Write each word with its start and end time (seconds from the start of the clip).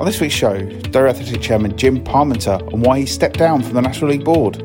On 0.00 0.06
this 0.06 0.18
week's 0.18 0.34
show, 0.34 0.58
Dover 0.64 1.08
Athletic 1.08 1.42
Chairman 1.42 1.76
Jim 1.76 2.02
Parmenter 2.02 2.72
on 2.72 2.80
why 2.80 3.00
he 3.00 3.04
stepped 3.04 3.36
down 3.36 3.62
from 3.62 3.74
the 3.74 3.82
National 3.82 4.12
League 4.12 4.24
Board. 4.24 4.56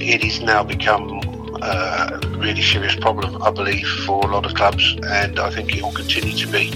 It 0.00 0.24
has 0.24 0.40
now 0.40 0.64
become 0.64 1.20
uh, 1.60 2.18
a 2.22 2.28
really 2.38 2.62
serious 2.62 2.96
problem, 2.96 3.42
I 3.42 3.50
believe, 3.50 3.86
for 4.06 4.24
a 4.24 4.28
lot 4.28 4.46
of 4.46 4.54
clubs, 4.54 4.96
and 5.08 5.38
I 5.38 5.50
think 5.50 5.76
it 5.76 5.82
will 5.82 5.92
continue 5.92 6.34
to 6.38 6.50
be. 6.50 6.72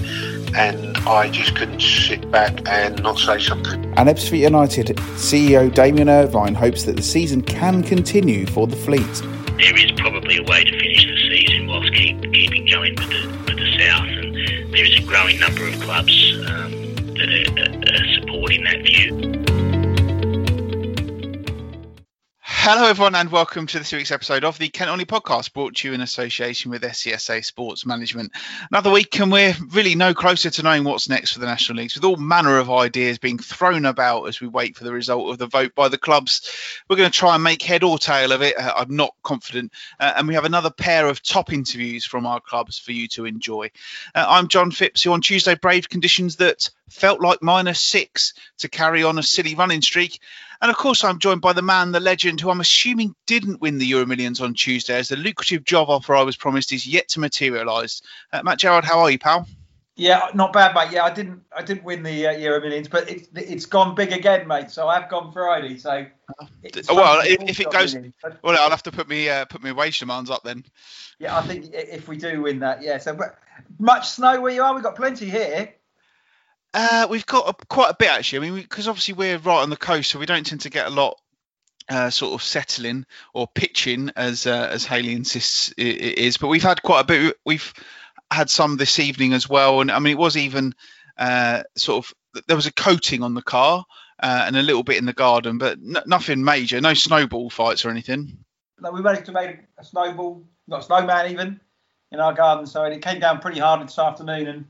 And 0.55 0.95
I 0.97 1.31
just 1.31 1.55
couldn't 1.55 1.81
sit 1.81 2.29
back 2.29 2.61
and 2.69 3.01
not 3.01 3.17
say 3.17 3.39
something. 3.39 3.83
And 3.97 4.07
Ebbsfleet 4.07 4.41
United 4.41 4.97
CEO 5.17 5.73
Damian 5.73 6.07
Irvine 6.07 6.53
hopes 6.53 6.83
that 6.83 6.95
the 6.95 7.01
season 7.01 7.41
can 7.41 7.81
continue 7.81 8.45
for 8.45 8.67
the 8.67 8.75
Fleet. 8.75 9.01
There 9.57 9.75
is 9.75 9.91
probably 9.93 10.37
a 10.37 10.43
way 10.43 10.63
to 10.65 10.71
finish 10.71 11.03
the 11.03 11.17
season 11.35 11.65
whilst 11.65 11.91
keep, 11.95 12.21
keeping 12.31 12.67
going 12.67 12.93
with 12.93 13.09
the, 13.09 13.27
with 13.47 13.57
the 13.57 13.77
South, 13.79 14.05
and 14.05 14.35
there 14.71 14.85
is 14.85 14.99
a 14.99 15.01
growing 15.01 15.39
number 15.39 15.67
of 15.67 15.79
clubs 15.81 16.37
um, 16.45 16.71
that 17.15 17.29
are, 17.57 17.82
supporting 18.43 18.63
that 18.65 18.81
view. 18.81 19.42
Hello, 22.65 22.87
everyone, 22.87 23.13
and 23.13 23.29
welcome 23.29 23.67
to 23.67 23.77
this 23.77 23.91
week's 23.91 24.09
episode 24.09 24.45
of 24.45 24.57
the 24.57 24.69
Kent 24.69 24.87
Non-League 24.87 25.09
podcast, 25.09 25.51
brought 25.51 25.75
to 25.75 25.89
you 25.89 25.93
in 25.93 25.99
association 25.99 26.71
with 26.71 26.81
SCSA 26.81 27.43
Sports 27.43 27.85
Management. 27.85 28.31
Another 28.71 28.89
week, 28.89 29.19
and 29.19 29.29
we're 29.29 29.53
really 29.71 29.95
no 29.95 30.13
closer 30.13 30.49
to 30.49 30.63
knowing 30.63 30.85
what's 30.85 31.09
next 31.09 31.33
for 31.33 31.39
the 31.39 31.45
National 31.45 31.79
Leagues, 31.79 31.95
with 31.95 32.05
all 32.05 32.15
manner 32.15 32.59
of 32.59 32.71
ideas 32.71 33.17
being 33.17 33.37
thrown 33.37 33.85
about 33.85 34.29
as 34.29 34.39
we 34.39 34.47
wait 34.47 34.77
for 34.77 34.85
the 34.85 34.93
result 34.93 35.29
of 35.29 35.39
the 35.39 35.47
vote 35.47 35.75
by 35.75 35.89
the 35.89 35.97
clubs. 35.97 36.49
We're 36.89 36.95
going 36.95 37.11
to 37.11 37.17
try 37.17 37.35
and 37.35 37.43
make 37.43 37.61
head 37.61 37.83
or 37.83 37.99
tail 37.99 38.31
of 38.31 38.41
it. 38.41 38.57
Uh, 38.57 38.73
I'm 38.77 38.95
not 38.95 39.13
confident, 39.23 39.73
uh, 39.99 40.13
and 40.15 40.29
we 40.29 40.35
have 40.35 40.45
another 40.45 40.71
pair 40.71 41.09
of 41.09 41.21
top 41.21 41.51
interviews 41.51 42.05
from 42.05 42.25
our 42.25 42.39
clubs 42.39 42.79
for 42.79 42.93
you 42.93 43.09
to 43.09 43.25
enjoy. 43.25 43.71
Uh, 44.15 44.25
I'm 44.25 44.47
John 44.47 44.71
Phipps, 44.71 45.03
who 45.03 45.11
on 45.11 45.19
Tuesday 45.19 45.55
braved 45.55 45.89
conditions 45.89 46.37
that 46.37 46.69
felt 46.89 47.19
like 47.19 47.41
minus 47.41 47.81
six 47.81 48.33
to 48.59 48.69
carry 48.69 49.03
on 49.03 49.17
a 49.17 49.23
silly 49.23 49.55
running 49.55 49.81
streak. 49.81 50.19
And 50.63 50.69
of 50.69 50.77
course, 50.77 51.03
I'm 51.03 51.19
joined 51.19 51.41
by 51.41 51.51
the 51.51 51.61
man, 51.61 51.91
the 51.91 51.99
legend, 51.99 52.39
who 52.39 52.49
I'm 52.49 52.61
assuming 52.61 53.13
didn't 53.27 53.59
win 53.59 53.79
the 53.79 53.85
Euro 53.87 54.05
Millions 54.05 54.39
on 54.39 54.53
Tuesday, 54.53 54.95
as 54.95 55.09
the 55.09 55.17
lucrative 55.17 55.65
job 55.65 55.89
offer 55.89 56.15
I 56.15 56.23
was 56.23 56.37
promised 56.37 56.71
is 56.71 56.87
yet 56.87 57.09
to 57.09 57.19
materialise. 57.19 58.01
Uh, 58.31 58.43
Matt 58.43 58.59
Gerard, 58.59 58.85
how 58.85 59.01
are 59.01 59.11
you, 59.11 59.19
pal? 59.19 59.45
Yeah, 59.97 60.29
not 60.33 60.53
bad, 60.53 60.73
mate. 60.73 60.93
Yeah, 60.93 61.03
I 61.03 61.13
didn't, 61.13 61.43
I 61.53 61.63
didn't 61.63 61.83
win 61.83 62.01
the 62.01 62.27
uh, 62.27 62.31
Euro 62.31 62.61
Millions, 62.61 62.87
but 62.87 63.09
it's 63.09 63.27
it's 63.35 63.65
gone 63.65 63.93
big 63.93 64.13
again, 64.13 64.47
mate. 64.47 64.71
So 64.71 64.87
I've 64.87 65.09
gone 65.09 65.33
Friday. 65.33 65.77
So 65.77 66.05
well, 66.89 67.19
if, 67.25 67.41
if 67.41 67.59
it 67.59 67.69
goes, 67.69 67.97
well, 68.41 68.57
I'll 68.57 68.69
have 68.69 68.83
to 68.83 68.91
put 68.91 69.09
me 69.09 69.27
uh, 69.27 69.43
put 69.43 69.61
my 69.61 69.73
wage 69.73 69.99
demands 69.99 70.29
up 70.29 70.43
then. 70.43 70.63
Yeah, 71.19 71.37
I 71.37 71.41
think 71.41 71.71
if 71.73 72.07
we 72.07 72.15
do 72.15 72.41
win 72.41 72.59
that, 72.59 72.81
yeah. 72.81 72.99
So, 72.99 73.13
but 73.13 73.37
much 73.79 74.09
snow 74.11 74.39
where 74.39 74.53
you 74.53 74.63
are, 74.63 74.73
we've 74.73 74.81
got 74.81 74.95
plenty 74.95 75.29
here. 75.29 75.75
Uh, 76.73 77.07
we've 77.09 77.25
got 77.25 77.49
a, 77.49 77.65
quite 77.67 77.91
a 77.91 77.95
bit 77.97 78.09
actually. 78.09 78.47
I 78.47 78.51
mean, 78.51 78.61
because 78.61 78.87
obviously 78.87 79.13
we're 79.13 79.37
right 79.37 79.61
on 79.61 79.69
the 79.69 79.77
coast, 79.77 80.09
so 80.09 80.19
we 80.19 80.25
don't 80.25 80.45
tend 80.45 80.61
to 80.61 80.69
get 80.69 80.87
a 80.87 80.89
lot 80.89 81.19
uh, 81.89 82.09
sort 82.09 82.33
of 82.33 82.43
settling 82.43 83.05
or 83.33 83.47
pitching, 83.47 84.11
as 84.15 84.47
uh, 84.47 84.69
as 84.71 84.85
Haley 84.85 85.13
insists 85.13 85.73
it, 85.77 85.83
is. 86.17 86.37
But 86.37 86.47
we've 86.47 86.63
had 86.63 86.81
quite 86.81 87.01
a 87.01 87.05
bit. 87.05 87.37
We've 87.45 87.73
had 88.31 88.49
some 88.49 88.77
this 88.77 88.99
evening 88.99 89.33
as 89.33 89.47
well, 89.47 89.81
and 89.81 89.91
I 89.91 89.99
mean, 89.99 90.13
it 90.13 90.19
was 90.19 90.37
even 90.37 90.73
uh, 91.17 91.63
sort 91.75 92.05
of 92.05 92.43
there 92.47 92.55
was 92.55 92.65
a 92.65 92.73
coating 92.73 93.21
on 93.21 93.33
the 93.33 93.41
car 93.41 93.85
uh, 94.21 94.43
and 94.47 94.55
a 94.55 94.63
little 94.63 94.83
bit 94.83 94.97
in 94.97 95.05
the 95.05 95.13
garden, 95.13 95.57
but 95.57 95.77
n- 95.77 95.97
nothing 96.05 96.43
major. 96.43 96.81
No 96.81 96.93
snowball 96.93 97.49
fights 97.49 97.85
or 97.85 97.89
anything. 97.89 98.37
No, 98.79 98.91
we 98.91 99.01
managed 99.01 99.25
to 99.25 99.31
make 99.31 99.59
a 99.77 99.83
snowball, 99.83 100.43
not 100.67 100.79
a 100.79 100.83
snowman 100.83 101.31
even, 101.31 101.59
in 102.11 102.19
our 102.19 102.33
garden. 102.33 102.65
So 102.65 102.83
it 102.83 103.01
came 103.01 103.19
down 103.19 103.39
pretty 103.39 103.59
hard 103.59 103.85
this 103.85 103.99
afternoon, 103.99 104.47
and 104.47 104.65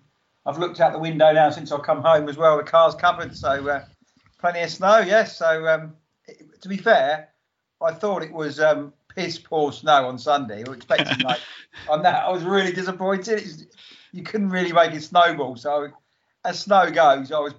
I've 0.45 0.57
looked 0.57 0.79
out 0.79 0.91
the 0.91 0.99
window 0.99 1.31
now 1.31 1.49
since 1.49 1.71
I've 1.71 1.83
come 1.83 2.01
home 2.01 2.27
as 2.27 2.37
well. 2.37 2.57
The 2.57 2.63
car's 2.63 2.95
covered, 2.95 3.35
so 3.35 3.67
uh, 3.67 3.85
plenty 4.39 4.61
of 4.61 4.69
snow. 4.69 4.99
Yes. 4.99 5.37
So 5.37 5.67
um, 5.67 5.93
it, 6.27 6.61
to 6.61 6.69
be 6.69 6.77
fair, 6.77 7.29
I 7.81 7.93
thought 7.93 8.23
it 8.23 8.33
was 8.33 8.59
um, 8.59 8.93
piss 9.15 9.37
poor 9.39 9.71
snow 9.71 10.07
on 10.07 10.17
Sunday. 10.17 10.63
I 10.65 10.69
was 10.69 10.77
expecting 10.77 11.19
like 11.25 11.39
on 11.89 12.03
that. 12.03 12.25
I 12.25 12.29
was 12.29 12.43
really 12.43 12.73
disappointed. 12.73 13.41
Was, 13.41 13.65
you 14.11 14.23
couldn't 14.23 14.49
really 14.49 14.73
make 14.73 14.93
it 14.93 15.03
snowball. 15.03 15.55
So 15.55 15.87
as 16.45 16.59
snow 16.59 16.91
goes, 16.91 17.31
I 17.31 17.39
was 17.39 17.53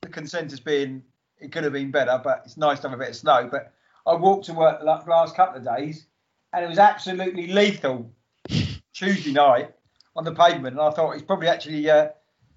the 0.00 0.08
consensus 0.08 0.60
being 0.60 1.02
it 1.40 1.52
could 1.52 1.64
have 1.64 1.72
been 1.72 1.90
better, 1.90 2.20
but 2.22 2.42
it's 2.44 2.56
nice 2.56 2.80
to 2.80 2.88
have 2.88 2.98
a 2.98 3.00
bit 3.00 3.10
of 3.10 3.16
snow. 3.16 3.48
But 3.50 3.72
I 4.06 4.14
walked 4.14 4.46
to 4.46 4.54
work 4.54 4.80
the 4.80 4.86
last 4.86 5.36
couple 5.36 5.58
of 5.58 5.76
days, 5.76 6.06
and 6.52 6.64
it 6.64 6.68
was 6.68 6.78
absolutely 6.78 7.48
lethal. 7.48 8.10
Tuesday 8.94 9.32
night 9.32 9.74
on 10.16 10.24
the 10.24 10.32
pavement, 10.32 10.76
and 10.76 10.80
I 10.80 10.90
thought 10.90 11.12
it's 11.12 11.22
probably 11.22 11.48
actually 11.48 11.90
uh, 11.90 12.08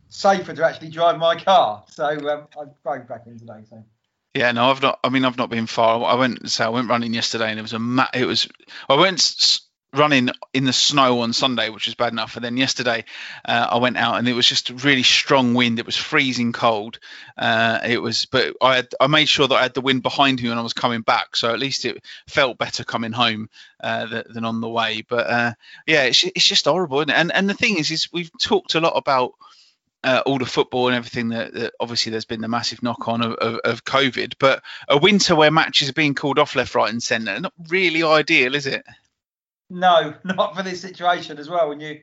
safer 0.09 0.53
to 0.53 0.65
actually 0.65 0.89
drive 0.89 1.17
my 1.17 1.35
car. 1.35 1.83
So 1.89 2.05
um, 2.05 2.47
I 2.59 2.65
drove 2.83 3.07
back 3.07 3.27
in 3.27 3.39
today. 3.39 3.63
So. 3.69 3.83
Yeah, 4.33 4.51
no, 4.51 4.69
I've 4.69 4.81
not. 4.81 4.99
I 5.03 5.09
mean, 5.09 5.25
I've 5.25 5.37
not 5.37 5.49
been 5.49 5.67
far. 5.67 6.03
I 6.03 6.15
went. 6.15 6.49
So 6.49 6.65
I 6.65 6.69
went 6.69 6.89
running 6.89 7.13
yesterday, 7.13 7.49
and 7.49 7.59
it 7.59 7.63
was 7.63 7.73
a. 7.73 7.79
Ma- 7.79 8.07
it 8.13 8.25
was. 8.25 8.47
I 8.87 8.95
went 8.95 9.61
running 9.93 10.29
in 10.53 10.65
the 10.65 10.73
snow 10.73 11.21
on 11.21 11.33
Sunday, 11.33 11.69
which 11.69 11.85
was 11.85 11.95
bad 11.95 12.11
enough. 12.11 12.35
And 12.35 12.43
then 12.43 12.57
yesterday, 12.57 13.05
uh, 13.45 13.67
I 13.71 13.77
went 13.77 13.97
out 13.97 14.17
and 14.17 14.27
it 14.27 14.33
was 14.33 14.47
just 14.47 14.69
a 14.69 14.73
really 14.75 15.03
strong 15.03 15.53
wind. 15.53 15.79
It 15.79 15.85
was 15.85 15.95
freezing 15.95 16.51
cold. 16.51 16.99
Uh, 17.37 17.79
it 17.85 18.01
was, 18.01 18.25
but 18.25 18.55
I 18.61 18.75
had, 18.75 18.89
I 18.99 19.07
made 19.07 19.29
sure 19.29 19.47
that 19.47 19.55
I 19.55 19.63
had 19.63 19.73
the 19.73 19.81
wind 19.81 20.03
behind 20.03 20.41
me 20.41 20.49
when 20.49 20.57
I 20.57 20.61
was 20.63 20.73
coming 20.73 21.01
back, 21.01 21.35
so 21.35 21.53
at 21.53 21.59
least 21.59 21.85
it 21.85 22.03
felt 22.27 22.57
better 22.57 22.83
coming 22.83 23.13
home 23.13 23.49
uh, 23.81 24.23
than 24.29 24.45
on 24.45 24.61
the 24.61 24.69
way. 24.69 25.03
But 25.07 25.27
uh, 25.27 25.53
yeah, 25.85 26.03
it's, 26.03 26.23
it's 26.23 26.45
just 26.45 26.65
horrible, 26.65 26.99
And 26.99 27.31
and 27.31 27.49
the 27.49 27.53
thing 27.53 27.77
is, 27.77 27.91
is 27.91 28.11
we've 28.11 28.31
talked 28.39 28.75
a 28.75 28.81
lot 28.81 28.93
about. 28.95 29.33
Uh, 30.03 30.21
all 30.25 30.37
the 30.37 30.45
football 30.45 30.87
and 30.87 30.95
everything 30.95 31.29
that, 31.29 31.53
that, 31.53 31.73
obviously 31.79 32.11
there's 32.11 32.23
been 32.23 32.39
the 32.39 32.47
massive 32.47 32.83
knock 32.83 33.07
on 33.07 33.21
of, 33.23 33.33
of, 33.33 33.59
of, 33.65 33.83
COVID, 33.83 34.35
but 34.39 34.61
a 34.87 34.97
winter 34.97 35.35
where 35.35 35.49
matches 35.49 35.89
are 35.89 35.93
being 35.93 36.13
called 36.13 36.37
off 36.37 36.55
left, 36.55 36.75
right, 36.75 36.89
and 36.89 37.01
centre, 37.01 37.37
not 37.39 37.51
really 37.67 38.03
ideal, 38.03 38.53
is 38.53 38.67
it? 38.67 38.85
No, 39.71 40.13
not 40.23 40.55
for 40.55 40.61
this 40.61 40.79
situation 40.81 41.39
as 41.39 41.49
well. 41.49 41.69
When 41.69 41.81
you 41.81 42.01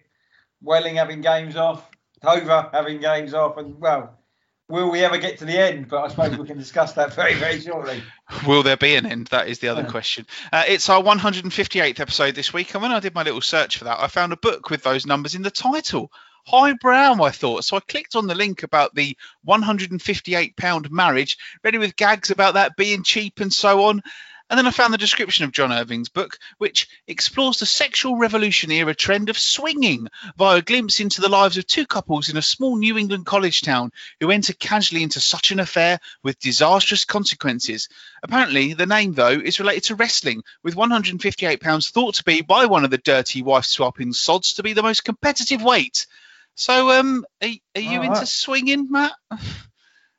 Welling 0.65 0.97
having 0.97 1.21
games 1.21 1.57
off, 1.57 1.89
Dover 2.23 2.71
having 2.73 2.99
games 2.99 3.35
off, 3.35 3.59
and 3.59 3.79
well, 3.79 4.19
will 4.67 4.91
we 4.91 5.05
ever 5.05 5.19
get 5.19 5.39
to 5.39 5.45
the 5.45 5.59
end? 5.59 5.89
But 5.89 6.05
I 6.05 6.09
suppose 6.09 6.39
we 6.39 6.47
can 6.47 6.57
discuss 6.57 6.95
that 6.95 7.13
very, 7.15 7.35
very 7.35 7.61
shortly. 7.61 8.03
Will 8.47 8.63
there 8.63 8.79
be 8.79 8.95
an 8.95 9.05
end? 9.05 9.27
That 9.27 9.49
is 9.49 9.59
the 9.59 9.69
other 9.69 9.83
yeah. 9.83 9.91
question. 9.91 10.27
Uh, 10.51 10.65
it's 10.67 10.89
our 10.89 11.03
158th 11.03 12.01
episode 12.01 12.35
this 12.35 12.53
week, 12.55 12.73
and 12.73 12.83
when 12.83 12.93
I 12.93 13.01
did 13.01 13.15
my 13.15 13.25
little 13.25 13.43
search 13.43 13.77
for 13.77 13.85
that, 13.85 14.01
I 14.01 14.07
found 14.07 14.33
a 14.33 14.39
book 14.39 14.71
with 14.71 14.83
those 14.83 15.05
numbers 15.05 15.35
in 15.35 15.43
the 15.43 15.51
title. 15.51 16.11
Highbrow, 16.47 17.23
I 17.23 17.31
thought. 17.31 17.65
So 17.65 17.77
I 17.77 17.81
clicked 17.81 18.17
on 18.17 18.27
the 18.27 18.35
link 18.35 18.63
about 18.63 18.95
the 18.95 19.17
158 19.45 20.57
pound 20.57 20.91
marriage, 20.91 21.39
ready 21.63 21.79
with 21.79 21.97
gags 21.97 22.31
about 22.31 22.55
that 22.55 22.77
being 22.77 23.03
cheap 23.03 23.41
and 23.41 23.53
so 23.53 23.85
on. 23.85 24.03
And 24.51 24.59
then 24.59 24.67
I 24.67 24.73
found 24.73 24.93
the 24.93 24.99
description 24.99 25.47
of 25.47 25.53
John 25.53 25.73
Irving's 25.73 26.11
book, 26.11 26.39
which 26.59 26.87
explores 27.09 27.59
the 27.59 27.67
sexual 27.67 28.19
revolution 28.19 28.71
era 28.71 28.95
trend 28.95 29.31
of 29.31 29.39
swinging 29.39 30.09
via 30.37 30.59
a 30.59 30.63
glimpse 30.63 31.01
into 31.01 31.23
the 31.23 31.31
lives 31.31 31.57
of 31.57 31.67
two 31.67 31.87
couples 31.87 32.29
in 32.29 32.37
a 32.37 32.43
small 32.43 32.77
New 32.77 32.99
England 32.99 33.25
college 33.25 33.63
town 33.63 33.91
who 34.21 34.31
enter 34.31 34.53
casually 34.53 35.03
into 35.03 35.21
such 35.21 35.51
an 35.51 35.61
affair 35.61 35.99
with 36.23 36.39
disastrous 36.41 37.07
consequences. 37.07 37.89
Apparently, 38.23 38.75
the 38.75 38.85
name, 38.85 39.15
though, 39.15 39.31
is 39.31 39.61
related 39.61 39.85
to 39.85 39.95
wrestling, 39.95 40.43
with 40.63 40.77
£158 40.77 41.91
thought 41.91 42.15
to 42.17 42.25
be 42.25 42.43
by 42.43 42.67
one 42.67 42.85
of 42.85 42.91
the 42.91 42.99
dirty 42.99 43.41
wife 43.41 43.65
swapping 43.65 44.13
sods 44.13 44.53
to 44.55 44.63
be 44.63 44.75
the 44.75 44.83
most 44.83 45.05
competitive 45.05 45.63
weight. 45.63 46.07
So, 46.55 46.91
um, 46.99 47.25
are, 47.43 47.49
are 47.75 47.81
you 47.81 48.03
into 48.03 48.27
swinging, 48.27 48.91
Matt? 48.91 49.13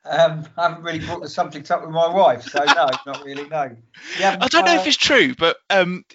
Um, 0.07 0.45
I 0.57 0.69
haven't 0.69 0.83
really 0.83 0.99
brought 0.99 1.21
the 1.21 1.29
subject 1.29 1.71
up 1.71 1.81
with 1.81 1.89
my 1.89 2.07
wife, 2.07 2.43
so 2.43 2.63
no, 2.63 2.89
not 3.05 3.23
really. 3.23 3.47
No. 3.47 3.75
Yeah, 4.19 4.37
I 4.39 4.47
don't 4.47 4.65
know 4.65 4.73
uh, 4.73 4.81
if 4.81 4.87
it's 4.87 4.97
true, 4.97 5.33
but 5.33 5.57
um, 5.69 6.05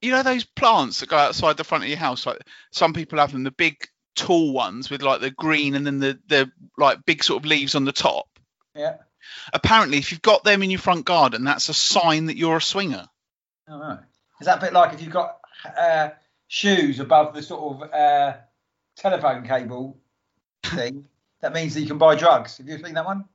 you 0.00 0.12
know 0.12 0.22
those 0.22 0.44
plants 0.44 1.00
that 1.00 1.08
go 1.08 1.16
outside 1.16 1.56
the 1.56 1.64
front 1.64 1.84
of 1.84 1.90
your 1.90 1.98
house. 1.98 2.24
Like 2.24 2.38
some 2.72 2.94
people 2.94 3.18
have 3.18 3.32
them, 3.32 3.44
the 3.44 3.50
big 3.50 3.76
tall 4.16 4.52
ones 4.52 4.88
with 4.88 5.02
like 5.02 5.20
the 5.20 5.30
green 5.30 5.74
and 5.74 5.86
then 5.86 5.98
the 5.98 6.18
the 6.26 6.50
like 6.78 7.04
big 7.04 7.22
sort 7.22 7.42
of 7.42 7.46
leaves 7.46 7.74
on 7.74 7.84
the 7.84 7.92
top. 7.92 8.26
Yeah. 8.74 8.96
Apparently, 9.52 9.98
if 9.98 10.10
you've 10.10 10.22
got 10.22 10.44
them 10.44 10.62
in 10.62 10.70
your 10.70 10.80
front 10.80 11.04
garden, 11.04 11.44
that's 11.44 11.68
a 11.68 11.74
sign 11.74 12.26
that 12.26 12.36
you're 12.36 12.58
a 12.58 12.62
swinger. 12.62 13.06
Oh, 13.68 13.78
right. 13.78 13.98
Is 14.40 14.46
that 14.46 14.58
a 14.58 14.60
bit 14.60 14.72
like 14.72 14.94
if 14.94 15.02
you've 15.02 15.12
got 15.12 15.38
uh, 15.78 16.10
shoes 16.48 17.00
above 17.00 17.34
the 17.34 17.42
sort 17.42 17.82
of 17.82 17.90
uh, 17.90 18.36
telephone 18.96 19.46
cable 19.46 19.98
thing? 20.64 21.06
that 21.44 21.52
means 21.52 21.74
that 21.74 21.82
you 21.82 21.86
can 21.86 21.98
buy 21.98 22.14
drugs. 22.14 22.56
Have 22.56 22.66
you 22.66 22.82
seen 22.82 22.94
that 22.94 23.04
one? 23.04 23.26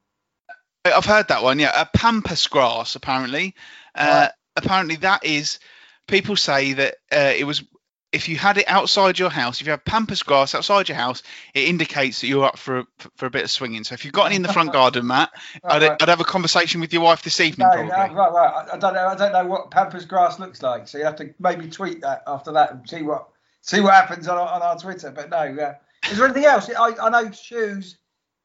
I've 0.84 1.06
heard 1.06 1.28
that 1.28 1.44
one. 1.44 1.60
Yeah, 1.60 1.80
a 1.80 1.86
pampas 1.86 2.48
grass. 2.48 2.96
Apparently, 2.96 3.54
uh, 3.94 4.28
right. 4.28 4.32
apparently 4.56 4.96
that 4.98 5.24
is. 5.24 5.60
People 6.08 6.36
say 6.36 6.74
that 6.74 6.96
uh, 7.12 7.34
it 7.38 7.44
was 7.44 7.64
if 8.12 8.28
you 8.28 8.36
had 8.36 8.58
it 8.58 8.66
outside 8.68 9.20
your 9.20 9.30
house. 9.30 9.62
If 9.62 9.68
you 9.68 9.72
have 9.72 9.86
pampas 9.86 10.24
grass 10.24 10.56
outside 10.56 10.90
your 10.90 10.98
house, 10.98 11.22
it 11.54 11.68
indicates 11.68 12.22
that 12.22 12.28
you're 12.28 12.46
up 12.46 12.58
for 12.58 12.80
a, 12.80 12.88
for 13.16 13.28
a 13.28 13.30
bit 13.30 13.44
of 13.44 13.52
swinging. 13.52 13.84
So 13.84 13.94
if 13.94 14.04
you've 14.04 14.14
got 14.14 14.26
any 14.26 14.38
in 14.38 14.42
the 14.42 14.52
front 14.52 14.74
garden, 14.74 15.06
Matt, 15.06 15.30
right, 15.64 15.74
I'd, 15.76 15.88
right. 15.88 16.02
I'd, 16.02 16.10
have 16.10 16.20
a 16.20 16.26
conversation 16.26 16.82
with 16.82 16.92
your 16.92 17.04
wife 17.04 17.22
this 17.22 17.40
evening. 17.40 17.68
No, 17.72 17.84
no, 17.84 17.90
right, 17.90 18.12
right. 18.16 18.68
I 18.74 18.78
don't 18.78 18.96
know. 18.96 19.08
I 19.08 19.16
don't 19.16 19.34
know 19.34 19.46
what 19.46 19.70
pampas 19.70 20.06
grass 20.06 20.40
looks 20.40 20.64
like. 20.64 20.88
So 20.88 20.98
you 20.98 21.04
have 21.04 21.18
to 21.18 21.32
maybe 21.38 21.70
tweet 21.70 22.02
that 22.02 22.24
after 22.26 22.52
that 22.54 22.72
and 22.72 22.90
see 22.90 23.04
what 23.04 23.28
see 23.70 23.82
what 23.82 23.94
happens 23.94 24.28
on, 24.28 24.38
on 24.38 24.62
our 24.62 24.78
Twitter. 24.78 25.12
But 25.12 25.30
no, 25.30 25.38
uh, 25.38 25.74
is 26.10 26.18
there 26.18 26.26
anything 26.26 26.46
else? 26.46 26.70
I, 26.70 26.96
I 27.02 27.10
know 27.10 27.32
shoes 27.32 27.98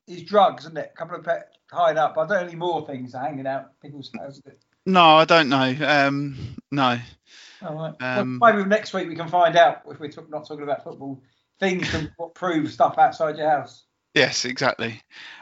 is 0.06 0.22
drugs, 0.22 0.64
isn't 0.64 0.76
it? 0.76 0.92
A 0.94 0.96
couple 0.96 1.16
of 1.16 1.24
pet 1.24 1.52
tied 1.70 1.96
up. 1.96 2.16
I 2.18 2.26
don't 2.26 2.28
know 2.28 2.48
any 2.48 2.56
more 2.56 2.86
things 2.86 3.14
hanging 3.14 3.46
out 3.46 3.80
people's 3.80 4.10
houses. 4.18 4.42
No, 4.86 5.16
I 5.16 5.24
don't 5.24 5.48
know. 5.48 5.74
Um, 5.80 6.56
no. 6.70 6.98
All 7.62 7.74
right. 7.74 7.94
Um, 8.00 8.38
well, 8.40 8.54
maybe 8.54 8.68
next 8.68 8.92
week 8.92 9.08
we 9.08 9.16
can 9.16 9.28
find 9.28 9.56
out 9.56 9.82
if 9.88 9.98
we're 9.98 10.10
talk, 10.10 10.28
not 10.28 10.46
talking 10.46 10.64
about 10.64 10.84
football. 10.84 11.22
Things 11.58 11.90
can 11.90 12.12
prove 12.34 12.70
stuff 12.70 12.98
outside 12.98 13.38
your 13.38 13.48
house. 13.48 13.84
Yes, 14.12 14.44
exactly. 14.44 15.00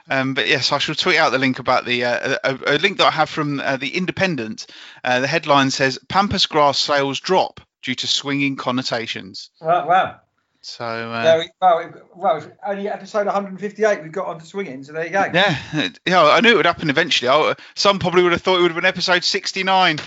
Um, 0.08 0.32
but 0.32 0.48
yes, 0.48 0.72
I 0.72 0.78
shall 0.78 0.94
tweet 0.94 1.18
out 1.18 1.30
the 1.30 1.38
link 1.38 1.58
about 1.58 1.84
the 1.84 2.04
uh, 2.04 2.36
a, 2.44 2.58
a, 2.66 2.78
link 2.78 2.98
that 2.98 3.08
I 3.08 3.10
have 3.10 3.28
from 3.28 3.60
uh, 3.60 3.76
the 3.76 3.94
Independent. 3.94 4.66
Uh, 5.04 5.20
the 5.20 5.26
headline 5.26 5.70
says 5.70 5.98
Pampas 6.08 6.46
grass 6.46 6.78
sales 6.78 7.20
drop 7.20 7.60
due 7.82 7.94
to 7.96 8.06
swinging 8.06 8.56
connotations. 8.56 9.50
Wow! 9.60 9.86
wow. 9.86 10.20
So 10.64 10.84
uh, 10.84 11.42
well, 11.60 11.92
well, 12.14 12.52
only 12.64 12.88
episode 12.88 13.26
158 13.26 14.02
we've 14.02 14.12
got 14.12 14.28
on 14.28 14.38
to 14.38 14.46
swinging, 14.46 14.84
so 14.84 14.92
there 14.92 15.04
you 15.04 15.10
go. 15.10 15.24
Yeah, 15.34 15.88
yeah, 16.06 16.22
I 16.22 16.40
knew 16.40 16.50
it 16.52 16.56
would 16.56 16.66
happen 16.66 16.88
eventually. 16.88 17.28
I, 17.28 17.54
some 17.74 17.98
probably 17.98 18.22
would 18.22 18.30
have 18.30 18.42
thought 18.42 18.58
it 18.58 18.62
would 18.62 18.70
have 18.70 18.80
been 18.80 18.88
episode 18.88 19.24
69. 19.24 19.98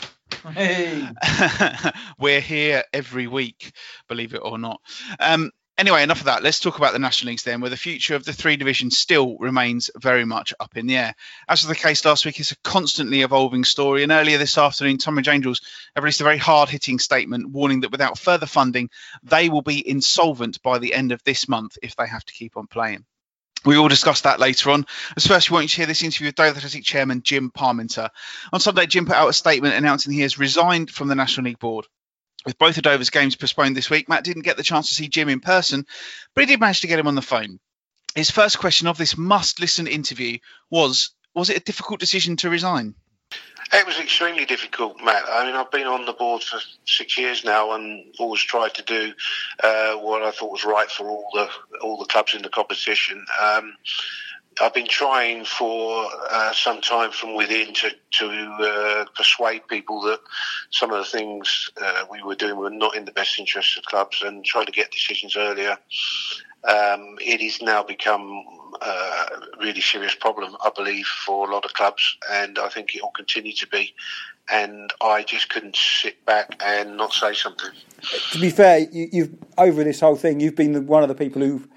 Hey. 0.53 1.09
We're 2.19 2.39
here 2.39 2.83
every 2.93 3.27
week, 3.27 3.73
believe 4.07 4.33
it 4.33 4.41
or 4.43 4.57
not. 4.57 4.79
Um, 5.19 5.51
anyway, 5.77 6.03
enough 6.03 6.19
of 6.19 6.25
that. 6.25 6.43
Let's 6.43 6.59
talk 6.59 6.77
about 6.77 6.93
the 6.93 6.99
National 6.99 7.31
Leagues 7.31 7.43
then, 7.43 7.61
where 7.61 7.69
the 7.69 7.77
future 7.77 8.15
of 8.15 8.25
the 8.25 8.33
three 8.33 8.55
divisions 8.55 8.97
still 8.97 9.37
remains 9.37 9.89
very 9.97 10.25
much 10.25 10.53
up 10.59 10.77
in 10.77 10.87
the 10.87 10.97
air. 10.97 11.15
As 11.47 11.61
was 11.61 11.69
the 11.69 11.75
case 11.75 12.05
last 12.05 12.25
week, 12.25 12.39
it's 12.39 12.51
a 12.51 12.57
constantly 12.57 13.21
evolving 13.21 13.63
story. 13.63 14.03
And 14.03 14.11
earlier 14.11 14.37
this 14.37 14.57
afternoon, 14.57 14.97
Tonbridge 14.97 15.27
Angels 15.27 15.61
have 15.95 16.03
released 16.03 16.21
a 16.21 16.25
very 16.25 16.37
hard 16.37 16.69
hitting 16.69 16.99
statement 16.99 17.49
warning 17.49 17.81
that 17.81 17.91
without 17.91 18.17
further 18.17 18.45
funding, 18.45 18.89
they 19.23 19.49
will 19.49 19.61
be 19.61 19.87
insolvent 19.87 20.61
by 20.61 20.79
the 20.79 20.93
end 20.93 21.11
of 21.11 21.23
this 21.23 21.47
month 21.47 21.77
if 21.81 21.95
they 21.95 22.07
have 22.07 22.25
to 22.25 22.33
keep 22.33 22.57
on 22.57 22.67
playing. 22.67 23.05
We 23.65 23.79
will 23.79 23.87
discuss 23.87 24.21
that 24.21 24.39
later 24.39 24.69
on. 24.69 24.85
As 25.17 25.25
first, 25.25 25.49
we 25.49 25.55
want 25.55 25.63
you 25.63 25.69
to 25.69 25.75
hear 25.77 25.85
this 25.87 26.03
interview 26.03 26.27
with 26.27 26.35
Dover 26.35 26.57
Athletic 26.57 26.83
Chairman 26.83 27.23
Jim 27.23 27.49
Parmenter. 27.49 28.09
On 28.53 28.59
Sunday, 28.59 28.85
Jim 28.85 29.07
put 29.07 29.15
out 29.15 29.29
a 29.29 29.33
statement 29.33 29.73
announcing 29.73 30.13
he 30.13 30.21
has 30.21 30.37
resigned 30.37 30.91
from 30.91 31.07
the 31.07 31.15
National 31.15 31.45
League 31.45 31.57
Board. 31.57 31.87
With 32.45 32.59
both 32.59 32.77
of 32.77 32.83
Dover's 32.83 33.09
games 33.09 33.35
postponed 33.35 33.75
this 33.75 33.89
week, 33.89 34.07
Matt 34.07 34.23
didn't 34.23 34.43
get 34.43 34.55
the 34.55 34.63
chance 34.63 34.89
to 34.89 34.95
see 34.95 35.07
Jim 35.07 35.29
in 35.29 35.39
person, 35.39 35.85
but 36.33 36.41
he 36.41 36.47
did 36.47 36.59
manage 36.59 36.81
to 36.81 36.87
get 36.87 36.99
him 36.99 37.07
on 37.07 37.15
the 37.15 37.21
phone. 37.21 37.59
His 38.13 38.29
first 38.29 38.59
question 38.59 38.87
of 38.87 38.97
this 38.97 39.17
must 39.17 39.59
listen 39.59 39.87
interview 39.87 40.37
was 40.69 41.11
Was 41.33 41.49
it 41.49 41.57
a 41.57 41.63
difficult 41.63 41.99
decision 41.99 42.37
to 42.37 42.49
resign? 42.49 42.95
It 43.73 43.85
was 43.85 43.99
extremely 43.99 44.45
difficult, 44.45 45.01
Matt. 45.03 45.23
I 45.27 45.45
mean, 45.45 45.55
I've 45.55 45.71
been 45.71 45.87
on 45.87 46.05
the 46.05 46.13
board 46.13 46.43
for 46.43 46.59
six 46.85 47.17
years 47.17 47.43
now, 47.43 47.71
and 47.71 48.13
always 48.19 48.41
tried 48.41 48.75
to 48.75 48.83
do 48.83 49.13
uh, 49.63 49.95
what 49.95 50.21
I 50.21 50.31
thought 50.31 50.51
was 50.51 50.63
right 50.63 50.89
for 50.89 51.09
all 51.09 51.27
the 51.33 51.49
all 51.81 51.97
the 51.97 52.05
clubs 52.05 52.35
in 52.35 52.43
the 52.43 52.49
competition. 52.49 53.25
Um, 53.41 53.75
I've 54.61 54.73
been 54.73 54.87
trying 54.87 55.43
for 55.43 56.07
uh, 56.31 56.53
some 56.53 56.79
time 56.79 57.11
from 57.11 57.35
within 57.35 57.73
to, 57.73 57.91
to 58.11 58.27
uh, 58.29 59.05
persuade 59.15 59.67
people 59.67 60.01
that 60.03 60.19
some 60.71 60.91
of 60.91 60.99
the 60.99 61.17
things 61.17 61.69
uh, 61.81 62.05
we 62.09 62.23
were 62.23 62.35
doing 62.35 62.55
were 62.55 62.69
not 62.69 62.95
in 62.95 63.03
the 63.05 63.11
best 63.11 63.37
interests 63.37 63.75
of 63.77 63.83
clubs 63.83 64.21
and 64.23 64.45
trying 64.45 64.65
to 64.65 64.71
get 64.71 64.91
decisions 64.91 65.35
earlier. 65.35 65.77
Um, 66.63 67.17
it 67.19 67.41
has 67.41 67.61
now 67.61 67.83
become 67.83 68.43
uh, 68.81 69.25
a 69.53 69.59
really 69.59 69.81
serious 69.81 70.15
problem, 70.15 70.55
I 70.63 70.71
believe, 70.75 71.05
for 71.05 71.49
a 71.49 71.53
lot 71.53 71.65
of 71.65 71.73
clubs, 71.73 72.17
and 72.31 72.57
I 72.57 72.69
think 72.69 72.95
it 72.95 73.01
will 73.01 73.11
continue 73.11 73.53
to 73.53 73.67
be. 73.67 73.93
And 74.49 74.93
I 75.01 75.23
just 75.23 75.49
couldn't 75.49 75.75
sit 75.75 76.23
back 76.25 76.61
and 76.63 76.97
not 76.97 77.13
say 77.13 77.33
something. 77.33 77.71
To 78.31 78.39
be 78.39 78.51
fair, 78.51 78.87
you, 78.91 79.23
have 79.23 79.31
over 79.57 79.83
this 79.83 79.99
whole 79.99 80.15
thing, 80.15 80.39
you've 80.39 80.55
been 80.55 80.87
one 80.87 81.03
of 81.03 81.09
the 81.09 81.15
people 81.15 81.41
who've 81.41 81.67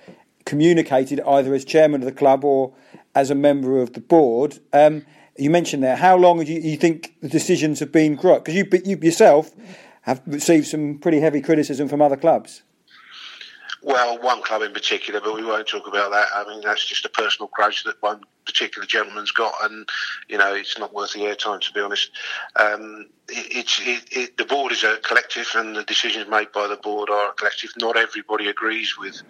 communicated 0.49 1.21
either 1.21 1.53
as 1.53 1.63
chairman 1.63 2.01
of 2.01 2.07
the 2.07 2.13
club 2.13 2.43
or 2.43 2.73
as 3.15 3.31
a 3.31 3.35
member 3.35 3.83
of 3.83 3.93
the 3.93 4.01
board. 4.01 4.59
Um, 4.73 5.05
you 5.37 5.51
mentioned 5.51 5.83
there, 5.83 5.95
how 5.95 6.17
long 6.17 6.43
do 6.43 6.51
you, 6.51 6.59
you 6.59 6.79
think 6.79 7.15
the 7.21 7.29
decisions 7.29 7.81
have 7.81 7.93
been 7.93 8.17
corrupt? 8.17 8.47
Because 8.47 8.57
you, 8.57 8.67
you 8.85 8.97
yourself 8.97 9.55
have 10.03 10.23
received 10.27 10.67
some 10.67 10.99
pretty 10.99 11.21
heavy 11.21 11.43
criticism 11.43 11.87
from 11.87 12.01
other 12.01 12.17
clubs. 12.17 12.63
Well, 13.83 14.19
one 14.23 14.43
club 14.43 14.63
in 14.63 14.73
particular, 14.73 15.21
but 15.21 15.35
we 15.35 15.45
won't 15.45 15.69
talk 15.69 15.87
about 15.87 16.11
that. 16.13 16.29
I 16.35 16.45
mean, 16.49 16.63
that's 16.65 16.85
just 16.85 17.05
a 17.05 17.11
personal 17.11 17.51
grudge 17.53 17.85
that 17.85 17.97
one 18.01 18.23
particular 18.49 18.87
gentleman's 18.87 19.31
got, 19.31 19.55
and 19.63 19.89
you 20.29 20.39
know, 20.39 20.55
it's 20.55 20.79
not 20.79 20.95
worth 20.95 21.13
the 21.13 21.21
airtime 21.21 21.61
to 21.61 21.73
be 21.73 21.81
honest. 21.81 22.11
Um, 22.57 23.07
it's 23.29 23.79
it, 23.83 24.05
it, 24.11 24.37
the 24.39 24.45
board 24.47 24.73
is 24.73 24.85
a 24.85 24.97
collective, 25.05 25.49
and 25.55 25.77
the 25.77 25.85
decisions 25.85 26.29
made 26.29 26.51
by 26.53 26.67
the 26.67 26.77
board 26.77 27.11
are 27.11 27.29
a 27.29 27.33
collective. 27.35 27.71
Not 27.79 27.97
everybody 27.97 28.49
agrees 28.49 28.97
with 28.99 29.21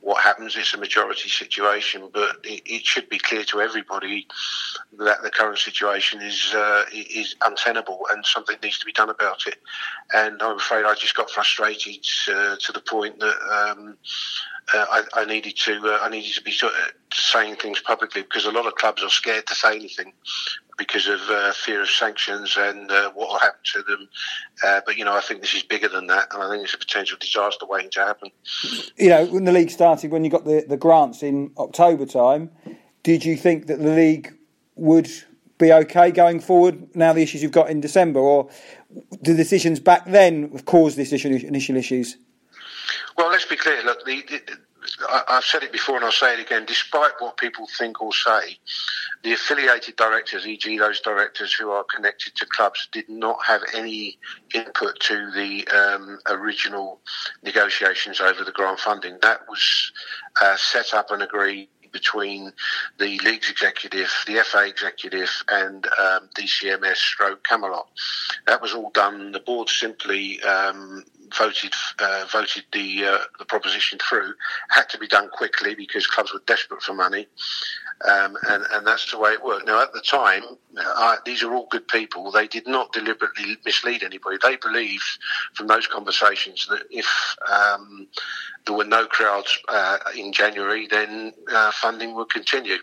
what 0.00 0.22
happens. 0.22 0.56
It's 0.56 0.74
a 0.74 0.78
majority 0.78 1.30
situation, 1.30 2.10
but 2.12 2.36
it, 2.44 2.84
should 2.84 3.08
be 3.08 3.18
clear 3.18 3.44
to 3.44 3.62
everybody 3.62 4.26
that 4.98 5.22
the 5.22 5.30
current 5.30 5.58
situation 5.58 6.20
is 6.20 6.52
uh, 6.54 6.84
is 6.92 7.34
untenable, 7.44 8.00
and 8.12 8.24
something 8.26 8.56
needs 8.62 8.78
to 8.78 8.86
be 8.86 8.92
done 8.92 9.10
about 9.10 9.46
it. 9.46 9.56
And 10.12 10.40
I'm 10.42 10.58
afraid 10.58 10.84
I 10.84 10.94
just 10.94 11.16
got 11.16 11.30
frustrated 11.30 12.04
uh, 12.30 12.56
to 12.60 12.72
the 12.72 12.80
point 12.80 13.18
that. 13.20 13.36
Um, 13.50 13.96
I, 14.72 15.02
I, 15.14 15.24
needed 15.24 15.56
to 15.58 15.80
uh, 15.84 15.98
I 16.02 16.08
needed 16.08 16.34
to 16.34 16.42
be 16.42 16.50
sort 16.50 16.72
of 16.72 16.92
saying 17.12 17.56
things 17.56 17.80
publicly 17.80 18.22
because 18.22 18.46
a 18.46 18.50
lot 18.50 18.66
of 18.66 18.74
clubs 18.74 19.02
are 19.02 19.08
scared 19.08 19.46
to 19.46 19.54
say 19.54 19.76
anything 19.76 20.12
because 20.76 21.06
of 21.06 21.20
uh, 21.30 21.52
fear 21.52 21.82
of 21.82 21.88
sanctions 21.88 22.56
and 22.58 22.90
uh, 22.90 23.10
what 23.12 23.28
will 23.28 23.38
happen 23.38 23.60
to 23.64 23.82
them. 23.82 24.08
Uh, 24.64 24.80
but 24.84 24.96
you 24.96 25.04
know, 25.04 25.16
I 25.16 25.20
think 25.20 25.40
this 25.40 25.54
is 25.54 25.62
bigger 25.62 25.88
than 25.88 26.08
that, 26.08 26.28
and 26.32 26.42
I 26.42 26.50
think 26.50 26.64
it's 26.64 26.74
a 26.74 26.78
potential 26.78 27.16
disaster 27.20 27.66
waiting 27.66 27.90
to 27.92 28.00
happen. 28.04 28.30
You 28.96 29.08
know, 29.08 29.26
when 29.26 29.44
the 29.44 29.52
league 29.52 29.70
started, 29.70 30.10
when 30.10 30.24
you 30.24 30.30
got 30.30 30.44
the, 30.44 30.64
the 30.68 30.76
grants 30.76 31.22
in 31.22 31.52
October 31.58 32.04
time, 32.04 32.50
did 33.02 33.24
you 33.24 33.36
think 33.36 33.68
that 33.68 33.78
the 33.78 33.90
league 33.90 34.36
would 34.74 35.08
be 35.58 35.72
okay 35.72 36.10
going 36.10 36.40
forward 36.40 36.94
now 36.94 37.12
the 37.12 37.22
issues 37.22 37.42
you've 37.42 37.52
got 37.52 37.70
in 37.70 37.80
December, 37.80 38.20
or 38.20 38.50
the 39.22 39.34
decisions 39.34 39.80
back 39.80 40.04
then 40.06 40.50
have 40.50 40.64
caused 40.64 40.96
these 40.96 41.12
initial 41.12 41.76
issues? 41.76 42.16
Well, 43.16 43.30
let's 43.30 43.46
be 43.46 43.56
clear. 43.56 43.82
Look, 43.82 44.04
the, 44.04 44.22
the, 44.28 44.40
I've 45.28 45.44
said 45.44 45.62
it 45.62 45.72
before 45.72 45.96
and 45.96 46.04
I'll 46.04 46.12
say 46.12 46.34
it 46.34 46.40
again. 46.40 46.64
Despite 46.66 47.12
what 47.18 47.36
people 47.36 47.66
think 47.78 48.00
or 48.02 48.12
say, 48.12 48.58
the 49.22 49.32
affiliated 49.32 49.96
directors, 49.96 50.46
e.g., 50.46 50.78
those 50.78 51.00
directors 51.00 51.52
who 51.52 51.70
are 51.70 51.84
connected 51.84 52.34
to 52.36 52.46
clubs, 52.46 52.88
did 52.92 53.08
not 53.08 53.38
have 53.44 53.62
any 53.74 54.18
input 54.54 55.00
to 55.00 55.30
the 55.32 55.66
um, 55.68 56.18
original 56.28 57.00
negotiations 57.42 58.20
over 58.20 58.44
the 58.44 58.52
grant 58.52 58.80
funding. 58.80 59.18
That 59.22 59.48
was 59.48 59.92
uh, 60.40 60.56
set 60.56 60.94
up 60.94 61.10
and 61.10 61.22
agreed 61.22 61.68
between 61.92 62.52
the 62.98 63.18
league's 63.24 63.50
executive, 63.50 64.12
the 64.26 64.44
FA 64.44 64.66
executive, 64.66 65.30
and 65.48 65.86
um, 65.98 66.28
DCMS 66.36 66.96
stroke 66.96 67.42
Camelot. 67.44 67.88
That 68.46 68.60
was 68.60 68.74
all 68.74 68.90
done. 68.90 69.32
The 69.32 69.40
board 69.40 69.70
simply 69.70 70.42
um, 70.42 71.04
voted 71.38 71.72
uh, 71.98 72.26
voted 72.30 72.64
the 72.72 73.04
uh, 73.04 73.18
the 73.38 73.44
proposition 73.44 73.98
through 73.98 74.34
had 74.70 74.88
to 74.90 74.98
be 74.98 75.08
done 75.08 75.28
quickly 75.30 75.74
because 75.74 76.06
clubs 76.06 76.32
were 76.32 76.42
desperate 76.46 76.82
for 76.82 76.94
money, 76.94 77.26
um, 78.08 78.36
and 78.48 78.64
and 78.72 78.86
that's 78.86 79.10
the 79.10 79.18
way 79.18 79.32
it 79.32 79.44
worked. 79.44 79.66
Now 79.66 79.82
at 79.82 79.92
the 79.92 80.00
time, 80.00 80.42
uh, 80.78 81.16
these 81.24 81.42
are 81.42 81.54
all 81.54 81.68
good 81.70 81.88
people. 81.88 82.30
They 82.30 82.48
did 82.48 82.66
not 82.66 82.92
deliberately 82.92 83.56
mislead 83.64 84.02
anybody. 84.02 84.38
They 84.42 84.56
believed 84.56 85.04
from 85.54 85.66
those 85.66 85.86
conversations 85.86 86.66
that 86.68 86.82
if 86.90 87.06
um, 87.50 88.08
there 88.66 88.76
were 88.76 88.84
no 88.84 89.06
crowds 89.06 89.58
uh, 89.68 89.98
in 90.16 90.32
January, 90.32 90.86
then 90.86 91.32
uh, 91.52 91.70
funding 91.72 92.14
would 92.14 92.30
continue 92.30 92.78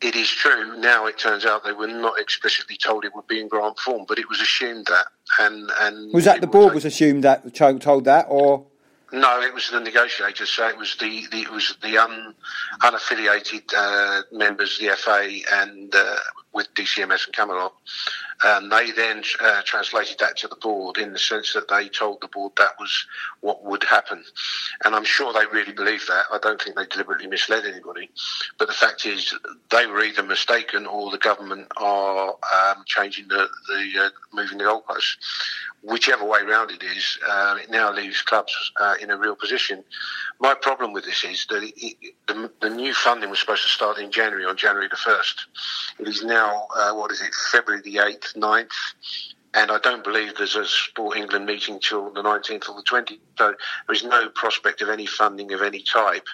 it 0.00 0.16
is 0.16 0.30
true. 0.30 0.78
Now 0.78 1.06
it 1.06 1.18
turns 1.18 1.44
out 1.44 1.64
they 1.64 1.72
were 1.72 1.86
not 1.86 2.18
explicitly 2.18 2.76
told 2.76 3.04
it 3.04 3.14
would 3.14 3.26
be 3.26 3.40
in 3.40 3.48
grant 3.48 3.78
form, 3.78 4.04
but 4.08 4.18
it 4.18 4.28
was 4.28 4.40
assumed 4.40 4.86
that. 4.86 5.06
And 5.38 5.70
and 5.80 6.12
was 6.12 6.24
that 6.24 6.40
the 6.40 6.46
board 6.46 6.74
was, 6.74 6.84
was 6.84 6.94
assumed 6.94 7.24
that 7.24 7.54
told 7.54 8.04
that, 8.04 8.26
or 8.28 8.66
no, 9.12 9.40
it 9.42 9.52
was 9.52 9.70
the 9.70 9.80
negotiators. 9.80 10.50
So 10.50 10.68
it 10.68 10.76
was 10.76 10.96
the, 10.96 11.26
the 11.30 11.40
it 11.40 11.50
was 11.50 11.76
the 11.82 11.98
un, 11.98 12.34
unaffiliated 12.80 13.72
uh, 13.76 14.22
members, 14.32 14.78
the 14.78 14.88
FA, 14.96 15.28
and 15.52 15.94
uh, 15.94 16.16
with 16.52 16.72
DCMS 16.74 17.26
and 17.26 17.34
Camelot. 17.34 17.74
And 18.42 18.72
they 18.72 18.90
then 18.90 19.22
uh, 19.40 19.62
translated 19.64 20.18
that 20.20 20.36
to 20.38 20.48
the 20.48 20.56
board 20.56 20.96
in 20.96 21.12
the 21.12 21.18
sense 21.18 21.52
that 21.52 21.68
they 21.68 21.88
told 21.88 22.20
the 22.20 22.28
board 22.28 22.52
that 22.56 22.72
was 22.78 23.06
what 23.40 23.64
would 23.64 23.84
happen. 23.84 24.24
And 24.84 24.94
I'm 24.94 25.04
sure 25.04 25.32
they 25.32 25.44
really 25.52 25.72
believed 25.72 26.08
that. 26.08 26.24
I 26.32 26.38
don't 26.38 26.60
think 26.60 26.76
they 26.76 26.86
deliberately 26.86 27.26
misled 27.26 27.66
anybody. 27.66 28.10
But 28.58 28.68
the 28.68 28.74
fact 28.74 29.04
is, 29.06 29.34
they 29.70 29.86
were 29.86 30.02
either 30.02 30.22
mistaken 30.22 30.86
or 30.86 31.10
the 31.10 31.18
government 31.18 31.68
are 31.76 32.30
um, 32.30 32.84
changing 32.86 33.28
the, 33.28 33.48
the 33.68 34.06
uh, 34.06 34.08
moving 34.32 34.58
the 34.58 34.64
goalposts 34.64 35.16
whichever 35.82 36.24
way 36.24 36.40
round 36.42 36.70
it 36.70 36.82
is, 36.82 37.18
uh, 37.28 37.56
it 37.62 37.70
now 37.70 37.92
leaves 37.92 38.20
clubs 38.22 38.52
uh, 38.80 38.94
in 39.00 39.10
a 39.10 39.16
real 39.16 39.34
position. 39.34 39.82
My 40.38 40.54
problem 40.54 40.92
with 40.92 41.04
this 41.04 41.24
is 41.24 41.46
that 41.48 41.62
it, 41.62 41.74
it, 41.76 42.14
the, 42.26 42.50
the, 42.60 42.70
new 42.70 42.92
funding 42.92 43.30
was 43.30 43.40
supposed 43.40 43.62
to 43.62 43.68
start 43.68 43.98
in 43.98 44.10
January, 44.10 44.44
on 44.44 44.56
January 44.56 44.88
the 44.88 44.96
1st. 44.96 45.34
It 46.00 46.08
is 46.08 46.22
now, 46.22 46.39
uh, 46.40 46.94
what 46.94 47.10
is 47.10 47.20
it, 47.20 47.34
February 47.34 47.82
the 47.82 47.96
8th, 47.96 48.36
9th. 48.36 48.70
and 49.52 49.70
I 49.70 49.78
don't 49.78 50.04
believe 50.04 50.36
there's 50.36 50.54
a 50.54 50.64
Sport 50.64 51.16
England 51.16 51.46
meeting 51.46 51.80
till 51.80 52.10
the 52.10 52.22
19th 52.22 52.68
or 52.68 52.76
the 52.76 52.84
20th. 52.88 53.18
So 53.36 53.54
there 53.86 53.94
is 53.94 54.04
no 54.04 54.28
prospect 54.28 54.80
of 54.80 54.88
any 54.88 55.06
funding 55.06 55.52
of 55.52 55.62
any 55.62 55.82
type 55.82 56.26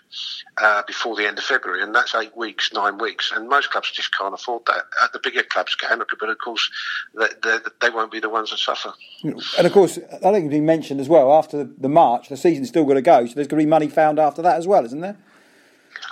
uh, 0.59 0.83
before 0.87 1.17
the 1.17 1.27
end 1.27 1.39
of 1.39 1.45
February, 1.45 1.83
and 1.83 1.95
that's 1.95 2.15
eight 2.15 2.37
weeks, 2.37 2.73
nine 2.73 2.99
weeks, 2.99 3.33
and 3.35 3.49
most 3.49 3.71
clubs 3.71 3.91
just 3.91 4.17
can't 4.17 4.35
afford 4.35 4.63
that. 4.67 4.85
Uh, 5.01 5.09
the 5.13 5.21
bigger 5.21 5.43
clubs 5.43 5.75
can, 5.75 5.99
but 5.99 6.29
of 6.29 6.39
course 6.39 6.71
they, 7.15 7.59
they, 7.81 7.91
won't 7.91 8.13
be 8.13 8.21
the 8.21 8.29
ones 8.29 8.51
that 8.51 8.59
suffer. 8.59 8.93
And 9.23 9.67
of 9.67 9.73
course, 9.73 9.99
I 10.25 10.33
think 10.33 10.53
you 10.53 10.63
mentioned 10.63 11.01
as 11.01 11.09
well 11.09 11.33
after 11.33 11.65
the 11.65 11.89
March, 11.89 12.29
the 12.29 12.37
season's 12.37 12.69
still 12.69 12.85
going 12.85 12.97
to 12.97 13.03
go, 13.03 13.25
so 13.27 13.35
there's 13.35 13.47
going 13.47 13.61
to 13.61 13.67
be 13.67 13.71
money 13.71 13.89
found 13.89 14.19
after 14.19 14.43
that 14.43 14.57
as 14.57 14.67
well, 14.67 14.85
isn't 14.85 15.01
there? 15.01 15.17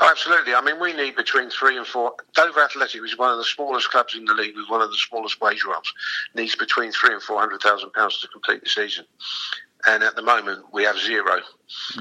Oh, 0.01 0.09
absolutely. 0.11 0.55
I 0.55 0.61
mean, 0.61 0.81
we 0.81 0.93
need 0.93 1.17
between 1.17 1.51
three 1.51 1.77
and 1.77 1.87
four. 1.87 2.15
Dover 2.35 2.63
Athletic 2.63 3.03
is 3.03 3.19
one 3.19 3.31
of 3.31 3.39
the 3.39 3.45
smallest 3.45 3.91
clubs 3.91 4.15
in 4.17 4.25
the 4.25 4.35
league 4.35 4.57
with 4.57 4.69
one 4.69 4.81
of 4.81 4.91
the 4.91 4.97
smallest 4.97 5.41
wage 5.41 5.65
rolls. 5.65 5.93
Needs 6.35 6.57
between 6.57 6.93
three 6.93 7.13
and 7.13 7.23
four 7.23 7.39
hundred 7.39 7.61
thousand 7.61 7.93
pounds 7.93 8.21
to 8.21 8.29
complete 8.29 8.63
the 8.63 8.69
season, 8.69 9.05
and 9.87 10.03
at 10.03 10.17
the 10.17 10.23
moment 10.23 10.65
we 10.73 10.85
have 10.85 10.99
zero. 10.99 11.41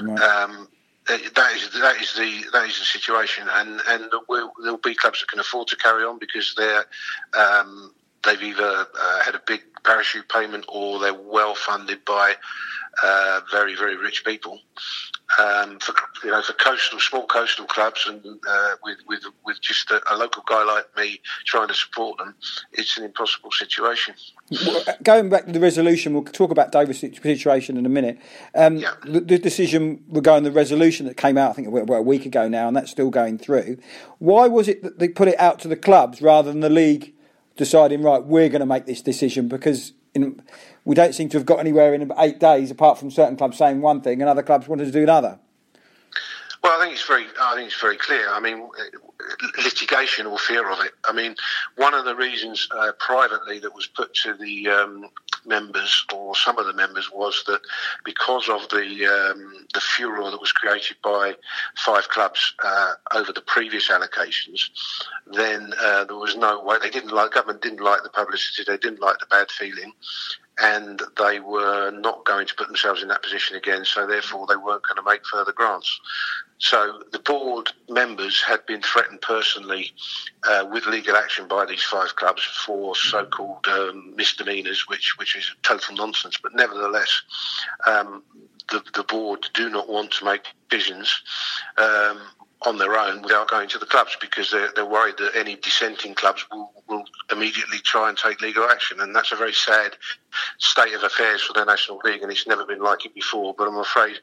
Right. 0.00 0.20
Um, 0.20 0.68
that 1.06 1.52
is 1.54 1.70
that 1.72 2.00
is 2.00 2.14
the 2.14 2.44
that 2.52 2.66
is 2.66 2.78
the 2.78 2.84
situation, 2.84 3.46
and 3.50 3.80
and 3.88 4.10
there'll 4.62 4.78
be 4.78 4.94
clubs 4.94 5.20
that 5.20 5.28
can 5.28 5.38
afford 5.38 5.68
to 5.68 5.76
carry 5.76 6.04
on 6.04 6.18
because 6.18 6.54
they're 6.56 6.86
um, 7.38 7.92
they've 8.24 8.42
either 8.42 8.86
uh, 8.98 9.20
had 9.20 9.34
a 9.34 9.42
big 9.46 9.62
parachute 9.84 10.28
payment 10.28 10.64
or 10.68 10.98
they're 10.98 11.12
well 11.12 11.54
funded 11.54 12.04
by 12.04 12.34
uh, 13.02 13.40
very 13.50 13.74
very 13.74 13.96
rich 13.96 14.24
people 14.24 14.60
um, 15.38 15.78
for 15.78 15.94
you 16.22 16.30
know 16.30 16.42
for 16.42 16.52
coastal 16.54 17.00
small 17.00 17.26
coastal 17.26 17.64
clubs 17.66 18.06
and 18.06 18.24
uh, 18.24 18.74
with 18.82 18.98
with 19.08 19.24
with 19.44 19.60
just 19.60 19.90
a, 19.90 20.00
a, 20.12 20.16
local 20.16 20.42
guy 20.46 20.64
like 20.64 20.84
me 20.96 21.20
trying 21.44 21.68
to 21.68 21.74
support 21.74 22.18
them, 22.18 22.34
it's 22.72 22.96
an 22.98 23.04
impossible 23.04 23.50
situation. 23.50 24.14
Going 25.02 25.28
back 25.30 25.46
to 25.46 25.52
the 25.52 25.60
resolution, 25.60 26.14
we'll 26.14 26.24
talk 26.24 26.50
about 26.50 26.72
Dover's 26.72 27.00
situation 27.00 27.76
in 27.76 27.86
a 27.86 27.88
minute. 27.88 28.18
Um, 28.54 28.76
yeah. 28.76 28.94
the, 29.04 29.20
the, 29.20 29.38
decision 29.38 30.04
regarding 30.08 30.44
the 30.44 30.52
resolution 30.52 31.06
that 31.06 31.16
came 31.16 31.36
out, 31.36 31.50
I 31.50 31.52
think 31.54 31.68
well, 31.70 31.98
a 31.98 32.02
week 32.02 32.26
ago 32.26 32.48
now, 32.48 32.68
and 32.68 32.76
that's 32.76 32.90
still 32.90 33.10
going 33.10 33.38
through. 33.38 33.78
Why 34.18 34.46
was 34.46 34.68
it 34.68 34.82
that 34.82 34.98
they 34.98 35.08
put 35.08 35.28
it 35.28 35.38
out 35.40 35.58
to 35.60 35.68
the 35.68 35.76
clubs 35.76 36.22
rather 36.22 36.50
than 36.50 36.60
the 36.60 36.70
league 36.70 37.14
deciding 37.56 38.02
right? 38.02 38.22
We're 38.22 38.48
going 38.48 38.60
to 38.60 38.66
make 38.66 38.86
this 38.86 39.02
decision 39.02 39.48
because. 39.48 39.92
In, 40.14 40.40
we 40.84 40.94
don't 40.94 41.14
seem 41.14 41.28
to 41.30 41.38
have 41.38 41.46
got 41.46 41.60
anywhere 41.60 41.94
in 41.94 42.12
eight 42.18 42.38
days, 42.38 42.70
apart 42.70 42.98
from 42.98 43.10
certain 43.10 43.36
clubs 43.36 43.58
saying 43.58 43.80
one 43.80 44.00
thing 44.00 44.20
and 44.20 44.28
other 44.28 44.42
clubs 44.42 44.68
wanted 44.68 44.86
to 44.86 44.92
do 44.92 45.02
another. 45.02 45.38
Well, 46.62 46.80
I 46.80 46.82
think 46.82 46.94
it's 46.94 47.06
very, 47.06 47.26
I 47.38 47.54
think 47.56 47.66
it's 47.66 47.80
very 47.80 47.98
clear. 47.98 48.26
I 48.30 48.40
mean, 48.40 48.66
litigation 49.62 50.26
or 50.26 50.38
fear 50.38 50.70
of 50.70 50.80
it. 50.80 50.92
I 51.04 51.12
mean, 51.12 51.36
one 51.76 51.92
of 51.92 52.06
the 52.06 52.16
reasons 52.16 52.66
uh, 52.70 52.92
privately 52.98 53.58
that 53.58 53.74
was 53.74 53.86
put 53.86 54.14
to 54.22 54.32
the 54.34 54.68
um, 54.68 55.10
members 55.44 56.06
or 56.14 56.34
some 56.34 56.58
of 56.58 56.66
the 56.66 56.72
members 56.72 57.10
was 57.12 57.42
that 57.46 57.60
because 58.04 58.48
of 58.48 58.66
the 58.70 59.06
um, 59.06 59.66
the 59.74 59.80
furor 59.80 60.30
that 60.30 60.40
was 60.40 60.52
created 60.52 60.96
by 61.02 61.34
five 61.84 62.08
clubs 62.08 62.54
uh, 62.64 62.92
over 63.14 63.32
the 63.32 63.42
previous 63.42 63.90
allocations, 63.90 64.70
then 65.26 65.72
uh, 65.82 66.04
there 66.04 66.16
was 66.16 66.36
no 66.36 66.62
way 66.62 66.78
they 66.80 66.90
didn't 66.90 67.12
like 67.12 67.32
government 67.32 67.62
didn't 67.62 67.82
like 67.82 68.02
the 68.02 68.08
publicity, 68.08 68.64
they 68.66 68.78
didn't 68.78 69.00
like 69.00 69.18
the 69.18 69.26
bad 69.26 69.50
feeling, 69.50 69.92
and 70.60 71.02
they 71.18 71.40
were 71.40 71.90
not 71.90 72.24
going 72.24 72.46
to 72.46 72.54
put 72.54 72.68
themselves 72.68 73.02
in 73.02 73.08
that 73.08 73.22
position 73.22 73.56
again, 73.56 73.84
so 73.84 74.06
therefore 74.06 74.46
they 74.46 74.56
weren't 74.56 74.84
going 74.84 74.96
to 74.96 75.02
make 75.02 75.26
further 75.26 75.52
grants. 75.52 76.00
So 76.58 77.02
the 77.12 77.18
board 77.18 77.72
members 77.88 78.40
had 78.40 78.64
been 78.66 78.80
threatened 78.80 79.20
personally 79.20 79.92
uh, 80.48 80.66
with 80.70 80.86
legal 80.86 81.16
action 81.16 81.48
by 81.48 81.66
these 81.66 81.82
five 81.82 82.14
clubs 82.16 82.42
for 82.42 82.94
so-called 82.94 83.66
um, 83.66 84.14
misdemeanours, 84.16 84.88
which 84.88 85.18
which 85.18 85.36
is 85.36 85.50
total 85.62 85.96
nonsense. 85.96 86.38
But 86.40 86.54
nevertheless, 86.54 87.22
um, 87.86 88.22
the, 88.70 88.82
the 88.94 89.02
board 89.02 89.46
do 89.54 89.68
not 89.68 89.88
want 89.88 90.12
to 90.12 90.24
make 90.24 90.46
decisions 90.70 91.22
um, 91.76 92.20
on 92.66 92.78
their 92.78 92.98
own 92.98 93.22
without 93.22 93.48
going 93.48 93.68
to 93.68 93.78
the 93.78 93.86
clubs 93.86 94.16
because 94.20 94.50
they're, 94.50 94.70
they're 94.74 94.86
worried 94.86 95.16
that 95.18 95.32
any 95.36 95.56
dissenting 95.56 96.14
clubs 96.14 96.44
will, 96.50 96.70
will 96.88 97.04
immediately 97.30 97.78
try 97.78 98.08
and 98.08 98.16
take 98.16 98.40
legal 98.40 98.64
action. 98.64 99.00
And 99.00 99.14
that's 99.14 99.32
a 99.32 99.36
very 99.36 99.52
sad 99.52 99.96
state 100.58 100.94
of 100.94 101.02
affairs 101.02 101.42
for 101.42 101.52
the 101.52 101.64
National 101.64 102.00
League, 102.04 102.22
and 102.22 102.30
it's 102.30 102.46
never 102.46 102.64
been 102.64 102.80
like 102.80 103.04
it 103.04 103.14
before. 103.14 103.54
But 103.56 103.68
I'm 103.68 103.76
afraid 103.76 104.18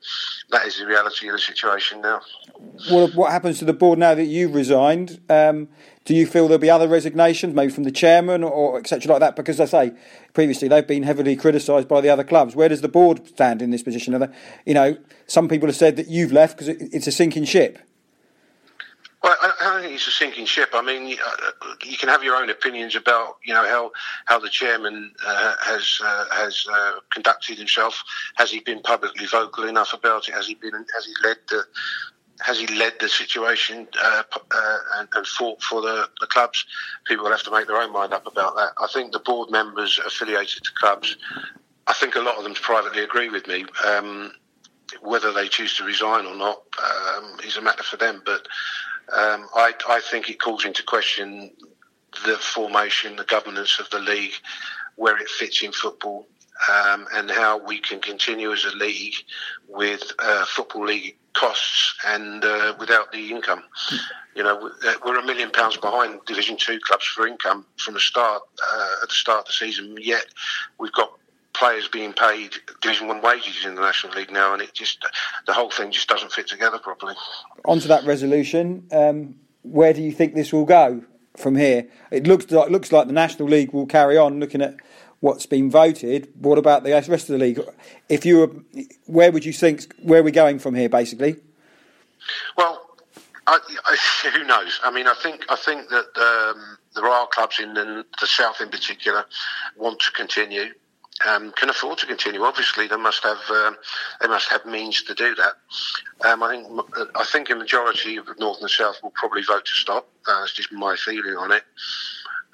that 0.50 0.66
is 0.66 0.80
the 0.80 0.86
reality 0.86 1.28
of 1.28 1.34
the 1.34 1.40
situation 1.40 2.02
now. 2.02 2.22
Well, 2.90 3.10
what 3.10 3.32
happens 3.32 3.60
to 3.60 3.66
the 3.66 3.74
board 3.74 4.00
now 4.00 4.16
that 4.16 4.26
you've 4.26 4.56
resigned? 4.56 5.22
Um, 5.30 5.70
do 6.04 6.16
you 6.16 6.26
feel 6.26 6.48
there'll 6.48 6.60
be 6.60 6.70
other 6.70 6.88
resignations, 6.88 7.54
maybe 7.54 7.72
from 7.72 7.84
the 7.84 7.92
chairman 7.92 8.44
or, 8.44 8.80
etc. 8.80 9.12
like 9.12 9.20
that? 9.20 9.36
Because 9.36 9.60
I 9.60 9.66
say 9.66 9.94
previously 10.34 10.68
they've 10.68 10.86
been 10.86 11.04
heavily 11.04 11.36
criticised 11.36 11.88
by 11.88 12.02
the 12.02 12.10
other 12.10 12.24
clubs. 12.24 12.56
Where 12.56 12.70
does 12.70 12.82
the 12.82 12.90
board 12.90 13.28
stand 13.28 13.62
in 13.62 13.70
this 13.70 13.84
position? 13.84 14.20
They, 14.20 14.28
you 14.66 14.74
know, 14.74 14.98
some 15.28 15.48
people 15.48 15.68
have 15.68 15.76
said 15.76 15.96
that 15.98 16.08
you've 16.08 16.32
left 16.32 16.58
because 16.58 16.70
it, 16.70 16.90
it's 16.92 17.08
a 17.08 17.12
sinking 17.12 17.46
ship. 17.46 17.78
Well, 19.24 19.36
I, 19.40 19.54
don't 19.60 19.82
think 19.84 19.94
it's 19.94 20.08
a 20.08 20.12
sinking 20.12 20.46
ship. 20.48 20.70
I 20.74 20.82
mean, 20.82 21.08
you, 21.08 21.18
uh, 21.24 21.52
you, 21.84 21.96
can 21.96 22.10
have 22.10 22.24
your 22.24 22.36
own 22.36 22.50
opinions 22.50 22.96
about, 22.96 23.38
you 23.44 23.54
know, 23.54 23.64
how 23.64 23.92
how 24.26 24.40
the 24.40 24.50
chairman 24.50 25.14
uh, 25.26 25.56
has 25.64 26.00
uh, 26.04 26.26
has 26.32 26.66
uh, 26.72 26.94
conducted 27.14 27.60
himself. 27.60 28.04
Has 28.36 28.50
he 28.50 28.62
been 28.62 28.82
publicly 28.82 29.28
vocal 29.28 29.66
enough 29.66 29.94
about 29.94 30.28
it? 30.28 30.34
Has 30.34 30.48
he 30.48 30.56
been? 30.56 30.74
Has 30.74 31.06
he 31.06 31.14
led 31.24 31.38
the? 31.50 31.64
Has 32.40 32.60
he 32.60 32.66
led 32.66 32.94
the 33.00 33.08
situation 33.08 33.88
uh, 34.04 34.24
uh, 34.34 34.78
and, 34.96 35.08
and, 35.14 35.28
fought 35.28 35.62
for 35.62 35.80
the, 35.80 36.10
the, 36.20 36.26
clubs? 36.26 36.66
People 37.06 37.26
will 37.26 37.32
have 37.32 37.44
to 37.44 37.52
make 37.52 37.68
their 37.68 37.78
own 37.78 37.94
mind 37.94 38.14
up 38.14 38.26
about 38.26 38.56
that. 38.56 38.72
I 38.80 38.88
think 38.92 39.12
the 39.12 39.20
board 39.20 39.52
members 39.52 40.00
affiliated 40.04 40.64
to 40.64 40.72
clubs, 40.80 41.18
I 41.86 41.94
think 41.94 42.16
a 42.16 42.20
lot 42.20 42.38
of 42.38 42.44
them 42.44 42.56
privately 42.56 43.04
agree 43.04 43.30
with 43.30 43.46
me. 43.46 43.66
Um, 43.86 44.32
whether 45.02 45.32
they 45.32 45.48
choose 45.48 45.78
to 45.78 45.84
resign 45.84 46.26
or 46.26 46.36
not 46.36 46.64
um, 46.84 47.38
is 47.46 47.58
a 47.58 47.62
matter 47.62 47.84
for 47.84 47.98
them. 47.98 48.22
But 48.26 48.48
um, 49.14 49.48
I, 49.54 49.74
I, 49.90 50.00
think 50.00 50.30
it 50.30 50.40
calls 50.40 50.66
into 50.66 50.84
question 50.84 51.52
the 52.26 52.38
formation, 52.38 53.16
the 53.16 53.24
governance 53.26 53.80
of 53.80 53.90
the 53.90 54.00
league, 54.00 54.34
where 54.96 55.18
it 55.18 55.28
fits 55.28 55.64
in 55.64 55.72
football, 55.72 56.28
um, 56.72 57.08
and 57.14 57.30
how 57.30 57.58
we 57.58 57.80
can 57.80 58.00
continue 58.00 58.52
as 58.52 58.66
a 58.66 58.76
league 58.76 59.16
with 59.68 60.12
uh, 60.20 60.46
football 60.46 60.86
league 60.86 61.18
costs 61.34 61.96
and 62.06 62.44
uh, 62.44 62.74
without 62.80 63.12
the 63.12 63.32
income. 63.32 63.64
You 64.36 64.44
know, 64.44 64.72
we're 65.04 65.20
a 65.20 65.26
million 65.26 65.52
pounds 65.52 65.78
behind 65.78 66.20
Division 66.26 66.58
Two 66.58 66.80
clubs 66.80 67.06
for 67.06 67.28
income 67.28 67.66
from 67.78 67.96
the 67.96 68.00
start 68.00 68.44
uh, 68.64 68.96
at 69.04 69.10
the 69.10 69.16
start 69.16 69.40
of 69.40 69.46
the 69.48 69.54
season. 69.54 69.98
Yet 70.00 70.26
we've 70.80 70.92
got 70.94 71.12
players 71.62 71.88
being 71.88 72.12
paid 72.12 72.56
Division 72.82 73.08
One 73.08 73.22
wages 73.22 73.66
in 73.66 73.76
the 73.76 73.82
National 73.82 74.14
League 74.14 74.32
now, 74.32 74.54
and 74.54 74.64
it 74.64 74.74
just 74.74 75.06
the 75.46 75.54
whole 75.54 75.70
thing 75.70 75.92
just 75.92 76.10
doesn't 76.10 76.32
fit 76.32 76.48
together 76.48 76.80
properly. 76.80 77.14
Onto 77.66 77.88
that 77.88 78.04
resolution, 78.04 78.88
um, 78.92 79.36
where 79.62 79.94
do 79.94 80.02
you 80.02 80.12
think 80.12 80.34
this 80.34 80.52
will 80.52 80.66
go 80.66 81.04
from 81.38 81.56
here? 81.56 81.88
It 82.10 82.26
looks 82.26 82.50
like 82.50 82.72
looks 82.72 82.92
like 82.92 83.06
the 83.06 83.14
National 83.14 83.48
League 83.48 83.74
will 83.74 83.86
carry 83.86 84.18
on 84.18 84.40
looking 84.40 84.64
at 84.64 84.76
what's 85.20 85.46
been 85.46 85.70
voted. 85.70 86.30
What 86.40 86.58
about 86.58 86.84
the 86.84 86.94
rest 86.94 87.12
of 87.12 87.28
the 87.28 87.38
league? 87.38 87.62
If 88.10 88.26
you 88.26 88.40
were, 88.40 88.50
where 89.06 89.32
would 89.32 89.46
you 89.46 89.54
think 89.54 89.94
where 90.02 90.22
are 90.22 90.24
we 90.24 90.32
going 90.32 90.58
from 90.58 90.74
here, 90.74 90.90
basically? 90.90 91.36
Well, 92.58 92.82
I, 93.46 93.60
I, 93.86 94.30
who 94.34 94.44
knows? 94.46 94.80
I 94.84 94.90
mean, 94.90 95.06
I 95.06 95.14
think 95.22 95.46
I 95.48 95.56
think 95.56 95.90
that 95.90 96.56
um, 96.56 96.80
there 96.96 97.06
are 97.06 97.28
clubs 97.28 97.60
in 97.60 97.76
the, 97.76 98.04
the 98.20 98.26
south, 98.26 98.62
in 98.62 98.70
particular, 98.70 99.26
want 99.78 100.00
to 100.00 100.12
continue 100.14 100.74
um, 101.28 101.52
can 101.54 101.70
afford 101.70 101.98
to 102.00 102.06
continue. 102.06 102.44
Obviously, 102.44 102.88
they 102.88 102.98
must 102.98 103.24
have 103.24 103.40
um, 103.50 103.78
they 104.22 104.28
must 104.28 104.50
have 104.50 104.66
means 104.66 105.04
to 105.04 105.14
do 105.14 105.36
that. 105.36 105.54
Um, 106.28 106.44
I 106.44 106.56
think 106.56 106.68
I 107.16 107.24
think 107.26 107.50
a 107.50 107.56
majority 107.56 108.18
of 108.18 108.28
North 108.40 108.62
and 108.62 108.70
South 108.70 108.98
will 109.04 109.14
probably 109.16 109.44
vote 109.44 109.66
to 109.66 109.74
stop. 109.74 110.10
That's 110.26 110.54
just 110.54 110.72
my 110.72 110.96
feeling 110.96 111.36
on 111.36 111.52
it. 111.52 111.64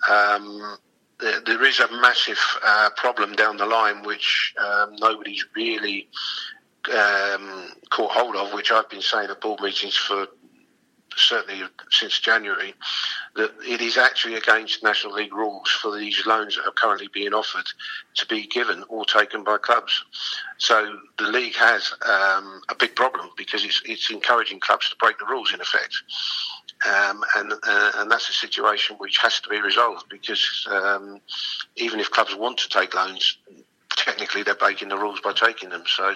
Um, 0.09 0.77
there, 1.19 1.41
there 1.41 1.63
is 1.65 1.79
a 1.79 1.91
massive 2.01 2.39
uh, 2.63 2.89
problem 2.95 3.33
down 3.33 3.57
the 3.57 3.65
line 3.65 4.03
which 4.03 4.53
um, 4.59 4.95
nobody's 4.99 5.45
really 5.55 6.07
um, 6.91 7.71
caught 7.89 8.11
hold 8.11 8.35
of, 8.35 8.53
which 8.53 8.71
I've 8.71 8.89
been 8.89 9.01
saying 9.01 9.29
at 9.29 9.41
board 9.41 9.61
meetings 9.61 9.95
for 9.97 10.27
certainly 11.19 11.63
since 11.89 12.19
January, 12.19 12.73
that 13.35 13.51
it 13.65 13.81
is 13.81 13.97
actually 13.97 14.35
against 14.35 14.83
National 14.83 15.13
League 15.13 15.33
rules 15.33 15.69
for 15.69 15.95
these 15.97 16.25
loans 16.25 16.55
that 16.55 16.67
are 16.67 16.71
currently 16.71 17.07
being 17.13 17.33
offered 17.33 17.65
to 18.15 18.25
be 18.27 18.47
given 18.47 18.83
or 18.89 19.05
taken 19.05 19.43
by 19.43 19.57
clubs. 19.57 20.03
So 20.57 20.97
the 21.17 21.27
league 21.27 21.55
has 21.55 21.93
um, 22.05 22.61
a 22.69 22.75
big 22.77 22.95
problem 22.95 23.29
because 23.37 23.63
it's, 23.63 23.81
it's 23.85 24.11
encouraging 24.11 24.59
clubs 24.59 24.89
to 24.89 24.95
break 24.97 25.19
the 25.19 25.25
rules 25.25 25.53
in 25.53 25.61
effect. 25.61 25.95
Um, 26.85 27.23
and 27.35 27.53
uh, 27.53 27.91
and 27.95 28.11
that's 28.11 28.29
a 28.29 28.33
situation 28.33 28.97
which 28.99 29.17
has 29.17 29.39
to 29.39 29.49
be 29.49 29.59
resolved 29.59 30.05
because 30.09 30.67
um, 30.69 31.19
even 31.75 31.99
if 31.99 32.11
clubs 32.11 32.35
want 32.35 32.59
to 32.59 32.69
take 32.69 32.93
loans, 32.93 33.37
technically 33.97 34.43
they're 34.43 34.55
breaking 34.55 34.89
the 34.89 34.97
rules 34.97 35.19
by 35.19 35.33
taking 35.33 35.69
them. 35.69 35.83
So 35.87 36.15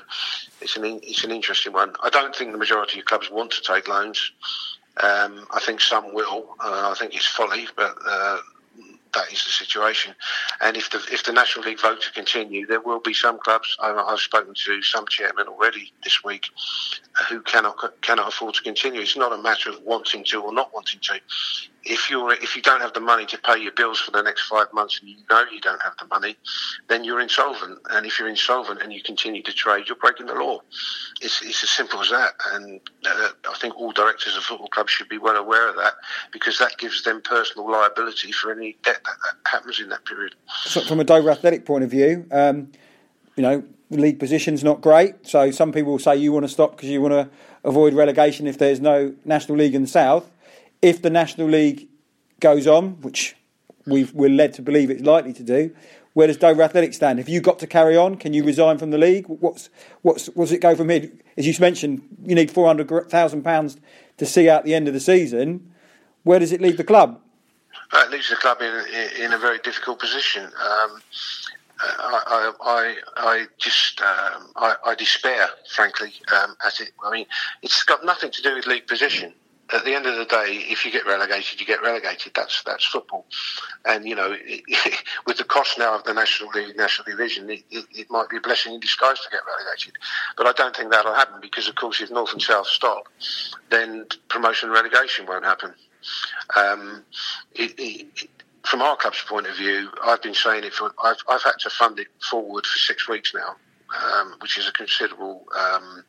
it's 0.62 0.78
an 0.78 0.86
it's 1.04 1.24
an 1.24 1.32
interesting 1.32 1.74
one. 1.74 1.94
I 2.04 2.10
don't 2.10 2.36
think 2.36 2.52
the 2.52 2.58
majority 2.58 3.00
of 3.00 3.06
clubs 3.06 3.30
want 3.32 3.52
to 3.52 3.62
take 3.62 3.88
loans. 3.88 4.32
Um, 4.98 5.48
I 5.52 5.60
think 5.62 5.82
some 5.82 6.14
will. 6.14 6.56
Uh, 6.60 6.92
I 6.92 6.96
think 7.00 7.16
it's 7.16 7.26
folly, 7.26 7.68
but 7.76 7.96
uh, 8.06 8.38
that 9.14 9.32
is 9.32 9.44
the 9.44 9.52
situation. 9.52 10.16
And 10.62 10.78
if 10.78 10.90
the 10.90 10.98
if 11.12 11.24
the 11.24 11.34
National 11.34 11.66
League 11.66 11.80
vote 11.82 12.02
to 12.02 12.12
continue, 12.12 12.66
there 12.68 12.82
will 12.82 13.00
be 13.00 13.14
some 13.14 13.40
clubs. 13.40 13.76
I've, 13.82 13.98
I've 13.98 14.20
spoken 14.20 14.54
to 14.66 14.82
some 14.82 15.06
chairmen 15.08 15.48
already 15.48 15.94
this 16.04 16.24
week 16.24 16.46
who 17.30 17.42
cannot 17.42 17.78
cannot 18.02 18.28
afford 18.28 18.56
to 18.56 18.62
continue. 18.62 19.02
It's 19.02 19.18
not 19.18 19.34
a 19.34 19.42
matter 19.42 19.70
of 19.70 19.82
wanting 19.84 20.24
to 20.26 20.42
or 20.42 20.54
not 20.54 20.74
wanting 20.74 21.00
to 21.02 21.20
if 21.84 22.10
you're 22.10 22.34
if 22.34 22.56
you 22.56 22.62
don't 22.62 22.82
have 22.82 22.94
the 22.94 23.00
money 23.00 23.26
to 23.26 23.38
pay 23.38 23.58
your 23.58 23.72
bills 23.72 24.00
for 24.00 24.12
the 24.12 24.22
next 24.22 24.48
five 24.48 24.68
months 24.74 25.00
and 25.00 25.10
you 25.10 25.18
know 25.30 25.44
you 25.52 25.60
don't 25.62 25.82
have 25.82 25.94
the 26.00 26.06
money, 26.06 26.38
then 26.88 27.04
you're 27.04 27.20
insolvent. 27.20 27.80
And 27.90 28.06
if 28.06 28.20
you're 28.20 28.30
insolvent 28.30 28.82
and 28.82 28.94
you 28.94 29.02
continue 29.02 29.42
to 29.44 29.54
trade, 29.54 29.86
you're 29.88 29.98
breaking 29.98 30.28
the 30.28 30.36
law. 30.36 30.60
It's, 31.22 31.42
it's 31.42 31.64
as 31.64 31.70
simple 31.70 32.02
as 32.02 32.10
that. 32.10 32.34
And 32.54 32.80
uh, 33.06 33.30
I 33.50 33.58
think 33.58 33.76
all 33.76 33.92
directors 33.92 34.38
of 34.38 34.44
football 34.44 34.68
clubs 34.68 34.92
should 34.92 35.10
be 35.10 35.18
well 35.18 35.36
aware 35.36 35.70
of 35.70 35.76
that 35.78 35.94
because 36.32 36.60
that 36.60 36.78
gives 36.78 37.04
them 37.04 37.22
personal 37.22 37.70
liability 37.70 38.32
for 38.32 38.52
any 38.52 38.78
debt 38.84 39.02
that, 39.04 39.16
that 39.24 39.50
happens 39.50 39.80
in 39.80 39.90
that 39.90 40.06
period. 40.06 40.36
So 40.66 40.82
from 40.82 41.00
a 41.00 41.04
Dover 41.04 41.32
Athletic 41.32 41.66
point 41.66 41.84
of 41.84 41.90
view, 41.90 42.28
um, 42.32 42.72
you 43.36 43.44
know, 43.44 43.64
league 43.90 44.20
position's 44.20 44.64
not 44.64 44.82
great. 44.82 45.28
So 45.28 45.50
some 45.52 45.72
people 45.72 45.94
will 45.94 46.00
say 46.00 46.16
you 46.16 46.32
want 46.32 46.44
to 46.44 46.50
stop 46.50 46.72
because 46.72 46.90
you 46.90 47.02
want 47.02 47.14
to 47.14 47.30
avoid 47.64 47.94
relegation 47.94 48.46
if 48.46 48.58
there's 48.58 48.80
no 48.80 49.16
National 49.26 49.58
League 49.58 49.76
in 49.76 49.82
the 49.82 49.88
South 49.88 50.30
if 50.82 51.02
the 51.02 51.10
National 51.10 51.48
League 51.48 51.88
goes 52.40 52.68
on, 52.68 53.02
which 53.02 53.36
we 53.86 54.04
are 54.04 54.30
led 54.30 54.54
to 54.56 54.62
believe 54.62 54.90
it's 54.90 55.04
likely 55.04 55.34
to 55.34 55.44
do, 55.44 55.74
where 56.14 56.28
does 56.28 56.38
Dover 56.38 56.62
Athletic 56.62 56.94
stand? 56.94 57.20
Have 57.20 57.30
you 57.30 57.40
got 57.40 57.60
to 57.60 57.68
carry 57.68 57.96
on? 57.96 58.16
Can 58.16 58.34
you 58.34 58.44
resign 58.44 58.78
from 58.78 58.92
the 58.92 58.98
league? 58.98 59.28
What's 59.28 59.70
what's 60.02 60.28
what's 60.28 60.52
it 60.52 60.60
go 60.60 60.76
from 60.76 60.90
here? 60.90 61.10
As 61.38 61.48
you 61.48 61.54
mentioned, 61.60 62.02
you 62.26 62.36
need 62.36 62.52
four 62.52 62.68
hundred 62.68 63.10
thousand 63.10 63.44
pounds 63.44 63.78
to 64.18 64.26
see 64.26 64.50
out 64.50 64.66
the 64.66 64.76
end 64.76 64.88
of 64.88 64.94
the 64.94 65.00
season. 65.00 65.72
Where 66.24 66.40
does 66.40 66.52
it 66.52 66.62
leave 66.62 66.78
the 66.78 66.84
club? 66.84 67.22
Uh, 67.94 68.04
it 68.06 68.12
leaves 68.12 68.30
the 68.30 68.36
club 68.36 68.62
in 68.62 69.24
in 69.24 69.34
a 69.34 69.38
very 69.38 69.60
difficult 69.60 70.00
position. 70.00 70.44
Um, 70.44 71.02
I, 71.84 72.52
I, 72.62 72.96
I 73.18 73.46
just 73.58 74.02
um, 74.02 74.52
I, 74.56 74.76
I, 74.86 74.96
despair, 74.96 75.50
frankly, 75.74 76.14
um, 76.32 76.56
at 76.64 76.80
it. 76.80 76.92
I 77.04 77.10
mean, 77.10 77.26
it's 77.64 77.82
got 77.84 78.06
nothing 78.06 78.32
to 78.32 78.42
do 78.44 78.54
with 78.56 78.68
league 78.68 78.86
position 78.86 79.34
at 79.74 79.86
the 79.86 79.94
end 79.94 80.06
of 80.06 80.16
the 80.16 80.26
day, 80.26 80.66
if 80.70 80.86
you 80.86 80.92
get 80.92 81.06
relegated, 81.06 81.60
you 81.60 81.66
get 81.66 81.82
relegated. 81.82 82.34
That's 82.36 82.64
that's 82.64 82.86
football, 82.86 83.26
and 83.86 84.08
you 84.08 84.16
know, 84.16 84.36
it, 84.38 85.04
with 85.28 85.38
the 85.38 85.44
cost 85.44 85.78
now 85.78 85.96
of 85.96 86.04
the 86.04 86.14
national 86.14 86.50
league, 86.52 86.76
national 86.76 87.06
division, 87.06 87.50
it, 87.50 87.64
it, 87.72 87.86
it, 87.92 88.12
might 88.12 88.30
be 88.30 88.38
a 88.38 88.42
blessing 88.42 88.74
in 88.74 88.80
disguise 88.80 89.20
to 89.22 89.30
get 89.30 89.42
relegated. 89.46 89.94
But 90.38 90.48
I 90.48 90.52
don't 90.54 90.76
think 90.76 90.92
that'll 90.92 91.14
happen 91.14 91.40
because, 91.42 91.68
of 91.68 91.76
course, 91.76 92.02
if 92.02 92.12
North 92.12 92.34
and 92.34 92.42
South 92.42 92.68
stop, 92.68 93.08
then 93.70 94.08
promotion 94.30 94.70
and 94.70 94.76
relegation 94.76 95.26
won't 95.26 95.46
happen. 95.46 95.74
Um, 96.56 97.04
from 98.64 98.82
our 98.82 98.98
club's 98.98 99.24
point 99.28 99.48
of 99.48 99.56
view, 99.56 99.90
I've 100.04 100.22
been 100.22 100.34
saying 100.34 100.64
it 100.64 100.74
for 100.74 100.92
I've, 101.04 101.18
I've 101.30 101.44
had 101.44 101.60
to 101.62 101.70
fund 101.70 102.00
it 102.00 102.08
forward 102.30 102.66
for 102.66 102.78
six 102.78 103.08
weeks 103.08 103.34
now, 103.34 103.56
um, 104.04 104.36
which 104.42 104.58
is 104.58 104.68
a 104.68 104.72
considerable 104.72 105.46
um, 105.58 106.04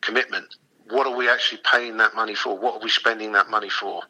commitment 0.00 0.54
what 0.90 1.06
are 1.06 1.14
we 1.14 1.28
actually 1.28 1.60
paying 1.70 1.96
that 1.98 2.14
money 2.14 2.34
for? 2.34 2.56
What 2.58 2.74
are 2.74 2.80
we 2.82 2.90
spending 2.90 3.32
that 3.32 3.48
money 3.48 3.70
for? 3.70 4.02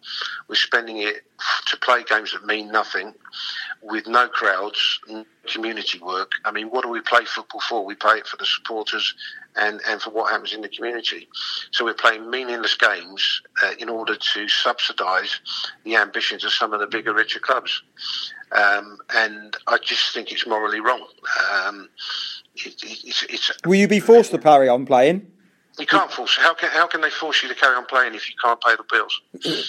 We're 0.48 0.54
spending 0.54 0.98
it 0.98 1.24
to 1.68 1.76
play 1.76 2.02
games 2.04 2.32
that 2.32 2.44
mean 2.44 2.70
nothing, 2.70 3.14
with 3.82 4.06
no 4.06 4.28
crowds, 4.28 5.00
community 5.46 5.98
work. 5.98 6.32
I 6.44 6.52
mean, 6.52 6.68
what 6.68 6.82
do 6.82 6.90
we 6.90 7.00
play 7.00 7.24
football 7.24 7.60
for? 7.68 7.84
We 7.84 7.94
play 7.94 8.16
it 8.16 8.26
for 8.26 8.36
the 8.36 8.46
supporters 8.46 9.14
and, 9.56 9.80
and 9.88 10.00
for 10.00 10.10
what 10.10 10.30
happens 10.30 10.52
in 10.52 10.60
the 10.60 10.68
community. 10.68 11.28
So 11.70 11.84
we're 11.84 11.94
playing 11.94 12.30
meaningless 12.30 12.76
games 12.76 13.42
uh, 13.62 13.72
in 13.78 13.88
order 13.88 14.16
to 14.16 14.48
subsidise 14.48 15.40
the 15.84 15.96
ambitions 15.96 16.44
of 16.44 16.52
some 16.52 16.72
of 16.72 16.80
the 16.80 16.86
bigger, 16.86 17.12
richer 17.12 17.40
clubs. 17.40 17.82
Um, 18.52 18.98
and 19.14 19.56
I 19.66 19.78
just 19.78 20.12
think 20.12 20.32
it's 20.32 20.46
morally 20.46 20.80
wrong. 20.80 21.06
Um, 21.52 21.88
it, 22.56 22.74
it's, 22.82 23.22
it's, 23.24 23.52
Will 23.64 23.76
you 23.76 23.88
be 23.88 24.00
forced 24.00 24.32
to 24.32 24.38
carry 24.38 24.68
on 24.68 24.86
playing? 24.86 25.30
You 25.78 25.86
can't 25.86 26.10
force. 26.10 26.36
How 26.36 26.54
can 26.54 26.70
how 26.70 26.86
can 26.86 27.00
they 27.00 27.10
force 27.10 27.42
you 27.42 27.48
to 27.48 27.54
carry 27.54 27.76
on 27.76 27.86
playing 27.86 28.14
if 28.14 28.28
you 28.28 28.34
can't 28.42 28.60
pay 28.60 28.74
the 28.76 28.84
bills? 28.90 29.20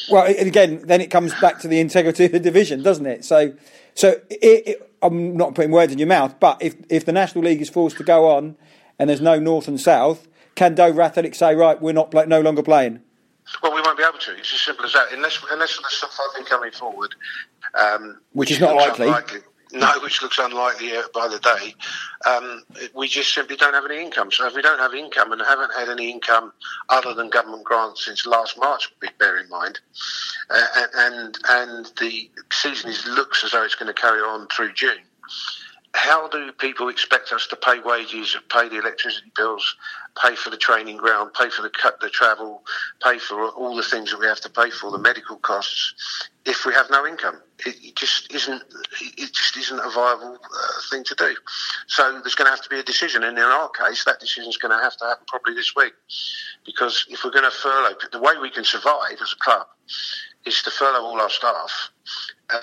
Well, 0.11 0.25
again, 0.25 0.81
then 0.85 0.99
it 0.99 1.09
comes 1.09 1.33
back 1.39 1.59
to 1.59 1.67
the 1.67 1.79
integrity 1.79 2.25
of 2.25 2.31
the 2.31 2.39
division, 2.39 2.83
doesn't 2.83 3.05
it? 3.05 3.23
So, 3.23 3.53
so 3.93 4.19
it, 4.29 4.67
it, 4.67 4.91
I'm 5.01 5.37
not 5.37 5.55
putting 5.55 5.71
words 5.71 5.93
in 5.93 5.99
your 5.99 6.07
mouth, 6.07 6.39
but 6.39 6.61
if 6.61 6.75
if 6.89 7.05
the 7.05 7.11
National 7.11 7.43
League 7.45 7.61
is 7.61 7.69
forced 7.69 7.97
to 7.97 8.03
go 8.03 8.29
on 8.29 8.57
and 8.99 9.09
there's 9.09 9.21
no 9.21 9.39
North 9.39 9.67
and 9.67 9.79
South, 9.79 10.27
can 10.55 10.75
Dover 10.75 11.01
Athletic 11.01 11.35
say, 11.35 11.55
right, 11.55 11.81
we're 11.81 11.93
not 11.93 12.11
play, 12.11 12.25
no 12.25 12.41
longer 12.41 12.63
playing? 12.63 13.01
Well, 13.63 13.73
we 13.73 13.81
won't 13.81 13.97
be 13.97 14.03
able 14.03 14.19
to. 14.19 14.35
It's 14.37 14.53
as 14.53 14.61
simple 14.61 14.85
as 14.85 14.93
that. 14.93 15.13
Unless 15.13 15.39
unless 15.51 15.79
there's 15.79 15.97
some 15.97 16.09
funding 16.09 16.45
coming 16.45 16.71
forward, 16.71 17.15
um, 17.75 18.19
which, 18.33 18.49
which, 18.49 18.51
is 18.51 18.59
not 18.59 18.75
likely. 18.75 19.07
Unlikely 19.07 19.41
no, 19.73 19.99
which 20.01 20.21
looks 20.21 20.39
unlikely 20.39 20.95
uh, 20.95 21.03
by 21.13 21.27
the 21.27 21.39
day. 21.39 21.75
Um, 22.25 22.63
we 22.93 23.07
just 23.07 23.33
simply 23.33 23.55
don't 23.55 23.73
have 23.73 23.85
any 23.85 24.01
income. 24.01 24.31
So 24.31 24.47
if 24.47 24.55
we 24.55 24.61
don't 24.61 24.79
have 24.79 24.93
income 24.93 25.31
and 25.31 25.41
haven't 25.41 25.71
had 25.77 25.89
any 25.89 26.11
income 26.11 26.53
other 26.89 27.13
than 27.13 27.29
government 27.29 27.63
grants 27.63 28.05
since 28.05 28.25
last 28.25 28.57
March, 28.57 28.91
bear 29.19 29.37
in 29.37 29.49
mind, 29.49 29.79
uh, 30.49 30.85
and 30.95 31.37
and 31.49 31.91
the 31.99 32.29
season 32.51 32.89
is, 32.89 33.05
looks 33.07 33.43
as 33.43 33.51
though 33.51 33.63
it's 33.63 33.75
going 33.75 33.93
to 33.93 34.01
carry 34.01 34.21
on 34.21 34.47
through 34.47 34.73
June 34.73 34.99
how 35.93 36.27
do 36.29 36.51
people 36.53 36.89
expect 36.89 37.31
us 37.33 37.47
to 37.47 37.55
pay 37.55 37.79
wages, 37.79 38.37
pay 38.49 38.69
the 38.69 38.79
electricity 38.79 39.31
bills, 39.35 39.75
pay 40.21 40.35
for 40.35 40.49
the 40.49 40.57
training 40.57 40.97
ground, 40.97 41.31
pay 41.33 41.49
for 41.49 41.61
the 41.61 41.69
cut, 41.69 41.99
the 41.99 42.09
travel, 42.09 42.63
pay 43.03 43.17
for 43.17 43.49
all 43.49 43.75
the 43.75 43.83
things 43.83 44.11
that 44.11 44.19
we 44.19 44.25
have 44.25 44.41
to 44.41 44.49
pay 44.49 44.69
for, 44.69 44.91
the 44.91 44.97
medical 44.97 45.37
costs, 45.37 46.29
if 46.45 46.65
we 46.65 46.73
have 46.73 46.89
no 46.89 47.05
income? 47.05 47.41
It, 47.65 47.75
it 47.83 47.95
just 47.95 48.31
isn't. 48.33 48.63
It 49.01 49.31
just 49.33 49.57
isn't 49.57 49.79
a 49.79 49.89
viable 49.89 50.35
uh, 50.35 50.81
thing 50.89 51.03
to 51.05 51.15
do. 51.15 51.35
So 51.87 52.19
there's 52.21 52.35
going 52.35 52.47
to 52.47 52.51
have 52.51 52.63
to 52.63 52.69
be 52.69 52.79
a 52.79 52.83
decision, 52.83 53.23
and 53.23 53.37
in 53.37 53.43
our 53.43 53.69
case, 53.69 54.03
that 54.05 54.19
decision 54.19 54.49
is 54.49 54.57
going 54.57 54.75
to 54.75 54.83
have 54.83 54.97
to 54.97 55.05
happen 55.05 55.25
probably 55.27 55.53
this 55.53 55.73
week, 55.75 55.93
because 56.65 57.05
if 57.09 57.23
we're 57.23 57.31
going 57.31 57.49
to 57.49 57.51
furlough, 57.51 57.95
the 58.11 58.19
way 58.19 58.33
we 58.41 58.49
can 58.49 58.63
survive 58.63 59.17
as 59.21 59.33
a 59.33 59.43
club 59.43 59.67
is 60.45 60.61
to 60.63 60.71
furlough 60.71 61.03
all 61.03 61.21
our 61.21 61.29
staff 61.29 61.89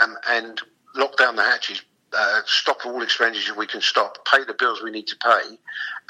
um, 0.00 0.16
and 0.28 0.61
lock 0.96 1.16
down 1.16 1.37
the 1.37 1.42
hatches 1.42 1.82
uh, 2.16 2.40
stop 2.47 2.79
all 2.87 3.03
expenditure 3.03 3.55
we 3.55 3.66
can 3.66 3.81
stop, 3.81 4.18
pay 4.27 4.44
the 4.44 4.55
bills 4.55 4.83
we 4.83 4.90
need 4.90 5.07
to 5.07 5.16
pay, 5.16 5.59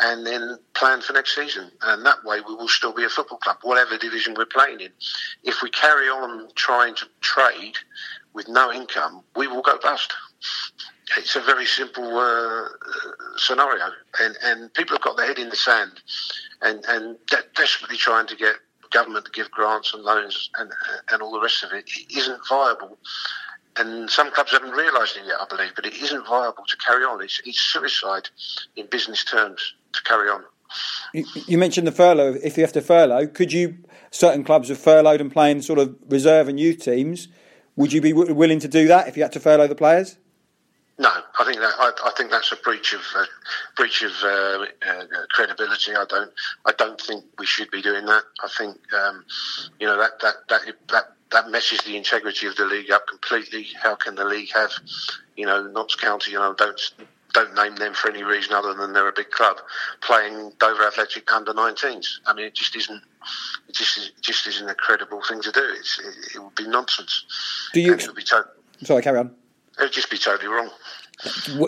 and 0.01 0.27
then 0.27 0.59
plan 0.75 1.01
for 1.01 1.13
next 1.13 1.35
season. 1.35 1.71
And 1.83 2.05
that 2.07 2.25
way, 2.25 2.41
we 2.47 2.55
will 2.55 2.69
still 2.69 2.93
be 2.93 3.05
a 3.05 3.09
football 3.09 3.39
club, 3.39 3.59
whatever 3.63 3.99
division 3.99 4.35
we're 4.37 4.47
playing 4.47 4.81
in. 4.81 4.91
If 5.43 5.63
we 5.63 5.71
carry 5.71 6.09
on 6.09 6.49
trying 6.55 6.95
to 6.97 7.07
trade 7.21 7.77
with 8.33 8.49
no 8.49 8.73
income, 8.73 9.23
we 9.37 9.47
will 9.47 9.63
go 9.63 9.79
bust. 9.83 10.13
It's 11.17 11.37
a 11.37 11.41
very 11.41 11.67
simple 11.67 12.19
uh, 12.19 12.69
scenario, 13.37 13.87
and, 14.21 14.37
and 14.45 14.75
people 14.75 14.97
have 14.97 15.03
got 15.03 15.17
their 15.17 15.27
head 15.27 15.39
in 15.39 15.49
the 15.49 15.57
sand, 15.57 15.93
and 16.63 16.85
and 16.87 17.17
de- 17.27 17.45
desperately 17.57 17.97
trying 17.97 18.27
to 18.27 18.37
get 18.37 18.57
government 18.91 19.25
to 19.25 19.31
give 19.31 19.51
grants 19.51 19.95
and 19.95 20.03
loans 20.03 20.51
and 20.59 20.71
and 21.11 21.23
all 21.23 21.33
the 21.33 21.41
rest 21.41 21.65
of 21.65 21.73
it. 21.73 21.89
It 21.97 22.17
isn't 22.17 22.41
viable 22.49 22.99
and 23.79 24.11
some 24.11 24.31
clubs 24.31 24.53
haven't 24.53 24.73
realised 24.73 25.17
it 25.17 25.25
yet, 25.27 25.37
I 25.41 25.47
believe, 25.49 25.73
but 25.75 25.87
it 25.87 25.95
isn't 25.95 26.27
viable 26.27 26.65
to 26.67 26.77
carry 26.77 27.05
on. 27.05 27.23
It's, 27.23 27.41
it's 27.45 27.61
suicide 27.61 28.29
in 28.77 28.87
business 28.87 29.25
terms 29.25 29.75
to 29.93 30.03
carry 30.03 30.29
on. 30.29 30.45
You, 31.15 31.25
you 31.47 31.59
mentioned 31.59 31.87
the 31.87 31.93
furlough. 31.93 32.37
If 32.43 32.57
you 32.57 32.63
have 32.63 32.73
to 32.75 32.83
furlough, 32.83 33.27
could 33.27 33.53
you? 33.53 33.79
Certain 34.11 34.45
clubs 34.45 34.69
have 34.69 34.79
furloughed 34.79 35.21
and 35.21 35.31
playing 35.31 35.63
sort 35.63 35.79
of 35.79 35.97
reserve 36.09 36.49
and 36.49 36.59
youth 36.59 36.83
teams. 36.83 37.29
Would 37.77 37.93
you 37.93 38.01
be 38.01 38.13
w- 38.13 38.35
willing 38.35 38.59
to 38.61 38.69
do 38.69 38.89
that 38.89 39.09
if 39.09 39.17
you 39.17 39.23
had 39.23 39.33
to 39.33 39.41
furlough 39.41 39.67
the 39.67 39.75
players? 39.75 40.17
No, 40.99 41.11
I 41.39 41.45
think 41.45 41.59
that 41.59 41.75
I, 41.79 41.93
I 42.05 42.11
think 42.17 42.31
that's 42.31 42.51
a 42.51 42.57
breach 42.57 42.93
of 42.93 43.03
uh, 43.15 43.25
breach 43.77 44.03
of 44.03 44.13
uh, 44.25 44.67
uh, 44.87 45.05
credibility. 45.31 45.95
I 45.95 46.05
don't 46.09 46.33
I 46.67 46.73
don't 46.73 47.01
think 47.01 47.25
we 47.39 47.47
should 47.47 47.71
be 47.71 47.81
doing 47.81 48.05
that. 48.07 48.25
I 48.43 48.49
think 48.59 48.79
um, 48.93 49.25
you 49.79 49.87
know 49.87 49.97
that 49.97 50.19
that 50.21 50.35
that 50.49 50.63
that 50.89 51.05
that 51.31 51.51
messes 51.51 51.81
the 51.81 51.97
integrity 51.97 52.47
of 52.47 52.57
the 52.57 52.65
league 52.65 52.91
up 52.91 53.07
completely. 53.07 53.67
How 53.83 53.95
can 53.95 54.15
the 54.15 54.25
league 54.25 54.51
have, 54.55 54.71
you 55.37 55.47
know, 55.47 55.67
Notts 55.67 55.95
County, 55.95 56.33
you 56.33 56.39
know, 56.39 56.55
don't 56.55 56.81
don't 57.35 57.55
name 57.55 57.77
them 57.77 57.93
for 57.93 58.11
any 58.11 58.23
reason 58.23 58.55
other 58.55 58.73
than 58.75 58.95
they're 58.95 59.09
a 59.09 59.13
big 59.13 59.31
club, 59.31 59.59
playing 60.01 60.53
Dover 60.59 60.87
Athletic 60.87 61.31
under 61.31 61.53
19s. 61.53 62.21
I 62.27 62.33
mean, 62.33 62.47
it 62.47 62.55
just 62.55 62.75
isn't. 62.75 63.03
It 63.69 63.75
just 63.75 63.99
it 63.99 64.13
just 64.23 64.47
isn't 64.47 64.69
a 64.69 64.75
credible 64.75 65.21
thing 65.29 65.43
to 65.43 65.53
do. 65.53 65.63
It's, 65.79 65.99
it, 65.99 66.37
it 66.37 66.43
would 66.43 66.55
be 66.55 66.67
nonsense. 66.67 67.25
Do 67.75 67.81
you? 67.81 67.95
Ex- 67.95 68.07
to- 68.07 68.47
Sorry, 68.85 69.03
carry 69.03 69.19
on. 69.19 69.35
It 69.79 69.83
would 69.83 69.93
just 69.93 70.11
be 70.11 70.19
totally 70.19 70.49
wrong. 70.49 70.71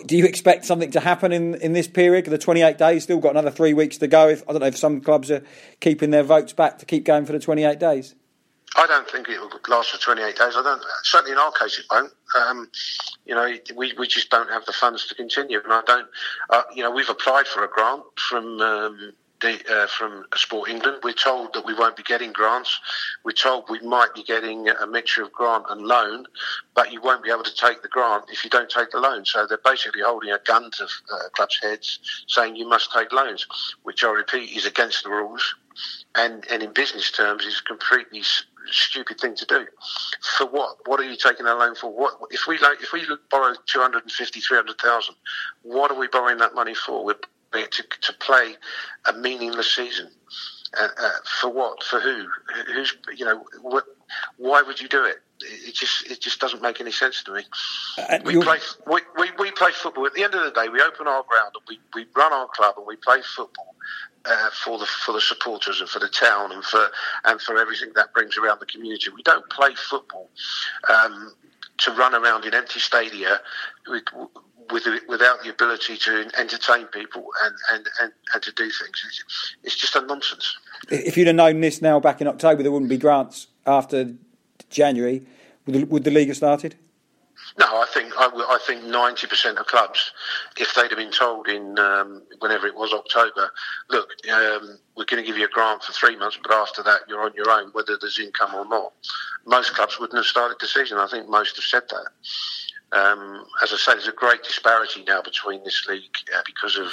Do 0.06 0.16
you 0.16 0.24
expect 0.26 0.64
something 0.64 0.92
to 0.92 1.00
happen 1.00 1.32
in, 1.32 1.56
in 1.56 1.72
this 1.72 1.88
period? 1.88 2.26
The 2.26 2.38
28 2.38 2.78
days, 2.78 3.02
still 3.02 3.18
got 3.18 3.30
another 3.30 3.50
three 3.50 3.74
weeks 3.74 3.98
to 3.98 4.06
go. 4.06 4.28
If 4.28 4.42
I 4.48 4.52
don't 4.52 4.60
know 4.60 4.68
if 4.68 4.76
some 4.76 5.00
clubs 5.00 5.30
are 5.30 5.42
keeping 5.80 6.10
their 6.10 6.22
votes 6.22 6.52
back 6.52 6.78
to 6.78 6.86
keep 6.86 7.04
going 7.04 7.26
for 7.26 7.32
the 7.32 7.40
28 7.40 7.78
days. 7.78 8.14
I 8.76 8.86
don't 8.86 9.08
think 9.10 9.28
it 9.28 9.40
will 9.40 9.50
last 9.68 9.90
for 9.90 9.98
28 9.98 10.36
days. 10.36 10.54
I 10.56 10.62
don't. 10.62 10.82
Certainly 11.02 11.32
in 11.32 11.38
our 11.38 11.52
case, 11.52 11.78
it 11.78 11.86
won't. 11.90 12.12
Um, 12.38 12.70
you 13.26 13.34
know, 13.34 13.52
we, 13.74 13.92
we 13.98 14.06
just 14.06 14.30
don't 14.30 14.48
have 14.48 14.64
the 14.64 14.72
funds 14.72 15.06
to 15.08 15.14
continue, 15.14 15.60
and 15.62 15.72
I 15.72 15.82
don't. 15.86 16.08
Uh, 16.48 16.62
you 16.74 16.82
know, 16.82 16.90
we've 16.90 17.08
applied 17.08 17.46
for 17.46 17.64
a 17.64 17.68
grant 17.68 18.04
from 18.16 18.60
um, 18.60 19.12
uh, 19.42 19.86
from 19.86 20.24
Sport 20.34 20.68
England. 20.68 20.98
We're 21.02 21.12
told 21.12 21.54
that 21.54 21.64
we 21.64 21.74
won't 21.74 21.96
be 21.96 22.02
getting 22.02 22.32
grants. 22.32 22.78
We're 23.24 23.32
told 23.32 23.64
we 23.70 23.80
might 23.80 24.14
be 24.14 24.22
getting 24.22 24.68
a 24.68 24.86
mixture 24.86 25.22
of 25.22 25.32
grant 25.32 25.64
and 25.68 25.82
loan, 25.82 26.26
but 26.74 26.92
you 26.92 27.00
won't 27.00 27.24
be 27.24 27.30
able 27.30 27.44
to 27.44 27.54
take 27.54 27.82
the 27.82 27.88
grant 27.88 28.24
if 28.30 28.44
you 28.44 28.50
don't 28.50 28.70
take 28.70 28.90
the 28.90 29.00
loan. 29.00 29.24
So 29.24 29.46
they're 29.46 29.58
basically 29.64 30.02
holding 30.04 30.30
a 30.30 30.38
gun 30.46 30.70
to 30.72 30.84
uh, 30.84 31.28
clubs' 31.34 31.58
heads, 31.62 31.98
saying 32.28 32.56
you 32.56 32.68
must 32.68 32.92
take 32.92 33.12
loans, 33.12 33.46
which 33.82 34.04
I 34.04 34.10
repeat 34.10 34.56
is 34.56 34.66
against 34.66 35.04
the 35.04 35.10
rules, 35.10 35.54
and 36.14 36.44
and 36.50 36.62
in 36.62 36.72
business 36.72 37.10
terms 37.10 37.46
is 37.46 37.60
completely 37.60 38.22
stupid 38.72 39.20
thing 39.20 39.34
to 39.36 39.46
do. 39.46 39.66
For 40.38 40.46
what? 40.46 40.76
What 40.86 41.00
are 41.00 41.08
you 41.08 41.16
taking 41.16 41.46
a 41.46 41.54
loan 41.54 41.74
for? 41.74 41.92
What 41.92 42.14
if 42.30 42.46
we 42.46 42.58
like 42.58 42.82
if 42.82 42.92
we 42.92 43.06
borrow 43.30 43.54
250, 43.66 44.40
300,000, 44.40 45.14
what 45.62 45.90
are 45.90 45.98
we 45.98 46.08
borrowing 46.08 46.38
that 46.38 46.54
money 46.54 46.74
for? 46.74 47.04
We're 47.04 47.16
to, 47.52 47.84
to 48.00 48.12
play 48.14 48.56
a 49.06 49.12
meaningless 49.12 49.74
season. 49.74 50.10
Uh, 50.78 50.88
uh, 51.02 51.10
for 51.40 51.50
what? 51.50 51.82
For 51.82 51.98
who? 51.98 52.26
Who's 52.72 52.96
you 53.16 53.24
know? 53.24 53.44
What, 53.62 53.84
why 54.36 54.62
would 54.62 54.80
you 54.80 54.88
do 54.88 55.04
it? 55.04 55.16
It 55.40 55.74
just 55.74 56.08
it 56.08 56.20
just 56.20 56.38
doesn't 56.38 56.62
make 56.62 56.80
any 56.80 56.92
sense 56.92 57.24
to 57.24 57.32
me. 57.32 57.42
Uh, 57.98 58.18
we 58.24 58.40
play 58.40 58.58
we, 58.86 59.00
we, 59.18 59.30
we 59.38 59.50
play 59.50 59.72
football. 59.72 60.06
At 60.06 60.14
the 60.14 60.22
end 60.22 60.34
of 60.34 60.44
the 60.44 60.52
day, 60.52 60.68
we 60.68 60.80
open 60.80 61.08
our 61.08 61.24
ground 61.24 61.54
and 61.54 61.62
we, 61.68 61.80
we 61.94 62.06
run 62.14 62.32
our 62.32 62.46
club 62.48 62.74
and 62.76 62.86
we 62.86 62.96
play 62.96 63.20
football 63.22 63.74
uh, 64.24 64.50
for 64.64 64.78
the 64.78 64.86
for 64.86 65.12
the 65.12 65.20
supporters 65.20 65.80
and 65.80 65.88
for 65.88 65.98
the 65.98 66.08
town 66.08 66.52
and 66.52 66.64
for 66.64 66.88
and 67.24 67.40
for 67.40 67.58
everything 67.58 67.90
that 67.94 68.12
brings 68.12 68.36
around 68.36 68.60
the 68.60 68.66
community. 68.66 69.10
We 69.14 69.22
don't 69.22 69.48
play 69.50 69.74
football 69.74 70.28
um, 70.88 71.32
to 71.78 71.92
run 71.92 72.14
around 72.14 72.44
in 72.44 72.54
empty 72.54 72.80
stadia 72.80 73.40
with, 73.88 74.04
with, 74.70 74.86
without 75.08 75.42
the 75.42 75.50
ability 75.50 75.96
to 75.96 76.30
entertain 76.38 76.86
people 76.86 77.24
and, 77.44 77.54
and, 77.72 77.88
and, 78.02 78.12
and 78.34 78.42
to 78.42 78.52
do 78.52 78.64
things. 78.64 79.04
It's, 79.06 79.54
it's 79.64 79.76
just 79.76 79.96
a 79.96 80.02
nonsense. 80.02 80.56
If 80.90 81.16
you'd 81.16 81.26
have 81.26 81.36
known 81.36 81.60
this 81.60 81.80
now 81.80 81.98
back 82.00 82.20
in 82.20 82.28
October, 82.28 82.62
there 82.62 82.72
wouldn't 82.72 82.90
be 82.90 82.98
grants 82.98 83.46
after 83.66 84.14
January. 84.68 85.26
Would 85.66 85.74
the, 85.74 85.84
would 85.84 86.04
the 86.04 86.10
league 86.10 86.28
have 86.28 86.36
started? 86.36 86.76
No, 87.58 87.66
I 87.66 87.86
think 87.92 88.12
I, 88.18 88.26
I 88.26 88.58
think 88.66 88.84
ninety 88.84 89.26
percent 89.26 89.58
of 89.58 89.66
clubs, 89.66 90.12
if 90.56 90.74
they'd 90.74 90.90
have 90.90 90.98
been 90.98 91.10
told 91.10 91.48
in 91.48 91.78
um, 91.78 92.22
whenever 92.38 92.66
it 92.66 92.74
was 92.74 92.92
October, 92.92 93.50
look, 93.90 94.08
um, 94.32 94.78
we're 94.96 95.04
going 95.04 95.22
to 95.22 95.26
give 95.26 95.36
you 95.36 95.46
a 95.46 95.48
grant 95.48 95.82
for 95.82 95.92
three 95.92 96.16
months, 96.16 96.38
but 96.42 96.52
after 96.52 96.82
that 96.82 97.00
you're 97.08 97.22
on 97.22 97.32
your 97.34 97.50
own, 97.50 97.70
whether 97.72 97.96
there's 98.00 98.18
income 98.18 98.54
or 98.54 98.66
not. 98.66 98.92
Most 99.46 99.74
clubs 99.74 99.98
wouldn't 99.98 100.16
have 100.16 100.26
started 100.26 100.58
the 100.60 100.66
season. 100.68 100.98
I 100.98 101.08
think 101.08 101.28
most 101.28 101.56
have 101.56 101.64
said 101.64 101.82
that. 101.90 102.08
Um, 102.92 103.44
as 103.62 103.72
I 103.72 103.76
say, 103.76 103.92
there's 103.92 104.08
a 104.08 104.12
great 104.12 104.42
disparity 104.42 105.04
now 105.06 105.22
between 105.22 105.62
this 105.62 105.86
league 105.88 106.16
uh, 106.34 106.40
because 106.44 106.76
of 106.76 106.92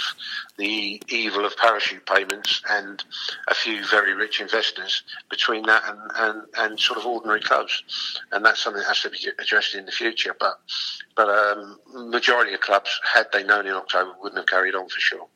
the 0.57 1.01
evil 1.09 1.43
of 1.43 1.57
parachute 1.57 2.05
payments 2.05 2.61
and 2.69 3.03
a 3.47 3.55
few 3.55 3.83
very 3.87 4.13
rich 4.13 4.39
investors 4.39 5.03
between 5.29 5.63
that 5.63 5.83
and, 5.87 5.99
and, 6.15 6.41
and 6.57 6.79
sort 6.79 6.99
of 6.99 7.05
ordinary 7.05 7.41
clubs. 7.41 8.21
And 8.31 8.45
that's 8.45 8.61
something 8.63 8.81
that 8.81 8.87
has 8.87 9.01
to 9.01 9.09
be 9.09 9.27
addressed 9.39 9.73
in 9.73 9.85
the 9.85 9.91
future. 9.91 10.35
But 10.39 10.59
but 11.15 11.29
um, 11.29 11.79
majority 12.11 12.53
of 12.53 12.61
clubs, 12.61 12.99
had 13.11 13.27
they 13.33 13.43
known 13.43 13.65
in 13.65 13.73
October, 13.73 14.11
wouldn't 14.21 14.37
have 14.37 14.45
carried 14.45 14.75
on 14.75 14.87
for 14.87 14.99
sure. 14.99 15.27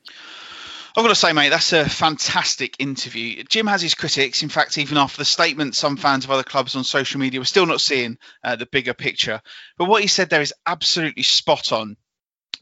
I've 0.96 1.04
got 1.04 1.10
to 1.10 1.16
say, 1.16 1.32
mate, 1.32 1.50
that's 1.50 1.72
a 1.72 1.88
fantastic 1.88 2.76
interview. 2.80 3.44
Jim 3.46 3.68
has 3.68 3.82
his 3.82 3.96
critics. 3.96 4.44
In 4.44 4.50
fact, 4.50 4.78
even 4.78 4.98
after 4.98 5.18
the 5.18 5.26
statement, 5.26 5.76
some 5.76 5.96
fans 5.96 6.26
of 6.26 6.32
other 6.32 6.44
clubs 6.44 6.76
on 6.76 6.84
social 6.84 7.20
media 7.20 7.40
were 7.40 7.46
still 7.46 7.66
not 7.66 7.80
seeing 7.80 8.18
uh, 8.44 8.58
the 8.58 8.66
bigger 8.66 8.94
picture. 8.94 9.42
But 9.78 9.88
what 9.88 10.02
he 10.02 10.08
said 10.08 10.30
there 10.30 10.42
is 10.42 10.54
absolutely 10.66 11.24
spot 11.24 11.72
on. 11.72 11.96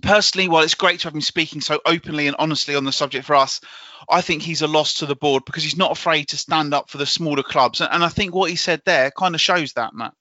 Personally, 0.03 0.47
while 0.47 0.63
it's 0.63 0.75
great 0.75 0.99
to 0.99 1.07
have 1.07 1.15
him 1.15 1.21
speaking 1.21 1.59
so 1.59 1.81
openly 1.85 2.27
and 2.27 2.35
honestly 2.37 2.75
on 2.75 2.85
the 2.85 2.91
subject 2.91 3.25
for 3.25 3.35
us, 3.35 3.61
I 4.07 4.21
think 4.21 4.43
he's 4.43 4.61
a 4.61 4.67
loss 4.67 4.95
to 4.95 5.07
the 5.07 5.15
board 5.15 5.43
because 5.43 5.63
he's 5.63 5.75
not 5.77 5.91
afraid 5.91 6.29
to 6.29 6.37
stand 6.37 6.73
up 6.73 6.89
for 6.89 6.99
the 6.99 7.05
smaller 7.07 7.43
clubs. 7.43 7.81
And 7.81 8.03
I 8.03 8.09
think 8.09 8.33
what 8.33 8.49
he 8.49 8.55
said 8.55 8.81
there 8.85 9.11
kind 9.11 9.33
of 9.33 9.41
shows 9.41 9.73
that, 9.73 9.93
Matt. 9.93 10.13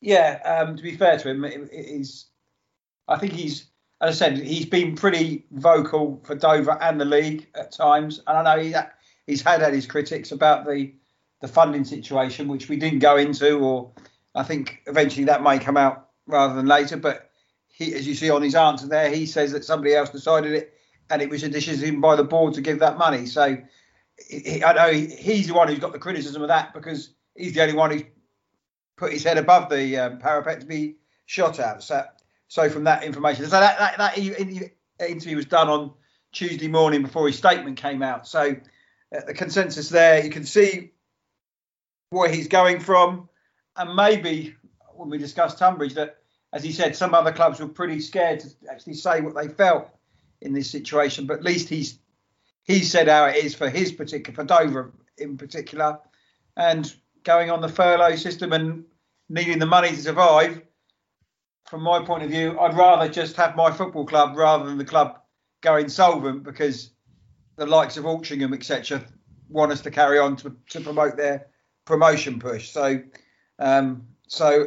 Yeah, 0.00 0.40
um, 0.44 0.76
to 0.76 0.82
be 0.82 0.96
fair 0.96 1.18
to 1.18 1.28
him, 1.28 1.44
it, 1.44 1.68
it 1.72 2.00
is. 2.00 2.26
I 3.06 3.18
think 3.18 3.32
he's 3.32 3.69
as 4.00 4.20
I 4.20 4.26
said, 4.26 4.38
he's 4.38 4.66
been 4.66 4.94
pretty 4.94 5.44
vocal 5.52 6.20
for 6.24 6.34
Dover 6.34 6.78
and 6.82 7.00
the 7.00 7.04
league 7.04 7.46
at 7.54 7.72
times, 7.72 8.20
and 8.26 8.36
I 8.36 8.56
know 8.56 8.62
he's 8.62 8.76
he's 9.26 9.42
had 9.42 9.60
had 9.60 9.74
his 9.74 9.86
critics 9.86 10.32
about 10.32 10.66
the 10.66 10.92
the 11.40 11.48
funding 11.48 11.84
situation, 11.84 12.48
which 12.48 12.68
we 12.68 12.76
didn't 12.76 13.00
go 13.00 13.16
into, 13.16 13.58
or 13.58 13.92
I 14.34 14.42
think 14.42 14.82
eventually 14.86 15.24
that 15.24 15.42
may 15.42 15.58
come 15.58 15.76
out 15.76 16.08
rather 16.26 16.54
than 16.54 16.66
later. 16.66 16.96
But 16.96 17.30
he, 17.68 17.94
as 17.94 18.06
you 18.06 18.14
see 18.14 18.30
on 18.30 18.42
his 18.42 18.54
answer 18.54 18.86
there, 18.86 19.10
he 19.10 19.26
says 19.26 19.52
that 19.52 19.64
somebody 19.64 19.94
else 19.94 20.10
decided 20.10 20.52
it, 20.52 20.74
and 21.10 21.20
it 21.20 21.28
was 21.28 21.42
a 21.42 21.48
decision 21.48 22.00
by 22.00 22.16
the 22.16 22.24
board 22.24 22.54
to 22.54 22.62
give 22.62 22.78
that 22.80 22.96
money. 22.96 23.26
So 23.26 23.58
he, 24.28 24.64
I 24.64 24.72
know 24.72 24.92
he's 24.92 25.48
the 25.48 25.54
one 25.54 25.68
who's 25.68 25.78
got 25.78 25.92
the 25.92 25.98
criticism 25.98 26.40
of 26.40 26.48
that 26.48 26.72
because 26.72 27.10
he's 27.36 27.52
the 27.52 27.62
only 27.62 27.74
one 27.74 27.90
who's 27.90 28.04
put 28.96 29.12
his 29.12 29.24
head 29.24 29.38
above 29.38 29.68
the 29.70 29.96
um, 29.98 30.18
parapet 30.18 30.60
to 30.60 30.66
be 30.66 30.96
shot 31.26 31.58
at. 31.58 31.82
So 31.82 32.04
so 32.50 32.68
from 32.68 32.82
that 32.84 33.04
information, 33.04 33.44
so 33.44 33.60
that 33.60 33.78
that, 33.78 33.98
that 33.98 35.08
interview 35.08 35.36
was 35.36 35.46
done 35.46 35.68
on 35.68 35.92
Tuesday 36.32 36.66
morning 36.66 37.00
before 37.00 37.28
his 37.28 37.38
statement 37.38 37.76
came 37.76 38.02
out. 38.02 38.26
So 38.26 38.56
uh, 39.16 39.20
the 39.24 39.34
consensus 39.34 39.88
there, 39.88 40.24
you 40.24 40.30
can 40.30 40.44
see 40.44 40.90
where 42.10 42.28
he's 42.28 42.48
going 42.48 42.80
from, 42.80 43.28
and 43.76 43.94
maybe 43.94 44.56
when 44.94 45.08
we 45.10 45.16
discussed 45.16 45.58
Tonbridge, 45.58 45.94
that 45.94 46.18
as 46.52 46.64
he 46.64 46.72
said, 46.72 46.96
some 46.96 47.14
other 47.14 47.30
clubs 47.30 47.60
were 47.60 47.68
pretty 47.68 48.00
scared 48.00 48.40
to 48.40 48.48
actually 48.68 48.94
say 48.94 49.20
what 49.20 49.36
they 49.36 49.46
felt 49.46 49.88
in 50.40 50.52
this 50.52 50.68
situation. 50.68 51.26
But 51.26 51.38
at 51.38 51.44
least 51.44 51.68
he's 51.68 52.00
he 52.64 52.80
said 52.80 53.06
how 53.06 53.26
it 53.26 53.36
is 53.36 53.54
for 53.54 53.70
his 53.70 53.92
particular 53.92 54.34
for 54.34 54.42
Dover 54.42 54.92
in 55.18 55.38
particular, 55.38 56.00
and 56.56 56.92
going 57.22 57.48
on 57.48 57.60
the 57.60 57.68
furlough 57.68 58.16
system 58.16 58.52
and 58.52 58.86
needing 59.28 59.60
the 59.60 59.66
money 59.66 59.90
to 59.90 59.96
survive 59.96 60.62
from 61.70 61.82
my 61.82 62.02
point 62.02 62.24
of 62.24 62.30
view, 62.30 62.58
I'd 62.58 62.76
rather 62.76 63.08
just 63.08 63.36
have 63.36 63.54
my 63.54 63.70
football 63.70 64.04
club 64.04 64.36
rather 64.36 64.64
than 64.64 64.76
the 64.76 64.84
club 64.84 65.20
go 65.60 65.76
insolvent 65.76 66.42
because 66.42 66.90
the 67.54 67.64
likes 67.64 67.96
of 67.96 68.04
Altrincham, 68.04 68.52
etc., 68.52 69.04
want 69.48 69.70
us 69.70 69.80
to 69.82 69.90
carry 69.90 70.18
on 70.18 70.34
to, 70.36 70.56
to 70.70 70.80
promote 70.80 71.16
their 71.16 71.46
promotion 71.84 72.40
push. 72.40 72.70
So, 72.70 73.00
um, 73.60 74.04
so 74.26 74.66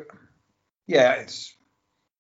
yeah, 0.88 1.16
it's 1.16 1.54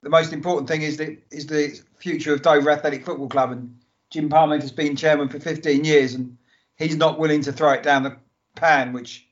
the 0.01 0.09
most 0.09 0.33
important 0.33 0.67
thing 0.67 0.81
is 0.81 0.97
the 0.97 1.17
is 1.31 1.47
the 1.47 1.79
future 1.97 2.33
of 2.33 2.41
Dover 2.41 2.69
Athletic 2.69 3.05
Football 3.05 3.29
Club, 3.29 3.51
and 3.53 3.77
Jim 4.11 4.29
Parmenter 4.29 4.61
has 4.63 4.71
been 4.73 4.97
chairman 4.97 5.29
for 5.29 5.39
15 5.39 5.85
years, 5.85 6.13
and 6.13 6.37
he's 6.77 6.97
not 6.97 7.19
willing 7.19 7.41
to 7.43 7.53
throw 7.53 7.71
it 7.71 7.83
down 7.83 8.03
the 8.03 8.17
pan, 8.57 8.91
which 8.91 9.25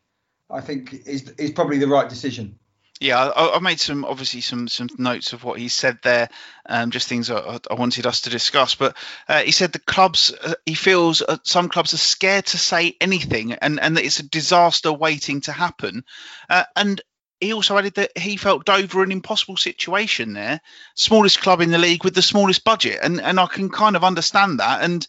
I 0.50 0.62
think 0.62 0.94
is 1.06 1.30
is 1.32 1.52
probably 1.52 1.78
the 1.78 1.88
right 1.90 2.08
decision. 2.08 2.58
Yeah, 3.02 3.32
I, 3.36 3.54
have 3.54 3.64
made 3.64 3.80
some 3.80 4.06
obviously 4.06 4.42
some 4.42 4.68
some 4.68 4.88
notes 5.00 5.34
of 5.34 5.44
what 5.44 5.58
he 5.58 5.70
said 5.70 5.98
there, 6.04 6.30
um, 6.68 6.92
just 6.92 7.08
things 7.08 7.32
I, 7.32 7.58
I, 7.68 7.74
wanted 7.74 8.06
us 8.06 8.22
to 8.22 8.30
discuss. 8.30 8.76
But 8.76 8.96
uh, 9.28 9.40
he 9.40 9.52
said 9.52 9.74
the 9.74 9.80
clubs, 9.80 10.32
uh, 10.32 10.54
he 10.68 10.76
feels 10.76 11.24
uh, 11.24 11.38
some 11.44 11.68
clubs 11.68 11.96
are 11.96 11.98
scared 11.98 12.46
to 12.46 12.60
say 12.60 12.96
anything, 13.02 13.54
and 13.54 13.80
and 13.80 13.98
that 13.98 14.06
it's 14.06 14.20
a 14.20 14.30
disaster 14.30 14.94
waiting 14.94 15.42
to 15.42 15.52
happen. 15.52 16.04
Uh, 16.48 16.66
and 16.76 17.02
he 17.40 17.54
also 17.54 17.76
added 17.76 17.96
that 17.96 18.16
he 18.16 18.38
felt 18.38 18.66
Dover 18.66 19.02
an 19.02 19.12
impossible 19.12 19.58
situation 19.58 20.34
there, 20.34 20.62
smallest 20.94 21.42
club 21.42 21.60
in 21.60 21.72
the 21.72 21.80
league 21.80 22.04
with 22.04 22.14
the 22.14 22.22
smallest 22.22 22.64
budget, 22.64 23.00
and 23.02 23.20
and 23.20 23.40
I 23.40 23.48
can 23.48 23.72
kind 23.72 23.96
of 23.96 24.04
understand 24.04 24.60
that. 24.60 24.84
And 24.84 25.08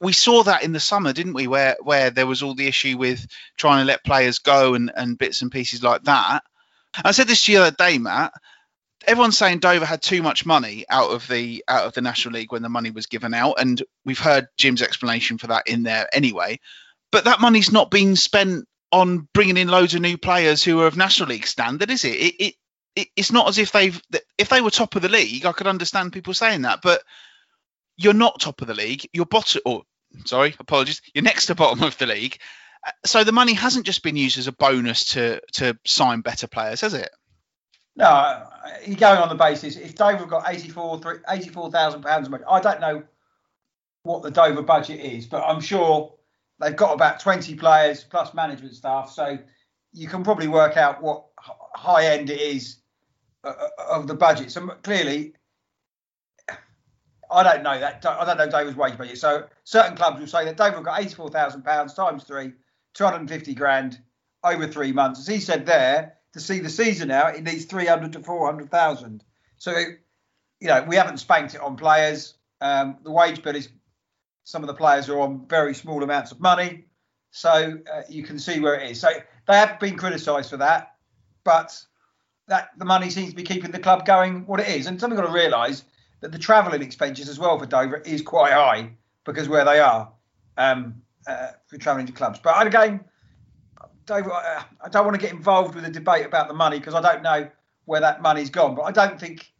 we 0.00 0.14
saw 0.14 0.44
that 0.44 0.62
in 0.62 0.72
the 0.72 0.80
summer, 0.80 1.12
didn't 1.12 1.34
we? 1.34 1.46
Where 1.46 1.76
where 1.82 2.08
there 2.08 2.26
was 2.26 2.42
all 2.42 2.54
the 2.54 2.68
issue 2.68 2.96
with 2.96 3.26
trying 3.58 3.82
to 3.82 3.86
let 3.86 4.02
players 4.02 4.38
go 4.38 4.72
and 4.72 4.90
and 4.96 5.18
bits 5.18 5.42
and 5.42 5.52
pieces 5.52 5.82
like 5.82 6.04
that. 6.04 6.42
I 7.04 7.12
said 7.12 7.28
this 7.28 7.44
to 7.44 7.52
you 7.52 7.58
the 7.58 7.66
other 7.66 7.76
day, 7.76 7.98
Matt. 7.98 8.32
Everyone's 9.06 9.38
saying 9.38 9.60
Dover 9.60 9.84
had 9.84 10.02
too 10.02 10.22
much 10.22 10.44
money 10.44 10.84
out 10.90 11.10
of 11.10 11.26
the 11.28 11.64
out 11.68 11.86
of 11.86 11.94
the 11.94 12.00
National 12.02 12.34
League 12.34 12.52
when 12.52 12.62
the 12.62 12.68
money 12.68 12.90
was 12.90 13.06
given 13.06 13.32
out, 13.32 13.60
and 13.60 13.82
we've 14.04 14.18
heard 14.18 14.48
Jim's 14.56 14.82
explanation 14.82 15.38
for 15.38 15.46
that 15.48 15.68
in 15.68 15.84
there 15.84 16.08
anyway. 16.12 16.58
But 17.10 17.24
that 17.24 17.40
money's 17.40 17.72
not 17.72 17.90
being 17.90 18.16
spent 18.16 18.66
on 18.90 19.28
bringing 19.32 19.56
in 19.56 19.68
loads 19.68 19.94
of 19.94 20.00
new 20.00 20.18
players 20.18 20.62
who 20.62 20.80
are 20.80 20.86
of 20.86 20.96
National 20.96 21.28
League 21.28 21.46
standard, 21.46 21.90
is 21.90 22.04
it? 22.04 22.14
It, 22.14 22.34
it, 22.38 22.54
it 22.96 23.08
it's 23.16 23.32
not 23.32 23.48
as 23.48 23.58
if 23.58 23.72
they've 23.72 24.00
if 24.36 24.48
they 24.48 24.60
were 24.60 24.70
top 24.70 24.96
of 24.96 25.02
the 25.02 25.08
league, 25.08 25.46
I 25.46 25.52
could 25.52 25.66
understand 25.66 26.12
people 26.12 26.34
saying 26.34 26.62
that, 26.62 26.80
but 26.82 27.02
you're 27.96 28.14
not 28.14 28.40
top 28.40 28.60
of 28.60 28.68
the 28.68 28.74
league. 28.74 29.08
You're 29.12 29.26
bottom, 29.26 29.62
or 29.64 29.82
sorry, 30.24 30.54
apologies, 30.58 31.02
you're 31.14 31.24
next 31.24 31.46
to 31.46 31.54
bottom 31.54 31.82
of 31.82 31.96
the 31.98 32.06
league, 32.06 32.38
so 33.04 33.24
the 33.24 33.32
money 33.32 33.54
hasn't 33.54 33.86
just 33.86 34.02
been 34.02 34.16
used 34.16 34.38
as 34.38 34.46
a 34.46 34.52
bonus 34.52 35.12
to 35.12 35.40
to 35.52 35.78
sign 35.84 36.20
better 36.20 36.46
players, 36.46 36.80
has 36.80 36.94
it? 36.94 37.10
No, 37.96 38.46
you're 38.86 38.96
going 38.96 39.18
on 39.18 39.28
the 39.28 39.34
basis 39.34 39.76
if 39.76 39.94
Dover 39.96 40.26
got 40.26 40.44
84 40.48 41.22
84,000 41.28 42.02
pounds 42.02 42.28
money. 42.28 42.44
I 42.48 42.60
don't 42.60 42.80
know 42.80 43.02
what 44.04 44.22
the 44.22 44.30
Dover 44.30 44.62
budget 44.62 45.00
is, 45.00 45.26
but 45.26 45.42
I'm 45.42 45.60
sure 45.60 46.14
they've 46.60 46.76
got 46.76 46.94
about 46.94 47.20
20 47.20 47.54
players 47.56 48.04
plus 48.04 48.34
management 48.34 48.74
staff, 48.74 49.10
so 49.10 49.38
you 49.92 50.08
can 50.08 50.22
probably 50.22 50.48
work 50.48 50.76
out 50.76 51.02
what 51.02 51.24
high 51.74 52.06
end 52.06 52.30
it 52.30 52.40
is 52.40 52.78
uh, 53.44 53.48
uh, 53.48 53.96
of 53.96 54.06
the 54.06 54.14
budget. 54.14 54.50
So 54.50 54.66
clearly, 54.82 55.34
I 57.30 57.42
don't 57.42 57.62
know 57.62 57.78
that. 57.78 58.04
I 58.06 58.24
don't 58.24 58.38
know 58.38 58.48
Dover's 58.48 58.76
wage 58.76 58.96
budget. 58.96 59.18
So 59.18 59.46
certain 59.64 59.96
clubs 59.96 60.20
will 60.20 60.26
say 60.26 60.44
that 60.44 60.56
David 60.56 60.84
got 60.84 61.00
eighty-four 61.00 61.30
thousand 61.30 61.62
pounds 61.62 61.94
times 61.94 62.24
three, 62.24 62.52
two 62.94 63.04
hundred 63.04 63.20
and 63.20 63.28
fifty 63.28 63.54
grand 63.54 64.00
over 64.44 64.66
three 64.66 64.92
months. 64.92 65.20
As 65.20 65.26
he 65.26 65.40
said 65.40 65.66
there, 65.66 66.14
to 66.32 66.40
see 66.40 66.60
the 66.60 66.70
season 66.70 67.10
out, 67.10 67.36
it 67.36 67.42
needs 67.42 67.64
three 67.64 67.86
hundred 67.86 68.12
to 68.12 68.20
four 68.20 68.46
hundred 68.46 68.70
thousand. 68.70 69.24
So, 69.56 69.72
you 70.60 70.68
know, 70.68 70.84
we 70.86 70.96
haven't 70.96 71.18
spanked 71.18 71.54
it 71.54 71.60
on 71.60 71.76
players. 71.76 72.34
Um, 72.60 72.98
the 73.02 73.10
wage 73.10 73.42
bill 73.42 73.56
is 73.56 73.68
some 74.44 74.62
of 74.62 74.66
the 74.66 74.74
players 74.74 75.08
are 75.08 75.20
on 75.20 75.46
very 75.48 75.74
small 75.74 76.02
amounts 76.02 76.32
of 76.32 76.40
money, 76.40 76.84
so 77.30 77.78
uh, 77.92 78.02
you 78.08 78.22
can 78.22 78.38
see 78.38 78.60
where 78.60 78.74
it 78.74 78.90
is. 78.90 79.00
So 79.00 79.08
they 79.46 79.54
have 79.54 79.78
been 79.78 79.96
criticised 79.96 80.50
for 80.50 80.56
that, 80.58 80.94
but 81.44 81.80
that 82.48 82.70
the 82.78 82.84
money 82.84 83.10
seems 83.10 83.30
to 83.30 83.36
be 83.36 83.42
keeping 83.42 83.70
the 83.70 83.78
club 83.78 84.06
going 84.06 84.46
what 84.46 84.60
it 84.60 84.68
is. 84.68 84.86
And 84.86 84.98
something 84.98 85.18
got 85.18 85.26
to 85.26 85.32
realise 85.32 85.84
that 86.20 86.32
the 86.32 86.38
travelling 86.38 86.82
expenses 86.82 87.28
as 87.28 87.38
well 87.38 87.58
for 87.58 87.66
Dover 87.66 87.98
is 87.98 88.22
quite 88.22 88.52
high 88.52 88.90
because 89.24 89.48
where 89.48 89.64
they 89.64 89.78
are 89.80 90.10
um, 90.56 91.02
uh, 91.28 91.50
for 91.66 91.78
to 91.78 92.12
clubs. 92.12 92.40
But 92.42 92.66
again, 92.66 93.00
Dover, 94.06 94.32
uh, 94.32 94.62
I 94.82 94.88
don't 94.88 95.04
want 95.04 95.14
to 95.14 95.20
get 95.20 95.32
involved 95.32 95.74
with 95.74 95.84
a 95.84 95.90
debate 95.90 96.24
about 96.24 96.48
the 96.48 96.54
money 96.54 96.78
because 96.78 96.94
I 96.94 97.02
don't 97.02 97.22
know 97.22 97.48
where 97.84 98.00
that 98.00 98.22
money's 98.22 98.50
gone. 98.50 98.74
But 98.74 98.82
I 98.82 98.92
don't 98.92 99.20
think 99.20 99.52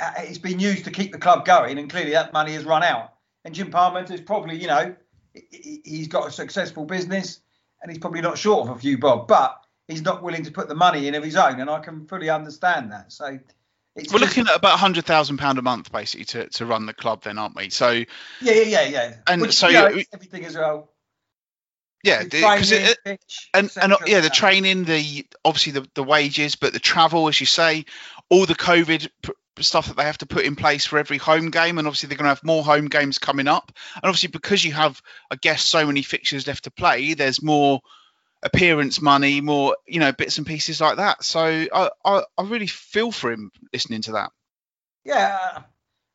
uh, 0.00 0.12
it's 0.18 0.38
been 0.38 0.60
used 0.60 0.84
to 0.84 0.90
keep 0.90 1.12
the 1.12 1.18
club 1.18 1.44
going, 1.44 1.78
and 1.78 1.90
clearly 1.90 2.12
that 2.12 2.32
money 2.32 2.52
has 2.52 2.64
run 2.64 2.82
out. 2.82 3.14
And 3.44 3.54
Jim 3.54 3.70
Parmenter 3.70 4.12
is 4.12 4.20
probably, 4.20 4.56
you 4.56 4.68
know, 4.68 4.94
he's 5.50 6.08
got 6.08 6.28
a 6.28 6.30
successful 6.30 6.84
business, 6.84 7.40
and 7.82 7.90
he's 7.90 7.98
probably 7.98 8.20
not 8.20 8.38
short 8.38 8.68
of 8.68 8.76
a 8.76 8.78
few 8.78 8.98
bob, 8.98 9.28
but 9.28 9.60
he's 9.88 10.02
not 10.02 10.22
willing 10.22 10.44
to 10.44 10.50
put 10.50 10.68
the 10.68 10.74
money 10.74 11.08
in 11.08 11.14
of 11.14 11.24
his 11.24 11.36
own, 11.36 11.60
and 11.60 11.68
I 11.68 11.80
can 11.80 12.06
fully 12.06 12.30
understand 12.30 12.92
that. 12.92 13.12
So 13.12 13.38
we're 13.96 14.02
just, 14.02 14.14
looking 14.14 14.46
at 14.46 14.56
about 14.56 14.78
hundred 14.78 15.06
thousand 15.06 15.38
pound 15.38 15.58
a 15.58 15.62
month, 15.62 15.90
basically, 15.90 16.26
to, 16.26 16.48
to 16.50 16.66
run 16.66 16.86
the 16.86 16.92
club, 16.92 17.22
then, 17.22 17.38
aren't 17.38 17.56
we? 17.56 17.70
So 17.70 17.90
yeah, 17.90 18.04
yeah, 18.42 18.62
yeah, 18.62 18.88
yeah. 18.88 19.14
And 19.26 19.42
Which, 19.42 19.54
so 19.54 19.68
you 19.68 19.74
know, 19.74 20.02
everything 20.12 20.44
as 20.44 20.54
well. 20.54 20.90
Yeah, 22.04 22.22
because 22.22 22.72
and 23.54 23.70
and 23.80 23.92
uh, 23.92 23.96
yeah, 24.06 24.20
the 24.20 24.30
training, 24.30 24.84
the 24.84 25.26
obviously 25.44 25.72
the, 25.72 25.88
the 25.94 26.04
wages, 26.04 26.54
but 26.54 26.72
the 26.72 26.78
travel, 26.78 27.26
as 27.26 27.40
you 27.40 27.46
say, 27.46 27.86
all 28.28 28.46
the 28.46 28.54
COVID 28.54 29.08
stuff 29.58 29.88
that 29.88 29.96
they 29.96 30.04
have 30.04 30.18
to 30.18 30.26
put 30.26 30.44
in 30.44 30.54
place 30.56 30.84
for 30.84 30.98
every 30.98 31.16
home 31.16 31.50
game, 31.50 31.78
and 31.78 31.88
obviously 31.88 32.08
they're 32.08 32.18
going 32.18 32.26
to 32.26 32.34
have 32.34 32.44
more 32.44 32.62
home 32.62 32.86
games 32.86 33.18
coming 33.18 33.48
up, 33.48 33.72
and 33.94 34.04
obviously 34.04 34.28
because 34.28 34.62
you 34.64 34.72
have, 34.72 35.00
I 35.30 35.36
guess, 35.36 35.62
so 35.62 35.86
many 35.86 36.02
fixtures 36.02 36.46
left 36.46 36.64
to 36.64 36.70
play, 36.70 37.14
there's 37.14 37.42
more 37.42 37.80
appearance 38.46 39.00
money, 39.00 39.40
more 39.40 39.76
you 39.86 40.00
know 40.00 40.12
bits 40.12 40.38
and 40.38 40.46
pieces 40.46 40.80
like 40.80 40.96
that. 40.96 41.24
So 41.24 41.40
I, 41.44 41.90
I, 42.04 42.22
I 42.38 42.42
really 42.42 42.66
feel 42.66 43.12
for 43.12 43.30
him 43.30 43.50
listening 43.72 44.02
to 44.02 44.12
that. 44.12 44.30
Yeah, 45.04 45.62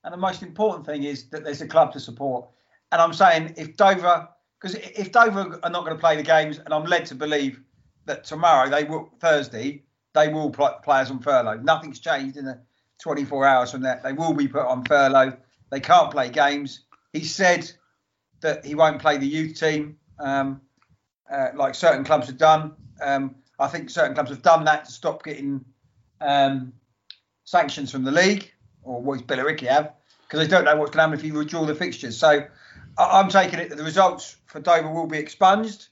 and 0.03 0.13
the 0.13 0.17
most 0.17 0.41
important 0.41 0.85
thing 0.85 1.03
is 1.03 1.29
that 1.29 1.43
there's 1.43 1.61
a 1.61 1.67
club 1.67 1.93
to 1.93 1.99
support. 1.99 2.49
And 2.91 3.01
I'm 3.01 3.13
saying 3.13 3.53
if 3.57 3.77
Dover, 3.77 4.27
because 4.59 4.75
if 4.75 5.11
Dover 5.11 5.59
are 5.63 5.69
not 5.69 5.85
going 5.85 5.95
to 5.95 5.99
play 5.99 6.15
the 6.15 6.23
games, 6.23 6.59
and 6.59 6.73
I'm 6.73 6.85
led 6.85 7.05
to 7.07 7.15
believe 7.15 7.61
that 8.05 8.23
tomorrow 8.23 8.69
they 8.69 8.83
will 8.83 9.11
Thursday 9.19 9.83
they 10.13 10.27
will 10.27 10.49
play 10.49 10.71
players 10.83 11.09
on 11.11 11.19
furlough. 11.19 11.57
Nothing's 11.57 11.99
changed 11.99 12.37
in 12.37 12.45
the 12.45 12.61
24 13.01 13.45
hours 13.45 13.71
from 13.71 13.81
that. 13.81 14.03
They 14.03 14.13
will 14.13 14.33
be 14.33 14.47
put 14.47 14.65
on 14.65 14.83
furlough. 14.83 15.37
They 15.69 15.79
can't 15.79 16.11
play 16.11 16.29
games. 16.29 16.81
He 17.13 17.23
said 17.23 17.71
that 18.41 18.65
he 18.65 18.75
won't 18.75 19.01
play 19.01 19.17
the 19.17 19.27
youth 19.27 19.59
team. 19.59 19.97
Um, 20.19 20.61
uh, 21.31 21.49
like 21.55 21.75
certain 21.75 22.03
clubs 22.03 22.27
have 22.27 22.37
done. 22.37 22.73
Um, 23.01 23.35
I 23.59 23.67
think 23.67 23.89
certain 23.89 24.13
clubs 24.13 24.29
have 24.29 24.41
done 24.41 24.65
that 24.65 24.85
to 24.85 24.91
stop 24.91 25.23
getting 25.23 25.63
um, 26.19 26.73
sanctions 27.45 27.91
from 27.91 28.03
the 28.03 28.11
league, 28.11 28.51
or 28.83 29.01
what 29.01 29.25
Billericay 29.27 29.67
have, 29.67 29.93
because 30.23 30.39
they 30.39 30.47
don't 30.47 30.65
know 30.65 30.75
what's 30.75 30.91
going 30.91 30.97
to 30.97 31.09
happen 31.09 31.19
if 31.19 31.23
you 31.25 31.37
withdraw 31.37 31.65
the 31.65 31.75
fixtures. 31.75 32.17
So 32.17 32.45
I- 32.97 33.19
am 33.19 33.29
taking 33.29 33.59
it 33.59 33.69
that 33.69 33.77
the 33.77 33.83
results 33.83 34.37
for 34.47 34.59
Dover 34.59 34.89
will 34.89 35.07
be 35.07 35.17
expunged, 35.17 35.87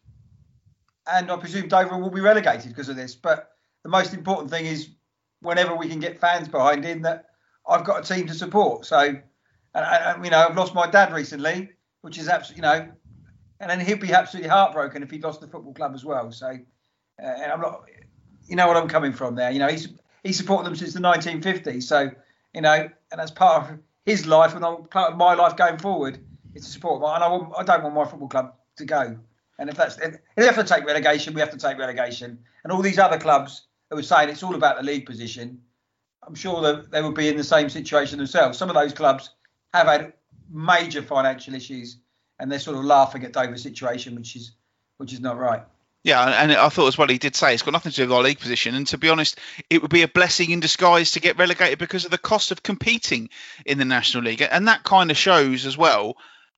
and 1.12 1.32
I 1.32 1.38
presume 1.38 1.68
Dover 1.68 1.98
will 1.98 2.10
be 2.10 2.22
relegated 2.22 2.70
because 2.70 2.90
of 2.90 2.96
this. 2.96 3.16
But 3.16 3.52
the 3.84 3.90
most 3.90 4.14
important 4.14 4.50
thing 4.52 4.66
is 4.66 4.90
whenever 5.42 5.76
we 5.76 5.88
can 5.88 6.00
get 6.00 6.20
fans 6.20 6.48
behind 6.48 6.86
in 6.86 7.02
that 7.04 7.30
I've 7.68 7.86
got 7.86 8.04
a 8.04 8.14
team 8.14 8.28
to 8.28 8.34
support. 8.34 8.86
So, 8.86 9.16
and, 9.76 10.26
you 10.26 10.32
know, 10.32 10.48
I've 10.48 10.58
lost 10.58 10.74
my 10.74 10.90
dad 10.90 11.14
recently, 11.14 11.70
which 12.02 12.18
is 12.18 12.28
absolutely, 12.28 12.68
you 12.68 12.74
know, 12.74 12.92
and 13.60 13.70
then 13.70 13.80
he'd 13.80 14.00
be 14.00 14.14
absolutely 14.14 14.50
heartbroken 14.50 15.04
if 15.04 15.12
he 15.12 15.20
lost 15.20 15.42
the 15.42 15.48
football 15.48 15.74
club 15.74 15.94
as 15.94 16.06
well. 16.06 16.32
So, 16.32 16.58
uh, 17.22 17.26
I'm 17.26 17.62
not, 17.62 17.84
you 18.48 18.56
know 18.56 18.68
what 18.68 18.78
I'm 18.78 18.88
coming 18.88 19.14
from 19.14 19.36
there. 19.36 19.52
You 19.52 19.60
know, 19.60 19.68
he's 19.68 19.90
he's 20.24 20.38
supported 20.38 20.66
them 20.66 20.76
since 20.76 20.94
the 20.94 21.00
1950s. 21.00 21.84
So, 21.84 22.12
you 22.54 22.62
know, 22.62 22.90
and 23.12 23.20
that's 23.20 23.32
part 23.32 23.64
of 23.64 23.80
his 24.06 24.26
life, 24.26 24.56
and 24.56 24.90
part 24.90 25.12
of 25.12 25.18
my 25.18 25.34
life 25.34 25.56
going 25.56 25.78
forward 25.78 26.20
is 26.56 26.66
to 26.66 26.70
support. 26.72 27.04
And 27.04 27.24
I, 27.24 27.28
want, 27.28 27.54
I 27.58 27.64
don't 27.64 27.84
want 27.84 27.96
my 27.96 28.06
football 28.06 28.30
club 28.30 28.54
to 28.78 28.86
go. 28.86 29.18
And 29.60 29.70
if 29.70 29.76
that's 29.76 29.98
if 29.98 30.20
they 30.36 30.46
have 30.46 30.56
to 30.56 30.64
take 30.64 30.86
relegation, 30.86 31.34
we 31.34 31.42
have 31.42 31.52
to 31.52 31.58
take 31.58 31.78
relegation. 31.78 32.40
And 32.64 32.72
all 32.72 32.82
these 32.82 32.98
other 32.98 33.20
clubs 33.20 33.68
who 33.90 33.98
are 33.98 34.04
saying 34.04 34.30
it's 34.30 34.44
all 34.44 34.56
about 34.56 34.78
the 34.78 34.84
league 34.84 35.06
position, 35.06 35.62
I'm 36.26 36.36
sure 36.36 36.62
that 36.62 36.92
they 36.92 37.02
would 37.02 37.16
be 37.16 37.28
in 37.28 37.38
the 37.38 37.44
same 37.44 37.70
situation 37.70 38.18
themselves. 38.18 38.58
Some 38.58 38.70
of 38.70 38.76
those 38.76 38.94
clubs 38.94 39.32
have 39.74 39.88
had 39.88 40.14
major 40.50 41.02
financial 41.02 41.54
issues 41.54 41.98
and 42.40 42.52
they're 42.52 42.60
sort 42.60 42.78
of 42.78 42.86
laughing 42.86 43.24
at 43.24 43.34
Dover's 43.34 43.64
situation, 43.64 44.16
which 44.16 44.36
is 44.36 44.52
which 44.98 45.14
is 45.14 45.20
not 45.20 45.38
right. 45.38 45.64
Yeah, 46.04 46.42
and 46.42 46.54
I 46.54 46.70
thought 46.70 46.88
as 46.88 46.98
well 46.98 47.10
he 47.10 47.18
did 47.18 47.36
say 47.36 47.54
it's 47.54 47.64
got 47.64 47.74
nothing 47.74 47.92
to 47.92 47.96
do 47.96 48.04
with 48.04 48.14
our 48.14 48.24
league 48.24 48.40
position. 48.40 48.74
And 48.74 48.88
to 48.88 48.98
be 48.98 49.10
honest, 49.10 49.38
it 49.70 49.82
would 49.82 49.92
be 49.92 50.04
a 50.04 50.08
blessing 50.08 50.52
in 50.52 50.62
disguise 50.62 51.12
to 51.12 51.20
get 51.20 51.38
relegated 51.38 51.78
because 51.78 52.06
of 52.06 52.12
the 52.12 52.18
cost 52.18 52.52
of 52.52 52.64
competing 52.64 53.30
in 53.66 53.78
the 53.78 53.86
National 53.86 54.24
League. 54.24 54.42
And 54.50 54.70
that 54.70 54.84
kind 54.84 55.12
of 55.12 55.18
shows 55.18 55.66
as 55.66 55.78
well 55.78 56.16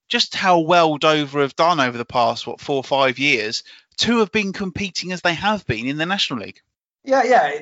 just 0.10 0.36
how 0.36 0.60
well 0.60 0.98
Dover 0.98 1.42
have 1.42 1.56
done 1.56 1.80
over 1.80 1.98
the 1.98 2.06
past, 2.06 2.46
what, 2.46 2.60
four 2.60 2.76
or 2.76 2.84
five 2.84 3.18
years 3.18 3.64
to 3.98 4.20
have 4.20 4.32
been 4.32 4.54
competing 4.54 5.12
as 5.12 5.22
they 5.22 5.34
have 5.34 5.66
been 5.66 5.88
in 5.88 5.98
the 5.98 6.06
National 6.06 6.40
League. 6.40 6.62
Yeah, 7.04 7.24
yeah. 7.24 7.62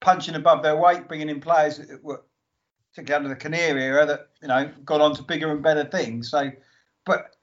punching 0.00 0.34
above 0.34 0.62
their 0.62 0.76
weight, 0.76 1.06
bringing 1.06 1.28
in 1.28 1.40
players 1.40 1.78
that 1.78 2.02
were 2.02 2.22
particularly 2.90 3.24
under 3.24 3.34
the 3.34 3.40
Kinnear 3.40 3.78
era 3.78 4.06
that, 4.06 4.28
you 4.42 4.48
know, 4.48 4.70
gone 4.84 5.00
on 5.00 5.14
to 5.16 5.22
bigger 5.22 5.52
and 5.52 5.62
better 5.62 5.84
things. 5.84 6.30
So 6.30 6.50
but 7.04 7.34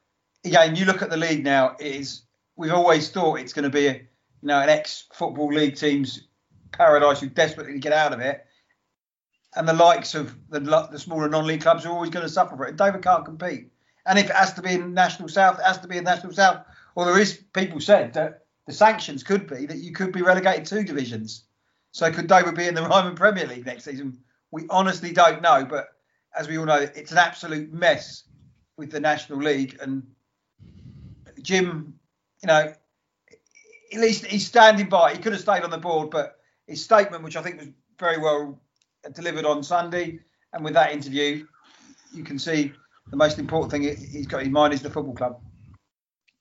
again, 0.43 0.75
you 0.75 0.85
look 0.85 1.01
at 1.01 1.09
the 1.09 1.17
league 1.17 1.43
now. 1.43 1.75
Is 1.79 2.23
we've 2.55 2.73
always 2.73 3.09
thought 3.09 3.39
it's 3.39 3.53
going 3.53 3.63
to 3.63 3.69
be, 3.69 3.87
a, 3.87 3.93
you 3.93 4.07
know, 4.43 4.59
an 4.59 4.69
ex-football 4.69 5.53
league 5.53 5.75
team's 5.75 6.23
paradise 6.71 7.19
who 7.19 7.27
desperately 7.27 7.79
get 7.79 7.93
out 7.93 8.13
of 8.13 8.19
it, 8.19 8.45
and 9.55 9.67
the 9.67 9.73
likes 9.73 10.15
of 10.15 10.35
the, 10.49 10.59
the 10.59 10.99
smaller 10.99 11.29
non-league 11.29 11.61
clubs 11.61 11.85
are 11.85 11.91
always 11.91 12.09
going 12.09 12.25
to 12.25 12.31
suffer 12.31 12.55
for 12.55 12.65
it. 12.65 12.75
Dover 12.75 12.99
can't 12.99 13.25
compete, 13.25 13.71
and 14.05 14.17
if 14.17 14.29
it 14.29 14.35
has 14.35 14.53
to 14.53 14.61
be 14.61 14.73
in 14.73 14.93
National 14.93 15.29
South, 15.29 15.59
it 15.59 15.65
has 15.65 15.79
to 15.79 15.87
be 15.87 15.97
in 15.97 16.03
National 16.03 16.33
South. 16.33 16.65
Well, 16.95 17.05
there 17.05 17.19
is 17.19 17.43
people 17.53 17.79
said 17.79 18.13
that 18.13 18.45
the 18.67 18.73
sanctions 18.73 19.23
could 19.23 19.47
be 19.47 19.65
that 19.65 19.77
you 19.77 19.93
could 19.93 20.11
be 20.11 20.21
relegated 20.21 20.65
two 20.65 20.83
divisions. 20.83 21.43
So 21.91 22.11
could 22.11 22.27
Dover 22.27 22.51
be 22.51 22.67
in 22.67 22.75
the 22.75 22.83
Ryman 22.87 23.15
Premier 23.15 23.45
League 23.45 23.65
next 23.65 23.83
season? 23.83 24.17
We 24.51 24.65
honestly 24.69 25.11
don't 25.13 25.41
know, 25.41 25.65
but 25.65 25.89
as 26.37 26.47
we 26.47 26.57
all 26.57 26.65
know, 26.65 26.87
it's 26.95 27.11
an 27.11 27.17
absolute 27.17 27.71
mess 27.73 28.23
with 28.77 28.91
the 28.91 28.99
National 28.99 29.39
League. 29.39 29.77
And 29.81 30.07
Jim, 31.41 31.95
you 32.41 32.47
know, 32.47 32.73
at 33.93 33.99
least 33.99 34.25
he's 34.25 34.47
standing 34.47 34.89
by. 34.89 35.13
He 35.13 35.19
could 35.19 35.33
have 35.33 35.41
stayed 35.41 35.63
on 35.63 35.69
the 35.69 35.77
board, 35.77 36.09
but 36.09 36.37
his 36.67 36.83
statement, 36.83 37.23
which 37.23 37.35
I 37.35 37.41
think 37.41 37.59
was 37.59 37.69
very 37.99 38.17
well 38.17 38.59
delivered 39.13 39.45
on 39.45 39.63
Sunday, 39.63 40.19
and 40.53 40.63
with 40.63 40.73
that 40.73 40.91
interview, 40.91 41.45
you 42.13 42.23
can 42.23 42.39
see 42.39 42.73
the 43.09 43.17
most 43.17 43.39
important 43.39 43.71
thing 43.71 43.83
he's 43.83 44.27
got 44.27 44.43
in 44.43 44.51
mind 44.51 44.73
is 44.73 44.81
the 44.81 44.89
football 44.89 45.15
club. 45.15 45.41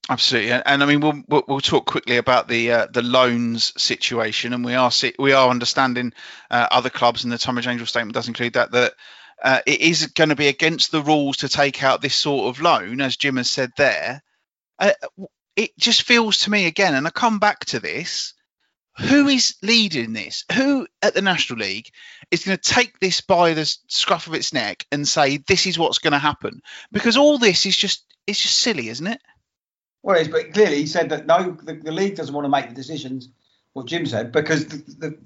Absolutely, 0.08 0.50
and 0.50 0.82
I 0.82 0.86
mean 0.86 1.00
we'll 1.00 1.44
we'll, 1.46 1.60
talk 1.60 1.86
quickly 1.86 2.16
about 2.16 2.48
the 2.48 2.72
uh, 2.72 2.86
the 2.86 3.02
loans 3.02 3.72
situation, 3.80 4.52
and 4.52 4.64
we 4.64 4.74
are 4.74 4.90
we 5.20 5.32
are 5.32 5.48
understanding 5.48 6.12
uh, 6.50 6.66
other 6.70 6.90
clubs, 6.90 7.22
and 7.22 7.32
the 7.32 7.38
Tonbridge 7.38 7.68
Angel 7.68 7.86
statement 7.86 8.14
does 8.14 8.26
include 8.26 8.54
that 8.54 8.72
that 8.72 8.94
uh, 9.42 9.60
it 9.66 9.80
is 9.80 10.06
going 10.08 10.30
to 10.30 10.36
be 10.36 10.48
against 10.48 10.92
the 10.92 11.02
rules 11.02 11.38
to 11.38 11.48
take 11.48 11.82
out 11.82 12.02
this 12.02 12.14
sort 12.14 12.48
of 12.48 12.62
loan, 12.62 13.00
as 13.00 13.16
Jim 13.16 13.36
has 13.36 13.50
said 13.50 13.70
there. 13.76 14.22
Uh, 14.78 14.92
it 15.56 15.76
just 15.78 16.02
feels 16.02 16.38
to 16.38 16.50
me 16.50 16.66
again, 16.66 16.94
and 16.94 17.06
I 17.06 17.10
come 17.10 17.38
back 17.38 17.64
to 17.66 17.80
this. 17.80 18.34
Who 18.98 19.28
is 19.28 19.56
leading 19.62 20.12
this? 20.12 20.44
Who 20.54 20.86
at 21.00 21.14
the 21.14 21.22
National 21.22 21.60
League 21.60 21.90
is 22.30 22.44
going 22.44 22.58
to 22.58 22.70
take 22.70 22.98
this 22.98 23.20
by 23.20 23.54
the 23.54 23.64
scruff 23.86 24.26
of 24.26 24.34
its 24.34 24.52
neck 24.52 24.84
and 24.92 25.06
say 25.06 25.38
this 25.38 25.66
is 25.66 25.78
what's 25.78 25.98
going 25.98 26.12
to 26.12 26.18
happen? 26.18 26.60
Because 26.92 27.16
all 27.16 27.38
this 27.38 27.66
is 27.66 27.76
just 27.76 28.04
it's 28.26 28.40
just 28.40 28.58
silly, 28.58 28.88
isn't 28.88 29.06
it? 29.06 29.20
Well, 30.02 30.16
it's, 30.16 30.28
but 30.28 30.52
clearly 30.52 30.78
he 30.78 30.86
said 30.86 31.10
that 31.10 31.26
no, 31.26 31.52
the, 31.62 31.74
the, 31.74 31.92
league 31.92 32.16
doesn't 32.16 32.34
want 32.34 32.44
to 32.44 32.50
make 32.50 32.68
the 32.68 32.74
decisions. 32.74 33.28
What 33.72 33.86
Jim 33.86 34.04
said 34.06 34.32
because 34.32 34.66
the, 34.66 34.76
the, 34.98 35.18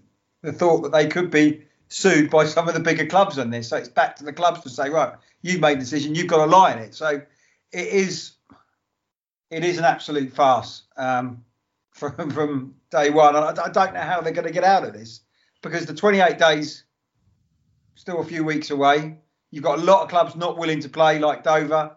the 0.42 0.53
thought 0.53 0.83
that 0.83 0.92
they 0.92 1.07
could 1.07 1.31
be 1.31 1.64
sued 1.94 2.28
by 2.28 2.44
some 2.44 2.66
of 2.66 2.74
the 2.74 2.80
bigger 2.80 3.07
clubs 3.07 3.38
on 3.38 3.50
this. 3.50 3.68
So 3.68 3.76
it's 3.76 3.88
back 3.88 4.16
to 4.16 4.24
the 4.24 4.33
clubs 4.33 4.62
to 4.62 4.68
say, 4.68 4.90
right, 4.90 5.12
you 5.42 5.61
made 5.61 5.76
the 5.76 5.83
decision, 5.83 6.16
you've 6.16 6.26
got 6.26 6.44
to 6.44 6.50
lie 6.50 6.72
in 6.72 6.78
it. 6.78 6.92
So 6.92 7.22
it 7.72 7.87
is 7.87 8.33
it 9.50 9.62
is 9.62 9.78
an 9.78 9.85
absolute 9.85 10.35
farce 10.35 10.83
um, 10.96 11.44
from 11.94 12.30
from 12.30 12.74
day 12.90 13.11
one. 13.11 13.37
And 13.37 13.44
I, 13.44 13.64
I 13.64 13.68
don't 13.68 13.94
know 13.94 14.00
how 14.00 14.20
they're 14.20 14.33
going 14.33 14.46
to 14.46 14.52
get 14.52 14.64
out 14.64 14.85
of 14.85 14.92
this 14.92 15.20
because 15.62 15.87
the 15.87 15.94
28 15.94 16.37
days 16.37 16.83
still 17.94 18.20
a 18.20 18.24
few 18.24 18.42
weeks 18.42 18.70
away. 18.70 19.16
You've 19.52 19.62
got 19.62 19.78
a 19.78 19.83
lot 19.83 20.02
of 20.02 20.09
clubs 20.09 20.35
not 20.35 20.59
willing 20.59 20.80
to 20.80 20.88
play, 20.88 21.20
like 21.20 21.44
Dover. 21.44 21.96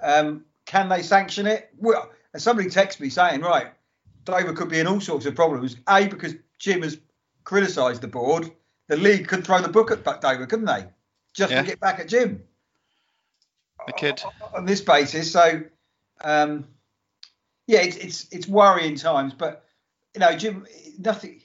Um, 0.00 0.44
can 0.66 0.88
they 0.88 1.00
sanction 1.00 1.46
it? 1.46 1.70
Well, 1.78 2.10
somebody 2.36 2.68
texted 2.68 2.98
me 2.98 3.08
saying, 3.08 3.42
right, 3.42 3.68
Dover 4.24 4.52
could 4.52 4.68
be 4.68 4.80
in 4.80 4.88
all 4.88 5.00
sorts 5.00 5.26
of 5.26 5.36
problems. 5.36 5.76
A, 5.88 6.08
because 6.08 6.34
Jim 6.58 6.82
has 6.82 6.98
criticised 7.44 8.00
the 8.00 8.08
board. 8.08 8.50
The 8.88 8.96
league 8.96 9.28
could 9.28 9.44
throw 9.44 9.60
the 9.60 9.68
book 9.68 9.90
at 9.90 10.04
Dover, 10.04 10.46
couldn't 10.46 10.66
they? 10.66 10.86
Just 11.34 11.52
yeah. 11.52 11.62
to 11.62 11.68
get 11.68 11.80
back 11.80 12.00
at 12.00 12.08
Jim. 12.08 12.42
They 13.86 13.92
could. 13.92 14.22
On 14.54 14.64
this 14.64 14.80
basis. 14.80 15.30
So, 15.30 15.62
um, 16.22 16.66
yeah, 17.66 17.80
it's, 17.80 17.96
it's, 17.96 18.26
it's 18.32 18.48
worrying 18.48 18.96
times. 18.96 19.34
But, 19.34 19.64
you 20.14 20.20
know, 20.20 20.34
Jim, 20.34 20.66
nothing 20.98 21.40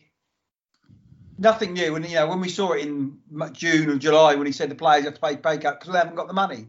nothing 1.37 1.73
new. 1.73 1.95
And 1.95 2.07
you 2.07 2.15
know, 2.15 2.27
when 2.27 2.39
we 2.39 2.49
saw 2.49 2.71
it 2.71 2.81
in 2.81 3.19
June 3.53 3.89
or 3.89 3.97
July, 3.97 4.35
when 4.35 4.45
he 4.45 4.51
said 4.51 4.69
the 4.69 4.75
players 4.75 5.05
have 5.05 5.15
to 5.15 5.19
pay 5.19 5.35
pay 5.35 5.57
cut 5.57 5.79
because 5.79 5.93
they 5.93 5.99
haven't 5.99 6.15
got 6.15 6.27
the 6.27 6.33
money, 6.33 6.67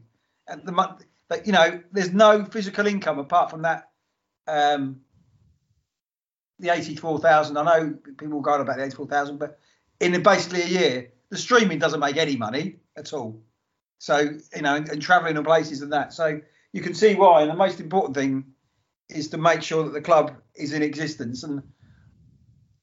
and 0.49 0.65
the 0.65 0.73
money, 0.73 1.05
you 1.45 1.53
know, 1.53 1.81
there's 1.93 2.13
no 2.13 2.45
physical 2.45 2.87
income 2.87 3.19
apart 3.19 3.51
from 3.51 3.63
that 3.63 3.91
um, 4.47 5.01
the 6.59 6.71
84,000. 6.71 7.57
I 7.57 7.65
know 7.65 7.99
people 8.17 8.41
go 8.41 8.53
on 8.53 8.61
about 8.61 8.77
the 8.77 8.85
84,000, 8.85 9.39
but 9.39 9.59
in 10.05 10.23
basically 10.23 10.63
a 10.63 10.67
year, 10.67 11.13
the 11.31 11.39
streaming 11.39 11.79
doesn't 11.79 12.01
make 12.01 12.17
any 12.17 12.37
money 12.37 12.77
at 12.97 13.13
all. 13.13 13.43
So, 13.99 14.19
you 14.55 14.63
know, 14.63 14.75
and, 14.75 14.89
and 14.89 15.01
traveling 15.01 15.35
to 15.37 15.43
places 15.43 15.81
and 15.81 15.93
that. 15.93 16.13
So 16.13 16.41
you 16.73 16.83
can 16.83 16.95
see 16.95 17.15
why. 17.15 17.43
And 17.43 17.51
the 17.51 17.57
most 17.57 17.81
important 17.81 18.17
thing 18.17 18.45
is 19.09 19.29
to 19.31 19.39
make 19.39 19.63
sure 19.63 19.85
that 19.85 19.93
the 19.93 20.01
club 20.01 20.35
is 20.55 20.73
in 20.73 20.83
existence. 20.83 21.43
And, 21.43 21.63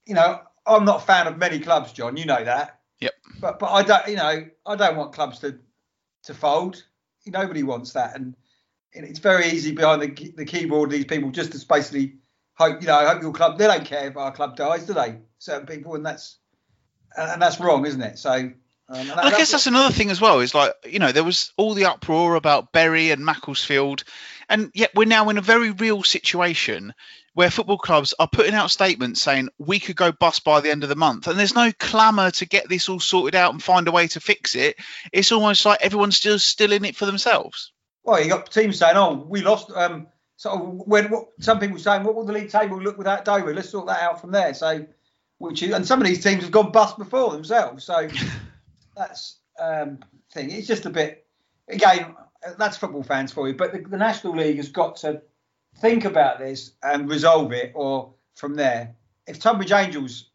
you 0.06 0.16
know, 0.16 0.42
I'm 0.66 0.86
not 0.86 1.04
a 1.04 1.06
fan 1.06 1.28
of 1.28 1.38
many 1.38 1.60
clubs, 1.60 1.92
John. 1.92 2.18
You 2.18 2.26
know 2.26 2.44
that. 2.44 2.80
Yep. 3.00 3.14
But 3.40 3.60
but 3.60 3.72
I 3.72 3.84
don't, 3.84 4.08
you 4.08 4.16
know, 4.16 4.46
I 4.66 4.76
don't 4.76 4.96
want 4.96 5.14
clubs 5.14 5.40
to 5.40 5.60
to 6.24 6.34
fold. 6.34 6.84
Nobody 7.26 7.64
wants 7.64 7.94
that. 7.94 8.16
And 8.16 8.36
it's 8.94 9.20
very 9.20 9.48
easy 9.48 9.72
behind 9.72 10.02
the, 10.02 10.34
the 10.36 10.46
keyboard 10.46 10.90
these 10.90 11.06
people 11.06 11.32
just 11.32 11.52
to 11.52 11.68
basically 11.68 12.16
hope 12.56 12.82
you 12.82 12.88
know 12.88 13.08
hope 13.08 13.22
your 13.22 13.32
club 13.32 13.58
they 13.58 13.68
don't 13.68 13.86
care 13.86 14.08
if 14.08 14.18
our 14.18 14.32
club 14.32 14.56
dies 14.56 14.86
do 14.86 14.94
they 14.94 15.18
certain 15.40 15.66
people 15.66 15.96
and 15.96 16.06
that's 16.06 16.38
and 17.18 17.42
that's 17.42 17.60
wrong 17.60 17.86
isn't 17.86 18.02
it 18.02 18.18
so 18.18 18.52
um, 18.94 19.08
that, 19.08 19.24
I 19.24 19.30
guess 19.32 19.52
that's 19.52 19.68
another 19.68 19.94
thing 19.94 20.10
as 20.10 20.20
well. 20.20 20.42
Is 20.42 20.54
like 20.54 20.74
you 20.86 21.00
know 21.00 21.14
there 21.14 21.24
was 21.24 21.54
all 21.56 21.74
the 21.74 21.86
uproar 21.86 22.36
about 22.36 22.74
Bury 22.74 23.12
and 23.12 23.24
Macclesfield, 23.24 24.04
and 24.50 24.70
yet 24.74 24.92
we're 24.94 25.06
now 25.06 25.30
in 25.30 25.38
a 25.38 25.42
very 25.42 25.72
real 25.72 26.04
situation 26.04 26.94
where 27.34 27.50
football 27.50 27.78
clubs 27.78 28.14
are 28.20 28.28
putting 28.28 28.54
out 28.54 28.70
statements 28.70 29.22
saying 29.22 29.48
we 29.58 29.80
could 29.80 29.96
go 29.96 30.12
bust 30.12 30.44
by 30.44 30.60
the 30.60 30.70
end 30.70 30.84
of 30.84 30.90
the 30.90 30.98
month, 30.98 31.28
and 31.28 31.40
there's 31.40 31.56
no 31.56 31.72
clamour 31.80 32.32
to 32.32 32.46
get 32.46 32.68
this 32.68 32.90
all 32.90 33.00
sorted 33.00 33.34
out 33.34 33.54
and 33.54 33.64
find 33.64 33.88
a 33.88 33.94
way 33.94 34.08
to 34.08 34.20
fix 34.20 34.56
it. 34.56 34.76
It's 35.14 35.32
almost 35.32 35.66
like 35.66 35.82
everyone's 35.82 36.18
still 36.18 36.38
still 36.38 36.74
in 36.74 36.84
it 36.84 36.98
for 36.98 37.06
themselves. 37.06 37.72
Well, 38.04 38.22
you 38.22 38.28
got 38.28 38.52
teams 38.52 38.78
saying, 38.78 38.98
"Oh, 38.98 39.26
we 39.26 39.42
lost." 39.42 39.72
Um, 39.72 40.08
so 40.36 40.58
when 40.86 41.10
what, 41.12 41.28
some 41.40 41.60
people 41.60 41.80
saying, 41.80 42.04
"What 42.04 42.16
will 42.16 42.26
the 42.26 42.34
league 42.34 42.50
table 42.50 42.82
look 42.82 42.98
without 42.98 43.24
Dover?" 43.24 43.54
Let's 43.54 43.70
sort 43.70 43.88
that 43.88 44.02
out 44.02 44.20
from 44.20 44.32
there. 44.32 44.54
So, 44.54 44.86
which 45.42 45.64
is, 45.64 45.74
and 45.74 45.86
some 45.86 46.02
of 46.02 46.08
these 46.08 46.24
teams 46.24 46.44
have 46.44 46.52
gone 46.52 46.72
bust 46.72 46.98
before 46.98 47.32
themselves. 47.32 47.84
So 47.84 48.08
that's 48.96 49.40
um, 49.60 50.00
thing. 50.34 50.52
It's 50.52 50.68
just 50.68 50.86
a 50.86 50.90
bit 50.90 51.26
again. 51.68 52.16
That's 52.58 52.78
football 52.78 53.04
fans 53.04 53.32
for 53.32 53.48
you. 53.48 53.54
But 53.54 53.74
the, 53.74 53.80
the 53.80 53.98
National 53.98 54.36
League 54.36 54.58
has 54.58 54.70
got 54.70 54.96
to 54.98 55.22
think 55.78 56.06
about 56.06 56.40
this 56.40 56.72
and 56.84 57.10
resolve 57.10 57.52
it, 57.52 57.72
or 57.76 58.14
from 58.36 58.56
there. 58.56 58.96
If 59.28 59.40
Tonbridge 59.40 59.72
Angels, 59.72 60.32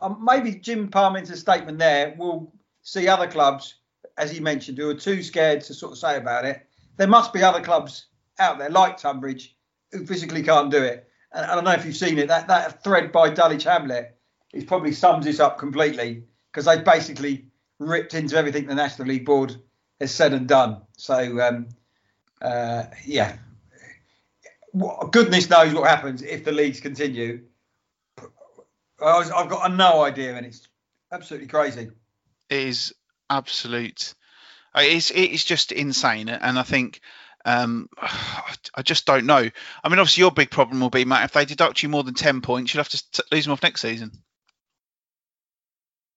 um, 0.00 0.22
maybe 0.22 0.54
Jim 0.56 0.88
Parmenter's 0.88 1.40
statement 1.40 1.78
there 1.78 2.14
will 2.18 2.52
see 2.82 3.08
other 3.08 3.26
clubs, 3.26 3.76
as 4.18 4.30
he 4.30 4.40
mentioned, 4.40 4.78
who 4.78 4.90
are 4.90 4.94
too 4.94 5.22
scared 5.22 5.62
to 5.62 5.74
sort 5.74 5.92
of 5.92 5.98
say 5.98 6.16
about 6.16 6.44
it 6.44 6.66
there 6.96 7.08
must 7.08 7.32
be 7.32 7.42
other 7.42 7.60
clubs 7.60 8.06
out 8.38 8.58
there 8.58 8.70
like 8.70 8.96
Tonbridge 8.96 9.56
who 9.90 10.06
physically 10.06 10.42
can't 10.42 10.70
do 10.70 10.82
it. 10.82 11.08
And 11.32 11.44
I 11.46 11.54
don't 11.54 11.64
know 11.64 11.72
if 11.72 11.84
you've 11.84 11.96
seen 11.96 12.18
it. 12.18 12.28
That 12.28 12.48
that 12.48 12.84
thread 12.84 13.12
by 13.12 13.30
Dulwich 13.30 13.64
Hamlet 13.64 14.16
is 14.52 14.64
probably 14.64 14.92
sums 14.92 15.24
this 15.24 15.40
up 15.40 15.58
completely 15.58 16.24
because 16.50 16.66
they 16.66 16.80
basically 16.80 17.46
ripped 17.78 18.14
into 18.14 18.36
everything 18.36 18.66
the 18.66 18.74
National 18.74 19.08
League 19.08 19.24
Board 19.24 19.56
has 20.00 20.14
said 20.14 20.32
and 20.32 20.46
done. 20.46 20.82
So 20.96 21.40
um, 21.40 21.68
uh, 22.40 22.84
yeah, 23.04 23.36
goodness 25.10 25.48
knows 25.48 25.74
what 25.74 25.88
happens 25.88 26.22
if 26.22 26.44
the 26.44 26.52
leagues 26.52 26.80
continue. 26.80 27.42
I've 29.04 29.48
got 29.48 29.72
no 29.72 30.02
idea, 30.02 30.36
and 30.36 30.46
it's 30.46 30.68
absolutely 31.10 31.48
crazy. 31.48 31.90
It 32.48 32.68
is 32.68 32.94
absolute 33.28 34.14
it's 34.74 35.10
it's 35.10 35.44
just 35.44 35.72
insane, 35.72 36.28
and 36.28 36.58
I 36.58 36.62
think 36.62 37.00
um, 37.44 37.88
I 38.00 38.82
just 38.82 39.06
don't 39.06 39.26
know. 39.26 39.50
I 39.84 39.88
mean, 39.88 39.98
obviously, 39.98 40.22
your 40.22 40.30
big 40.30 40.50
problem 40.50 40.80
will 40.80 40.90
be 40.90 41.04
Matt 41.04 41.24
if 41.24 41.32
they 41.32 41.44
deduct 41.44 41.82
you 41.82 41.88
more 41.88 42.04
than 42.04 42.14
ten 42.14 42.40
points, 42.40 42.72
you'll 42.72 42.82
have 42.82 42.88
to 42.90 43.10
t- 43.10 43.22
lose 43.30 43.44
them 43.44 43.52
off 43.52 43.62
next 43.62 43.82
season. 43.82 44.12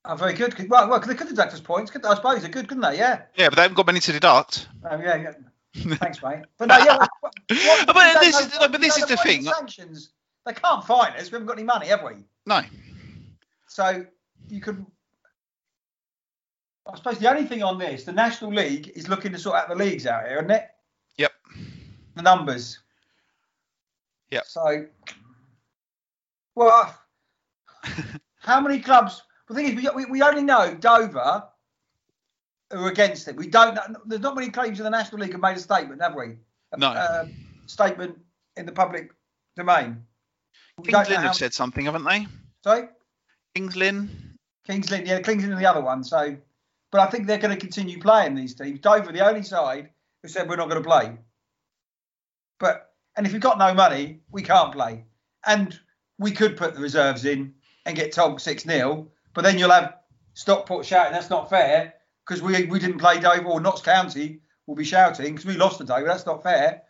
Oh, 0.07 0.15
very 0.15 0.33
good. 0.33 0.69
Well, 0.69 0.89
well, 0.89 0.99
they 0.99 1.15
could 1.15 1.27
deduct 1.27 1.53
us 1.53 1.59
points. 1.59 1.91
Could, 1.91 2.05
I 2.05 2.15
suppose 2.15 2.43
they 2.43 2.49
could, 2.49 2.67
couldn't 2.67 2.83
they? 2.83 2.97
Yeah. 2.97 3.23
Yeah, 3.35 3.49
but 3.49 3.55
they 3.55 3.61
haven't 3.63 3.75
got 3.75 3.87
many 3.87 3.99
to 3.99 4.11
deduct. 4.11 4.67
Oh 4.89 4.99
yeah, 4.99 5.15
yeah. 5.15 5.31
Thanks, 5.95 6.21
mate. 6.21 6.43
But 6.57 6.67
no, 6.67 6.77
yeah. 6.77 6.97
What, 6.97 7.33
what, 7.49 7.87
but, 7.87 8.19
this 8.21 8.39
is, 8.39 8.57
but 8.57 8.79
this 8.79 8.97
is 8.97 9.05
the 9.05 9.17
thing. 9.17 9.43
Sanctions. 9.43 10.11
They 10.45 10.53
can't 10.53 10.85
fine 10.85 11.13
us. 11.13 11.31
We 11.31 11.35
haven't 11.35 11.47
got 11.47 11.57
any 11.57 11.63
money, 11.63 11.87
have 11.87 12.03
we? 12.03 12.23
No. 12.45 12.61
So 13.67 14.05
you 14.49 14.61
could 14.61 14.85
I 16.87 16.95
suppose 16.95 17.17
the 17.17 17.29
only 17.29 17.45
thing 17.45 17.63
on 17.63 17.79
this, 17.79 18.03
the 18.03 18.11
National 18.11 18.53
League 18.53 18.91
is 18.95 19.09
looking 19.09 19.31
to 19.31 19.39
sort 19.39 19.55
out 19.55 19.69
the 19.69 19.75
leagues 19.75 20.05
out 20.05 20.27
here, 20.27 20.37
isn't 20.37 20.51
it? 20.51 20.67
Yep. 21.17 21.31
The 22.15 22.21
numbers. 22.21 22.79
Yep. 24.29 24.45
So, 24.45 24.85
well, 26.53 26.95
how 28.39 28.61
many 28.61 28.79
clubs? 28.79 29.23
The 29.47 29.53
thing 29.53 29.77
is, 29.77 29.93
we, 29.93 30.05
we 30.05 30.21
only 30.21 30.41
know 30.41 30.73
Dover 30.73 31.43
are 32.71 32.88
against 32.88 33.27
it. 33.27 33.36
We 33.36 33.47
don't. 33.47 33.77
There's 34.05 34.21
not 34.21 34.36
many 34.36 34.49
clubs 34.49 34.79
in 34.79 34.84
the 34.84 34.89
National 34.89 35.21
League 35.21 35.31
have 35.31 35.41
made 35.41 35.58
a 35.58 35.60
statement, 35.60 36.01
have 36.01 36.15
we? 36.15 36.38
No. 36.77 36.88
A, 36.88 37.29
statement 37.67 38.17
in 38.58 38.65
the 38.65 38.71
public 38.71 39.12
domain. 39.55 40.03
Kings 40.84 41.10
Lynn 41.10 41.21
have 41.21 41.36
said 41.36 41.53
something, 41.53 41.86
haven't 41.86 42.03
they? 42.03 42.27
Sorry. 42.63 42.89
Kings 43.55 43.75
Lynn. 43.75 44.10
Kings 44.67 44.89
Lynn, 44.91 45.05
yeah, 45.05 45.19
Kings 45.21 45.43
Lynn 45.43 45.53
are 45.53 45.60
the 45.60 45.65
other 45.65 45.81
one. 45.81 46.03
So 46.03 46.38
but 46.95 47.01
I 47.01 47.12
think 47.12 47.27
they're 47.27 47.38
going 47.38 47.53
to 47.53 47.60
continue 47.60 47.99
playing 47.99 48.36
these 48.36 48.55
teams. 48.55 48.79
Dover, 48.79 49.12
the 49.12 49.27
only 49.27 49.43
side 49.43 49.89
who 50.21 50.29
said 50.29 50.47
we're 50.47 50.55
not 50.55 50.69
going 50.69 50.81
to 50.81 50.89
play. 50.89 51.17
But 52.58 52.93
and 53.17 53.25
if 53.25 53.34
we've 53.34 53.41
got 53.41 53.58
no 53.58 53.73
money, 53.73 54.21
we 54.31 54.41
can't 54.41 54.71
play. 54.71 55.03
And 55.45 55.77
we 56.17 56.31
could 56.31 56.55
put 56.55 56.73
the 56.73 56.79
reserves 56.79 57.25
in 57.25 57.53
and 57.86 57.97
get 57.97 58.13
told 58.13 58.39
six 58.39 58.63
0 58.63 59.10
but 59.36 59.43
then 59.43 59.60
you'll 59.60 59.69
have 59.69 59.98
Stockport 60.34 60.86
shouting 60.86 61.13
that's 61.13 61.30
not 61.30 61.50
fair 61.50 61.93
because 62.26 62.41
we 62.41 62.65
we 62.65 62.80
didn't 62.80 62.98
play 62.98 63.19
Dover 63.19 63.45
or 63.45 63.60
Notts 63.60 63.82
County 63.82 64.39
will 64.65 64.76
be 64.76 64.84
shouting 64.84 65.36
because 65.36 65.45
we 65.45 65.56
lost 65.56 65.78
to 65.78 65.84
Dover. 65.84 66.08
That's 66.08 66.26
not 66.26 66.41
fair. 66.41 66.82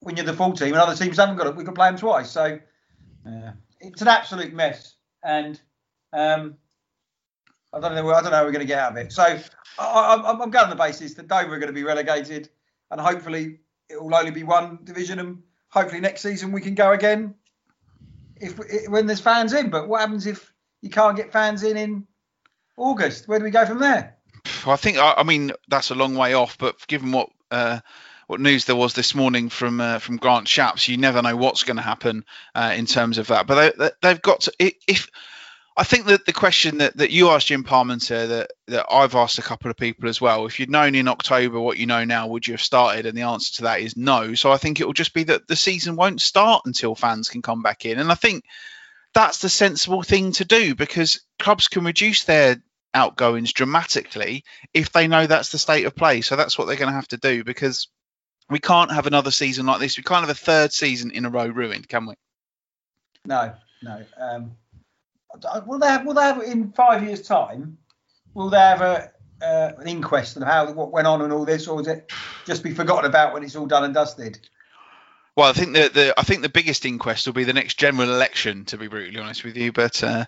When 0.00 0.16
you're 0.16 0.26
the 0.26 0.34
full 0.34 0.52
team 0.52 0.72
and 0.72 0.76
other 0.76 0.94
teams 0.94 1.16
haven't 1.16 1.36
got 1.36 1.46
it, 1.46 1.56
we 1.56 1.64
can 1.64 1.74
play 1.74 1.88
them 1.88 1.96
twice. 1.96 2.30
So 2.30 2.58
uh, 3.26 3.52
it's 3.80 4.02
an 4.02 4.08
absolute 4.08 4.52
mess. 4.52 4.96
And 5.24 5.60
um, 6.12 6.56
I 7.72 7.80
don't 7.80 7.94
know. 7.94 8.10
I 8.10 8.20
don't 8.20 8.32
know 8.32 8.36
how 8.36 8.44
we're 8.44 8.52
going 8.52 8.66
to 8.66 8.66
get 8.66 8.78
out 8.78 8.92
of 8.92 8.98
it. 8.98 9.12
So 9.12 9.22
I, 9.78 10.14
am 10.14 10.50
going 10.50 10.56
on 10.56 10.70
the 10.70 10.76
basis 10.76 11.14
that 11.14 11.28
Dover 11.28 11.54
are 11.54 11.58
going 11.58 11.68
to 11.68 11.72
be 11.72 11.84
relegated, 11.84 12.50
and 12.90 13.00
hopefully 13.00 13.60
it 13.88 14.02
will 14.02 14.14
only 14.14 14.32
be 14.32 14.42
one 14.42 14.80
division, 14.84 15.20
and 15.20 15.42
hopefully 15.68 16.00
next 16.00 16.22
season 16.22 16.52
we 16.52 16.60
can 16.60 16.74
go 16.74 16.92
again. 16.92 17.34
If 18.36 18.58
when 18.88 19.06
there's 19.06 19.20
fans 19.20 19.52
in, 19.52 19.70
but 19.70 19.88
what 19.88 20.00
happens 20.00 20.26
if 20.26 20.51
you 20.82 20.90
can't 20.90 21.16
get 21.16 21.32
fans 21.32 21.62
in 21.62 21.76
in 21.76 22.06
August? 22.76 23.26
Where 23.28 23.38
do 23.38 23.44
we 23.44 23.50
go 23.50 23.64
from 23.64 23.78
there? 23.78 24.16
I 24.66 24.76
think 24.76 24.98
I 25.00 25.22
mean 25.22 25.52
that's 25.68 25.90
a 25.90 25.94
long 25.94 26.16
way 26.16 26.34
off, 26.34 26.58
but 26.58 26.86
given 26.86 27.12
what 27.12 27.30
uh, 27.50 27.80
what 28.26 28.40
news 28.40 28.64
there 28.64 28.76
was 28.76 28.94
this 28.94 29.14
morning 29.14 29.48
from 29.48 29.80
uh, 29.80 29.98
from 29.98 30.16
Grant 30.16 30.46
Shapps, 30.46 30.88
you 30.88 30.96
never 30.96 31.22
know 31.22 31.36
what's 31.36 31.62
going 31.62 31.76
to 31.76 31.82
happen 31.82 32.24
uh, 32.54 32.74
in 32.76 32.86
terms 32.86 33.18
of 33.18 33.28
that. 33.28 33.46
But 33.46 33.76
they, 33.78 33.90
they've 34.02 34.22
got 34.22 34.42
to 34.42 34.52
if 34.58 35.08
I 35.76 35.84
think 35.84 36.06
that 36.06 36.26
the 36.26 36.32
question 36.32 36.78
that, 36.78 36.96
that 36.98 37.10
you 37.10 37.30
asked 37.30 37.46
Jim 37.46 37.64
Parmenter 37.64 38.28
that, 38.28 38.50
that 38.66 38.86
I've 38.90 39.14
asked 39.14 39.38
a 39.38 39.42
couple 39.42 39.70
of 39.70 39.76
people 39.76 40.08
as 40.08 40.20
well, 40.20 40.44
if 40.44 40.60
you'd 40.60 40.70
known 40.70 40.94
in 40.94 41.08
October 41.08 41.58
what 41.60 41.78
you 41.78 41.86
know 41.86 42.04
now, 42.04 42.26
would 42.26 42.46
you 42.46 42.52
have 42.52 42.60
started? 42.60 43.06
And 43.06 43.16
the 43.16 43.22
answer 43.22 43.54
to 43.54 43.62
that 43.62 43.80
is 43.80 43.96
no. 43.96 44.34
So 44.34 44.52
I 44.52 44.58
think 44.58 44.80
it 44.80 44.86
will 44.86 44.92
just 44.92 45.14
be 45.14 45.24
that 45.24 45.48
the 45.48 45.56
season 45.56 45.96
won't 45.96 46.20
start 46.20 46.62
until 46.66 46.94
fans 46.94 47.30
can 47.30 47.40
come 47.40 47.62
back 47.62 47.86
in. 47.86 47.98
And 47.98 48.12
I 48.12 48.16
think 48.16 48.44
that's 49.14 49.38
the 49.38 49.48
sensible 49.48 50.02
thing 50.02 50.32
to 50.32 50.44
do 50.44 50.74
because 50.74 51.20
clubs 51.38 51.68
can 51.68 51.84
reduce 51.84 52.24
their 52.24 52.62
outgoings 52.94 53.52
dramatically 53.52 54.44
if 54.74 54.92
they 54.92 55.08
know 55.08 55.26
that's 55.26 55.52
the 55.52 55.58
state 55.58 55.86
of 55.86 55.94
play. 55.94 56.20
So 56.20 56.36
that's 56.36 56.58
what 56.58 56.66
they're 56.66 56.76
going 56.76 56.90
to 56.90 56.94
have 56.94 57.08
to 57.08 57.16
do 57.16 57.44
because 57.44 57.88
we 58.50 58.58
can't 58.58 58.92
have 58.92 59.06
another 59.06 59.30
season 59.30 59.66
like 59.66 59.80
this. 59.80 59.96
We 59.96 60.02
can't 60.02 60.26
have 60.26 60.30
a 60.30 60.34
third 60.34 60.72
season 60.72 61.10
in 61.10 61.24
a 61.24 61.30
row 61.30 61.46
ruined, 61.46 61.88
can 61.88 62.06
we? 62.06 62.14
No, 63.24 63.54
no. 63.82 64.04
Um, 64.18 64.52
will 65.66 65.78
they 65.78 65.88
have, 65.88 66.04
will 66.04 66.14
they 66.14 66.22
have 66.22 66.42
in 66.42 66.72
five 66.72 67.02
years' 67.04 67.22
time? 67.22 67.78
Will 68.34 68.50
they 68.50 68.58
have 68.58 68.80
a, 68.80 69.10
uh, 69.42 69.72
an 69.78 69.88
inquest 69.88 70.36
on 70.36 70.42
how 70.42 70.72
what 70.72 70.92
went 70.92 71.06
on 71.06 71.22
and 71.22 71.32
all 71.32 71.44
this, 71.44 71.66
or 71.68 71.80
is 71.80 71.86
it 71.86 72.10
just 72.46 72.62
be 72.62 72.72
forgotten 72.72 73.08
about 73.08 73.32
when 73.32 73.42
it's 73.42 73.56
all 73.56 73.66
done 73.66 73.84
and 73.84 73.94
dusted? 73.94 74.38
Well, 75.36 75.48
I 75.48 75.52
think 75.52 75.72
the, 75.72 75.88
the 75.88 76.14
I 76.18 76.22
think 76.22 76.42
the 76.42 76.50
biggest 76.50 76.84
inquest 76.84 77.26
will 77.26 77.32
be 77.32 77.44
the 77.44 77.54
next 77.54 77.78
general 77.78 78.08
election. 78.10 78.66
To 78.66 78.76
be 78.76 78.88
brutally 78.88 79.18
honest 79.18 79.44
with 79.44 79.56
you, 79.56 79.72
but 79.72 80.02
uh, 80.02 80.26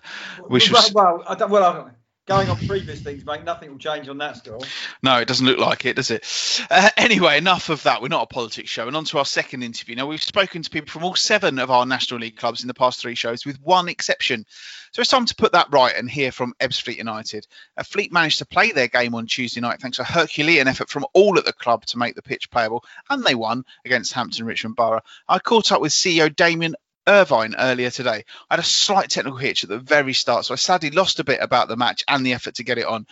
we 0.49 0.59
should. 0.59 0.73
Well, 0.73 0.89
well, 0.93 1.23
I 1.27 1.35
don't, 1.35 1.51
well 1.51 1.63
I 1.63 1.91
going 2.25 2.49
on 2.49 2.57
previous 2.67 3.01
things, 3.01 3.25
mate, 3.25 3.43
nothing 3.43 3.71
will 3.71 3.77
change 3.77 4.09
on 4.09 4.17
that 4.17 4.37
score. 4.37 4.59
No, 5.03 5.17
it 5.17 5.27
doesn't 5.27 5.45
look 5.45 5.59
like 5.59 5.85
it, 5.85 5.95
does 5.95 6.11
it? 6.11 6.25
Uh, 6.69 6.89
anyway, 6.97 7.37
enough 7.37 7.69
of 7.69 7.83
that. 7.83 8.01
We're 8.01 8.07
not 8.07 8.23
a 8.23 8.33
politics 8.33 8.69
show. 8.69 8.87
And 8.87 8.95
on 8.95 9.05
to 9.05 9.19
our 9.19 9.25
second 9.25 9.63
interview. 9.63 9.95
Now, 9.95 10.07
we've 10.07 10.23
spoken 10.23 10.63
to 10.63 10.69
people 10.69 10.89
from 10.89 11.03
all 11.03 11.15
seven 11.15 11.59
of 11.59 11.69
our 11.69 11.85
National 11.85 12.19
League 12.19 12.37
clubs 12.37 12.63
in 12.63 12.67
the 12.67 12.73
past 12.73 12.99
three 12.99 13.15
shows, 13.15 13.45
with 13.45 13.61
one 13.61 13.89
exception. 13.89 14.45
So 14.91 15.01
it's 15.01 15.11
time 15.11 15.25
to 15.25 15.35
put 15.35 15.51
that 15.51 15.67
right 15.71 15.95
and 15.95 16.09
hear 16.09 16.31
from 16.31 16.53
Ebbsfleet 16.59 16.97
United. 16.97 17.45
A 17.77 17.83
Fleet 17.83 18.11
managed 18.11 18.39
to 18.39 18.45
play 18.45 18.71
their 18.71 18.87
game 18.87 19.13
on 19.13 19.27
Tuesday 19.27 19.61
night 19.61 19.81
thanks 19.81 19.97
to 19.97 20.03
a 20.03 20.05
Herculean 20.05 20.67
effort 20.67 20.89
from 20.89 21.05
all 21.13 21.37
at 21.37 21.45
the 21.45 21.53
club 21.53 21.85
to 21.87 21.97
make 21.97 22.15
the 22.15 22.21
pitch 22.21 22.49
playable, 22.49 22.83
and 23.09 23.23
they 23.23 23.35
won 23.35 23.65
against 23.83 24.13
Hampton 24.13 24.45
Richmond 24.45 24.75
Borough. 24.75 25.01
I 25.27 25.39
caught 25.39 25.71
up 25.71 25.81
with 25.81 25.91
CEO 25.91 26.33
Damian 26.33 26.75
Irvine 27.07 27.55
earlier 27.57 27.89
today. 27.89 28.25
I 28.49 28.55
had 28.55 28.59
a 28.59 28.63
slight 28.63 29.09
technical 29.09 29.37
hitch 29.37 29.63
at 29.63 29.69
the 29.69 29.79
very 29.79 30.13
start, 30.13 30.45
so 30.45 30.53
I 30.53 30.57
sadly 30.57 30.91
lost 30.91 31.19
a 31.19 31.23
bit 31.23 31.39
about 31.41 31.67
the 31.67 31.77
match 31.77 32.03
and 32.07 32.25
the 32.25 32.33
effort 32.33 32.55
to 32.55 32.63
get 32.63 32.77
it 32.77 32.85
on. 32.85 33.05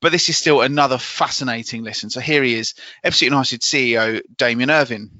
But 0.00 0.12
this 0.12 0.28
is 0.28 0.36
still 0.36 0.60
another 0.60 0.98
fascinating 0.98 1.82
listen. 1.82 2.10
So 2.10 2.20
here 2.20 2.42
he 2.42 2.54
is, 2.54 2.74
Ebbsfleet 3.04 3.22
United 3.22 3.60
CEO 3.62 4.20
Damian 4.36 4.70
Irvine. 4.70 5.10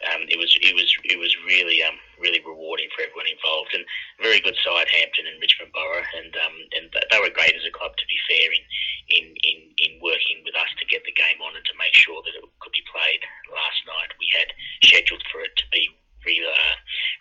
Um, 0.00 0.24
it 0.28 0.38
was 0.38 0.56
it 0.60 0.72
was 0.72 0.88
it 1.04 1.18
was 1.18 1.36
really 1.44 1.82
um, 1.84 1.92
really 2.16 2.40
rewarding 2.40 2.88
for 2.96 3.04
everyone 3.04 3.28
involved, 3.28 3.76
and 3.76 3.84
very 4.16 4.40
good 4.40 4.56
side 4.64 4.88
Hampton 4.88 5.28
and 5.28 5.40
Richmond 5.40 5.72
Borough, 5.76 6.08
and 6.16 6.32
um, 6.40 6.56
and 6.72 6.84
they 6.88 7.20
were 7.20 7.28
great 7.28 7.52
as 7.52 7.68
a 7.68 7.72
club 7.76 7.92
to 8.00 8.06
be 8.08 8.16
fair 8.24 8.48
in, 8.48 8.64
in 9.12 9.24
in 9.44 9.58
in 9.76 9.92
working 10.00 10.40
with 10.44 10.56
us 10.56 10.72
to 10.80 10.88
get 10.88 11.04
the 11.04 11.12
game 11.12 11.44
on 11.44 11.52
and 11.52 11.64
to 11.68 11.76
make 11.76 11.92
sure 11.92 12.24
that 12.24 12.32
it 12.32 12.44
could 12.64 12.72
be 12.72 12.84
played 12.88 13.20
last 13.52 13.80
night. 13.84 14.16
We 14.16 14.32
had 14.32 14.48
scheduled 14.80 15.24
for 15.28 15.44
it 15.44 15.52
to 15.60 15.68
be 15.68 15.92
re, 16.26 16.40
uh, 16.42 16.74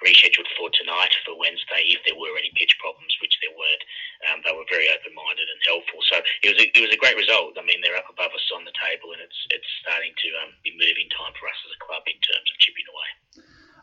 rescheduled 0.03 0.49
for 0.57 0.69
tonight 0.73 1.13
for 1.25 1.37
Wednesday 1.37 1.93
if 1.93 2.01
there 2.05 2.17
were 2.17 2.35
any 2.37 2.51
pitch 2.55 2.75
problems, 2.79 3.15
which 3.21 3.35
there 3.39 3.53
weren't. 3.53 3.83
Um, 4.27 4.39
they 4.43 4.53
were 4.55 4.67
very 4.67 4.87
open-minded 4.91 5.47
and 5.47 5.61
helpful. 5.63 5.99
So 6.07 6.19
it 6.43 6.49
was 6.55 6.59
a, 6.59 6.65
it 6.71 6.81
was 6.83 6.93
a 6.93 6.99
great 6.99 7.15
result. 7.15 7.55
I 7.59 7.63
mean, 7.63 7.79
they're 7.79 7.99
up 7.99 8.11
above 8.11 8.35
us 8.35 8.47
on 8.55 8.67
the 8.67 8.75
table, 8.75 9.15
and 9.15 9.21
it's 9.23 9.39
it's 9.51 9.69
starting 9.83 10.11
to 10.11 10.29
um, 10.43 10.51
be 10.63 10.75
moving 10.75 11.07
time 11.11 11.33
for 11.39 11.47
us 11.47 11.59
as 11.67 11.75
a 11.75 11.81
club 11.83 12.03
in 12.07 12.19
terms 12.19 12.47
of 12.47 12.55
chipping 12.59 12.87
away. 12.87 13.09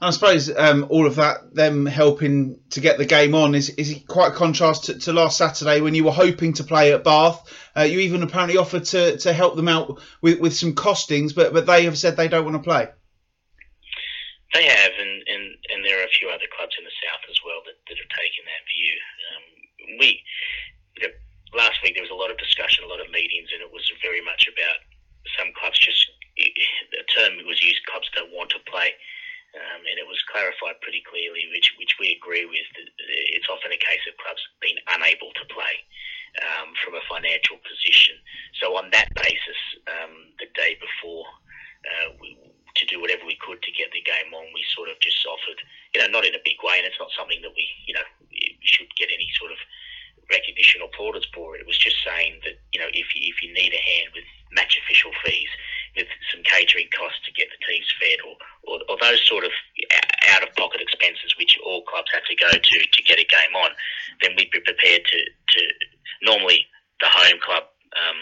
I 0.01 0.11
suppose 0.11 0.55
um, 0.55 0.87
all 0.91 1.07
of 1.07 1.17
that, 1.17 1.55
them 1.55 1.87
helping 1.87 2.61
to 2.71 2.81
get 2.81 2.99
the 2.99 3.07
game 3.07 3.35
on, 3.35 3.55
is 3.55 3.71
is 3.71 3.97
quite 4.07 4.33
a 4.33 4.35
contrast 4.35 4.85
to, 4.85 4.99
to 5.01 5.13
last 5.13 5.39
Saturday 5.39 5.81
when 5.81 5.95
you 5.95 6.05
were 6.05 6.13
hoping 6.13 6.53
to 6.55 6.65
play 6.65 6.93
at 6.93 7.05
Bath. 7.05 7.43
Uh, 7.77 7.83
you 7.83 8.01
even 8.01 8.23
apparently 8.23 8.59
offered 8.59 8.85
to, 8.85 9.17
to 9.19 9.33
help 9.33 9.57
them 9.57 9.69
out 9.69 10.01
with, 10.21 10.41
with 10.41 10.55
some 10.55 10.75
costings, 10.75 11.35
but 11.35 11.53
but 11.53 11.67
they 11.67 11.85
have 11.85 11.97
said 11.97 12.17
they 12.17 12.29
don't 12.29 12.45
want 12.45 12.57
to 12.57 12.63
play. 12.63 12.89
They 14.55 14.65
have, 14.65 14.95
and, 14.95 15.17
and, 15.27 15.45
and 15.75 15.81
there 15.83 15.99
are 15.99 16.07
a 16.07 16.17
few 16.19 16.31
other 16.31 16.47
clubs 16.55 16.79
in 16.79 16.87
the 16.87 16.99
south 17.03 17.25
as 17.27 17.39
well 17.43 17.67
that, 17.67 17.77
that 17.91 17.99
have 17.99 18.13
taken 18.15 18.43
that 18.47 18.65
view. 18.71 18.95
Um, 19.27 19.45
we 19.99 20.23
you 20.97 21.03
know, 21.09 21.15
last 21.59 21.83
week 21.83 21.99
there 21.99 22.07
was 22.07 22.15
a 22.15 22.19
lot 22.19 22.31
of 22.31 22.39
discussion, 22.39 22.87
a 22.87 22.91
lot 22.91 23.03
of 23.03 23.11
meetings, 23.11 23.51
and 23.51 23.61
it 23.61 23.73
was 23.75 23.85
very 24.01 24.23
much 24.23 24.47
about 24.47 24.79
some 25.35 25.51
clubs 25.59 25.79
just 25.83 26.07
the 26.37 27.05
term 27.17 27.41
was 27.49 27.65
used 27.65 27.81
clubs 27.89 28.13
don't 28.13 28.33
want 28.33 28.53
to 28.53 28.61
play. 28.69 28.93
Um, 29.57 29.89
and 29.89 29.97
it 29.97 30.05
was 30.05 30.21
clarified 30.29 30.77
pretty 30.85 31.01
clearly, 31.09 31.49
which 31.49 31.73
which 31.81 31.97
we 31.97 32.13
agree 32.13 32.45
with. 32.45 32.69
That 32.77 32.93
it's 33.33 33.49
often 33.49 33.73
a 33.73 33.81
case 33.81 34.05
of 34.05 34.21
clubs 34.21 34.45
being 34.61 34.77
unable 34.93 35.33
to 35.33 35.45
play 35.49 35.81
um, 36.45 36.77
from 36.85 36.93
a 36.93 37.09
financial 37.09 37.57
position. 37.65 38.21
So 38.61 38.77
on 38.77 38.93
that 38.93 39.09
basis, 39.17 39.61
um, 39.89 40.29
the 40.37 40.53
day 40.53 40.77
before, 40.77 41.25
uh, 41.89 42.09
we, 42.21 42.37
to 42.77 42.85
do 42.85 43.01
whatever 43.01 43.25
we 43.25 43.41
could 43.41 43.65
to 43.65 43.73
get 43.73 43.89
the 43.97 44.05
game 44.05 44.29
on. 44.37 44.45
We 44.53 44.61
sort 44.77 44.93
of 44.93 45.01
just 45.01 45.25
offered, 45.25 45.57
you 45.97 46.05
know, 46.05 46.13
not 46.13 46.29
in 46.29 46.37
a 46.37 46.45
big 46.45 46.61
way, 46.61 46.77
and 46.77 46.85
it's 46.85 47.01
not 47.01 47.09
something 47.17 47.41
that 47.41 47.57
we, 47.57 47.65
you 47.89 47.97
know, 47.97 48.05
should 48.61 48.93
get 49.01 49.09
any 49.09 49.33
sort 49.41 49.57
of 49.57 49.61
recognition 50.29 50.83
or 50.83 50.93
plaudits 50.93 51.33
for. 51.33 51.57
It 51.57 51.67
was 51.67 51.79
just 51.79 51.97
saying 52.05 52.45
that, 52.45 52.61
you 52.73 52.81
know, 52.81 52.91
if 52.93 53.09
you, 53.17 53.25
if 53.25 53.41
you 53.41 53.53
need 53.57 53.73
a 53.73 53.81
hand 53.81 54.13
with 54.13 54.29
match 54.53 54.79
official 54.85 55.11
fees, 55.25 55.49
with 55.97 56.09
some 56.29 56.45
catering 56.45 56.89
costs 56.93 57.25
to 57.25 57.33
get 57.33 57.49
the 57.49 57.61
teams 57.65 57.89
fed, 57.97 58.21
or, 58.21 58.37
or, 58.69 58.77
or 58.89 58.97
those 59.01 59.25
sort 59.25 59.45
of 59.45 59.53
out 60.29 60.45
of 60.45 60.53
pocket 60.57 60.81
expenses 60.81 61.33
which 61.39 61.57
all 61.65 61.83
clubs 61.89 62.13
have 62.13 62.27
to 62.29 62.37
go 62.37 62.51
to 62.53 62.77
to 62.93 63.03
get 63.03 63.19
a 63.19 63.25
game 63.25 63.55
on, 63.57 63.71
then 64.21 64.37
we'd 64.37 64.53
be 64.53 64.61
prepared 64.61 65.05
to, 65.09 65.19
to 65.25 65.61
normally 66.23 66.67
the 67.01 67.09
home 67.09 67.41
club. 67.41 67.65
Um, 67.97 68.21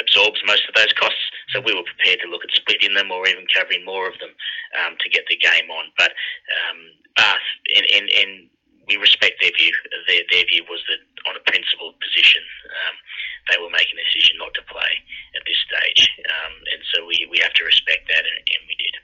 absorbs 0.00 0.42
most 0.46 0.66
of 0.66 0.74
those 0.74 0.92
costs. 0.98 1.22
So 1.54 1.60
we 1.60 1.74
were 1.74 1.86
prepared 1.86 2.18
to 2.22 2.30
look 2.30 2.42
at 2.42 2.50
splitting 2.50 2.94
them 2.94 3.10
or 3.10 3.28
even 3.28 3.46
covering 3.54 3.84
more 3.84 4.08
of 4.08 4.18
them 4.18 4.34
um, 4.82 4.96
to 4.98 5.08
get 5.08 5.23
the 5.34 5.42
game 5.42 5.66
on. 5.70 5.90
But 5.98 6.14
um, 6.14 6.78
Bath, 7.18 7.46
in, 7.74 7.82
in, 7.90 8.04
in, 8.14 8.30
we 8.86 8.96
respect 8.96 9.42
their 9.42 9.54
view. 9.58 9.74
Their, 10.06 10.22
their 10.30 10.46
view 10.46 10.62
was 10.70 10.78
that 10.86 11.02
on 11.26 11.34
a 11.34 11.42
principled 11.42 11.98
position, 11.98 12.44
um, 12.70 12.94
they 13.50 13.58
were 13.58 13.72
making 13.72 13.98
a 13.98 14.06
decision 14.06 14.38
not 14.38 14.54
to 14.54 14.62
play 14.70 14.92
at 15.34 15.42
this 15.48 15.58
stage. 15.66 16.06
Um, 16.30 16.54
and 16.70 16.80
so 16.94 16.96
we, 17.08 17.26
we 17.32 17.42
have 17.42 17.56
to 17.58 17.64
respect 17.64 18.06
that, 18.12 18.22
and, 18.22 18.38
and 18.44 18.62
we 18.70 18.76
did 18.78 18.94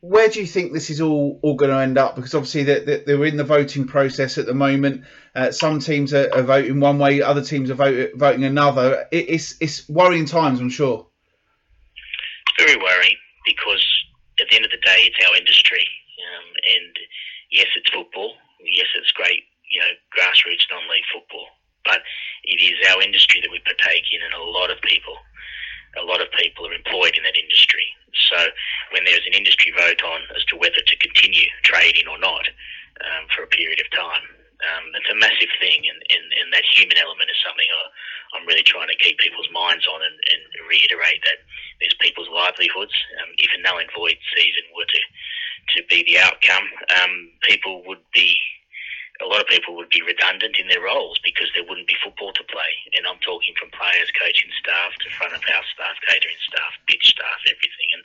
where 0.00 0.28
do 0.28 0.40
you 0.40 0.46
think 0.46 0.72
this 0.72 0.88
is 0.88 1.00
all, 1.00 1.38
all 1.42 1.54
going 1.54 1.70
to 1.70 1.76
end 1.76 1.98
up? 1.98 2.16
Because 2.16 2.34
obviously 2.34 2.64
they're, 2.64 3.04
they're 3.04 3.24
in 3.26 3.36
the 3.36 3.44
voting 3.44 3.86
process 3.86 4.38
at 4.38 4.46
the 4.46 4.54
moment. 4.54 5.04
Uh, 5.34 5.50
some 5.50 5.78
teams 5.78 6.14
are, 6.14 6.28
are, 6.34 6.42
voting 6.42 6.80
one 6.80 6.98
way, 6.98 7.20
other 7.20 7.42
teams 7.42 7.70
are 7.70 7.74
vote, 7.74 8.10
voting 8.14 8.44
another. 8.44 9.06
It, 9.12 9.28
it's 9.28 9.56
it's 9.60 9.88
worrying 9.88 10.24
times, 10.24 10.60
I'm 10.60 10.70
sure. 10.70 11.06
Very 12.58 12.76
worrying 12.76 13.16
because 13.46 13.84
at 14.40 14.48
the 14.50 14.56
end 14.56 14.64
of 14.64 14.70
the 14.70 14.78
day, 14.78 15.04
it's 15.04 15.16
our 15.28 15.36
industry, 15.36 15.84
um, 15.84 16.48
and 16.76 16.96
yes, 17.52 17.66
it's 17.76 17.90
football. 17.90 18.34
Yes, 18.64 18.86
it's 18.96 19.12
great, 19.12 19.44
you 19.70 19.80
know, 19.80 19.92
grassroots 20.16 20.64
non-league 20.70 21.08
football, 21.12 21.46
but 21.84 22.00
it 22.44 22.60
is 22.60 22.76
our 22.90 23.02
industry 23.02 23.40
that 23.40 23.50
we 23.50 23.60
partake 23.60 24.04
in, 24.12 24.20
and 24.24 24.34
a 24.34 24.42
lot 24.42 24.70
of 24.70 24.80
people, 24.82 25.16
a 26.00 26.04
lot 26.04 26.20
of 26.20 26.28
people 26.32 26.66
are 26.66 26.74
employed 26.74 27.16
in 27.16 27.22
that 27.24 27.36
industry. 27.36 27.86
So 28.14 28.38
when 28.92 29.04
there's 29.04 29.26
an 29.26 29.34
industry 29.34 29.72
vote 29.76 30.02
on 30.02 30.20
as 30.34 30.44
to 30.50 30.56
whether 30.56 30.82
to 30.82 30.96
continue 30.96 31.46
trading 31.62 32.06
or 32.06 32.18
not 32.18 32.46
um, 33.00 33.24
for 33.34 33.42
a 33.42 33.50
period 33.50 33.80
of 33.80 33.90
time, 33.90 34.26
um, 34.60 34.84
it's 34.92 35.08
a 35.08 35.16
massive 35.16 35.48
thing, 35.56 35.88
and, 35.88 36.00
and, 36.12 36.26
and, 36.36 36.52
that 36.52 36.68
human 36.76 37.00
element 37.00 37.32
is 37.32 37.40
something 37.40 37.64
I, 37.64 38.36
am 38.36 38.44
really 38.44 38.62
trying 38.62 38.92
to 38.92 39.00
keep 39.00 39.16
people's 39.16 39.48
minds 39.48 39.88
on 39.88 40.04
and, 40.04 40.12
and 40.12 40.68
reiterate 40.68 41.24
that 41.24 41.40
there's 41.80 41.96
people's 41.96 42.28
livelihoods. 42.28 42.92
Um, 43.24 43.32
if 43.40 43.48
a 43.56 43.60
null 43.64 43.80
and 43.80 43.88
void 43.96 44.20
season 44.36 44.68
were 44.76 44.84
to, 44.84 45.00
to 45.00 45.88
be 45.88 46.04
the 46.04 46.20
outcome, 46.20 46.68
um, 47.00 47.32
people 47.48 47.80
would 47.88 48.04
be 48.12 48.36
a 49.20 49.28
lot 49.28 49.40
of 49.40 49.48
people 49.52 49.76
would 49.76 49.92
be 49.92 50.00
redundant 50.00 50.56
in 50.56 50.68
their 50.68 50.80
roles 50.80 51.20
because 51.20 51.52
there 51.52 51.64
wouldn't 51.64 51.88
be 51.88 51.96
football 52.00 52.32
to 52.32 52.44
play. 52.48 52.72
And 52.96 53.04
I'm 53.04 53.20
talking 53.20 53.52
from 53.60 53.68
players, 53.76 54.08
coaching 54.16 54.48
staff, 54.56 54.96
to 54.96 55.12
front 55.12 55.36
of 55.36 55.44
house 55.44 55.68
staff, 55.76 55.96
catering 56.08 56.40
staff, 56.48 56.72
pitch 56.88 57.12
staff, 57.12 57.40
everything. 57.44 57.88
And 57.92 58.04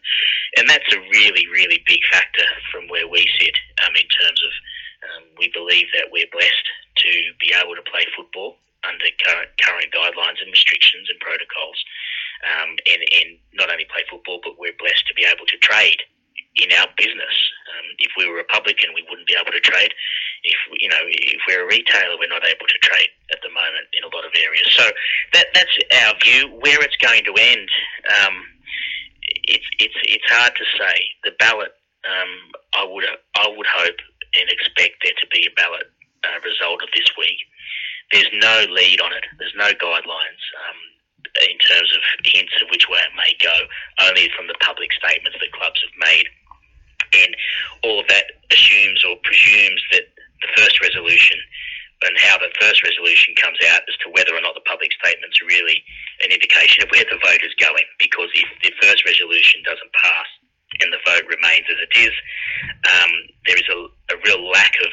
and 0.59 0.65
that's 0.67 0.91
a 0.91 0.99
really, 0.99 1.47
really 1.47 1.79
big 1.87 2.03
factor 2.11 2.47
from 2.71 2.87
where 2.91 3.07
we 3.07 3.23
sit 3.39 3.55
um, 3.83 3.95
in 3.95 4.07
terms 4.07 4.39
of 4.43 4.53
um, 5.05 5.23
we 5.39 5.51
believe 5.55 5.87
that 5.95 6.11
we're 6.11 6.29
blessed 6.31 6.67
to 7.07 7.11
be 7.39 7.51
able 7.55 7.75
to 7.75 7.85
play 7.87 8.03
football 8.15 8.59
under 8.83 9.05
current, 9.23 9.49
current 9.59 9.89
guidelines 9.91 10.39
and 10.43 10.51
restrictions 10.51 11.09
and 11.09 11.19
protocols, 11.19 11.79
um, 12.45 12.69
and, 12.85 13.01
and 13.01 13.29
not 13.53 13.71
only 13.71 13.85
play 13.89 14.03
football, 14.09 14.39
but 14.43 14.59
we're 14.59 14.77
blessed 14.77 15.07
to 15.07 15.15
be 15.15 15.25
able 15.25 15.45
to 15.47 15.57
trade 15.57 15.99
in 16.55 16.71
our 16.71 16.87
business. 16.95 17.35
Um, 17.75 17.87
if 17.99 18.11
we 18.15 18.27
were 18.29 18.39
a 18.39 18.47
publican, 18.47 18.95
we 18.95 19.03
wouldn't 19.09 19.27
be 19.27 19.35
able 19.35 19.51
to 19.51 19.59
trade. 19.59 19.91
If 20.43 20.55
you 20.79 20.87
know, 20.87 21.03
if 21.03 21.41
we're 21.47 21.65
a 21.65 21.67
retailer, 21.67 22.15
we're 22.15 22.31
not 22.31 22.45
able 22.45 22.67
to 22.67 22.79
trade 22.79 23.11
at 23.33 23.41
the 23.43 23.49
moment 23.49 23.91
in 23.91 24.05
a 24.05 24.11
lot 24.13 24.23
of 24.23 24.31
areas. 24.37 24.67
So 24.71 24.85
that 25.33 25.51
that's 25.53 25.75
our 26.05 26.13
view. 26.23 26.55
Where 26.61 26.79
it's 26.79 26.94
going 27.05 27.23
to 27.25 27.33
end, 27.37 27.69
um, 28.17 28.35
it's 29.45 29.65
it's 29.79 29.99
it's 30.03 30.29
hard 30.29 30.53
to 30.55 30.65
say. 30.77 30.95
The 31.23 31.31
ballot, 31.37 31.73
um, 32.09 32.31
I 32.73 32.83
would 32.89 33.05
I 33.35 33.53
would 33.55 33.67
hope 33.67 33.99
and 34.33 34.49
expect 34.49 35.03
there 35.03 35.15
to 35.21 35.27
be 35.31 35.47
a 35.47 35.53
ballot 35.55 35.87
uh, 36.25 36.39
result 36.41 36.81
of 36.81 36.89
this 36.93 37.07
week. 37.17 37.39
There's 38.11 38.29
no 38.33 38.65
lead 38.73 39.01
on 39.01 39.13
it. 39.13 39.25
There's 39.39 39.55
no 39.57 39.71
guidelines. 39.77 40.43
Um, 40.65 40.79
in 41.51 41.57
terms 41.59 41.91
of 41.91 42.01
hints 42.23 42.53
of 42.61 42.69
which 42.71 42.87
way 42.87 42.99
it 42.99 43.11
may 43.17 43.35
go, 43.43 43.51
only 44.07 44.29
from 44.37 44.47
the 44.47 44.55
public 44.61 44.93
statements 44.93 45.35
that 45.41 45.51
clubs 45.51 45.81
have 45.83 45.91
made 45.99 46.27
and 47.13 47.35
all 47.83 47.99
of 47.99 48.07
that 48.07 48.25
assumes 48.51 49.03
or 49.05 49.15
presumes 49.23 49.81
that 49.91 50.05
the 50.41 50.49
first 50.55 50.81
resolution 50.81 51.37
and 52.05 52.15
how 52.21 52.37
the 52.37 52.53
first 52.61 52.83
resolution 52.83 53.33
comes 53.35 53.57
out 53.73 53.81
as 53.89 53.97
to 54.05 54.13
whether 54.13 54.33
or 54.33 54.41
not 54.41 54.53
the 54.53 54.65
public 54.69 54.93
statements 55.01 55.41
really 55.41 55.83
an 56.23 56.31
indication 56.31 56.85
of 56.85 56.89
where 56.93 57.05
the 57.09 57.19
vote 57.21 57.41
is 57.41 57.53
going. 57.57 57.85
Because 57.99 58.29
if 58.33 58.49
the 58.61 58.73
first 58.81 59.03
resolution 59.05 59.61
doesn't 59.65 59.93
pass 59.97 60.29
and 60.81 60.93
the 60.93 61.01
vote 61.05 61.25
remains 61.27 61.65
as 61.67 61.79
it 61.81 61.93
is, 61.97 62.15
um, 62.93 63.11
there 63.49 63.57
is 63.57 63.67
a, 63.69 63.79
a 64.13 64.17
real 64.23 64.41
lack 64.49 64.77
of 64.81 64.91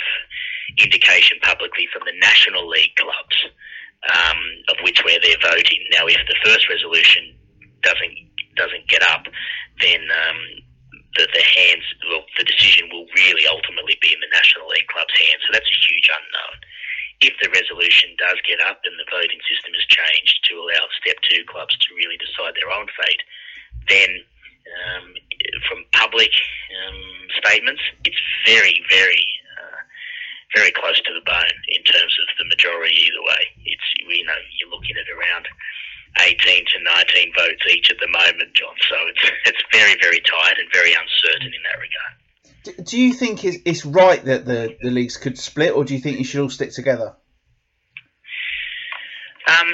indication 0.81 1.37
publicly 1.43 1.87
from 1.93 2.03
the 2.09 2.17
National 2.21 2.69
League 2.69 2.97
clubs 2.97 3.39
um, 4.11 4.41
of 4.71 4.77
which 4.83 4.99
way 5.05 5.19
they're 5.23 5.43
voting. 5.43 5.79
Now, 5.95 6.07
if 6.07 6.19
the 6.27 6.39
first 6.45 6.69
resolution 6.69 7.35
doesn't 7.83 8.15
doesn't 8.57 8.85
get 8.89 9.01
up, 9.09 9.25
then 9.81 10.01
um, 10.13 10.41
the, 11.17 11.25
the 11.33 11.41
hands, 11.41 11.87
well, 12.05 12.25
the 12.37 12.45
decision 12.45 12.89
will 12.93 13.07
really 13.17 13.47
ultimately 13.49 13.97
be 14.03 14.13
in 14.13 14.21
the 14.21 14.29
National 14.29 14.69
League 14.69 14.87
club's 14.93 15.15
hands. 15.17 15.41
So 15.47 15.57
that's 15.57 15.71
a 15.71 15.81
huge 15.89 16.09
unknown. 16.13 16.57
If 17.23 17.39
the 17.39 17.51
resolution 17.55 18.11
does 18.18 18.39
get 18.43 18.59
up 18.66 18.83
and 18.83 18.99
the 18.99 19.07
voting 19.07 19.39
system 19.47 19.70
is 19.79 19.87
changed 19.87 20.43
to 20.51 20.59
allow 20.59 20.83
step 20.99 21.16
two 21.23 21.47
clubs 21.47 21.79
to 21.79 21.95
really 21.95 22.18
decide 22.18 22.59
their 22.59 22.75
own 22.75 22.91
fate, 22.99 23.23
then 23.87 24.11
um, 24.66 25.14
from 25.70 25.87
public 25.95 26.31
um, 26.31 27.03
statements, 27.39 27.83
it's 28.05 28.18
very, 28.47 28.83
very, 28.91 29.27
uh, 29.59 29.79
very 30.55 30.73
close 30.75 30.99
to 31.03 31.12
the 31.14 31.25
bone 31.25 31.59
in 31.70 31.83
terms 31.87 32.14
of 32.23 32.27
the 32.39 32.47
majority 32.51 32.95
either 33.07 33.23
way. 33.23 33.43
It's 33.66 33.89
you 34.03 34.27
know 34.27 34.39
you're 34.59 34.70
looking 34.70 34.99
at 34.99 35.09
around 35.11 35.47
18 36.20 36.37
to 36.39 36.77
19 36.83 37.33
votes 37.39 37.64
each 37.70 37.91
at 37.91 37.99
the 37.99 38.11
moment, 38.11 38.53
John. 38.55 38.75
So 38.89 38.97
it's 39.09 39.25
it's 39.47 39.64
very, 39.73 39.97
very 40.01 40.20
tight 40.27 40.59
and 40.59 40.68
very 40.73 40.93
uncertain 40.95 41.55
in 41.55 41.62
that 41.64 41.79
regard. 41.81 42.22
Do 42.63 43.01
you 43.01 43.13
think 43.13 43.45
it's 43.45 43.85
right 43.85 44.25
that 44.25 44.45
the, 44.45 44.77
the 44.81 44.91
leagues 44.91 45.17
could 45.17 45.39
split, 45.39 45.75
or 45.75 45.85
do 45.85 45.95
you 45.95 46.01
think 46.01 46.19
you 46.19 46.25
should 46.25 46.41
all 46.41 46.51
stick 46.51 46.71
together? 46.73 47.17
Um, 49.49 49.73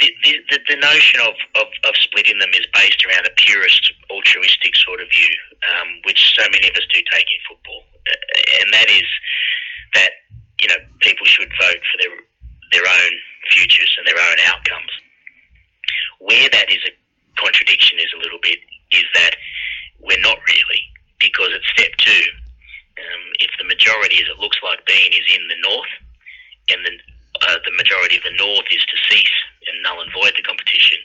the, 0.00 0.08
the, 0.50 0.58
the 0.68 0.76
notion 0.76 1.20
of, 1.20 1.34
of, 1.54 1.66
of, 1.88 1.96
splitting 1.96 2.38
them 2.38 2.50
is 2.52 2.66
based 2.74 3.04
around 3.06 3.24
a 3.26 3.32
purist, 3.36 3.92
altruistic 4.10 4.76
sort 4.76 5.00
of 5.00 5.08
view, 5.08 5.32
um, 5.72 5.88
which 6.04 6.36
so 6.36 6.44
many 6.52 6.68
of 6.68 6.76
us 6.76 6.84
do 6.92 7.00
take 7.10 7.24
in 7.24 7.40
football, 7.48 7.82
uh, 8.10 8.60
and 8.60 8.72
that 8.74 8.90
is 8.90 9.08
that 9.94 10.10
you 10.60 10.68
know 10.68 10.76
people 11.00 11.24
should 11.24 11.48
vote 11.58 11.80
for 11.80 11.96
their 12.02 12.12
their 12.72 12.84
own 12.84 13.12
futures 13.50 13.96
and 13.96 14.06
their 14.06 14.20
own 14.20 14.36
outcomes. 14.52 14.92
Where 16.20 16.48
that 16.50 16.70
is 16.70 16.84
a 16.84 16.92
contradiction 17.40 17.98
is 17.98 18.12
a 18.14 18.20
little 18.20 18.40
bit 18.42 18.58
is 18.92 19.04
that 19.14 19.36
we're 20.00 20.20
not 20.20 20.36
really 20.46 20.82
because 21.18 21.50
at 21.54 21.64
step 21.72 21.92
two, 21.98 22.24
um, 22.96 23.24
if 23.40 23.50
the 23.58 23.68
majority, 23.68 24.20
as 24.20 24.28
it 24.28 24.40
looks 24.40 24.58
like 24.62 24.84
being, 24.86 25.12
is 25.12 25.26
in 25.34 25.44
the 25.48 25.60
north, 25.62 25.94
and 26.72 26.80
the 26.84 26.94
uh, 27.36 27.60
the 27.68 27.76
majority 27.76 28.16
of 28.16 28.24
the 28.24 28.36
north 28.40 28.64
is 28.72 28.80
to 28.88 28.96
cease 29.12 29.36
and 29.68 29.82
null 29.82 30.00
and 30.00 30.12
void 30.16 30.32
the 30.36 30.42
competition, 30.42 30.96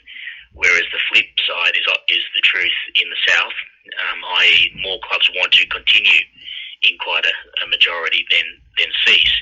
whereas 0.56 0.88
the 0.88 1.02
flip 1.12 1.28
side 1.44 1.76
is 1.76 1.84
is 2.08 2.24
the 2.34 2.40
truth 2.40 2.78
in 2.96 3.08
the 3.10 3.20
south, 3.28 3.56
um, 4.08 4.18
i.e., 4.40 4.72
more 4.80 4.98
clubs 5.04 5.28
want 5.36 5.52
to 5.52 5.66
continue 5.68 6.24
in 6.88 6.96
quite 6.98 7.24
a, 7.28 7.36
a 7.64 7.66
majority 7.68 8.24
than 8.32 8.46
than 8.80 8.88
cease 9.04 9.36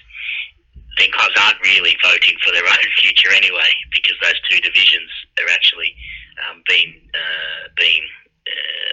then 1.00 1.08
clubs 1.16 1.34
aren't 1.40 1.60
really 1.64 1.96
voting 2.04 2.36
for 2.44 2.52
their 2.52 2.66
own 2.74 2.88
future 3.00 3.32
anyway, 3.32 3.70
because 3.92 4.16
those 4.22 4.38
two 4.50 4.60
divisions 4.60 5.10
are 5.40 5.50
actually 5.50 5.96
um, 6.44 6.62
being 6.68 7.00
uh, 7.14 7.68
being 7.76 8.04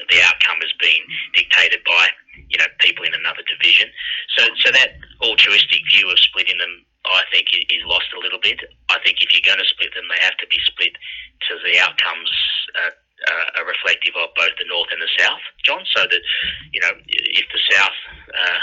the 0.09 0.19
outcome 0.23 0.59
has 0.61 0.73
been 0.79 1.01
dictated 1.33 1.81
by 1.85 2.07
you 2.49 2.57
know 2.57 2.69
people 2.79 3.05
in 3.05 3.13
another 3.13 3.43
division. 3.47 3.89
So 4.37 4.47
so 4.63 4.71
that 4.71 4.97
altruistic 5.21 5.81
view 5.93 6.09
of 6.09 6.19
splitting 6.19 6.57
them, 6.57 6.85
I 7.05 7.23
think, 7.31 7.49
is 7.53 7.83
lost 7.85 8.09
a 8.15 8.21
little 8.21 8.39
bit. 8.39 8.59
I 8.89 8.97
think 9.03 9.21
if 9.21 9.33
you're 9.33 9.45
going 9.45 9.61
to 9.61 9.69
split 9.69 9.93
them, 9.95 10.07
they 10.09 10.21
have 10.23 10.37
to 10.37 10.47
be 10.47 10.59
split 10.65 10.93
to 10.93 11.53
the 11.65 11.79
outcomes. 11.79 12.31
Uh, 12.75 12.93
uh, 13.17 13.57
are 13.57 13.65
reflective 13.65 14.13
of 14.13 14.29
both 14.37 14.53
the 14.61 14.69
north 14.69 14.93
and 14.93 15.01
the 15.01 15.09
south, 15.17 15.41
John. 15.65 15.81
So 15.89 16.05
that 16.05 16.21
you 16.69 16.79
know, 16.79 16.93
if 17.09 17.49
the 17.49 17.57
south 17.73 17.97
uh, 18.29 18.61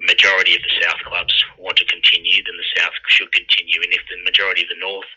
majority 0.00 0.54
of 0.56 0.62
the 0.62 0.74
South 0.82 1.00
clubs 1.06 1.32
want 1.58 1.76
to 1.78 1.86
continue, 1.86 2.42
then 2.44 2.56
the 2.56 2.70
South 2.80 2.92
should 3.08 3.30
continue. 3.32 3.80
And 3.82 3.92
if 3.92 4.02
the 4.10 4.20
majority 4.24 4.62
of 4.62 4.70
the 4.70 4.80
North 4.80 5.08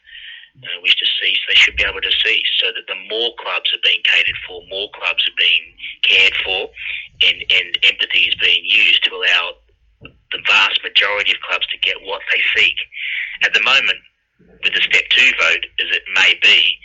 uh, 0.64 0.82
wish 0.82 0.96
to 0.96 1.08
cease, 1.22 1.40
they 1.48 1.56
should 1.56 1.76
be 1.76 1.84
able 1.84 2.02
to 2.02 2.12
cease 2.24 2.52
so 2.60 2.68
that 2.76 2.88
the 2.88 3.00
more 3.10 3.32
clubs 3.40 3.72
are 3.74 3.84
being 3.84 4.02
catered 4.04 4.40
for, 4.48 4.62
more 4.70 4.90
clubs 4.94 5.24
are 5.28 5.38
being 5.38 5.66
cared 6.04 6.36
for, 6.44 6.70
and, 7.24 7.38
and 7.52 7.78
empathy 7.84 8.28
is 8.28 8.36
being 8.36 8.64
used 8.66 9.04
to 9.04 9.12
allow 9.16 9.56
the 10.04 10.42
vast 10.46 10.80
majority 10.84 11.32
of 11.32 11.42
clubs 11.48 11.68
to 11.68 11.78
get 11.80 11.96
what 12.04 12.22
they 12.32 12.42
seek. 12.56 12.76
At 13.44 13.54
the 13.54 13.64
moment, 13.64 14.00
with 14.64 14.74
the 14.74 14.82
step 14.82 15.04
two 15.10 15.32
vote, 15.40 15.66
as 15.80 15.90
it 15.96 16.04
may 16.16 16.36
be, 16.42 16.76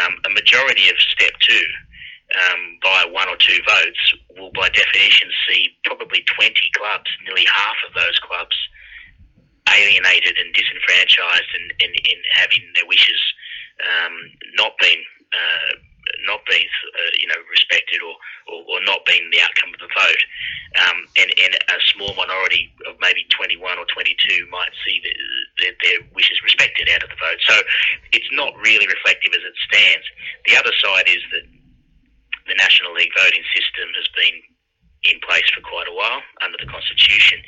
um, 0.00 0.16
a 0.26 0.30
majority 0.30 0.88
of 0.88 0.96
step 1.12 1.32
two 1.40 1.66
um, 2.36 2.78
by 2.82 3.04
one 3.08 3.28
or 3.28 3.36
two 3.36 3.58
votes 3.64 4.02
will, 4.36 4.52
by 4.52 4.68
definition, 4.68 5.28
see 5.48 5.68
probably 5.84 6.24
20 6.36 6.52
clubs, 6.76 7.08
nearly 7.24 7.44
half 7.48 7.76
of 7.88 7.94
those 7.94 8.18
clubs, 8.20 8.56
alienated 9.76 10.38
and 10.38 10.54
disenfranchised 10.54 11.50
and, 11.54 11.66
and, 11.82 11.92
and 11.92 12.20
having 12.34 12.64
their 12.74 12.86
wishes 12.86 13.20
um, 13.84 14.14
not 14.56 14.72
being 14.80 15.02
uh, 15.32 15.72
not 16.24 16.40
being 16.48 16.64
uh, 16.64 17.12
you 17.20 17.28
know 17.28 17.38
respected 17.50 18.00
or, 18.00 18.16
or, 18.48 18.58
or, 18.64 18.78
not 18.84 19.04
being 19.04 19.28
the 19.30 19.40
outcome 19.44 19.70
of 19.76 19.80
the 19.80 19.92
vote, 19.92 20.22
um, 20.88 20.98
and, 21.20 21.30
and 21.36 21.52
a 21.54 21.78
small 21.92 22.16
minority 22.16 22.72
of 22.88 22.96
maybe 23.00 23.28
21 23.28 23.60
or 23.78 23.84
22 23.92 24.48
might 24.48 24.72
see 24.86 25.00
the, 25.04 25.12
the, 25.60 25.66
their 25.84 26.00
wishes 26.16 26.40
respected 26.42 26.88
out 26.88 27.04
of 27.04 27.10
the 27.12 27.20
vote. 27.20 27.40
So 27.44 27.54
it's 28.12 28.30
not 28.32 28.56
really 28.64 28.88
reflective 28.88 29.36
as 29.36 29.44
it 29.44 29.56
stands. 29.68 30.06
The 30.48 30.56
other 30.56 30.72
side 30.80 31.06
is 31.12 31.22
that 31.36 31.44
the 32.48 32.56
National 32.56 32.96
League 32.96 33.12
voting 33.12 33.44
system 33.52 33.92
has 33.92 34.08
been 34.16 34.36
in 35.12 35.20
place 35.28 35.46
for 35.52 35.60
quite 35.60 35.86
a 35.86 35.94
while 35.94 36.24
under 36.42 36.56
the 36.56 36.66
Constitution. 36.66 37.38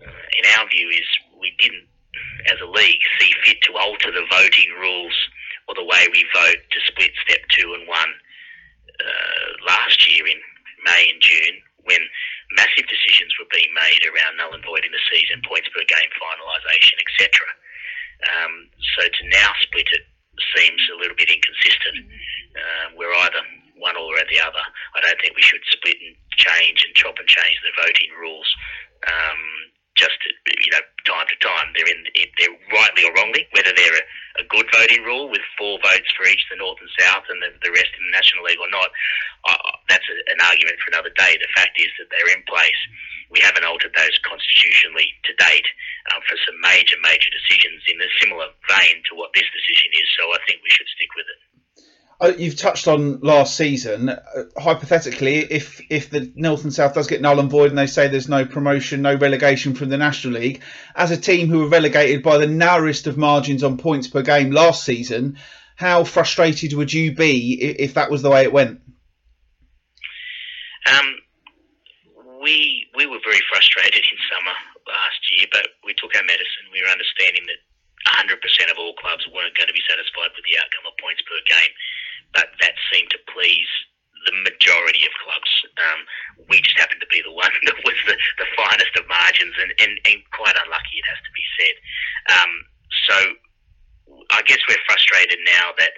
Uh, 0.00 0.38
in 0.38 0.44
our 0.56 0.64
view, 0.70 0.88
is 0.88 1.10
we 1.40 1.56
didn't, 1.58 1.88
as 2.52 2.60
a 2.60 2.68
league, 2.68 3.00
see 3.18 3.32
fit 3.44 3.60
to 3.64 3.76
alter 3.76 4.12
the 4.12 4.26
voting 4.30 4.70
rules 4.78 5.16
or 5.68 5.74
the 5.74 5.84
way 5.84 6.06
we 6.12 6.24
vote 6.34 6.60
to 6.60 6.78
split 6.86 7.12
step 7.24 7.40
two 7.50 7.74
and 7.74 7.86
one 7.88 8.12
uh, 9.00 9.48
last 9.66 9.98
year 10.08 10.26
in 10.26 10.38
May 10.84 11.10
and 11.10 11.20
June 11.22 11.56
when 11.84 12.00
massive 12.56 12.86
decisions 12.90 13.32
were 13.38 13.48
being 13.48 13.70
made 13.72 14.02
around 14.04 14.36
null 14.36 14.52
and 14.52 14.64
void 14.64 14.84
in 14.84 14.92
the 14.92 15.04
season, 15.08 15.40
points 15.46 15.70
per 15.72 15.84
game 15.86 16.12
finalisation, 16.20 16.98
etc. 17.00 17.26
Um, 18.20 18.52
so 18.98 19.08
to 19.08 19.22
now 19.32 19.50
split 19.64 19.88
it 19.94 20.04
seems 20.56 20.80
a 20.92 20.98
little 21.00 21.16
bit 21.16 21.30
inconsistent. 21.30 22.04
Uh, 22.56 22.86
we're 22.96 23.12
either 23.28 23.42
one 23.80 23.96
or 23.96 24.12
the 24.28 24.40
other. 24.40 24.64
I 24.94 25.00
don't 25.00 25.18
think 25.20 25.34
we 25.34 25.42
should 25.42 25.64
split 25.72 25.96
and 25.96 26.14
change 26.36 26.84
and 26.84 26.92
chop 26.94 27.16
and 27.16 27.28
change 27.28 27.56
the 27.64 27.72
voting 27.80 28.12
rules. 28.20 28.48
Um, 29.08 29.40
just 30.00 30.16
you 30.48 30.72
know, 30.72 30.80
time 31.04 31.28
to 31.28 31.36
time, 31.44 31.68
they're 31.76 31.92
in, 31.92 32.00
they're 32.40 32.56
rightly 32.72 33.04
or 33.04 33.12
wrongly, 33.12 33.44
whether 33.52 33.76
they're 33.76 34.00
a, 34.00 34.04
a 34.40 34.44
good 34.48 34.64
voting 34.72 35.04
rule 35.04 35.28
with 35.28 35.44
four 35.60 35.76
votes 35.84 36.08
for 36.16 36.24
each, 36.24 36.40
the 36.48 36.56
north 36.56 36.80
and 36.80 36.88
south, 36.96 37.28
and 37.28 37.36
the, 37.44 37.52
the 37.60 37.72
rest 37.76 37.92
in 37.92 38.02
the 38.08 38.16
national 38.16 38.48
league 38.48 38.60
or 38.64 38.72
not. 38.72 38.88
Uh, 39.44 39.60
that's 39.92 40.08
a, 40.08 40.16
an 40.32 40.40
argument 40.48 40.80
for 40.80 40.88
another 40.96 41.12
day. 41.12 41.36
The 41.36 41.52
fact 41.52 41.76
is 41.76 41.92
that 42.00 42.08
they're 42.08 42.32
in 42.32 42.40
place. 42.48 42.80
We 43.28 43.44
haven't 43.44 43.68
altered 43.68 43.92
those 43.92 44.16
constitutionally 44.24 45.12
to 45.28 45.32
date 45.36 45.68
um, 46.10 46.24
for 46.24 46.34
some 46.48 46.56
major, 46.64 46.96
major 47.04 47.30
decisions 47.30 47.84
in 47.86 48.00
a 48.00 48.10
similar 48.18 48.48
vein 48.72 49.04
to 49.06 49.12
what 49.14 49.36
this 49.36 49.46
decision 49.52 49.92
is. 49.94 50.08
So 50.16 50.32
I 50.32 50.40
think 50.48 50.64
we 50.64 50.72
should 50.72 50.88
stick 50.96 51.12
with 51.14 51.28
it. 51.28 51.49
Uh, 52.20 52.32
you've 52.36 52.56
touched 52.56 52.86
on 52.86 53.18
last 53.20 53.56
season. 53.56 54.10
Uh, 54.10 54.18
hypothetically, 54.58 55.38
if 55.38 55.80
if 55.88 56.10
the 56.10 56.30
North 56.36 56.64
and 56.64 56.74
South 56.74 56.92
does 56.92 57.06
get 57.06 57.22
null 57.22 57.40
and 57.40 57.50
void, 57.50 57.70
and 57.70 57.78
they 57.78 57.86
say 57.86 58.08
there's 58.08 58.28
no 58.28 58.44
promotion, 58.44 59.00
no 59.00 59.14
relegation 59.14 59.74
from 59.74 59.88
the 59.88 59.96
National 59.96 60.34
League, 60.34 60.60
as 60.94 61.10
a 61.10 61.16
team 61.16 61.48
who 61.48 61.60
were 61.60 61.68
relegated 61.68 62.22
by 62.22 62.36
the 62.36 62.46
narrowest 62.46 63.06
of 63.06 63.16
margins 63.16 63.64
on 63.64 63.78
points 63.78 64.06
per 64.06 64.20
game 64.20 64.50
last 64.50 64.84
season, 64.84 65.38
how 65.76 66.04
frustrated 66.04 66.74
would 66.74 66.92
you 66.92 67.14
be 67.14 67.54
if, 67.62 67.76
if 67.78 67.94
that 67.94 68.10
was 68.10 68.20
the 68.20 68.28
way 68.28 68.42
it 68.42 68.52
went? 68.52 68.82
Um, 70.92 71.16
we 72.42 72.84
we 72.96 73.06
were 73.06 73.20
very 73.24 73.40
frustrated 73.50 74.04
in 74.04 74.18
summer 74.28 74.56
last 74.86 75.20
year, 75.38 75.46
but 75.50 75.68
we 75.86 75.94
took 75.94 76.14
our 76.14 76.24
medicine. 76.24 76.68
We 76.70 76.82
were 76.82 76.92
understanding 76.92 77.48
that 77.48 77.64
100% 78.28 78.36
of 78.72 78.76
all 78.76 78.92
clubs 78.96 79.24
weren't 79.32 79.56
going 79.56 79.68
to 79.68 79.76
be 79.76 79.84
satisfied 79.88 80.32
with 80.36 80.44
the 80.48 80.56
outcome 80.60 80.88
of 80.88 80.96
points 81.00 81.20
per 81.24 81.40
game 81.48 81.72
but 82.34 82.48
that 82.60 82.74
seemed 82.92 83.10
to 83.10 83.20
please 83.32 83.68
the 84.26 84.36
majority 84.44 85.08
of 85.08 85.12
clubs. 85.24 85.52
Um, 85.80 86.00
we 86.52 86.60
just 86.60 86.76
happened 86.78 87.00
to 87.00 87.10
be 87.10 87.24
the 87.24 87.32
one 87.44 87.52
that 87.66 87.78
was 87.84 87.98
the, 88.06 88.16
the 88.38 88.48
finest 88.56 88.92
of 88.96 89.08
margins 89.08 89.56
and, 89.60 89.72
and, 89.80 89.92
and 90.04 90.18
quite 90.36 90.56
unlucky, 90.56 91.00
it 91.00 91.08
has 91.08 91.20
to 91.24 91.32
be 91.32 91.46
said. 91.56 91.76
Um, 92.36 92.52
so 93.08 93.16
I 94.34 94.42
guess 94.44 94.60
we're 94.68 94.82
frustrated 94.86 95.38
now 95.46 95.72
that 95.78 95.94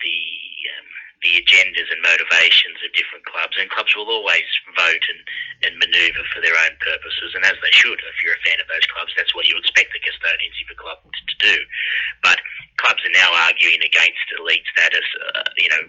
the 0.00 0.18
um, 0.78 0.88
the 1.22 1.38
agendas 1.38 1.86
and 1.86 2.02
motivations 2.02 2.82
of 2.82 2.90
different 2.98 3.22
clubs, 3.24 3.54
and 3.54 3.70
clubs 3.70 3.94
will 3.94 4.10
always 4.10 4.46
vote 4.74 5.04
and, 5.06 5.20
and 5.62 5.78
manoeuvre 5.78 6.24
for 6.34 6.40
their 6.42 6.54
own 6.66 6.74
purposes, 6.82 7.34
and 7.34 7.44
as 7.46 7.58
they 7.62 7.74
should. 7.74 7.98
If 7.98 8.18
you're 8.22 8.38
a 8.38 8.46
fan 8.46 8.58
of 8.58 8.68
those 8.68 8.86
clubs, 8.90 9.12
that's 9.16 9.34
what 9.34 9.46
you 9.46 9.56
expect 9.58 9.94
the 9.94 10.02
custodians 10.02 10.58
of 10.62 10.74
a 10.74 10.78
club 10.78 10.98
to 11.02 11.36
do. 11.38 11.56
But 12.22 12.38
clubs 12.78 13.02
are 13.06 13.16
now 13.16 13.30
arguing 13.46 13.82
against 13.82 14.26
elite 14.38 14.66
status. 14.74 15.06
Uh, 15.18 15.46
you 15.58 15.70
know, 15.70 15.82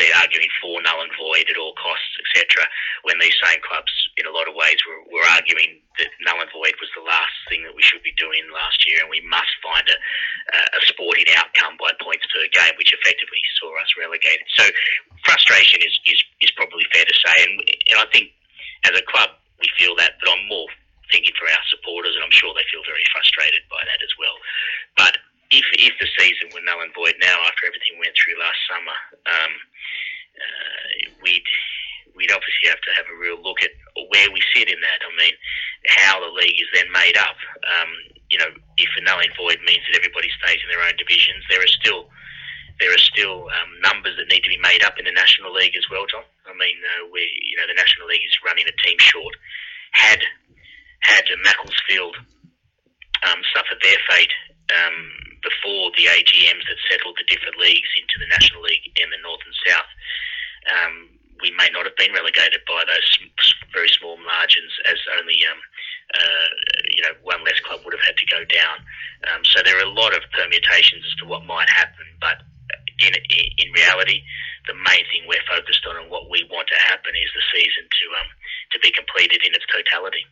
they're 0.00 0.16
arguing 0.16 0.48
for 0.60 0.80
null 0.80 1.04
and 1.04 1.12
void 1.20 1.44
at 1.48 1.60
all 1.60 1.76
costs, 1.76 2.14
etc. 2.16 2.64
When 3.04 3.20
these 3.20 3.36
same 3.44 3.60
clubs, 3.60 3.92
in 4.16 4.24
a 4.24 4.32
lot 4.32 4.48
of 4.48 4.56
ways, 4.56 4.80
were, 4.88 5.04
were 5.12 5.28
arguing 5.36 5.80
that 6.00 6.08
null 6.24 6.40
and 6.40 6.48
void 6.56 6.72
was 6.80 6.88
the 6.96 7.04
last 7.04 7.36
thing 7.52 7.62
that 7.68 7.76
we 7.76 7.84
should 7.84 8.00
be 8.00 8.16
doing 8.16 8.48
last 8.48 8.80
year, 8.88 9.04
and 9.04 9.12
we 9.12 9.20
must 9.28 9.52
find 9.60 9.84
a, 9.84 9.98
a 10.56 10.80
sporting 10.88 11.28
outcome 11.36 11.76
by 11.76 11.92
points 12.00 12.24
per 12.32 12.48
game, 12.48 12.74
which 12.80 12.96
effectively 12.96 13.40
saw 13.60 13.68
us 13.76 13.92
relegated. 14.00 14.48
So 14.56 14.64
frustration 15.24 15.84
is 15.84 15.94
is, 16.08 16.20
is 16.40 16.52
probably 16.56 16.88
fair 16.88 17.04
to 17.04 17.16
say, 17.16 17.36
and, 17.44 17.52
and 17.92 17.98
I 18.00 18.08
think 18.08 18.32
as 18.84 18.94
a 18.96 19.04
club 19.08 19.30
we 19.60 19.68
feel 19.78 19.96
that, 19.96 20.20
but 20.20 20.28
I'm 20.28 20.46
more 20.48 20.68
thinking 21.12 21.34
for 21.38 21.46
our 21.48 21.64
supporters, 21.70 22.14
and 22.16 22.24
I'm 22.24 22.34
sure 22.34 22.52
they 22.52 22.66
feel 22.68 22.84
very 22.84 23.04
frustrated 23.12 23.64
by 23.70 23.80
that 23.84 24.00
as 24.02 24.12
well. 24.18 24.36
But 24.96 25.14
if 25.50 25.64
if 25.78 25.94
the 26.00 26.08
season 26.18 26.50
were 26.52 26.64
null 26.64 26.82
and 26.82 26.92
void 26.94 27.14
now 27.20 27.36
after 27.46 27.68
everything 27.68 28.00
went 28.00 28.16
through 28.16 28.40
last 28.40 28.60
summer, 28.66 28.98
um, 29.28 29.52
uh, 30.36 30.88
we'd 31.22 31.46
we'd 32.14 32.32
obviously 32.32 32.70
have 32.70 32.82
to 32.82 32.92
have 32.98 33.06
a 33.10 33.16
real 33.18 33.38
look 33.42 33.62
at 33.62 33.74
where 34.10 34.30
we 34.30 34.40
sit 34.54 34.70
in 34.70 34.80
that. 34.80 35.00
I 35.02 35.10
mean, 35.18 35.34
how 35.88 36.22
the 36.22 36.32
league 36.32 36.58
is 36.58 36.70
then 36.74 36.90
made 36.90 37.18
up. 37.18 37.38
Um, 37.62 37.90
you 38.30 38.38
know, 38.38 38.50
if 38.78 38.90
a 38.98 39.02
null 39.02 39.20
and 39.20 39.34
void 39.36 39.60
means 39.66 39.84
that 39.86 39.98
everybody 39.98 40.30
stays 40.42 40.58
in 40.62 40.70
their 40.70 40.82
own 40.82 40.96
divisions, 40.96 41.44
there 41.50 41.62
are 41.62 41.70
still 41.70 42.10
there 42.80 42.92
are 42.92 42.98
still 42.98 43.46
um, 43.48 43.70
numbers 43.82 44.16
that 44.18 44.30
need 44.30 44.42
to 44.42 44.50
be 44.50 44.58
made 44.58 44.82
up 44.82 44.98
in 44.98 45.04
the 45.04 45.14
National 45.14 45.52
League 45.52 45.76
as 45.76 45.86
well, 45.90 46.06
John. 46.06 46.26
I 46.46 46.54
mean, 46.58 46.78
uh, 46.82 47.06
we 47.12 47.22
you 47.42 47.56
know 47.56 47.66
the 47.66 47.78
National 47.78 48.08
League 48.08 48.24
is 48.24 48.44
running 48.44 48.66
a 48.66 48.76
team 48.82 48.98
short. 48.98 49.34
Had 49.92 50.20
had 51.00 51.24
Macclesfield 51.44 52.16
um, 53.28 53.40
suffered 53.54 53.78
their 53.82 54.00
fate 54.08 54.32
um, 54.72 54.96
before 55.44 55.92
the 55.96 56.08
AGMs 56.08 56.64
that 56.64 56.80
settled 56.90 57.16
the 57.20 57.28
different 57.28 57.60
leagues 57.60 57.88
into 58.00 58.16
the 58.18 58.28
National 58.32 58.64
League 58.64 58.88
in 58.96 59.08
the 59.12 59.20
North 59.20 59.44
and 59.44 59.56
South, 59.68 59.90
um, 60.72 60.94
we 61.44 61.52
may 61.60 61.68
not 61.76 61.84
have 61.84 61.96
been 62.00 62.16
relegated 62.16 62.64
by 62.64 62.82
those 62.88 63.08
very 63.72 63.90
small 63.92 64.16
margins, 64.16 64.72
as 64.88 64.96
only 65.20 65.36
um, 65.46 65.60
uh, 66.16 66.48
you 66.90 67.02
know 67.02 67.14
one 67.22 67.44
less 67.44 67.58
club 67.62 67.84
would 67.84 67.94
have 67.94 68.06
had 68.06 68.16
to 68.16 68.26
go 68.26 68.42
down. 68.48 68.76
Um, 69.30 69.44
so 69.44 69.60
there 69.62 69.76
are 69.78 69.86
a 69.86 69.94
lot 69.94 70.14
of 70.16 70.22
permutations 70.32 71.04
as 71.04 71.14
to 71.20 71.26
what 71.26 71.44
might 71.44 71.68
happen, 71.68 72.06
but 72.20 72.40
in 73.00 73.12
in 73.14 73.68
reality, 73.72 74.22
the 74.66 74.74
main 74.74 75.04
thing 75.10 75.26
we're 75.26 75.48
focused 75.48 75.86
on 75.88 76.02
and 76.02 76.10
what 76.10 76.30
we 76.30 76.46
want 76.50 76.68
to 76.68 76.78
happen 76.88 77.12
is 77.14 77.30
the 77.34 77.44
season 77.54 77.84
to 77.88 78.04
um, 78.20 78.28
to 78.72 78.78
be 78.80 78.90
completed 78.90 79.42
in 79.46 79.54
its 79.54 79.66
totality 79.66 80.24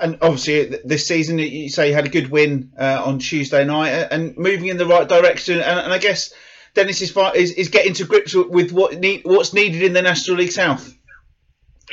and 0.00 0.18
obviously 0.22 0.78
this 0.84 1.06
season 1.06 1.38
you 1.38 1.68
say 1.68 1.88
you 1.88 1.94
had 1.94 2.06
a 2.06 2.10
good 2.10 2.30
win 2.30 2.72
uh, 2.78 3.02
on 3.04 3.18
Tuesday 3.18 3.64
night 3.64 3.90
and 3.90 4.36
moving 4.36 4.68
in 4.68 4.76
the 4.76 4.86
right 4.86 5.08
direction. 5.08 5.60
And, 5.60 5.80
and 5.80 5.92
I 5.92 5.98
guess 5.98 6.32
Dennis 6.74 7.00
is, 7.02 7.16
is, 7.34 7.52
is 7.52 7.68
getting 7.68 7.94
to 7.94 8.04
grips 8.04 8.34
with 8.34 8.72
what 8.72 8.98
need, 8.98 9.22
what's 9.24 9.52
needed 9.52 9.82
in 9.82 9.92
the 9.92 10.02
National 10.02 10.38
League 10.38 10.52
South. 10.52 10.96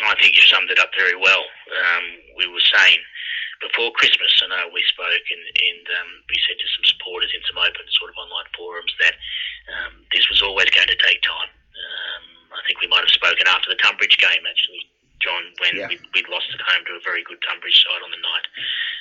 I 0.04 0.16
think 0.22 0.36
you 0.36 0.44
summed 0.44 0.70
it 0.70 0.80
up 0.80 0.90
very 0.98 1.16
well. 1.16 1.40
Um, 1.40 2.04
we 2.38 2.48
were 2.48 2.64
saying 2.74 2.98
before 3.60 3.92
Christmas, 3.96 4.32
I 4.44 4.48
know 4.48 4.72
we 4.72 4.84
spoke 4.88 5.26
and, 5.32 5.44
and 5.44 5.86
um, 6.00 6.10
we 6.32 6.38
said 6.48 6.60
to 6.60 6.68
some 6.80 6.86
supporters 6.88 7.32
in 7.36 7.44
some 7.48 7.60
open 7.60 7.86
sort 8.00 8.12
of 8.12 8.18
online 8.20 8.50
forums 8.56 8.94
that 9.04 9.16
um, 9.72 10.04
this 10.16 10.28
was 10.32 10.42
always 10.42 10.72
going 10.72 10.88
to 10.88 11.00
take 11.00 11.20
time. 11.22 11.52
Um, 11.52 12.26
I 12.56 12.62
think 12.66 12.80
we 12.80 12.92
might 12.92 13.04
have 13.04 13.14
spoken 13.14 13.48
after 13.48 13.68
the 13.72 13.80
Tonbridge 13.80 14.18
game 14.18 14.44
actually 14.48 14.88
John, 15.20 15.44
when 15.60 15.76
yeah. 15.76 15.88
we, 15.92 16.00
would 16.16 16.32
lost 16.32 16.48
at 16.56 16.64
home 16.64 16.84
to 16.88 16.96
a 16.96 17.04
very 17.04 17.24
good 17.28 17.40
Tonbridge 17.44 17.80
side 17.80 18.02
on 18.04 18.12
the 18.12 18.24
night. 18.24 18.48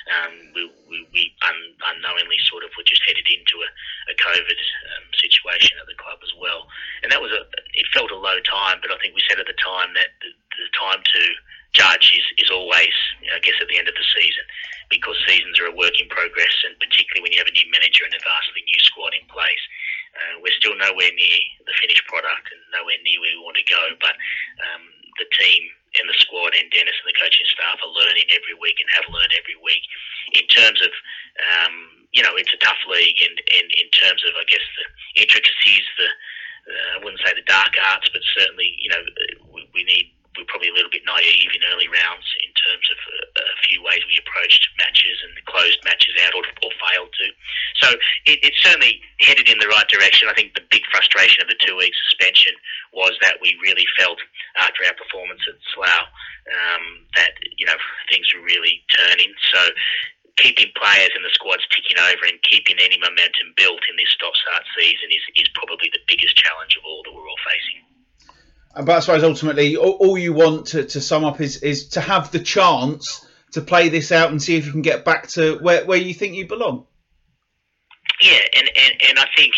Um, 0.09 0.33
we 0.55 0.61
we, 0.87 0.97
we 1.15 1.21
un, 1.47 1.59
unknowingly 1.95 2.39
sort 2.47 2.63
of 2.63 2.71
were 2.75 2.87
just 2.87 3.03
headed 3.07 3.27
into 3.27 3.55
a, 3.63 3.69
a 4.11 4.15
COVID 4.19 4.59
um, 4.95 5.05
situation 5.15 5.79
at 5.79 5.87
the 5.87 5.95
club 5.95 6.19
as 6.23 6.33
well. 6.35 6.67
And 7.03 7.11
that 7.11 7.23
was 7.23 7.31
a, 7.31 7.47
it 7.75 7.87
felt 7.95 8.11
a 8.11 8.19
low 8.19 8.39
time, 8.43 8.83
but 8.83 8.91
I 8.91 8.97
think 8.99 9.15
we 9.15 9.23
said 9.27 9.39
at 9.39 9.47
the 9.47 9.59
time 9.59 9.95
that 9.95 10.11
the, 10.19 10.31
the 10.31 10.69
time 10.75 10.99
to 10.99 11.21
judge 11.71 12.11
is, 12.17 12.25
is 12.41 12.49
always, 12.49 12.93
you 13.21 13.29
know, 13.29 13.37
I 13.37 13.41
guess, 13.45 13.55
at 13.61 13.69
the 13.69 13.77
end 13.77 13.87
of 13.87 13.95
the 13.95 14.07
season 14.17 14.43
because 14.89 15.13
seasons 15.29 15.61
are 15.61 15.69
a 15.69 15.75
work 15.77 15.93
in 16.01 16.09
progress, 16.09 16.53
and 16.65 16.73
particularly 16.81 17.21
when 17.21 17.31
you 17.31 17.39
have 17.39 17.49
a 17.49 17.53
new 17.53 17.69
manager 17.69 18.03
and 18.03 18.13
a 18.13 18.21
vastly 18.25 18.65
new 18.65 18.81
squad 18.81 19.13
in 19.13 19.25
place. 19.29 19.63
Uh, 20.17 20.41
we're 20.41 20.57
still 20.57 20.73
nowhere 20.73 21.13
near 21.13 21.39
the 21.69 21.75
finished 21.77 22.01
product 22.09 22.49
and 22.49 22.59
nowhere 22.73 22.97
near 23.05 23.21
where 23.21 23.37
we 23.37 23.45
want 23.45 23.55
to 23.55 23.67
go, 23.69 23.83
but 24.01 24.17
um, 24.65 24.89
the 25.21 25.29
team 25.37 25.61
and 25.99 26.07
the 26.07 26.17
squad 26.17 26.55
and 26.55 26.71
Dennis 26.71 26.95
and 27.03 27.09
the 27.11 27.19
coaching 27.19 27.47
staff 27.51 27.83
are 27.83 27.91
learning 27.91 28.25
every 28.31 28.55
week 28.55 28.79
and 28.79 28.89
have 28.95 29.11
learned 29.11 29.35
every 29.35 29.59
week. 29.59 29.83
In 30.33 30.47
terms 30.47 30.79
of, 30.81 30.91
um, 31.43 32.07
you 32.15 32.23
know, 32.23 32.33
it's 32.39 32.55
a 32.55 32.61
tough 32.63 32.79
league, 32.87 33.19
and, 33.21 33.37
and 33.53 33.67
in 33.75 33.87
terms 33.91 34.23
of, 34.25 34.33
I 34.39 34.45
guess, 34.47 34.63
the 34.63 34.85
intricacies, 35.21 35.85
the 35.99 36.09
uh, 36.69 36.89
I 36.95 37.03
wouldn't 37.03 37.21
say 37.25 37.33
the 37.33 37.45
dark 37.49 37.73
arts, 37.91 38.09
but 38.13 38.21
certainly, 38.37 38.77
you 38.77 38.89
know, 38.89 39.01
we, 39.49 39.67
we 39.73 39.83
need 39.83 40.13
we're 40.39 40.47
probably 40.47 40.71
a 40.71 40.77
little 40.77 40.89
bit 40.89 41.03
naive 41.03 41.51
in 41.51 41.61
early 41.75 41.91
rounds 41.91 42.25
in 42.41 42.51
terms 42.55 42.87
of 42.87 42.99
a, 43.03 43.43
a 43.43 43.57
few 43.67 43.83
ways 43.83 43.99
we 44.07 44.17
approached 44.23 44.63
matches 44.79 45.19
and 45.27 45.35
closed 45.45 45.79
matches 45.83 46.15
out 46.23 46.33
or, 46.33 46.47
or 46.63 46.71
failed 46.79 47.11
to. 47.11 47.27
So 47.83 47.87
it, 48.23 48.39
it's 48.41 48.59
certainly 48.63 49.03
headed 49.19 49.51
in 49.51 49.59
the 49.59 49.67
right 49.67 49.87
direction. 49.91 50.31
I 50.31 50.35
think 50.35 50.55
the 50.55 50.65
big 50.71 50.87
frustration 50.87 51.43
of 51.43 51.51
the 51.51 51.59
two 51.59 51.75
week 51.75 51.93
suspension 52.07 52.55
was 52.95 53.13
that 53.27 53.43
we 53.43 53.59
really 53.59 53.85
felt 53.99 54.17
after 54.63 54.87
our 54.87 54.95
performance 54.95 55.43
at 55.43 55.59
Slough 55.75 56.07
um, 56.49 57.05
that 57.19 57.35
you 57.59 57.67
know 57.67 57.77
things 58.09 58.25
were 58.31 58.41
really 58.41 58.81
turning. 58.89 59.35
So 59.51 59.61
keeping 60.39 60.71
players 60.79 61.11
and 61.13 61.23
the 61.23 61.35
squads 61.35 61.67
ticking 61.67 61.99
over 61.99 62.23
and 62.23 62.39
keeping 62.47 62.79
any 62.79 62.95
momentum 62.95 63.51
built 63.59 63.83
in 63.91 63.99
this 63.99 64.07
stop-start 64.15 64.63
season 64.71 65.11
is, 65.11 65.23
is 65.35 65.51
probably 65.51 65.91
the 65.91 65.99
biggest 66.07 66.39
challenge 66.39 66.79
of 66.79 66.87
all 66.87 67.03
that 67.03 67.11
we're 67.11 67.27
all 67.27 67.43
facing. 67.43 67.83
But 68.75 68.89
I 68.89 68.99
suppose 68.99 69.23
ultimately, 69.23 69.75
all, 69.75 69.97
all 69.99 70.17
you 70.17 70.33
want 70.33 70.67
to, 70.67 70.85
to 70.85 71.01
sum 71.01 71.25
up 71.25 71.41
is, 71.41 71.57
is 71.63 71.89
to 71.89 72.01
have 72.01 72.31
the 72.31 72.39
chance 72.39 73.25
to 73.51 73.61
play 73.61 73.89
this 73.89 74.11
out 74.11 74.29
and 74.29 74.41
see 74.41 74.57
if 74.57 74.65
you 74.65 74.71
can 74.71 74.83
get 74.83 75.03
back 75.03 75.27
to 75.29 75.57
where, 75.59 75.85
where 75.85 75.97
you 75.97 76.13
think 76.13 76.35
you 76.35 76.47
belong. 76.47 76.85
Yeah, 78.21 78.39
and, 78.55 78.69
and, 78.69 78.93
and 79.09 79.19
I 79.19 79.25
think 79.35 79.53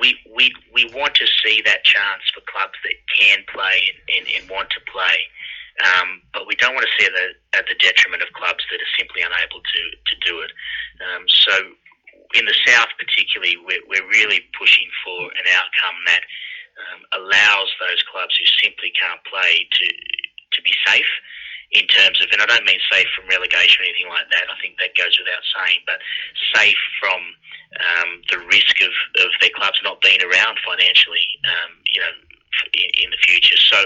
we, 0.00 0.18
we 0.34 0.52
we 0.74 0.90
want 0.92 1.14
to 1.14 1.26
see 1.42 1.62
that 1.64 1.84
chance 1.84 2.22
for 2.34 2.42
clubs 2.50 2.74
that 2.82 2.96
can 3.16 3.38
play 3.52 3.78
and, 3.88 4.18
and, 4.18 4.26
and 4.34 4.50
want 4.50 4.68
to 4.70 4.80
play. 4.90 5.16
Um, 5.82 6.22
but 6.32 6.46
we 6.46 6.54
don't 6.56 6.74
want 6.74 6.86
to 6.86 6.94
see 6.98 7.06
it 7.06 7.14
at, 7.14 7.60
at 7.60 7.64
the 7.66 7.74
detriment 7.78 8.22
of 8.22 8.28
clubs 8.34 8.62
that 8.70 8.78
are 8.78 8.94
simply 8.98 9.22
unable 9.22 9.62
to, 9.62 9.82
to 10.06 10.14
do 10.26 10.40
it. 10.42 10.50
Um, 11.02 11.24
so 11.26 11.54
in 12.34 12.44
the 12.44 12.54
south, 12.66 12.90
particularly, 12.98 13.56
we're, 13.62 13.82
we're 13.88 14.08
really 14.10 14.42
pushing 14.58 14.86
for 15.02 15.30
an 15.34 15.46
outcome 15.54 15.98
that 16.06 16.22
um, 16.78 17.00
allows 17.22 17.70
those 17.78 18.02
clubs 18.10 18.34
who 18.38 18.46
simply 18.62 18.92
can't 18.98 19.22
play 19.28 19.66
to 19.80 19.86
to 20.54 20.62
be 20.62 20.74
safe 20.86 21.10
in 21.74 21.86
terms 21.90 22.22
of, 22.22 22.30
and 22.30 22.38
I 22.40 22.46
don't 22.46 22.64
mean 22.64 22.78
safe 22.86 23.10
from 23.18 23.26
relegation 23.26 23.82
or 23.82 23.84
anything 23.90 24.06
like 24.06 24.30
that. 24.30 24.46
I 24.46 24.56
think 24.62 24.78
that 24.78 24.94
goes 24.94 25.18
without 25.18 25.42
saying, 25.58 25.82
but 25.90 25.98
safe 26.54 26.78
from 27.02 27.20
um, 27.82 28.10
the 28.30 28.38
risk 28.46 28.78
of, 28.78 28.94
of 29.18 29.30
their 29.42 29.50
clubs 29.58 29.82
not 29.82 29.98
being 29.98 30.22
around 30.22 30.62
financially, 30.62 31.26
um, 31.50 31.74
you 31.90 31.98
know, 31.98 32.14
in, 33.02 33.10
the 33.10 33.18
future. 33.26 33.58
So 33.58 33.82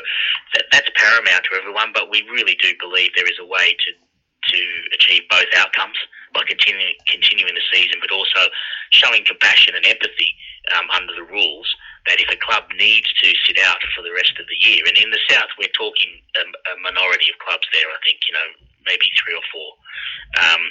that, 0.52 0.68
that's 0.70 0.90
paramount 1.00 1.48
to 1.48 1.56
everyone. 1.56 1.96
But 1.96 2.12
we 2.12 2.20
really 2.28 2.56
do 2.60 2.76
believe 2.76 3.16
there 3.16 3.28
is 3.28 3.40
a 3.40 3.48
way 3.48 3.72
to 3.72 3.90
to 4.52 4.60
achieve 4.94 5.22
both 5.28 5.48
outcomes 5.56 5.96
by 6.32 6.44
continuing 6.46 6.94
continuing 7.08 7.56
the 7.56 7.64
season, 7.72 7.98
but 8.00 8.12
also 8.12 8.52
showing 8.90 9.24
compassion 9.24 9.74
and 9.74 9.84
empathy 9.86 10.36
um, 10.76 10.88
under 10.92 11.14
the 11.16 11.24
rules 11.24 11.68
that 12.06 12.20
if 12.20 12.30
a 12.30 12.38
club 12.38 12.68
needs 12.78 13.08
to 13.22 13.28
sit 13.46 13.58
out 13.58 13.80
for 13.94 14.02
the 14.02 14.14
rest 14.14 14.36
of 14.38 14.46
the 14.46 14.60
year, 14.62 14.82
and 14.86 14.96
in 14.98 15.10
the 15.10 15.22
south 15.28 15.50
we're 15.58 15.72
talking 15.74 16.22
a, 16.38 16.44
a 16.44 16.74
minority 16.84 17.32
of 17.32 17.42
clubs 17.42 17.66
there, 17.72 17.88
I 17.88 18.00
think 18.06 18.22
you 18.28 18.34
know 18.34 18.48
maybe 18.86 19.10
three 19.18 19.34
or 19.34 19.46
four, 19.50 19.70
um, 20.40 20.62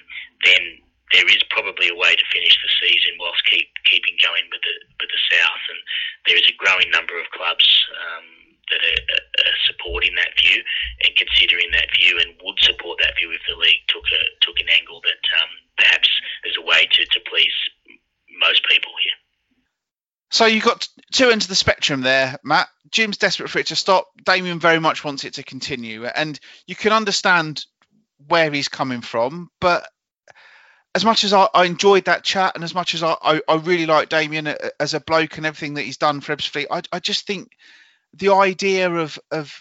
then 0.45 0.63
there 1.11 1.27
is 1.27 1.39
probably 1.51 1.87
a 1.87 1.95
way 1.95 2.15
to 2.15 2.33
finish 2.33 2.55
the 2.59 2.71
season 2.83 3.15
whilst 3.19 3.39
keep 3.47 3.67
keeping 3.87 4.15
going 4.23 4.47
with 4.51 4.63
the 4.63 4.75
with 4.99 5.11
the 5.11 5.23
south, 5.31 5.63
and 5.71 5.79
there 6.27 6.39
is 6.39 6.47
a 6.47 6.59
growing 6.59 6.89
number 6.91 7.15
of 7.19 7.27
clubs. 7.35 7.67
Um, 7.95 8.47
that 8.67 8.83
are, 8.83 9.47
are, 9.47 9.59
supporting 9.63 10.11
that 10.15 10.35
view 10.43 10.59
and 11.03 11.15
considering 11.15 11.71
that 11.71 11.87
view 11.95 12.19
and 12.19 12.35
would 12.43 12.59
support 12.59 12.99
that 12.99 13.15
view 13.15 13.31
if 13.31 13.39
the 13.47 13.55
league 13.55 13.79
took 13.87 14.03
a 14.03 14.21
took 14.43 14.59
an 14.59 14.67
angle 14.75 14.99
that 15.07 15.23
um, 15.39 15.51
perhaps 15.79 16.09
there's 16.43 16.59
a 16.59 16.67
way 16.67 16.83
to, 16.91 17.05
to 17.15 17.19
please 17.31 17.55
most 18.39 18.67
people 18.67 18.91
here. 19.03 19.15
So 20.29 20.45
you've 20.45 20.63
got 20.63 20.87
two 21.11 21.29
ends 21.29 21.45
of 21.45 21.49
the 21.49 21.55
spectrum 21.55 22.01
there, 22.01 22.37
Matt. 22.43 22.67
Jim's 22.91 23.17
desperate 23.17 23.49
for 23.49 23.59
it 23.59 23.67
to 23.67 23.75
stop. 23.75 24.07
Damian 24.23 24.59
very 24.59 24.79
much 24.79 25.03
wants 25.03 25.23
it 25.23 25.35
to 25.35 25.43
continue, 25.43 26.05
and 26.05 26.39
you 26.65 26.75
can 26.75 26.91
understand 26.91 27.65
where 28.27 28.51
he's 28.51 28.69
coming 28.69 29.01
from. 29.01 29.49
But 29.59 29.87
as 30.95 31.05
much 31.05 31.23
as 31.23 31.33
I, 31.33 31.47
I 31.53 31.65
enjoyed 31.65 32.05
that 32.05 32.23
chat, 32.23 32.55
and 32.55 32.63
as 32.63 32.73
much 32.73 32.93
as 32.93 33.03
I, 33.03 33.15
I, 33.21 33.41
I, 33.47 33.55
really 33.55 33.85
like 33.85 34.09
Damian 34.09 34.53
as 34.79 34.93
a 34.93 34.99
bloke 34.99 35.37
and 35.37 35.45
everything 35.45 35.75
that 35.75 35.83
he's 35.83 35.97
done 35.97 36.21
for 36.21 36.35
Ebbsfleet, 36.35 36.67
I, 36.71 36.81
I 36.91 36.99
just 36.99 37.27
think 37.27 37.51
the 38.13 38.33
idea 38.33 38.91
of 38.91 39.19
of 39.31 39.53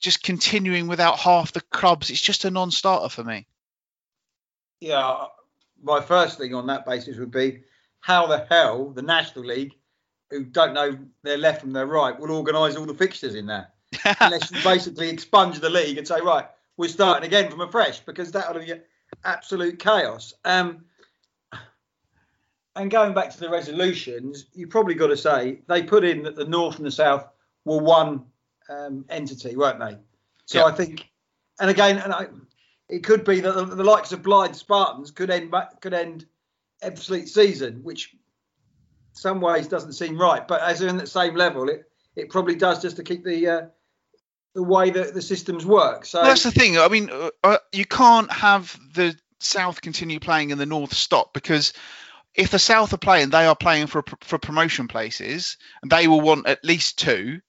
just 0.00 0.22
continuing 0.22 0.88
without 0.88 1.18
half 1.18 1.52
the 1.52 1.60
clubs, 1.60 2.10
it's 2.10 2.20
just 2.20 2.44
a 2.44 2.50
non-starter 2.50 3.08
for 3.08 3.22
me. 3.22 3.46
Yeah, 4.80 5.26
my 5.82 6.00
first 6.00 6.38
thing 6.38 6.54
on 6.54 6.66
that 6.66 6.84
basis 6.84 7.16
would 7.18 7.30
be 7.30 7.60
how 8.00 8.26
the 8.26 8.44
hell 8.50 8.90
the 8.90 9.02
National 9.02 9.44
League 9.44 9.74
who 10.32 10.44
don't 10.44 10.72
know 10.72 10.98
their 11.22 11.36
left 11.36 11.60
from 11.60 11.72
their 11.72 11.86
right 11.86 12.18
will 12.18 12.32
organise 12.32 12.74
all 12.74 12.86
the 12.86 12.94
fixtures 12.94 13.34
in 13.34 13.46
there. 13.46 13.68
Unless 14.20 14.50
you 14.50 14.62
basically 14.64 15.10
expunge 15.10 15.60
the 15.60 15.68
league 15.68 15.98
and 15.98 16.08
say, 16.08 16.20
right, 16.20 16.46
we're 16.76 16.88
starting 16.88 17.26
again 17.26 17.50
from 17.50 17.60
afresh, 17.60 18.00
because 18.00 18.32
that 18.32 18.52
would 18.52 18.64
be 18.64 18.72
absolute 19.24 19.78
chaos. 19.78 20.32
Um, 20.44 20.84
and 22.74 22.90
going 22.90 23.12
back 23.12 23.30
to 23.30 23.38
the 23.38 23.50
resolutions, 23.50 24.46
you 24.54 24.66
probably 24.66 24.94
got 24.94 25.08
to 25.08 25.16
say 25.16 25.60
they 25.68 25.82
put 25.82 26.04
in 26.04 26.22
that 26.22 26.36
the 26.36 26.46
North 26.46 26.78
and 26.78 26.86
the 26.86 26.90
South 26.90 27.28
were 27.66 27.78
one 27.78 28.24
um, 28.70 29.04
entity, 29.10 29.54
weren't 29.56 29.78
they? 29.78 29.98
So 30.46 30.60
yeah. 30.60 30.64
I 30.64 30.72
think, 30.72 31.10
and 31.60 31.68
again, 31.68 31.98
and 31.98 32.14
I, 32.14 32.28
it 32.88 33.04
could 33.04 33.24
be 33.24 33.40
that 33.40 33.54
the, 33.54 33.66
the 33.66 33.84
likes 33.84 34.12
of 34.12 34.22
Blyth 34.22 34.54
Spartans 34.54 35.10
could 35.10 35.28
end 35.28 35.54
could 35.82 35.92
end 35.92 36.24
absolute 36.80 37.28
season, 37.28 37.82
which 37.82 38.16
some 39.12 39.40
ways 39.40 39.68
doesn't 39.68 39.92
seem 39.92 40.18
right. 40.18 40.46
But 40.46 40.62
as 40.62 40.82
in 40.82 40.96
the 40.96 41.06
same 41.06 41.34
level, 41.34 41.68
it 41.68 41.84
it 42.16 42.30
probably 42.30 42.56
does 42.56 42.82
just 42.82 42.96
to 42.96 43.02
keep 43.02 43.24
the 43.24 43.48
uh, 43.48 43.60
the 44.54 44.62
way 44.62 44.90
that 44.90 45.14
the 45.14 45.22
systems 45.22 45.64
work. 45.64 46.04
So 46.04 46.22
that's 46.22 46.42
the 46.42 46.50
thing. 46.50 46.78
I 46.78 46.88
mean, 46.88 47.10
uh, 47.10 47.30
uh, 47.42 47.58
you 47.72 47.86
can't 47.86 48.30
have 48.32 48.76
the 48.94 49.16
South 49.40 49.80
continue 49.80 50.20
playing 50.20 50.52
and 50.52 50.60
the 50.60 50.66
North 50.66 50.94
stop 50.94 51.32
because 51.32 51.72
if 52.34 52.50
the 52.50 52.58
South 52.58 52.92
are 52.92 52.98
playing, 52.98 53.30
they 53.30 53.46
are 53.46 53.56
playing 53.56 53.86
for 53.86 54.04
for 54.20 54.38
promotion 54.38 54.88
places, 54.88 55.56
and 55.82 55.90
they 55.90 56.08
will 56.08 56.20
want 56.20 56.46
at 56.46 56.64
least 56.64 56.98
two. 56.98 57.40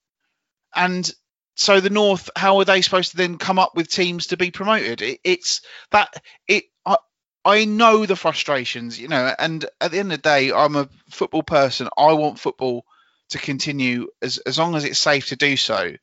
And 0.75 1.09
so 1.55 1.79
the 1.79 1.89
North, 1.89 2.29
how 2.35 2.57
are 2.57 2.65
they 2.65 2.81
supposed 2.81 3.11
to 3.11 3.17
then 3.17 3.37
come 3.37 3.59
up 3.59 3.75
with 3.75 3.89
teams 3.89 4.27
to 4.27 4.37
be 4.37 4.51
promoted? 4.51 5.01
It, 5.01 5.19
it's 5.23 5.61
that 5.91 6.13
it. 6.47 6.65
I 7.45 7.65
know 7.65 8.05
the 8.05 8.15
frustrations, 8.15 8.99
you 8.99 9.07
know, 9.07 9.33
and 9.37 9.65
at 9.81 9.91
the 9.91 9.99
end 9.99 10.13
of 10.13 10.21
the 10.21 10.29
day, 10.29 10.51
I'm 10.51 10.75
a 10.75 10.89
football 11.09 11.43
person. 11.43 11.89
I 11.97 12.13
want 12.13 12.39
football 12.39 12.85
to 13.29 13.37
continue 13.37 14.07
as 14.21 14.37
as 14.39 14.57
long 14.57 14.75
as 14.75 14.85
it's 14.85 14.99
safe 14.99 15.27
to 15.27 15.35
do 15.35 15.57
so. 15.57 15.93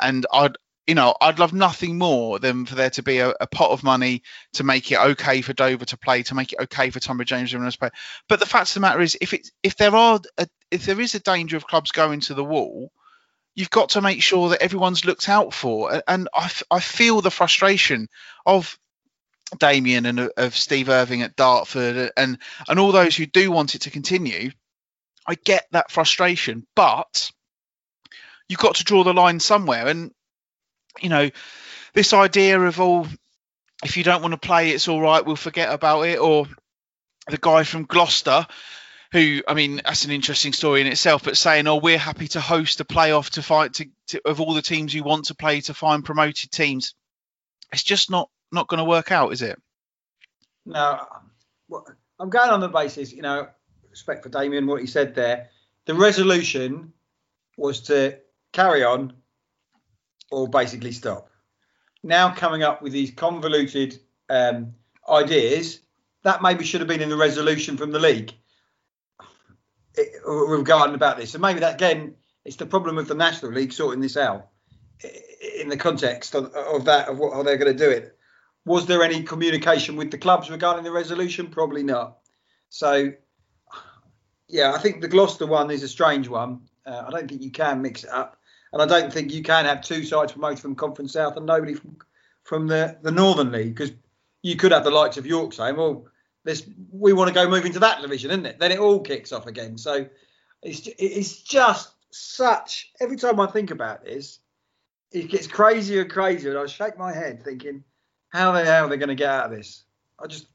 And 0.00 0.26
I'd 0.32 0.56
you 0.86 0.94
know 0.94 1.14
I'd 1.20 1.38
love 1.38 1.52
nothing 1.52 1.98
more 1.98 2.38
than 2.38 2.64
for 2.64 2.76
there 2.76 2.90
to 2.90 3.02
be 3.02 3.18
a, 3.18 3.34
a 3.40 3.46
pot 3.46 3.72
of 3.72 3.82
money 3.82 4.22
to 4.54 4.64
make 4.64 4.90
it 4.90 4.98
okay 4.98 5.42
for 5.42 5.52
Dover 5.52 5.84
to 5.84 5.98
play, 5.98 6.22
to 6.24 6.34
make 6.34 6.52
it 6.52 6.60
okay 6.60 6.90
for 6.90 7.00
Tonbridge 7.00 7.28
James 7.28 7.50
to 7.50 7.78
play. 7.78 7.90
But 8.28 8.40
the 8.40 8.46
fact 8.46 8.70
of 8.70 8.74
the 8.74 8.80
matter 8.80 9.00
is, 9.00 9.18
if 9.20 9.34
it 9.34 9.50
if 9.62 9.76
there 9.76 9.94
are 9.94 10.20
a, 10.38 10.48
if 10.70 10.86
there 10.86 11.00
is 11.00 11.14
a 11.14 11.20
danger 11.20 11.56
of 11.56 11.66
clubs 11.66 11.92
going 11.92 12.20
to 12.20 12.34
the 12.34 12.44
wall, 12.44 12.90
you've 13.54 13.70
got 13.70 13.90
to 13.90 14.00
make 14.00 14.22
sure 14.22 14.50
that 14.50 14.62
everyone's 14.62 15.04
looked 15.04 15.28
out 15.28 15.52
for. 15.52 16.02
And 16.06 16.28
I, 16.34 16.50
I 16.70 16.80
feel 16.80 17.20
the 17.20 17.30
frustration 17.30 18.08
of 18.44 18.78
Damian 19.58 20.06
and 20.06 20.20
uh, 20.20 20.28
of 20.36 20.56
Steve 20.56 20.88
Irving 20.88 21.22
at 21.22 21.36
Dartford 21.36 21.96
uh, 21.96 22.10
and 22.16 22.38
and 22.68 22.78
all 22.78 22.92
those 22.92 23.16
who 23.16 23.26
do 23.26 23.50
want 23.50 23.74
it 23.74 23.82
to 23.82 23.90
continue 23.90 24.50
I 25.26 25.34
get 25.34 25.66
that 25.72 25.90
frustration, 25.90 26.66
but 26.74 27.30
you've 28.48 28.60
got 28.60 28.76
to 28.76 28.84
draw 28.84 29.02
the 29.02 29.12
line 29.12 29.40
somewhere. 29.40 29.88
And 29.88 30.12
you 31.00 31.08
know, 31.08 31.30
this 31.94 32.12
idea 32.12 32.60
of 32.60 32.80
all, 32.80 33.06
oh, 33.06 33.14
if 33.84 33.96
you 33.96 34.04
don't 34.04 34.22
want 34.22 34.32
to 34.32 34.38
play, 34.38 34.70
it's 34.70 34.88
all 34.88 35.00
right, 35.00 35.24
we'll 35.24 35.36
forget 35.36 35.72
about 35.72 36.02
it. 36.02 36.18
Or 36.18 36.46
the 37.28 37.38
guy 37.38 37.64
from 37.64 37.84
Gloucester, 37.84 38.46
who 39.12 39.42
I 39.46 39.54
mean, 39.54 39.80
that's 39.84 40.04
an 40.04 40.12
interesting 40.12 40.52
story 40.52 40.80
in 40.80 40.86
itself, 40.86 41.24
but 41.24 41.36
saying, 41.36 41.66
"Oh, 41.66 41.76
we're 41.76 41.98
happy 41.98 42.28
to 42.28 42.40
host 42.40 42.80
a 42.80 42.84
playoff 42.84 43.30
to 43.30 43.42
fight 43.42 43.74
to, 43.74 43.88
to 44.08 44.20
of 44.28 44.40
all 44.40 44.54
the 44.54 44.62
teams 44.62 44.94
you 44.94 45.02
want 45.02 45.26
to 45.26 45.34
play 45.34 45.60
to 45.62 45.74
find 45.74 46.04
promoted 46.04 46.50
teams." 46.52 46.94
It's 47.72 47.82
just 47.82 48.10
not 48.10 48.30
not 48.52 48.68
going 48.68 48.78
to 48.78 48.84
work 48.84 49.12
out, 49.12 49.32
is 49.32 49.42
it? 49.42 49.60
No, 50.64 51.00
I'm 52.18 52.30
going 52.30 52.50
on 52.50 52.60
the 52.60 52.68
basis, 52.68 53.12
you 53.12 53.22
know, 53.22 53.48
respect 53.90 54.22
for 54.22 54.28
Damian, 54.28 54.66
what 54.66 54.80
he 54.80 54.86
said 54.86 55.14
there. 55.14 55.50
The 55.86 55.94
resolution 55.94 56.92
was 57.56 57.82
to 57.82 58.18
carry 58.52 58.84
on 58.84 59.12
or 60.30 60.48
basically 60.48 60.92
stop. 60.92 61.30
Now 62.02 62.34
coming 62.34 62.62
up 62.62 62.82
with 62.82 62.92
these 62.92 63.10
convoluted 63.12 63.98
um, 64.28 64.74
ideas, 65.08 65.80
that 66.24 66.42
maybe 66.42 66.64
should 66.64 66.80
have 66.80 66.88
been 66.88 67.02
in 67.02 67.08
the 67.08 67.16
resolution 67.16 67.76
from 67.76 67.92
the 67.92 68.00
league 68.00 68.32
regarding 70.26 70.94
about 70.94 71.16
this. 71.16 71.34
And 71.34 71.42
maybe 71.42 71.60
that 71.60 71.74
again, 71.74 72.16
it's 72.44 72.56
the 72.56 72.66
problem 72.66 72.98
of 72.98 73.08
the 73.08 73.14
National 73.14 73.52
League 73.52 73.72
sorting 73.72 74.00
this 74.00 74.16
out 74.16 74.48
in 75.58 75.68
the 75.68 75.76
context 75.76 76.34
of, 76.34 76.52
of 76.54 76.84
that 76.86 77.08
of 77.08 77.18
what, 77.18 77.32
how 77.32 77.42
they're 77.42 77.56
going 77.56 77.76
to 77.76 77.84
do 77.84 77.90
it. 77.90 78.15
Was 78.66 78.84
there 78.84 79.02
any 79.02 79.22
communication 79.22 79.96
with 79.96 80.10
the 80.10 80.18
clubs 80.18 80.50
regarding 80.50 80.84
the 80.84 80.92
resolution? 80.92 81.46
Probably 81.46 81.82
not. 81.82 82.18
So 82.68 83.12
yeah, 84.48 84.72
I 84.72 84.78
think 84.78 85.00
the 85.00 85.08
Gloucester 85.08 85.46
one 85.46 85.70
is 85.70 85.82
a 85.82 85.88
strange 85.88 86.28
one. 86.28 86.60
Uh, 86.84 87.04
I 87.06 87.10
don't 87.10 87.28
think 87.28 87.42
you 87.42 87.50
can 87.50 87.80
mix 87.80 88.04
it 88.04 88.10
up, 88.10 88.36
and 88.72 88.82
I 88.82 88.86
don't 88.86 89.12
think 89.12 89.32
you 89.32 89.42
can 89.42 89.64
have 89.64 89.80
two 89.80 90.04
sides 90.04 90.32
promoted 90.32 90.58
from 90.58 90.74
Conference 90.74 91.12
South 91.12 91.36
and 91.36 91.46
nobody 91.46 91.74
from 91.74 91.96
from 92.44 92.66
the 92.66 92.98
the 93.02 93.10
Northern 93.10 93.50
League 93.50 93.74
because 93.74 93.92
you 94.42 94.56
could 94.56 94.72
have 94.72 94.84
the 94.84 94.90
likes 94.90 95.16
of 95.16 95.26
York 95.26 95.52
saying, 95.52 95.76
"Well, 95.76 96.06
this 96.44 96.68
we 96.92 97.12
want 97.12 97.28
to 97.28 97.34
go 97.34 97.48
move 97.48 97.66
into 97.66 97.80
that 97.80 98.02
division, 98.02 98.30
isn't 98.30 98.46
it?" 98.46 98.58
Then 98.58 98.72
it 98.72 98.78
all 98.78 99.00
kicks 99.00 99.32
off 99.32 99.46
again. 99.46 99.78
So 99.78 100.06
it's 100.62 100.88
it's 100.98 101.42
just 101.42 101.92
such. 102.10 102.92
Every 103.00 103.16
time 103.16 103.40
I 103.40 103.46
think 103.46 103.70
about 103.70 104.04
this, 104.04 104.38
it 105.10 105.28
gets 105.28 105.46
crazier 105.46 106.02
and 106.02 106.10
crazier, 106.10 106.50
and 106.50 106.58
I 106.58 106.66
shake 106.66 106.98
my 106.98 107.12
head 107.12 107.42
thinking, 107.42 107.82
"How 108.36 108.52
the 108.52 108.64
hell 108.64 108.84
are 108.84 108.88
they 108.88 108.96
going 108.96 109.08
to 109.08 109.14
get 109.14 109.30
out 109.30 109.46
of 109.46 109.56
this?" 109.56 109.84
I 110.18 110.26
just 110.26 110.46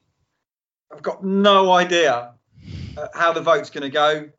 I've 0.93 1.01
got 1.01 1.23
no 1.23 1.71
idea 1.71 2.33
uh, 2.97 3.07
how 3.13 3.33
the 3.33 3.41
vote's 3.41 3.69
going 3.69 3.83
to 3.83 3.89
go. 3.89 4.29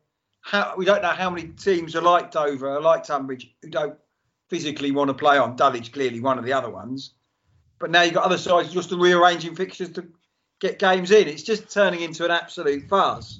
How, 0.41 0.75
we 0.77 0.85
don't 0.85 1.01
know 1.01 1.09
how 1.09 1.29
many 1.29 1.47
teams 1.49 1.95
are 1.95 2.01
like 2.01 2.31
Dover, 2.31 2.69
are 2.69 2.81
like 2.81 3.05
Tonbridge, 3.05 3.55
who 3.61 3.69
don't 3.69 3.97
physically 4.49 4.91
want 4.91 5.07
to 5.07 5.13
play 5.13 5.37
on. 5.37 5.55
Dulwich 5.55 5.91
clearly 5.91 6.19
one 6.19 6.37
of 6.37 6.45
the 6.45 6.53
other 6.53 6.69
ones. 6.69 7.13
But 7.79 7.91
now 7.91 8.03
you've 8.03 8.13
got 8.13 8.25
other 8.25 8.37
sides 8.37 8.71
just 8.71 8.91
rearranging 8.91 9.55
fixtures 9.55 9.91
to 9.93 10.07
get 10.59 10.79
games 10.79 11.11
in. 11.11 11.27
It's 11.27 11.43
just 11.43 11.69
turning 11.69 12.01
into 12.01 12.25
an 12.25 12.31
absolute 12.31 12.87
farce. 12.87 13.39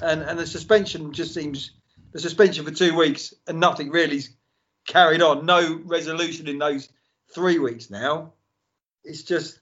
And 0.00 0.22
and 0.22 0.38
the 0.38 0.46
suspension 0.46 1.12
just 1.12 1.34
seems 1.34 1.72
the 2.12 2.20
suspension 2.20 2.64
for 2.64 2.70
two 2.70 2.96
weeks 2.96 3.34
and 3.46 3.60
nothing 3.60 3.90
really 3.90 4.22
carried 4.86 5.22
on. 5.22 5.46
No 5.46 5.80
resolution 5.84 6.48
in 6.48 6.58
those 6.58 6.88
three 7.34 7.58
weeks 7.58 7.90
now. 7.90 8.32
It's 9.04 9.22
just. 9.22 9.60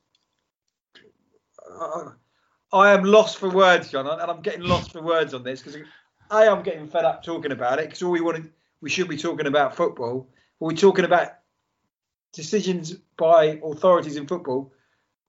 Uh, 1.70 2.11
I 2.72 2.93
am 2.93 3.05
lost 3.05 3.38
for 3.38 3.51
words, 3.51 3.91
John, 3.91 4.07
and 4.07 4.30
I'm 4.30 4.43
getting 4.43 4.62
lost 4.62 4.93
for 4.93 5.03
words 5.03 5.34
on 5.34 5.43
this 5.43 5.62
because 5.62 5.80
I 6.30 6.45
am 6.45 6.62
getting 6.62 6.86
fed 6.86 7.05
up 7.05 7.22
talking 7.22 7.53
about 7.53 7.78
it 7.80 7.86
because 7.86 8.03
all 8.03 8.12
we 8.12 8.20
wanted, 8.20 8.51
we 8.80 8.91
should 8.91 9.09
be 9.09 9.16
talking 9.16 9.47
about 9.47 9.74
football. 9.74 10.28
We're 10.61 10.76
talking 10.76 11.05
about 11.05 11.32
decisions 12.32 12.93
by 13.16 13.61
authorities 13.64 14.16
in 14.16 14.26
football 14.26 14.72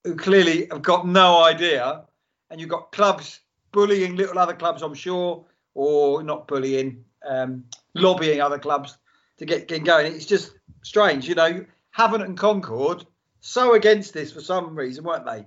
who 0.03 0.15
clearly 0.15 0.67
have 0.71 0.81
got 0.81 1.07
no 1.07 1.43
idea, 1.43 2.03
and 2.49 2.59
you've 2.59 2.69
got 2.69 2.91
clubs 2.91 3.39
bullying 3.71 4.15
little 4.15 4.37
other 4.37 4.53
clubs, 4.53 4.81
I'm 4.81 4.93
sure, 4.93 5.45
or 5.73 6.23
not 6.23 6.47
bullying, 6.47 7.03
um, 7.27 7.63
lobbying 7.93 8.41
other 8.41 8.59
clubs 8.59 8.97
to 9.37 9.45
get, 9.45 9.67
get 9.67 9.83
going. 9.83 10.13
It's 10.13 10.25
just 10.25 10.53
strange, 10.83 11.27
you 11.27 11.35
know. 11.35 11.65
Havant 11.97 12.23
and 12.23 12.37
Concord 12.37 13.05
so 13.41 13.73
against 13.73 14.13
this 14.13 14.31
for 14.31 14.41
some 14.41 14.75
reason, 14.75 15.03
weren't 15.03 15.25
they? 15.25 15.45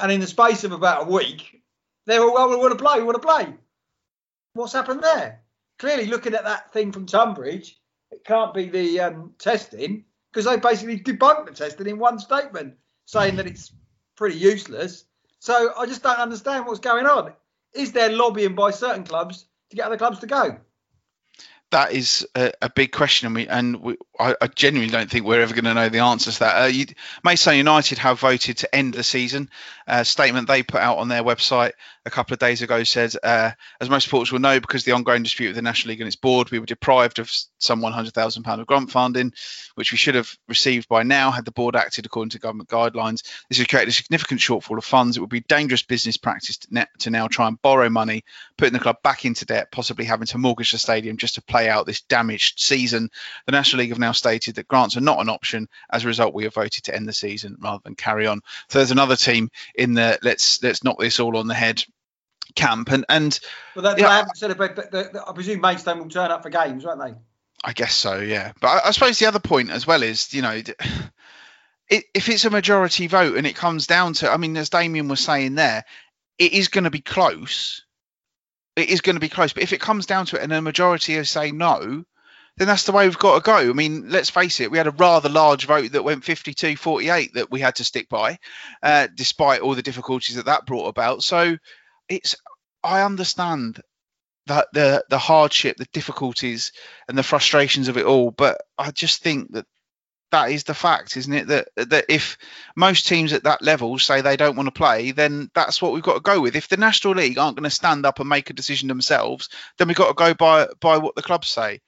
and 0.00 0.10
in 0.10 0.20
the 0.20 0.26
space 0.26 0.64
of 0.64 0.72
about 0.72 1.06
a 1.06 1.10
week, 1.10 1.62
they 2.06 2.18
were, 2.18 2.32
well, 2.32 2.48
we 2.48 2.56
want 2.56 2.76
to 2.76 2.82
play, 2.82 2.98
we 2.98 3.04
want 3.04 3.20
to 3.20 3.26
play. 3.26 3.52
What's 4.54 4.72
happened 4.72 5.02
there? 5.02 5.42
Clearly, 5.78 6.06
looking 6.06 6.34
at 6.34 6.44
that 6.44 6.72
thing 6.72 6.92
from 6.92 7.06
Tonbridge, 7.06 7.78
it 8.10 8.24
can't 8.24 8.54
be 8.54 8.68
the 8.68 9.00
um, 9.00 9.32
testing 9.38 10.04
because 10.32 10.44
they 10.44 10.56
basically 10.56 10.98
debunked 10.98 11.46
the 11.46 11.52
testing 11.52 11.86
in 11.86 11.98
one 11.98 12.18
statement, 12.18 12.74
saying 13.06 13.36
that 13.36 13.46
it's 13.46 13.72
pretty 14.16 14.36
useless. 14.36 15.04
So 15.38 15.72
I 15.78 15.86
just 15.86 16.02
don't 16.02 16.18
understand 16.18 16.66
what's 16.66 16.80
going 16.80 17.06
on. 17.06 17.32
Is 17.74 17.92
there 17.92 18.10
lobbying 18.10 18.54
by 18.54 18.70
certain 18.70 19.04
clubs 19.04 19.46
to 19.70 19.76
get 19.76 19.86
other 19.86 19.96
clubs 19.96 20.18
to 20.20 20.26
go? 20.26 20.58
That 21.70 21.92
is 21.92 22.26
a, 22.34 22.52
a, 22.62 22.70
big 22.70 22.92
question, 22.92 23.26
and 23.26 23.34
we 23.34 23.48
and 23.48 23.76
we, 23.80 23.96
I, 24.18 24.34
I, 24.40 24.46
genuinely 24.48 24.92
don't 24.92 25.10
think 25.10 25.24
we're 25.24 25.40
ever 25.40 25.54
going 25.54 25.64
to 25.64 25.74
know 25.74 25.88
the 25.88 26.00
answers 26.00 26.34
to 26.34 26.40
that. 26.40 26.62
Uh, 26.62 26.66
you, 26.66 26.86
United 27.52 27.98
have 27.98 28.20
voted 28.20 28.58
to 28.58 28.74
end 28.74 28.94
the 28.94 29.02
season. 29.02 29.50
A 29.86 30.04
statement 30.04 30.48
they 30.48 30.62
put 30.62 30.80
out 30.80 30.98
on 30.98 31.08
their 31.08 31.22
website 31.22 31.72
a 32.06 32.10
couple 32.10 32.32
of 32.32 32.38
days 32.38 32.62
ago 32.62 32.82
said, 32.82 33.12
uh, 33.22 33.50
as 33.80 33.90
most 33.90 34.04
supporters 34.04 34.32
will 34.32 34.38
know, 34.38 34.58
because 34.58 34.84
the 34.84 34.92
ongoing 34.92 35.22
dispute 35.22 35.48
with 35.48 35.56
the 35.56 35.62
National 35.62 35.90
League 35.90 36.00
and 36.00 36.06
its 36.06 36.16
board, 36.16 36.50
we 36.50 36.58
were 36.58 36.66
deprived 36.66 37.18
of 37.18 37.30
some 37.58 37.82
£100,000 37.82 38.60
of 38.60 38.66
grant 38.66 38.90
funding, 38.90 39.32
which 39.74 39.92
we 39.92 39.98
should 39.98 40.14
have 40.14 40.34
received 40.48 40.88
by 40.88 41.02
now 41.02 41.30
had 41.30 41.44
the 41.44 41.52
board 41.52 41.76
acted 41.76 42.06
according 42.06 42.30
to 42.30 42.38
government 42.38 42.70
guidelines. 42.70 43.22
This 43.48 43.58
has 43.58 43.66
created 43.66 43.90
a 43.90 43.92
significant 43.92 44.40
shortfall 44.40 44.78
of 44.78 44.84
funds. 44.84 45.16
It 45.16 45.20
would 45.20 45.28
be 45.28 45.40
dangerous 45.40 45.82
business 45.82 46.16
practice 46.16 46.56
to, 46.58 46.88
to 47.00 47.10
now 47.10 47.28
try 47.28 47.48
and 47.48 47.60
borrow 47.60 47.90
money, 47.90 48.24
putting 48.56 48.72
the 48.72 48.80
club 48.80 49.02
back 49.02 49.26
into 49.26 49.44
debt, 49.44 49.70
possibly 49.70 50.06
having 50.06 50.26
to 50.28 50.38
mortgage 50.38 50.72
the 50.72 50.78
stadium 50.78 51.18
just 51.18 51.34
to 51.34 51.42
play 51.42 51.68
out 51.68 51.84
this 51.84 52.00
damaged 52.02 52.60
season. 52.60 53.10
The 53.44 53.52
National 53.52 53.80
League 53.80 53.90
have 53.90 53.98
now 53.98 54.12
stated 54.12 54.54
that 54.54 54.68
grants 54.68 54.96
are 54.96 55.02
not 55.02 55.20
an 55.20 55.28
option. 55.28 55.68
As 55.92 56.04
a 56.04 56.08
result, 56.08 56.34
we 56.34 56.44
have 56.44 56.54
voted 56.54 56.84
to 56.84 56.94
end 56.94 57.06
the 57.06 57.12
season 57.12 57.58
rather 57.60 57.82
than 57.84 57.94
carry 57.94 58.26
on. 58.26 58.40
So 58.68 58.78
there's 58.78 58.90
another 58.90 59.16
team 59.16 59.50
in 59.74 59.92
the 59.92 60.18
let's 60.22 60.62
let's 60.62 60.82
knock 60.82 60.98
this 60.98 61.20
all 61.20 61.36
on 61.36 61.46
the 61.46 61.54
head 61.54 61.84
camp. 62.54 62.90
And 62.90 63.04
and 63.08 63.38
well, 63.74 63.82
that, 63.84 63.98
yeah, 63.98 64.08
I 64.08 64.16
haven't 64.16 64.36
said 64.36 64.56
but, 64.56 64.90
but, 64.90 65.28
I 65.28 65.32
presume 65.32 65.60
Maidstone 65.60 65.98
will 65.98 66.08
turn 66.08 66.30
up 66.30 66.42
for 66.42 66.50
games, 66.50 66.84
won't 66.84 67.00
they? 67.00 67.14
I 67.62 67.72
guess 67.72 67.94
so, 67.94 68.18
yeah. 68.18 68.52
But 68.60 68.68
I, 68.68 68.88
I 68.88 68.90
suppose 68.92 69.18
the 69.18 69.26
other 69.26 69.40
point 69.40 69.70
as 69.70 69.86
well 69.86 70.02
is, 70.02 70.32
you 70.32 70.42
know, 70.42 70.62
it, 71.90 72.04
if 72.14 72.28
it's 72.28 72.44
a 72.44 72.50
majority 72.50 73.06
vote 73.06 73.36
and 73.36 73.46
it 73.46 73.56
comes 73.56 73.86
down 73.86 74.14
to, 74.14 74.30
I 74.30 74.36
mean, 74.36 74.56
as 74.56 74.70
Damian 74.70 75.08
was 75.08 75.20
saying 75.20 75.56
there, 75.56 75.84
it 76.38 76.52
is 76.52 76.68
going 76.68 76.84
to 76.84 76.90
be 76.90 77.00
close. 77.02 77.84
it 78.76 78.88
is 78.88 79.02
going 79.02 79.16
to 79.16 79.20
be 79.20 79.28
close. 79.28 79.52
But 79.52 79.62
if 79.62 79.72
it 79.72 79.80
comes 79.80 80.06
down 80.06 80.26
to 80.26 80.36
it 80.36 80.42
and 80.42 80.52
a 80.52 80.62
majority 80.62 81.16
of 81.16 81.28
say 81.28 81.50
no, 81.50 82.04
then 82.56 82.66
that's 82.66 82.84
the 82.84 82.92
way 82.92 83.06
we've 83.06 83.18
got 83.18 83.36
to 83.36 83.40
go. 83.42 83.56
I 83.56 83.72
mean, 83.72 84.10
let's 84.10 84.30
face 84.30 84.60
it, 84.60 84.70
we 84.70 84.78
had 84.78 84.86
a 84.86 84.92
rather 84.92 85.28
large 85.28 85.66
vote 85.66 85.92
that 85.92 86.04
went 86.04 86.24
52 86.24 86.76
48 86.76 87.34
that 87.34 87.50
we 87.50 87.60
had 87.60 87.76
to 87.76 87.84
stick 87.84 88.08
by, 88.08 88.38
uh, 88.82 89.08
despite 89.14 89.60
all 89.60 89.74
the 89.74 89.82
difficulties 89.82 90.36
that 90.36 90.46
that 90.46 90.66
brought 90.66 90.88
about. 90.88 91.22
So 91.22 91.56
it's, 92.10 92.36
I 92.84 93.02
understand 93.02 93.80
that 94.46 94.68
the 94.72 95.04
the 95.10 95.18
hardship, 95.18 95.76
the 95.78 95.86
difficulties, 95.92 96.72
and 97.08 97.16
the 97.16 97.22
frustrations 97.22 97.88
of 97.88 97.96
it 97.96 98.06
all, 98.06 98.30
but 98.32 98.60
I 98.78 98.90
just 98.90 99.22
think 99.22 99.52
that 99.52 99.66
that 100.32 100.50
is 100.50 100.64
the 100.64 100.74
fact, 100.74 101.16
isn't 101.16 101.32
it? 101.32 101.46
That 101.48 101.68
that 101.76 102.06
if 102.08 102.38
most 102.76 103.06
teams 103.06 103.32
at 103.32 103.44
that 103.44 103.62
level 103.62 103.98
say 103.98 104.20
they 104.20 104.36
don't 104.36 104.56
want 104.56 104.66
to 104.68 104.72
play, 104.72 105.12
then 105.12 105.50
that's 105.54 105.82
what 105.82 105.92
we've 105.92 106.02
got 106.02 106.14
to 106.14 106.20
go 106.20 106.40
with. 106.40 106.56
If 106.56 106.68
the 106.68 106.76
National 106.76 107.14
League 107.14 107.38
aren't 107.38 107.56
going 107.56 107.64
to 107.64 107.70
stand 107.70 108.06
up 108.06 108.20
and 108.20 108.28
make 108.28 108.50
a 108.50 108.54
decision 108.54 108.88
themselves, 108.88 109.48
then 109.78 109.88
we've 109.88 109.96
got 109.96 110.08
to 110.08 110.14
go 110.14 110.34
by 110.34 110.68
by 110.80 110.98
what 110.98 111.14
the 111.16 111.22
clubs 111.22 111.48
say. 111.48 111.80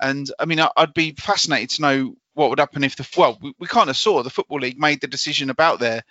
And 0.00 0.30
I 0.38 0.44
mean, 0.46 0.60
I'd 0.76 0.94
be 0.94 1.12
fascinated 1.12 1.70
to 1.70 1.82
know 1.82 2.14
what 2.34 2.50
would 2.50 2.60
happen 2.60 2.84
if 2.84 2.96
the 2.96 3.08
well, 3.16 3.38
we, 3.42 3.52
we 3.58 3.66
kind 3.66 3.90
of 3.90 3.96
saw 3.96 4.22
the 4.22 4.30
football 4.30 4.60
league 4.60 4.78
made 4.78 5.00
the 5.00 5.08
decision 5.08 5.50
about 5.50 5.80
their 5.80 6.02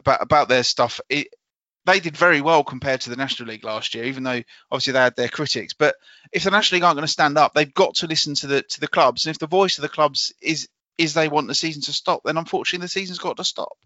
about 0.00 0.22
about 0.22 0.48
their 0.48 0.64
stuff. 0.64 1.00
It, 1.08 1.28
they 1.86 2.00
did 2.00 2.16
very 2.16 2.40
well 2.40 2.64
compared 2.64 3.00
to 3.02 3.10
the 3.10 3.16
National 3.16 3.48
League 3.48 3.64
last 3.64 3.94
year, 3.94 4.04
even 4.04 4.22
though 4.22 4.42
obviously 4.70 4.92
they 4.92 5.00
had 5.00 5.16
their 5.16 5.28
critics. 5.28 5.72
But 5.72 5.94
if 6.32 6.44
the 6.44 6.50
National 6.50 6.76
League 6.76 6.84
aren't 6.84 6.96
going 6.96 7.06
to 7.06 7.12
stand 7.12 7.38
up, 7.38 7.54
they've 7.54 7.72
got 7.72 7.96
to 7.96 8.06
listen 8.06 8.34
to 8.36 8.46
the 8.46 8.62
to 8.62 8.80
the 8.80 8.88
clubs. 8.88 9.26
And 9.26 9.34
if 9.34 9.38
the 9.38 9.46
voice 9.46 9.78
of 9.78 9.82
the 9.82 9.88
clubs 9.88 10.32
is 10.42 10.68
is 10.98 11.14
they 11.14 11.28
want 11.28 11.46
the 11.46 11.54
season 11.54 11.82
to 11.82 11.92
stop, 11.92 12.22
then 12.24 12.36
unfortunately 12.36 12.84
the 12.84 12.88
season's 12.88 13.18
got 13.18 13.36
to 13.36 13.44
stop. 13.44 13.78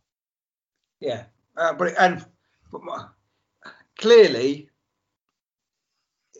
Yeah, 1.01 1.25
uh, 1.57 1.75
but 1.75 1.95
and 1.99 2.25
but 2.71 2.81
clearly, 3.99 4.71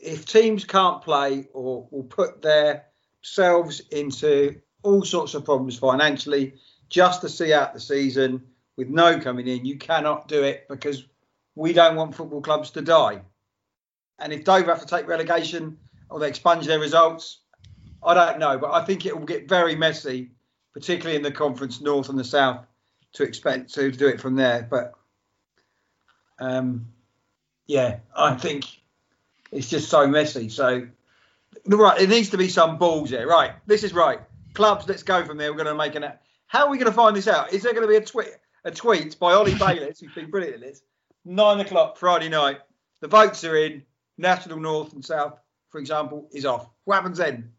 if 0.01 0.25
teams 0.25 0.65
can't 0.65 1.01
play 1.01 1.47
or 1.53 1.87
will 1.91 2.03
put 2.03 2.41
themselves 2.41 3.81
into 3.91 4.59
all 4.81 5.03
sorts 5.03 5.33
of 5.33 5.45
problems 5.45 5.77
financially 5.77 6.55
just 6.89 7.21
to 7.21 7.29
see 7.29 7.53
out 7.53 7.73
the 7.73 7.79
season 7.79 8.43
with 8.75 8.89
no 8.89 9.19
coming 9.19 9.47
in, 9.47 9.65
you 9.65 9.77
cannot 9.77 10.27
do 10.27 10.43
it 10.43 10.65
because 10.67 11.05
we 11.55 11.73
don't 11.73 11.95
want 11.95 12.15
football 12.15 12.41
clubs 12.41 12.71
to 12.71 12.81
die. 12.81 13.21
And 14.19 14.31
if 14.31 14.43
Dover 14.43 14.71
have 14.71 14.81
to 14.81 14.87
take 14.87 15.07
relegation 15.07 15.77
or 16.09 16.19
they 16.19 16.27
expunge 16.27 16.65
their 16.65 16.79
results, 16.79 17.39
I 18.01 18.13
don't 18.13 18.39
know, 18.39 18.57
but 18.57 18.71
I 18.71 18.83
think 18.83 19.05
it 19.05 19.17
will 19.17 19.25
get 19.25 19.47
very 19.47 19.75
messy 19.75 20.31
particularly 20.73 21.15
in 21.15 21.21
the 21.21 21.31
conference 21.31 21.79
north 21.79 22.09
and 22.09 22.17
the 22.17 22.23
south, 22.23 22.65
to 23.13 23.23
expect 23.23 23.73
to 23.75 23.91
do 23.91 24.07
it 24.07 24.19
from 24.19 24.35
there. 24.35 24.67
But 24.69 24.93
um, 26.39 26.87
yeah, 27.67 27.99
I 28.15 28.33
think 28.35 28.65
it's 29.51 29.69
just 29.69 29.89
so 29.89 30.07
messy. 30.07 30.49
So 30.49 30.87
right, 31.67 32.01
it 32.01 32.09
needs 32.09 32.29
to 32.31 32.37
be 32.37 32.49
some 32.49 32.77
balls 32.77 33.11
here. 33.11 33.27
Right, 33.27 33.51
this 33.67 33.83
is 33.83 33.93
right. 33.93 34.19
Clubs, 34.53 34.87
let's 34.87 35.03
go 35.03 35.23
from 35.23 35.37
there. 35.37 35.51
We're 35.51 35.63
going 35.63 35.67
to 35.67 35.75
make 35.75 35.95
an. 35.95 36.11
How 36.47 36.65
are 36.65 36.69
we 36.69 36.77
going 36.77 36.91
to 36.91 36.95
find 36.95 37.15
this 37.15 37.27
out? 37.27 37.53
Is 37.53 37.63
there 37.63 37.73
going 37.73 37.87
to 37.87 37.87
be 37.87 37.97
a 37.97 38.05
tweet? 38.05 38.29
A 38.65 38.71
tweet 38.71 39.19
by 39.19 39.33
Ollie 39.33 39.55
Bayliss, 39.55 39.99
who's 39.99 40.13
been 40.13 40.29
brilliant 40.29 40.55
at 40.55 40.61
this. 40.61 40.81
Nine 41.25 41.59
o'clock 41.59 41.97
Friday 41.97 42.29
night. 42.29 42.59
The 43.01 43.07
votes 43.07 43.43
are 43.43 43.55
in. 43.55 43.83
National 44.17 44.59
North 44.59 44.93
and 44.93 45.03
South, 45.03 45.39
for 45.69 45.79
example, 45.79 46.29
is 46.31 46.45
off. 46.45 46.69
What 46.85 46.95
happens 46.95 47.17
then? 47.17 47.51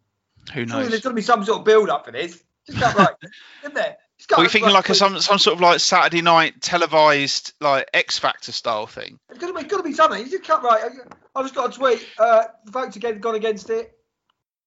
Who 0.53 0.67
knows? 0.67 0.89
there's 0.89 1.03
going 1.03 1.17
to 1.17 1.21
be 1.21 1.23
some 1.23 1.45
sort 1.45 1.61
of 1.61 1.65
build 1.65 1.89
up 1.89 2.05
for 2.05 2.13
this. 2.13 2.43
Just 2.67 2.81
got 2.81 2.95
right, 2.95 3.15
isn't 3.63 3.75
there? 3.75 3.97
Are 4.33 4.41
we 4.41 4.49
thinking 4.49 4.73
like 4.73 4.89
a, 4.89 4.95
some 4.95 5.19
some 5.21 5.39
sort 5.39 5.57
of 5.57 5.61
like 5.61 5.81
Saturday 5.81 6.23
night 6.23 6.61
televised 6.61 7.53
like 7.61 7.91
X 7.93 8.19
Factor 8.19 8.53
style 8.53 8.87
thing? 8.87 9.19
It's 9.29 9.39
got 9.39 9.49
to 9.49 9.53
be, 9.53 9.69
got 9.69 9.79
to 9.79 9.83
be 9.83 9.93
something. 9.93 10.25
You 10.25 10.31
just 10.31 10.45
cut 10.45 10.63
right. 10.63 10.93
I 11.35 11.43
just 11.43 11.55
got 11.55 11.75
a 11.75 11.79
tweet. 11.79 12.07
Uh, 12.19 12.45
the 12.65 12.71
votes 12.71 12.97
again 12.97 13.19
gone 13.19 13.35
against 13.35 13.69
it. 13.71 13.93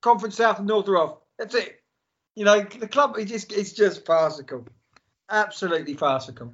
Conference 0.01 0.35
South 0.35 0.59
and 0.59 0.67
North 0.67 0.87
are 0.89 0.97
off. 0.97 1.17
That's 1.39 1.55
it. 1.55 1.81
You 2.35 2.45
know 2.45 2.61
the 2.61 2.87
club. 2.87 3.15
It's 3.17 3.31
just 3.31 3.51
it's 3.51 3.71
just 3.71 4.05
farcical. 4.05 4.67
Absolutely 5.29 5.95
farcical. 5.95 6.53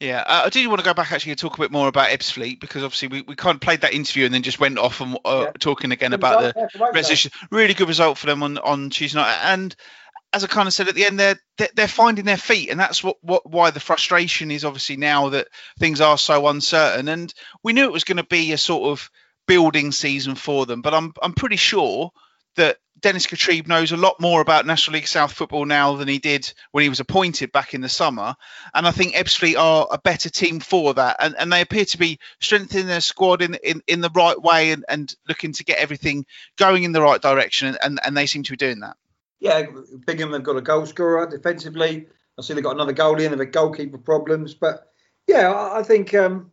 Yeah, 0.00 0.24
uh, 0.26 0.42
I 0.46 0.48
do 0.48 0.66
want 0.68 0.80
to 0.80 0.84
go 0.84 0.94
back 0.94 1.12
actually 1.12 1.32
and 1.32 1.38
talk 1.38 1.58
a 1.58 1.60
bit 1.60 1.70
more 1.70 1.86
about 1.86 2.08
Ebbsfleet 2.08 2.58
because 2.58 2.82
obviously 2.82 3.08
we, 3.08 3.20
we 3.20 3.36
kind 3.36 3.54
of 3.54 3.60
played 3.60 3.82
that 3.82 3.92
interview 3.92 4.24
and 4.24 4.32
then 4.32 4.42
just 4.42 4.58
went 4.58 4.78
off 4.78 5.02
and 5.02 5.18
uh, 5.26 5.42
yeah. 5.44 5.52
talking 5.58 5.92
again 5.92 6.10
good 6.10 6.20
about 6.20 6.38
result, 6.38 6.54
the 6.54 6.78
yeah, 6.78 6.90
resolution. 6.94 7.32
Really 7.50 7.74
good 7.74 7.88
result 7.88 8.16
for 8.16 8.26
them 8.26 8.42
on, 8.42 8.56
on 8.56 8.88
Tuesday 8.88 9.18
night. 9.18 9.36
And 9.42 9.76
as 10.32 10.42
I 10.42 10.46
kind 10.46 10.66
of 10.66 10.72
said 10.72 10.88
at 10.88 10.94
the 10.94 11.04
end, 11.04 11.20
they're 11.20 11.38
they're 11.74 11.88
finding 11.88 12.24
their 12.24 12.36
feet, 12.36 12.70
and 12.70 12.80
that's 12.80 13.04
what, 13.04 13.16
what 13.20 13.50
why 13.50 13.70
the 13.70 13.80
frustration 13.80 14.50
is 14.50 14.64
obviously 14.64 14.96
now 14.96 15.30
that 15.30 15.48
things 15.78 16.00
are 16.00 16.16
so 16.16 16.46
uncertain. 16.48 17.08
And 17.08 17.34
we 17.62 17.72
knew 17.72 17.84
it 17.84 17.92
was 17.92 18.04
going 18.04 18.16
to 18.16 18.24
be 18.24 18.52
a 18.52 18.58
sort 18.58 18.90
of 18.90 19.10
building 19.46 19.92
season 19.92 20.34
for 20.34 20.66
them, 20.66 20.82
but 20.82 20.94
I'm 20.94 21.12
I'm 21.20 21.34
pretty 21.34 21.56
sure 21.56 22.10
that 22.56 22.78
Dennis 23.00 23.26
Kutrieb 23.26 23.66
knows 23.66 23.92
a 23.92 23.96
lot 23.96 24.20
more 24.20 24.40
about 24.40 24.66
National 24.66 24.94
League 24.94 25.06
South 25.06 25.32
football 25.32 25.64
now 25.64 25.96
than 25.96 26.08
he 26.08 26.18
did 26.18 26.52
when 26.72 26.82
he 26.82 26.88
was 26.88 27.00
appointed 27.00 27.52
back 27.52 27.74
in 27.74 27.80
the 27.80 27.88
summer. 27.88 28.34
And 28.74 28.86
I 28.86 28.90
think 28.90 29.14
Ebbsfleet 29.14 29.58
are 29.58 29.88
a 29.90 29.98
better 29.98 30.30
team 30.30 30.60
for 30.60 30.94
that. 30.94 31.16
And, 31.20 31.34
and 31.38 31.52
they 31.52 31.60
appear 31.60 31.84
to 31.86 31.98
be 31.98 32.18
strengthening 32.40 32.86
their 32.86 33.00
squad 33.00 33.42
in, 33.42 33.54
in, 33.62 33.82
in 33.86 34.00
the 34.00 34.10
right 34.14 34.40
way 34.40 34.72
and, 34.72 34.84
and 34.88 35.14
looking 35.28 35.52
to 35.54 35.64
get 35.64 35.78
everything 35.78 36.26
going 36.56 36.84
in 36.84 36.92
the 36.92 37.02
right 37.02 37.20
direction. 37.20 37.76
And, 37.82 38.00
and 38.04 38.16
they 38.16 38.26
seem 38.26 38.42
to 38.44 38.52
be 38.52 38.56
doing 38.56 38.80
that 38.80 38.96
yeah, 39.40 39.62
Bingham 40.06 40.32
have 40.32 40.42
got 40.42 40.56
a 40.56 40.60
goal 40.60 40.86
scorer 40.86 41.26
defensively. 41.26 42.06
I 42.38 42.42
see 42.42 42.54
they've 42.54 42.62
got 42.62 42.74
another 42.74 42.92
goalie 42.92 43.24
and 43.24 43.32
they've 43.32 43.50
got 43.50 43.52
goalkeeper 43.52 43.98
problems. 43.98 44.54
But 44.54 44.92
yeah, 45.26 45.70
I, 45.72 45.82
think 45.82 46.14
um, 46.14 46.52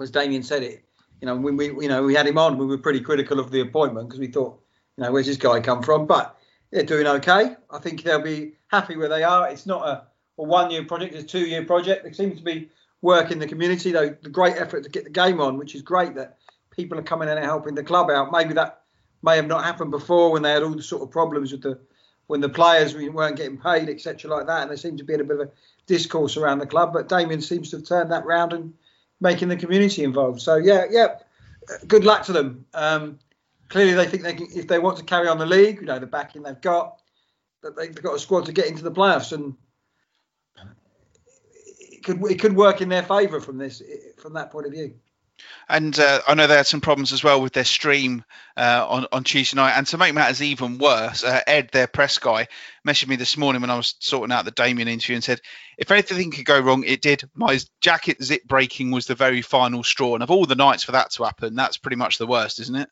as 0.00 0.10
Damian 0.10 0.42
said 0.42 0.62
it, 0.62 0.84
you 1.20 1.26
know, 1.26 1.36
when 1.36 1.56
we 1.56 1.66
you 1.66 1.88
know 1.88 2.02
we 2.02 2.14
had 2.14 2.26
him 2.26 2.38
on, 2.38 2.56
we 2.56 2.66
were 2.66 2.78
pretty 2.78 3.00
critical 3.00 3.38
of 3.38 3.50
the 3.50 3.60
appointment 3.60 4.08
because 4.08 4.18
we 4.20 4.28
thought, 4.28 4.59
you 5.00 5.06
know, 5.06 5.12
where's 5.12 5.26
this 5.26 5.38
guy 5.38 5.60
come 5.60 5.82
from? 5.82 6.06
But 6.06 6.36
they're 6.70 6.82
doing 6.82 7.06
okay. 7.06 7.56
I 7.70 7.78
think 7.78 8.02
they'll 8.02 8.20
be 8.20 8.52
happy 8.68 8.96
where 8.96 9.08
they 9.08 9.24
are. 9.24 9.48
It's 9.48 9.64
not 9.64 9.86
a, 9.86 10.06
a 10.38 10.44
one-year 10.44 10.84
project; 10.84 11.14
it's 11.14 11.24
a 11.24 11.26
two-year 11.26 11.64
project. 11.64 12.04
They 12.04 12.12
seem 12.12 12.36
to 12.36 12.42
be 12.42 12.68
working 13.00 13.38
the 13.38 13.46
community. 13.46 13.92
Though 13.92 14.10
the 14.10 14.28
great 14.28 14.56
effort 14.56 14.84
to 14.84 14.90
get 14.90 15.04
the 15.04 15.10
game 15.10 15.40
on, 15.40 15.56
which 15.56 15.74
is 15.74 15.80
great 15.80 16.14
that 16.16 16.36
people 16.70 16.98
are 16.98 17.02
coming 17.02 17.30
in 17.30 17.38
and 17.38 17.46
helping 17.46 17.74
the 17.74 17.82
club 17.82 18.10
out. 18.10 18.30
Maybe 18.30 18.52
that 18.54 18.82
may 19.22 19.36
have 19.36 19.46
not 19.46 19.64
happened 19.64 19.90
before 19.90 20.32
when 20.32 20.42
they 20.42 20.52
had 20.52 20.62
all 20.62 20.74
the 20.74 20.82
sort 20.82 21.02
of 21.02 21.10
problems 21.10 21.50
with 21.50 21.62
the 21.62 21.80
when 22.26 22.42
the 22.42 22.48
players 22.50 22.94
weren't 22.94 23.36
getting 23.36 23.56
paid, 23.56 23.88
etc., 23.88 24.30
like 24.30 24.46
that. 24.46 24.60
And 24.60 24.70
there 24.70 24.76
seemed 24.76 24.98
to 24.98 25.04
be 25.04 25.14
in 25.14 25.20
a 25.22 25.24
bit 25.24 25.40
of 25.40 25.48
a 25.48 25.50
discourse 25.86 26.36
around 26.36 26.58
the 26.58 26.66
club. 26.66 26.92
But 26.92 27.08
Damian 27.08 27.40
seems 27.40 27.70
to 27.70 27.78
have 27.78 27.86
turned 27.86 28.12
that 28.12 28.26
round 28.26 28.52
and 28.52 28.74
making 29.18 29.48
the 29.48 29.56
community 29.56 30.04
involved. 30.04 30.42
So 30.42 30.56
yeah, 30.56 30.84
yeah, 30.90 31.16
good 31.88 32.04
luck 32.04 32.24
to 32.26 32.32
them. 32.32 32.66
Um, 32.74 33.18
clearly, 33.70 33.94
they 33.94 34.06
think 34.06 34.22
they 34.22 34.34
can, 34.34 34.48
if 34.54 34.68
they 34.68 34.78
want 34.78 34.98
to 34.98 35.04
carry 35.04 35.28
on 35.28 35.38
the 35.38 35.46
league, 35.46 35.80
you 35.80 35.86
know, 35.86 35.98
the 35.98 36.06
backing 36.06 36.42
they've 36.42 36.60
got, 36.60 37.00
that 37.62 37.76
they've 37.76 37.94
got 37.94 38.16
a 38.16 38.18
squad 38.18 38.46
to 38.46 38.52
get 38.52 38.66
into 38.66 38.82
the 38.82 38.92
playoffs, 38.92 39.32
and 39.32 39.54
it 41.90 42.04
could 42.04 42.22
it 42.30 42.40
could 42.40 42.54
work 42.54 42.82
in 42.82 42.90
their 42.90 43.02
favour 43.02 43.40
from 43.40 43.56
this 43.56 43.82
from 44.18 44.34
that 44.34 44.50
point 44.50 44.66
of 44.66 44.72
view. 44.72 44.94
And 45.68 45.98
uh, 45.98 46.20
I 46.26 46.34
know 46.34 46.46
they 46.46 46.56
had 46.56 46.66
some 46.66 46.82
problems 46.82 47.14
as 47.14 47.24
well 47.24 47.40
with 47.40 47.54
their 47.54 47.64
stream 47.64 48.24
uh, 48.58 48.86
on, 48.86 49.06
on 49.10 49.24
Tuesday 49.24 49.56
night. 49.56 49.72
And 49.76 49.86
to 49.86 49.96
make 49.96 50.12
matters 50.12 50.42
even 50.42 50.76
worse, 50.76 51.24
uh, 51.24 51.40
Ed, 51.46 51.70
their 51.72 51.86
press 51.86 52.18
guy, 52.18 52.48
messaged 52.86 53.08
me 53.08 53.16
this 53.16 53.38
morning 53.38 53.62
when 53.62 53.70
I 53.70 53.76
was 53.76 53.94
sorting 54.00 54.34
out 54.34 54.44
the 54.44 54.50
Damian 54.50 54.88
interview 54.88 55.14
and 55.14 55.24
said, 55.24 55.40
if 55.78 55.90
anything 55.90 56.30
could 56.30 56.44
go 56.44 56.60
wrong, 56.60 56.84
it 56.84 57.00
did. 57.00 57.22
My 57.34 57.58
jacket 57.80 58.22
zip 58.22 58.44
breaking 58.44 58.90
was 58.90 59.06
the 59.06 59.14
very 59.14 59.40
final 59.40 59.82
straw. 59.82 60.14
And 60.14 60.22
of 60.22 60.30
all 60.30 60.44
the 60.44 60.56
nights 60.56 60.84
for 60.84 60.92
that 60.92 61.12
to 61.12 61.24
happen, 61.24 61.54
that's 61.54 61.78
pretty 61.78 61.96
much 61.96 62.18
the 62.18 62.26
worst, 62.26 62.60
isn't 62.60 62.76
it? 62.76 62.90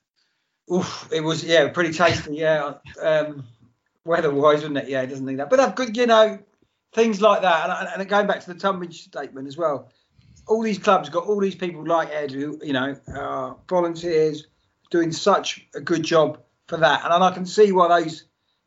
Oof, 0.73 1.09
it 1.13 1.21
was, 1.21 1.45
yeah, 1.45 1.69
pretty 1.69 1.93
tasty, 1.93 2.37
yeah. 2.37 2.75
Um, 3.01 3.45
weather-wise, 4.05 4.59
wasn't 4.59 4.79
it? 4.79 4.89
Yeah, 4.89 5.03
it 5.03 5.07
doesn't 5.07 5.25
need 5.25 5.39
that. 5.39 5.51
But 5.51 5.61
I've 5.61 5.75
good, 5.75 5.97
you 5.97 6.07
know, 6.07 6.39
things 6.93 7.21
like 7.21 7.43
that. 7.43 7.71
And, 7.71 8.01
and 8.01 8.09
going 8.09 8.27
back 8.27 8.41
to 8.41 8.53
the 8.53 8.59
Tonbridge 8.59 9.05
statement 9.05 9.49
as 9.49 9.57
well 9.57 9.91
all 10.49 10.63
these 10.63 10.79
clubs 10.79 11.09
got 11.11 11.27
all 11.27 11.39
these 11.39 11.55
people 11.55 11.87
like 11.87 12.11
Ed 12.11 12.33
who, 12.33 12.59
you 12.63 12.73
know, 12.73 12.97
uh, 13.15 13.55
volunteers 13.69 14.47
doing 14.91 15.13
such 15.13 15.67
a 15.75 15.81
good 15.81 16.03
job 16.03 16.41
for 16.67 16.79
that. 16.79 17.05
And 17.05 17.23
I 17.23 17.31
can 17.33 17.47
see 17.47 17.71
why 17.71 18.01
those 18.01 18.25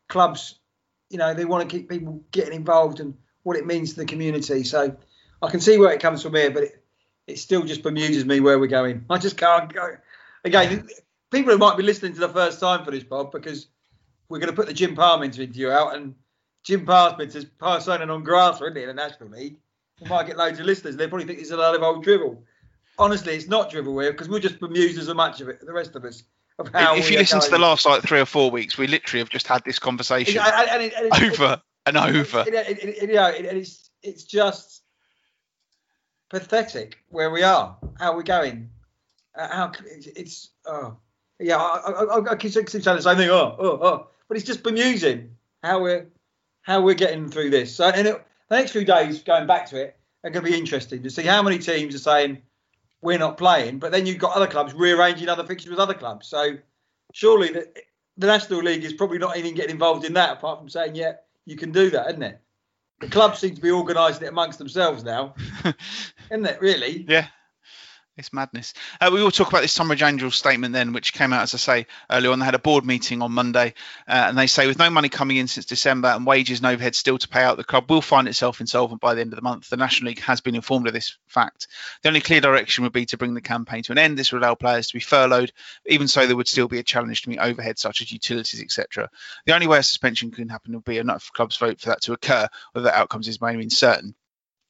clubs, 0.07 0.59
you 1.09 1.17
know, 1.17 1.33
they 1.33 1.45
want 1.45 1.67
to 1.67 1.75
keep 1.75 1.89
people 1.89 2.23
getting 2.31 2.53
involved 2.53 2.99
and 2.99 3.15
what 3.43 3.57
it 3.57 3.65
means 3.65 3.93
to 3.93 4.01
the 4.01 4.05
community. 4.05 4.63
So 4.63 4.95
I 5.41 5.49
can 5.49 5.59
see 5.59 5.77
where 5.77 5.91
it 5.91 5.99
comes 5.99 6.21
from 6.21 6.35
here, 6.35 6.51
but 6.51 6.63
it, 6.63 6.83
it 7.27 7.39
still 7.39 7.63
just 7.63 7.81
bemuses 7.81 8.25
me 8.25 8.39
where 8.39 8.59
we're 8.59 8.67
going. 8.67 9.05
I 9.09 9.17
just 9.17 9.37
can't 9.37 9.73
go. 9.73 9.97
Again, 10.43 10.87
people 11.31 11.51
who 11.51 11.57
might 11.57 11.77
be 11.77 11.83
listening 11.83 12.13
to 12.13 12.19
the 12.19 12.29
first 12.29 12.59
time 12.59 12.85
for 12.85 12.91
this, 12.91 13.03
Bob, 13.03 13.31
because 13.31 13.67
we're 14.29 14.39
going 14.39 14.49
to 14.49 14.55
put 14.55 14.67
the 14.67 14.73
Jim 14.73 14.95
Parmenter 14.95 15.39
interview 15.39 15.69
out, 15.69 15.95
and 15.95 16.15
Jim 16.63 16.85
Parmenter's 16.85 17.45
persona 17.45 18.05
non 18.05 18.23
grata, 18.23 18.65
isn't 18.65 18.77
it, 18.77 18.81
in 18.81 18.87
the 18.87 18.93
National 18.93 19.29
League? 19.29 19.57
we 20.01 20.09
might 20.09 20.27
get 20.27 20.37
loads 20.37 20.59
of 20.59 20.65
listeners. 20.65 20.97
They 20.97 21.07
probably 21.07 21.27
think 21.27 21.39
it's 21.39 21.51
a 21.51 21.57
lot 21.57 21.75
of 21.75 21.83
old 21.83 22.03
drivel. 22.03 22.43
Honestly, 22.97 23.33
it's 23.35 23.47
not 23.47 23.69
drivel 23.69 23.97
here 23.99 24.11
because 24.11 24.29
we're 24.29 24.39
just 24.39 24.59
bemused 24.59 24.99
as 24.99 25.13
much 25.13 25.41
of 25.41 25.49
it, 25.49 25.65
the 25.65 25.73
rest 25.73 25.95
of 25.95 26.03
us. 26.05 26.23
Of 26.59 26.69
how 26.73 26.95
if 26.95 27.09
you 27.09 27.17
listen 27.17 27.39
to 27.39 27.49
the 27.49 27.57
last 27.57 27.85
like 27.85 28.03
three 28.03 28.19
or 28.19 28.25
four 28.25 28.51
weeks, 28.51 28.77
we 28.77 28.85
literally 28.85 29.19
have 29.19 29.29
just 29.29 29.47
had 29.47 29.63
this 29.63 29.79
conversation 29.79 30.41
and, 30.41 30.69
and 30.69 30.83
it, 30.83 30.93
and 30.93 31.23
over 31.23 31.61
and 31.85 31.97
over. 31.97 32.43
It, 32.45 33.09
you 33.09 33.15
know, 33.15 33.31
it's 33.33 33.89
it's 34.03 34.25
just 34.25 34.83
pathetic 36.29 36.97
where 37.09 37.31
we 37.31 37.43
are, 37.43 37.77
how 37.99 38.15
we're 38.15 38.23
going, 38.23 38.69
uh, 39.35 39.47
how 39.47 39.71
it's, 39.85 40.07
it's 40.07 40.49
oh 40.65 40.97
yeah, 41.41 41.57
I, 41.57 41.91
I, 41.91 42.31
I 42.31 42.35
keep 42.35 42.51
saying 42.51 42.65
the 42.65 43.01
same 43.01 43.17
thing. 43.17 43.29
Oh, 43.29 43.55
oh, 43.59 43.79
oh, 43.81 44.07
but 44.27 44.37
it's 44.37 44.45
just 44.45 44.63
bemusing 44.63 45.29
how 45.63 45.81
we're 45.81 46.07
how 46.61 46.81
we're 46.81 46.93
getting 46.93 47.29
through 47.29 47.49
this. 47.49 47.75
So, 47.75 47.87
and 47.87 48.07
it, 48.07 48.25
the 48.49 48.57
next 48.57 48.71
few 48.71 48.85
days, 48.85 49.23
going 49.23 49.47
back 49.47 49.67
to 49.69 49.81
it, 49.81 49.97
are 50.23 50.29
going 50.29 50.45
to 50.45 50.51
be 50.51 50.57
interesting 50.57 51.01
to 51.03 51.09
see 51.09 51.23
how 51.23 51.41
many 51.41 51.57
teams 51.57 51.95
are 51.95 51.99
saying 51.99 52.41
we're 53.01 53.17
not 53.17 53.37
playing, 53.37 53.79
but 53.79 53.91
then 53.91 54.05
you've 54.05 54.19
got 54.19 54.35
other 54.35 54.47
clubs 54.47 54.73
rearranging 54.73 55.27
other 55.27 55.43
fixtures 55.43 55.71
with 55.71 55.79
other 55.79 55.95
clubs. 55.95 56.27
So, 56.27 56.57
surely 57.13 57.49
the, 57.49 57.67
the 58.17 58.27
National 58.27 58.59
League 58.61 58.83
is 58.83 58.93
probably 58.93 59.17
not 59.17 59.37
even 59.37 59.55
getting 59.55 59.71
involved 59.71 60.05
in 60.05 60.13
that, 60.13 60.33
apart 60.33 60.59
from 60.59 60.69
saying, 60.69 60.95
yeah, 60.95 61.13
you 61.45 61.55
can 61.55 61.71
do 61.71 61.89
that, 61.89 62.09
isn't 62.09 62.23
it? 62.23 62.39
The 62.99 63.07
clubs 63.07 63.39
seem 63.39 63.55
to 63.55 63.61
be 63.61 63.71
organising 63.71 64.23
it 64.23 64.29
amongst 64.29 64.59
themselves 64.59 65.03
now, 65.03 65.33
isn't 66.29 66.45
it? 66.45 66.61
Really? 66.61 67.03
Yeah, 67.07 67.27
it's 68.17 68.33
madness. 68.33 68.73
Uh, 68.99 69.09
we 69.11 69.23
will 69.23 69.31
talk 69.31 69.47
about 69.47 69.61
this 69.61 69.73
Tonbridge 69.73 70.03
Angels 70.03 70.35
statement 70.35 70.73
then, 70.73 70.91
which 70.91 71.13
came 71.13 71.31
out, 71.31 71.43
as 71.43 71.53
I 71.53 71.57
say, 71.57 71.87
earlier 72.09 72.31
on. 72.31 72.39
They 72.39 72.45
had 72.45 72.55
a 72.55 72.59
board 72.59 72.85
meeting 72.85 73.21
on 73.21 73.31
Monday, 73.31 73.73
uh, 74.07 74.25
and 74.27 74.37
they 74.37 74.47
say 74.47 74.67
with 74.67 74.79
no 74.79 74.89
money 74.89 75.07
coming 75.09 75.37
in 75.37 75.47
since 75.47 75.65
December 75.65 76.09
and 76.09 76.25
wages 76.25 76.59
and 76.59 76.67
overhead 76.67 76.93
still 76.93 77.17
to 77.17 77.27
pay 77.27 77.41
out, 77.41 77.57
the 77.57 77.63
club 77.63 77.89
will 77.89 78.01
find 78.01 78.27
itself 78.27 78.59
insolvent 78.59 79.01
by 79.01 79.15
the 79.15 79.21
end 79.21 79.31
of 79.31 79.37
the 79.37 79.43
month. 79.43 79.69
The 79.69 79.77
National 79.77 80.09
League 80.09 80.19
has 80.21 80.41
been 80.41 80.55
informed 80.55 80.87
of 80.87 80.93
this 80.93 81.17
fact. 81.27 81.67
The 82.03 82.09
only 82.09 82.21
clear 82.21 82.41
direction 82.41 82.83
would 82.83 82.93
be 82.93 83.05
to 83.07 83.17
bring 83.17 83.33
the 83.33 83.41
campaign 83.41 83.83
to 83.83 83.91
an 83.93 83.97
end. 83.97 84.17
This 84.17 84.31
would 84.31 84.41
allow 84.41 84.55
players 84.55 84.87
to 84.87 84.93
be 84.93 84.99
furloughed. 84.99 85.53
Even 85.85 86.07
so, 86.07 86.27
there 86.27 86.35
would 86.35 86.47
still 86.47 86.67
be 86.67 86.79
a 86.79 86.83
challenge 86.83 87.21
to 87.21 87.29
meet 87.29 87.39
overhead 87.39 87.79
such 87.79 88.01
as 88.01 88.11
utilities, 88.11 88.61
etc. 88.61 89.09
The 89.45 89.55
only 89.55 89.67
way 89.67 89.79
a 89.79 89.83
suspension 89.83 90.31
can 90.31 90.49
happen 90.49 90.73
would 90.73 90.83
be 90.83 90.97
enough 90.97 91.31
clubs 91.33 91.57
vote 91.57 91.79
for 91.79 91.89
that 91.89 92.01
to 92.03 92.13
occur, 92.13 92.47
whether 92.73 92.89
the 92.89 92.95
outcomes 92.95 93.27
is 93.27 93.37
by 93.37 93.49
any 93.49 93.59
means 93.59 93.77
certain 93.77 94.15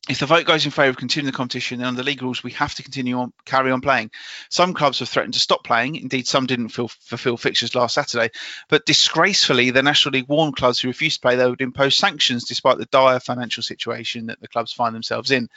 if 0.10 0.18
the 0.18 0.26
vote 0.26 0.46
goes 0.46 0.66
in 0.66 0.72
favour 0.72 0.90
of 0.90 0.98
continuing 0.98 1.32
the 1.32 1.38
competition, 1.38 1.78
then 1.78 1.90
under 1.90 2.02
league 2.02 2.24
rules, 2.24 2.44
we 2.44 2.52
have 2.54 2.74
to 2.74 2.82
continue 2.82 3.20
on, 3.20 3.32
carry 3.46 3.72
on 3.72 3.82
playing. 3.82 4.10
Some 4.50 4.74
clubs 4.74 4.98
have 4.98 5.10
threatened 5.10 5.36
to 5.36 5.40
stop 5.40 5.64
playing. 5.64 5.96
Indeed, 5.96 6.28
some 6.28 6.48
didn't 6.48 6.70
feel, 6.70 6.88
fulfil 6.88 7.38
fixtures 7.38 7.76
last 7.76 7.94
Saturday. 7.94 8.32
But 8.68 8.88
disgracefully, 8.88 9.70
the 9.70 9.84
National 9.84 10.14
League 10.14 10.28
warned 10.28 10.56
clubs 10.56 10.80
who 10.80 10.88
refused 10.88 11.18
to 11.18 11.22
play 11.22 11.36
they 11.36 11.48
would 11.48 11.62
impose 11.62 11.96
sanctions 11.96 12.46
despite 12.46 12.80
the 12.80 12.88
dire 12.88 13.20
financial 13.20 13.62
situation 13.62 14.26
that 14.26 14.42
the 14.42 14.48
clubs 14.48 14.74
find 14.74 14.96
themselves 14.96 15.30
in. 15.30 15.50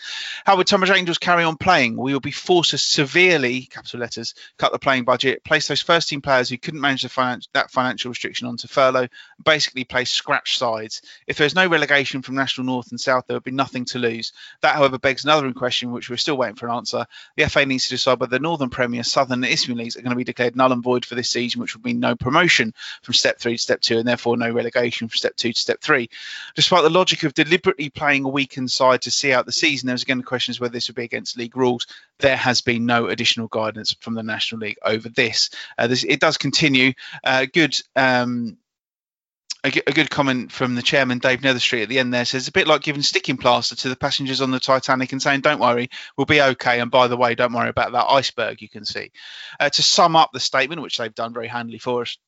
How 0.45 0.59
would 0.59 0.67
Tonbridge 0.67 0.91
Angels 0.91 1.17
carry 1.17 1.43
on 1.43 1.57
playing? 1.57 1.97
We 1.97 2.13
will 2.13 2.21
be 2.21 2.31
forced 2.31 2.73
to 2.73 2.79
severely, 2.79 3.63
capital 3.63 4.01
letters, 4.01 4.35
cut 4.59 4.73
the 4.73 4.79
playing 4.79 5.05
budget, 5.05 5.43
place 5.43 5.69
those 5.69 5.81
first 5.81 6.11
team 6.11 6.21
players 6.21 6.51
who 6.51 6.59
couldn't 6.59 6.83
manage 6.83 7.05
finan- 7.05 7.49
that 7.55 7.71
financial 7.71 8.11
restriction 8.11 8.47
onto 8.47 8.69
furlough, 8.69 9.09
basically 9.43 9.85
play 9.85 10.05
scratch 10.05 10.59
sides. 10.59 11.01
If 11.27 11.39
there's 11.39 11.55
no 11.55 11.67
relegation 11.67 12.21
from 12.21 12.35
National 12.35 12.67
North 12.67 12.91
and 12.91 13.01
South, 13.01 13.25
there 13.27 13.37
would 13.37 13.43
be 13.43 13.51
nothing 13.51 13.87
to 13.87 13.99
lose. 13.99 14.34
That, 14.63 14.75
however, 14.77 14.99
begs 14.99 15.25
another 15.25 15.53
question, 15.53 15.93
which 15.93 16.11
we're 16.11 16.17
still 16.17 16.37
waiting 16.37 16.57
for 16.57 16.69
an 16.69 16.75
answer. 16.77 17.07
The 17.37 17.49
FA 17.49 17.67
needs 17.67 17.85
to 17.85 17.91
decide 17.91 18.21
whether 18.21 18.31
the 18.31 18.39
Northern 18.39 18.71
Premier, 18.71 19.03
Southern, 19.03 19.45
and 19.45 19.53
Isthmian 19.53 19.79
leagues 19.79 19.97
are 19.97 20.03
going 20.03 20.11
to 20.11 20.17
be 20.17 20.25
declared 20.25 20.57
null 20.57 20.73
and 20.73 20.83
void 20.83 21.05
for 21.05 21.15
this 21.15 21.31
season, 21.31 21.61
which 21.61 21.75
would 21.75 21.85
mean 21.85 22.01
no 22.01 22.15
promotion 22.17 22.75
from 23.03 23.15
Step 23.15 23.39
Three 23.39 23.57
to 23.57 23.63
Step 23.63 23.81
Two, 23.81 23.99
and 23.99 24.09
therefore 24.09 24.37
no 24.37 24.51
relegation 24.51 25.09
from 25.09 25.17
Step 25.17 25.37
Two 25.37 25.53
to 25.53 25.59
Step 25.59 25.81
Three. 25.81 26.09
Despite 26.55 26.83
the 26.83 26.91
logic 26.91 27.23
of 27.23 27.35
deliberately 27.35 27.91
playing 27.91 28.25
a 28.25 28.29
weakened 28.29 28.71
side 28.71 29.03
to 29.03 29.11
see 29.11 29.33
out 29.33 29.47
the 29.47 29.53
season, 29.53 29.87
there's 29.87 30.03
again 30.03 30.19
the 30.19 30.25
question 30.25 30.53
is 30.53 30.61
whether 30.61 30.73
this 30.73 30.89
would 30.89 30.97
be 30.97 31.05
against 31.05 31.37
league 31.37 31.57
rules. 31.57 31.87
There 32.19 32.37
has 32.37 32.61
been 32.61 32.87
no 32.87 33.09
additional 33.09 33.49
guidance 33.49 33.95
from 34.01 34.15
the 34.15 34.23
National 34.23 34.61
League 34.61 34.79
over 34.85 35.09
this. 35.09 35.51
Uh, 35.79 35.87
this 35.87 36.05
it 36.05 36.21
does 36.21 36.39
continue. 36.39 36.93
Uh, 37.23 37.47
good. 37.53 37.77
Um, 37.97 38.59
a, 39.65 39.93
good 39.93 40.11
comment 40.11 40.53
from 40.53 40.75
the 40.75 40.83
chairman, 40.83 41.19
Dave 41.19 41.41
Netherstreet, 41.41 41.85
at 41.85 41.89
the 41.89 41.99
end 41.99 42.13
there 42.13 42.25
says, 42.25 42.49
a 42.49 42.53
bit 42.53 42.67
like 42.67 42.83
giving 42.83 43.03
sticking 43.03 43.37
plaster 43.37 43.75
to 43.77 43.89
the 43.89 43.97
passengers 43.97 44.41
on 44.41 44.51
the 44.51 44.61
Titanic 44.61 45.13
and 45.13 45.23
saying, 45.23 45.41
don't 45.41 45.61
worry, 45.61 45.89
we'll 46.17 46.27
be 46.27 46.41
okay. 46.41 46.81
And 46.81 46.91
by 46.91 47.09
the 47.09 47.17
way, 47.17 47.35
don't 47.35 47.53
worry 47.53 47.71
about 47.71 47.93
that 47.93 48.07
iceberg 48.11 48.61
you 48.61 48.69
can 48.69 48.85
see. 48.85 49.11
Uh, 49.59 49.71
to 49.71 49.83
sum 49.83 50.17
up 50.17 50.31
the 50.33 50.41
statement, 50.41 50.83
which 50.83 50.99
they've 50.99 51.15
done 51.15 51.33
very 51.33 51.49
handily 51.49 51.79
for 51.79 52.03
us, 52.03 52.19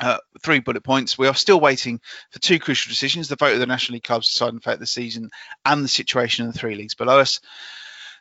uh, 0.00 0.18
three 0.42 0.60
bullet 0.60 0.82
points. 0.82 1.18
We 1.18 1.28
are 1.28 1.34
still 1.34 1.60
waiting 1.60 2.00
for 2.30 2.38
two 2.40 2.58
crucial 2.58 2.90
decisions 2.90 3.28
the 3.28 3.36
vote 3.36 3.52
of 3.52 3.60
the 3.60 3.66
National 3.66 3.94
League 3.94 4.02
clubs 4.02 4.30
deciding 4.30 4.60
fate 4.60 4.74
of 4.74 4.80
the 4.80 4.86
season 4.86 5.30
and 5.64 5.84
the 5.84 5.88
situation 5.88 6.44
in 6.44 6.52
the 6.52 6.58
three 6.58 6.74
leagues 6.74 6.94
below 6.94 7.20
us. 7.20 7.40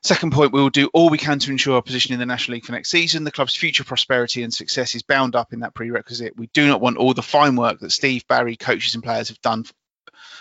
Second 0.01 0.31
point, 0.31 0.53
we 0.53 0.61
will 0.61 0.69
do 0.69 0.89
all 0.93 1.09
we 1.09 1.17
can 1.17 1.39
to 1.39 1.51
ensure 1.51 1.75
our 1.75 1.81
position 1.81 2.13
in 2.13 2.19
the 2.19 2.25
National 2.25 2.55
League 2.55 2.65
for 2.65 2.71
next 2.71 2.89
season. 2.89 3.23
The 3.23 3.31
club's 3.31 3.55
future 3.55 3.83
prosperity 3.83 4.43
and 4.43 4.53
success 4.53 4.95
is 4.95 5.03
bound 5.03 5.35
up 5.35 5.51
in 5.51 5.59
that 5.59 5.73
prerequisite. 5.73 6.37
We 6.37 6.47
do 6.47 6.67
not 6.67 6.81
want 6.81 6.97
all 6.97 7.13
the 7.13 7.21
fine 7.21 7.55
work 7.55 7.79
that 7.79 7.91
Steve, 7.91 8.27
Barry, 8.27 8.55
coaches, 8.55 8.95
and 8.95 9.03
players 9.03 9.29
have 9.29 9.41
done 9.41 9.65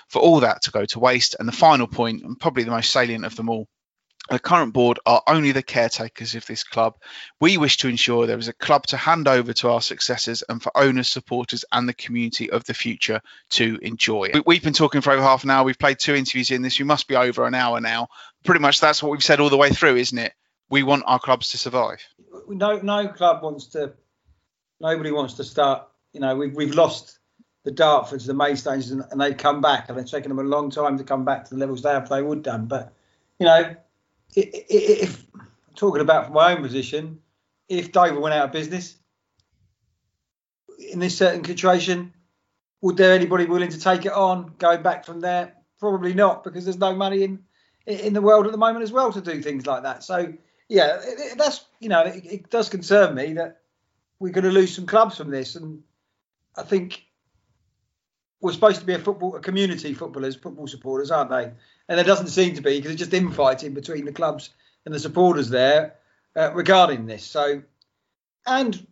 for 0.08 0.20
all 0.20 0.40
that 0.40 0.62
to 0.62 0.70
go 0.70 0.84
to 0.86 1.00
waste. 1.00 1.36
And 1.38 1.48
the 1.48 1.52
final 1.52 1.86
point, 1.86 2.22
and 2.22 2.38
probably 2.38 2.64
the 2.64 2.70
most 2.70 2.92
salient 2.92 3.24
of 3.24 3.36
them 3.36 3.48
all, 3.48 3.68
the 4.30 4.38
current 4.38 4.74
board 4.74 4.98
are 5.06 5.22
only 5.26 5.52
the 5.52 5.62
caretakers 5.62 6.34
of 6.34 6.44
this 6.44 6.62
club. 6.62 6.96
We 7.40 7.56
wish 7.56 7.78
to 7.78 7.88
ensure 7.88 8.26
there 8.26 8.38
is 8.38 8.48
a 8.48 8.52
club 8.52 8.86
to 8.88 8.96
hand 8.98 9.26
over 9.26 9.54
to 9.54 9.70
our 9.70 9.80
successors 9.80 10.42
and 10.48 10.62
for 10.62 10.70
owners, 10.76 11.08
supporters, 11.08 11.64
and 11.72 11.88
the 11.88 11.94
community 11.94 12.50
of 12.50 12.64
the 12.64 12.74
future 12.74 13.22
to 13.50 13.78
enjoy. 13.80 14.32
We've 14.44 14.62
been 14.62 14.74
talking 14.74 15.00
for 15.00 15.12
over 15.12 15.22
half 15.22 15.44
an 15.44 15.50
hour. 15.50 15.64
We've 15.64 15.78
played 15.78 15.98
two 15.98 16.14
interviews 16.14 16.50
in 16.50 16.60
this. 16.60 16.78
We 16.78 16.84
must 16.84 17.08
be 17.08 17.16
over 17.16 17.46
an 17.46 17.54
hour 17.54 17.80
now. 17.80 18.08
Pretty 18.44 18.60
much 18.60 18.80
that's 18.80 19.02
what 19.02 19.10
we've 19.12 19.22
said 19.22 19.40
all 19.40 19.50
the 19.50 19.56
way 19.56 19.70
through, 19.70 19.96
isn't 19.96 20.18
it? 20.18 20.32
We 20.70 20.82
want 20.82 21.04
our 21.06 21.18
clubs 21.18 21.50
to 21.50 21.58
survive. 21.58 22.00
No, 22.48 22.78
no 22.78 23.08
club 23.08 23.42
wants 23.42 23.66
to. 23.68 23.94
Nobody 24.80 25.10
wants 25.10 25.34
to 25.34 25.44
start. 25.44 25.88
You 26.12 26.20
know, 26.20 26.36
we've 26.36 26.54
we've 26.54 26.74
lost 26.74 27.18
the 27.64 27.72
Dartfords, 27.72 28.26
the 28.26 28.32
Maidstones, 28.32 28.92
and, 28.92 29.04
and 29.10 29.20
they've 29.20 29.36
come 29.36 29.60
back, 29.60 29.88
and 29.88 29.98
it's 29.98 30.10
taken 30.10 30.28
them 30.28 30.38
a 30.38 30.48
long 30.48 30.70
time 30.70 30.98
to 30.98 31.04
come 31.04 31.24
back 31.24 31.44
to 31.44 31.54
the 31.54 31.60
levels 31.60 31.82
they 31.82 31.90
have 31.90 32.08
they 32.08 32.22
would 32.22 32.42
done. 32.42 32.66
But 32.66 32.92
you 33.38 33.46
know, 33.46 33.76
if 34.34 35.26
talking 35.74 36.00
about 36.00 36.26
from 36.26 36.34
my 36.34 36.54
own 36.54 36.62
position, 36.62 37.20
if 37.68 37.92
Dover 37.92 38.20
went 38.20 38.34
out 38.34 38.46
of 38.46 38.52
business 38.52 38.96
in 40.90 40.98
this 40.98 41.16
certain 41.16 41.44
situation, 41.44 42.14
would 42.80 42.96
there 42.96 43.14
anybody 43.14 43.46
willing 43.46 43.70
to 43.70 43.80
take 43.80 44.06
it 44.06 44.12
on? 44.12 44.54
Going 44.58 44.82
back 44.82 45.04
from 45.04 45.20
there, 45.20 45.54
probably 45.78 46.14
not, 46.14 46.44
because 46.44 46.64
there's 46.64 46.78
no 46.78 46.94
money 46.94 47.22
in 47.24 47.40
in 47.88 48.12
the 48.12 48.22
world 48.22 48.46
at 48.46 48.52
the 48.52 48.58
moment 48.58 48.82
as 48.82 48.92
well 48.92 49.12
to 49.12 49.20
do 49.20 49.42
things 49.42 49.66
like 49.66 49.82
that. 49.82 50.04
So 50.04 50.32
yeah, 50.68 51.00
that's 51.36 51.64
you 51.80 51.88
know 51.88 52.02
it, 52.02 52.24
it 52.24 52.50
does 52.50 52.68
concern 52.68 53.14
me 53.14 53.34
that 53.34 53.60
we're 54.20 54.32
going 54.32 54.44
to 54.44 54.50
lose 54.50 54.74
some 54.74 54.86
clubs 54.86 55.16
from 55.16 55.30
this, 55.30 55.56
and 55.56 55.82
I 56.56 56.62
think 56.62 57.04
we're 58.40 58.52
supposed 58.52 58.80
to 58.80 58.86
be 58.86 58.94
a 58.94 58.98
football 58.98 59.36
a 59.36 59.40
community 59.40 59.94
footballers, 59.94 60.36
football 60.36 60.66
supporters, 60.66 61.10
aren't 61.10 61.30
they? 61.30 61.52
and 61.88 61.98
there 61.98 62.04
doesn't 62.04 62.28
seem 62.28 62.54
to 62.54 62.62
be 62.62 62.76
because 62.76 62.92
it's 62.92 62.98
just 62.98 63.14
infighting 63.14 63.74
between 63.74 64.04
the 64.04 64.12
clubs 64.12 64.50
and 64.84 64.94
the 64.94 65.00
supporters 65.00 65.48
there 65.48 65.96
uh, 66.36 66.52
regarding 66.52 67.06
this. 67.06 67.24
So, 67.24 67.62
and 68.46 68.86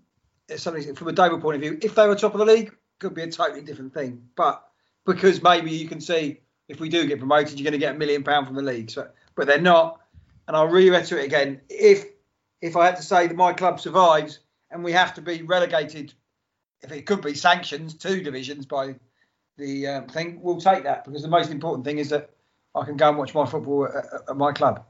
something 0.57 0.95
from 0.95 1.09
a 1.09 1.13
Dover 1.13 1.39
point 1.39 1.57
of 1.57 1.61
view, 1.63 1.79
if 1.83 1.95
they 1.95 2.09
were 2.09 2.17
top 2.17 2.35
of 2.35 2.39
the 2.39 2.47
league, 2.47 2.75
could 2.99 3.15
be 3.15 3.23
a 3.23 3.31
totally 3.31 3.63
different 3.63 3.93
thing. 3.93 4.23
But 4.35 4.67
because 5.05 5.43
maybe 5.43 5.71
you 5.71 5.89
can 5.89 6.01
see 6.01 6.41
if 6.69 6.81
we 6.81 6.89
do 6.89 7.07
get 7.07 7.19
promoted, 7.19 7.59
you're 7.59 7.65
going 7.65 7.73
to 7.73 7.79
get 7.79 7.95
a 7.95 7.99
million 7.99 8.23
pound 8.23 8.47
from 8.47 8.57
the 8.57 8.63
league. 8.63 8.91
So, 8.91 9.09
but 9.35 9.47
they're 9.47 9.61
not. 9.61 10.01
And 10.49 10.57
I'll 10.57 10.69
reiterate 10.69 11.11
it 11.11 11.25
again. 11.25 11.61
If 11.69 12.07
if 12.61 12.77
I 12.77 12.87
had 12.87 12.97
to 12.97 13.03
say 13.03 13.27
that 13.27 13.37
my 13.37 13.53
club 13.53 13.81
survives 13.81 14.39
and 14.71 14.83
we 14.83 14.93
have 14.93 15.15
to 15.15 15.23
be 15.23 15.43
relegated, 15.43 16.15
if 16.83 16.93
it 16.93 17.07
could 17.07 17.23
be 17.23 17.35
sanctions, 17.35 17.95
two 17.95 18.23
divisions 18.23 18.67
by 18.67 18.97
the 19.57 19.87
um, 19.87 20.07
thing, 20.07 20.41
we'll 20.41 20.61
take 20.61 20.85
that 20.85 21.05
because 21.05 21.23
the 21.23 21.29
most 21.29 21.51
important 21.51 21.85
thing 21.85 21.99
is 21.99 22.11
that 22.11 22.31
I 22.75 22.85
can 22.85 22.97
go 22.97 23.09
and 23.09 23.19
watch 23.19 23.35
my 23.35 23.47
football 23.47 23.87
at, 23.87 24.31
at 24.31 24.37
my 24.37 24.53
club. 24.53 24.85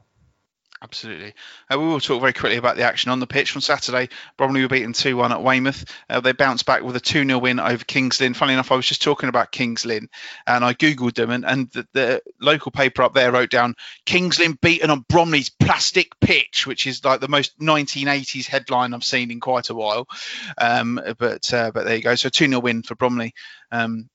Absolutely. 0.79 1.33
Uh, 1.71 1.79
we 1.79 1.87
will 1.87 1.99
talk 1.99 2.21
very 2.21 2.33
quickly 2.33 2.57
about 2.57 2.75
the 2.75 2.83
action 2.83 3.09
on 3.09 3.19
the 3.19 3.25
pitch 3.25 3.49
from 3.49 3.61
Saturday. 3.61 4.09
Bromley 4.37 4.61
were 4.61 4.67
beaten 4.67 4.93
2 4.93 5.17
1 5.17 5.31
at 5.31 5.41
Weymouth. 5.41 5.85
Uh, 6.07 6.19
they 6.19 6.33
bounced 6.33 6.67
back 6.67 6.83
with 6.83 6.95
a 6.95 6.99
2 6.99 7.25
0 7.25 7.39
win 7.39 7.59
over 7.59 7.83
Kings 7.83 8.21
Lynn. 8.21 8.35
Funnily 8.35 8.53
enough, 8.53 8.71
I 8.71 8.75
was 8.75 8.85
just 8.85 9.01
talking 9.01 9.27
about 9.27 9.51
Kings 9.51 9.87
Lynn 9.87 10.07
and 10.45 10.63
I 10.63 10.75
Googled 10.75 11.15
them, 11.15 11.31
and, 11.31 11.45
and 11.45 11.71
the, 11.71 11.87
the, 11.93 12.21
local 12.39 12.71
paper 12.71 13.01
up 13.01 13.15
there 13.15 13.31
wrote 13.31 13.49
down 13.49 13.73
Kings 14.05 14.37
Lynn 14.37 14.57
beaten 14.61 14.91
on 14.91 15.03
Bromley's 15.09 15.49
plastic 15.49 16.19
pitch, 16.19 16.67
which 16.67 16.85
is 16.85 17.03
like 17.03 17.21
the 17.21 17.27
most 17.27 17.59
1980s 17.59 18.45
headline 18.45 18.93
I've 18.93 19.03
seen 19.03 19.31
in 19.31 19.39
quite 19.39 19.71
a 19.71 19.75
while. 19.75 20.07
Um, 20.59 21.01
but 21.17 21.51
uh, 21.53 21.71
but 21.73 21.85
there 21.85 21.95
you 21.95 22.03
go. 22.03 22.13
So 22.13 22.29
2 22.29 22.47
0 22.47 22.59
win 22.59 22.83
for 22.83 22.93
Bromley. 22.93 23.33
Um, 23.71 24.09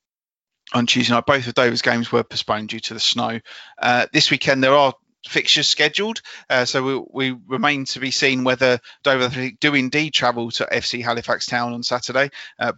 on 0.74 0.86
Tuesday 0.86 1.12
night. 1.12 1.26
Both 1.26 1.46
of 1.46 1.54
Dover's 1.54 1.82
games 1.82 2.10
were 2.10 2.22
postponed 2.22 2.70
due 2.70 2.80
to 2.80 2.94
the 2.94 3.00
snow. 3.00 3.40
Uh, 3.78 4.06
this 4.12 4.30
weekend 4.30 4.62
there 4.62 4.74
are 4.74 4.94
fixtures 5.26 5.68
scheduled, 5.68 6.20
uh, 6.50 6.64
so 6.64 6.82
we, 6.82 7.30
we, 7.30 7.38
remain 7.46 7.84
to 7.86 8.00
be 8.00 8.10
seen 8.10 8.44
whether 8.44 8.80
Dover 9.02 9.24
Athletic 9.24 9.60
do 9.60 9.74
indeed 9.74 10.12
travel 10.12 10.50
to 10.52 10.68
FC 10.70 11.02
Halifax 11.02 11.46
Town 11.46 11.72
on 11.72 11.82
Saturday. 11.82 12.30
Uh, 12.58 12.72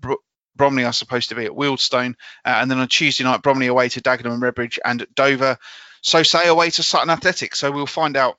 Bromley 0.56 0.84
are 0.84 0.92
supposed 0.92 1.30
to 1.30 1.34
be 1.34 1.46
at 1.46 1.52
Wealdstone, 1.52 2.14
uh, 2.44 2.58
and 2.60 2.70
then 2.70 2.78
on 2.78 2.88
Tuesday 2.88 3.24
night, 3.24 3.42
Bromley 3.42 3.66
away 3.66 3.88
to 3.88 4.00
Dagenham 4.00 4.34
and 4.34 4.42
Redbridge, 4.42 4.78
and 4.84 5.06
Dover, 5.14 5.58
so 6.02 6.22
say 6.22 6.46
away 6.46 6.70
to 6.70 6.82
Sutton 6.82 7.10
Athletic. 7.10 7.56
So 7.56 7.70
we'll 7.72 7.86
find 7.86 8.16
out 8.16 8.38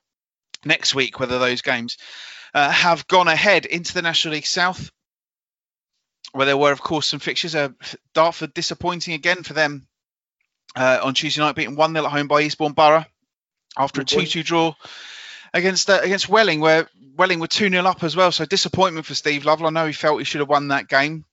next 0.64 0.94
week 0.94 1.18
whether 1.18 1.38
those 1.38 1.62
games 1.62 1.98
uh, 2.54 2.70
have 2.70 3.08
gone 3.08 3.28
ahead 3.28 3.66
into 3.66 3.92
the 3.92 4.02
National 4.02 4.34
League 4.34 4.46
South 4.46 4.90
where 6.32 6.46
there 6.46 6.56
were, 6.56 6.72
of 6.72 6.82
course, 6.82 7.06
some 7.06 7.20
fixtures. 7.20 7.54
Uh, 7.54 7.70
Dartford 8.12 8.52
disappointing 8.52 9.14
again 9.14 9.42
for 9.42 9.54
them 9.54 9.86
uh, 10.76 11.00
on 11.02 11.14
Tuesday 11.14 11.40
night, 11.40 11.54
beaten 11.54 11.76
1 11.76 11.92
0 11.92 12.04
at 12.04 12.12
home 12.12 12.28
by 12.28 12.42
Eastbourne 12.42 12.72
Borough 12.72 13.06
after 13.76 14.00
Good 14.00 14.12
a 14.12 14.20
2 14.22 14.26
2 14.26 14.42
draw 14.42 14.74
against 15.54 15.90
uh, 15.90 16.00
against 16.02 16.28
Welling, 16.28 16.60
where 16.60 16.88
Welling 17.16 17.40
were 17.40 17.46
2 17.46 17.70
0 17.70 17.84
up 17.84 18.02
as 18.02 18.16
well. 18.16 18.32
So 18.32 18.44
disappointment 18.44 19.06
for 19.06 19.14
Steve 19.14 19.44
Lovell. 19.44 19.66
I 19.66 19.70
know 19.70 19.86
he 19.86 19.92
felt 19.92 20.18
he 20.18 20.24
should 20.24 20.40
have 20.40 20.48
won 20.48 20.68
that 20.68 20.88
game. 20.88 21.24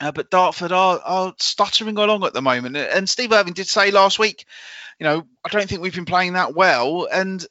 Uh, 0.00 0.12
but 0.12 0.30
Dartford 0.30 0.70
are, 0.70 1.00
are 1.04 1.34
stuttering 1.38 1.98
along 1.98 2.24
at 2.24 2.32
the 2.32 2.42
moment. 2.42 2.76
And 2.76 3.08
Steve 3.08 3.32
Irving 3.32 3.54
did 3.54 3.66
say 3.66 3.90
last 3.90 4.18
week, 4.18 4.44
you 5.00 5.04
know, 5.04 5.26
I 5.44 5.48
don't 5.48 5.68
think 5.68 5.80
we've 5.80 5.94
been 5.94 6.04
playing 6.04 6.34
that 6.34 6.54
well. 6.54 7.08
And 7.12 7.44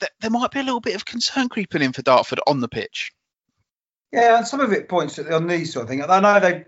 th- 0.00 0.12
there 0.20 0.30
might 0.30 0.50
be 0.50 0.60
a 0.60 0.62
little 0.62 0.80
bit 0.80 0.94
of 0.94 1.04
concern 1.04 1.50
creeping 1.50 1.82
in 1.82 1.92
for 1.92 2.00
Dartford 2.00 2.40
on 2.46 2.60
the 2.60 2.68
pitch. 2.68 3.12
Yeah, 4.12 4.38
and 4.38 4.46
some 4.46 4.60
of 4.60 4.72
it 4.72 4.88
points 4.88 5.18
on 5.18 5.46
these 5.46 5.72
sort 5.72 5.84
of 5.84 5.88
things. 5.90 6.06
I 6.08 6.20
know 6.20 6.40
they 6.40 6.64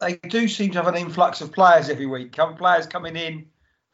they 0.00 0.16
do 0.16 0.48
seem 0.48 0.72
to 0.72 0.82
have 0.82 0.92
an 0.92 1.00
influx 1.00 1.40
of 1.40 1.52
players 1.52 1.88
every 1.88 2.06
week. 2.06 2.32
Players 2.32 2.86
coming 2.86 3.14
in 3.14 3.46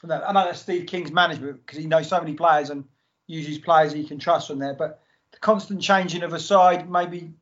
from 0.07 0.21
that. 0.21 0.29
I 0.29 0.33
know 0.33 0.45
that's 0.45 0.61
Steve 0.61 0.87
King's 0.87 1.13
management 1.13 1.65
because 1.65 1.79
he 1.79 1.87
knows 1.87 2.09
so 2.09 2.21
many 2.21 2.35
players 2.35 2.71
and 2.71 2.85
uses 3.27 3.59
players 3.59 3.93
he 3.93 4.05
can 4.05 4.19
trust 4.19 4.49
from 4.49 4.59
there. 4.59 4.75
But 4.75 5.03
the 5.33 5.39
constant 5.39 5.83
changing 5.83 6.23
of 6.23 6.33
a 6.33 6.41
side 6.41 6.89
maybe 6.89 7.33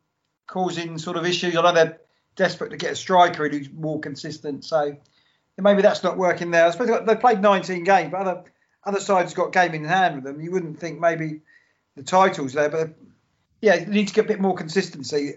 causing 0.47 0.99
sort 0.99 1.17
of 1.17 1.27
issues. 1.27 1.57
I 1.57 1.63
know 1.63 1.73
they're 1.73 1.99
desperate 2.37 2.71
to 2.71 2.77
get 2.77 2.93
a 2.93 2.97
striker 2.97 3.49
who's 3.49 3.71
more 3.71 4.01
consistent. 4.01 4.65
So 4.65 4.97
maybe 5.59 5.83
that's 5.83 6.03
not 6.03 6.17
working 6.17 6.51
there. 6.51 6.67
I 6.67 6.71
suppose 6.71 7.07
they 7.07 7.17
played 7.17 7.41
19 7.41 7.85
games, 7.85 8.11
but 8.11 8.21
other 8.21 8.45
other 8.85 9.01
sides 9.01 9.33
got 9.35 9.53
game 9.53 9.73
in 9.73 9.85
hand 9.85 10.17
with 10.17 10.25
them. 10.25 10.41
You 10.41 10.51
wouldn't 10.51 10.79
think 10.79 11.01
maybe 11.01 11.41
the 11.97 12.03
titles 12.03 12.53
there, 12.53 12.69
but 12.69 12.95
yeah, 13.63 13.77
you 13.77 13.87
need 13.87 14.09
to 14.09 14.15
get 14.15 14.27
a 14.27 14.29
bit 14.29 14.41
more 14.41 14.55
consistency 14.55 15.35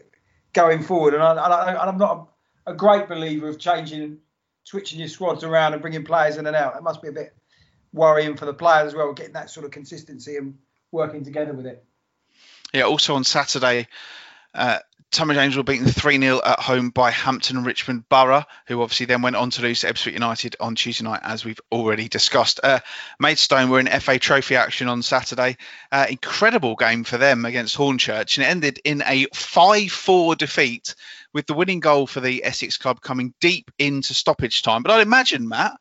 going 0.52 0.84
forward. 0.84 1.14
And, 1.14 1.24
I, 1.24 1.88
am 1.88 1.98
not 1.98 2.28
a, 2.66 2.72
a, 2.72 2.76
great 2.76 3.08
believer 3.08 3.48
of 3.48 3.58
changing, 3.58 4.18
switching 4.68 4.99
your 4.99 5.07
squads 5.07 5.45
around 5.45 5.72
and 5.72 5.82
bringing 5.82 6.03
players 6.03 6.36
in 6.36 6.45
and 6.45 6.55
out. 6.55 6.76
It 6.76 6.84
must 6.84 7.01
be 7.01 7.07
a 7.07 7.13
bit 7.13 7.34
worrying 7.93 8.36
for 8.36 8.45
the 8.45 8.53
players 8.53 8.88
as 8.88 8.95
well, 8.95 9.13
getting 9.13 9.32
that 9.32 9.49
sort 9.49 9.65
of 9.65 9.72
consistency 9.72 10.36
and 10.36 10.57
working 10.91 11.24
together 11.24 11.53
with 11.53 11.65
it. 11.65 11.86
Yeah. 12.74 12.84
Also 12.84 13.15
on 13.15 13.24
Saturday, 13.24 13.88
uh, 14.53 14.80
Tonbridge 15.09 15.38
Angels 15.38 15.55
were 15.55 15.63
beaten 15.63 15.88
3 15.88 16.20
0 16.20 16.41
at 16.43 16.59
home 16.59 16.89
by 16.89 17.11
Hampton 17.11 17.63
Richmond 17.63 18.09
Borough, 18.09 18.43
who 18.68 18.82
obviously 18.82 19.05
then 19.05 19.22
went 19.22 19.38
on 19.38 19.51
to 19.51 19.61
lose 19.61 19.80
to 19.80 19.88
Ebbsfleet 19.88 20.11
United 20.11 20.57
on 20.59 20.76
Tuesday 20.76 21.05
night, 21.05 21.22
as 21.24 21.45
we've 21.45 21.61
already 21.72 22.09
discussed. 22.09 22.59
Uh, 22.61 22.82
Maidstone 23.22 23.70
were 23.70 23.80
in 23.80 23.88
FA 23.88 24.20
Trophy 24.20 24.57
action 24.57 24.89
on 24.89 25.01
Saturday. 25.01 25.55
Uh, 25.93 26.07
incredible 26.09 26.76
game 26.76 27.05
for 27.05 27.18
them 27.18 27.45
against 27.45 27.78
Hornchurch, 27.78 28.38
and 28.38 28.45
it 28.45 28.49
ended 28.49 28.82
in 28.84 29.01
a 29.05 29.28
5 29.34 29.89
4 29.89 30.36
defeat, 30.36 30.93
with 31.34 31.46
the 31.46 31.54
winning 31.54 31.80
goal 31.80 32.08
for 32.08 32.20
the 32.20 32.44
Essex 32.44 32.78
club 32.78 33.02
coming 33.02 33.34
deep 33.40 33.72
into 33.78 34.14
stoppage 34.14 34.62
time. 34.62 34.84
But 34.84 34.92
I'd 34.92 35.02
imagine, 35.02 35.48
Matt, 35.48 35.74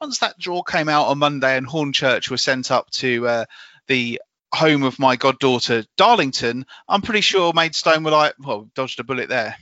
once 0.00 0.18
that 0.18 0.38
draw 0.38 0.62
came 0.62 0.88
out 0.88 1.06
on 1.06 1.18
Monday 1.18 1.56
and 1.56 1.66
Hornchurch 1.66 2.30
were 2.30 2.36
sent 2.36 2.70
up 2.70 2.90
to 2.90 3.26
uh, 3.26 3.44
the 3.86 4.20
home 4.54 4.82
of 4.82 4.98
my 4.98 5.16
goddaughter 5.16 5.84
Darlington, 5.96 6.66
I'm 6.88 7.02
pretty 7.02 7.20
sure 7.20 7.52
Maidstone 7.52 8.04
were 8.04 8.10
like, 8.10 8.34
well, 8.38 8.70
dodged 8.74 9.00
a 9.00 9.04
bullet 9.04 9.28
there. 9.28 9.56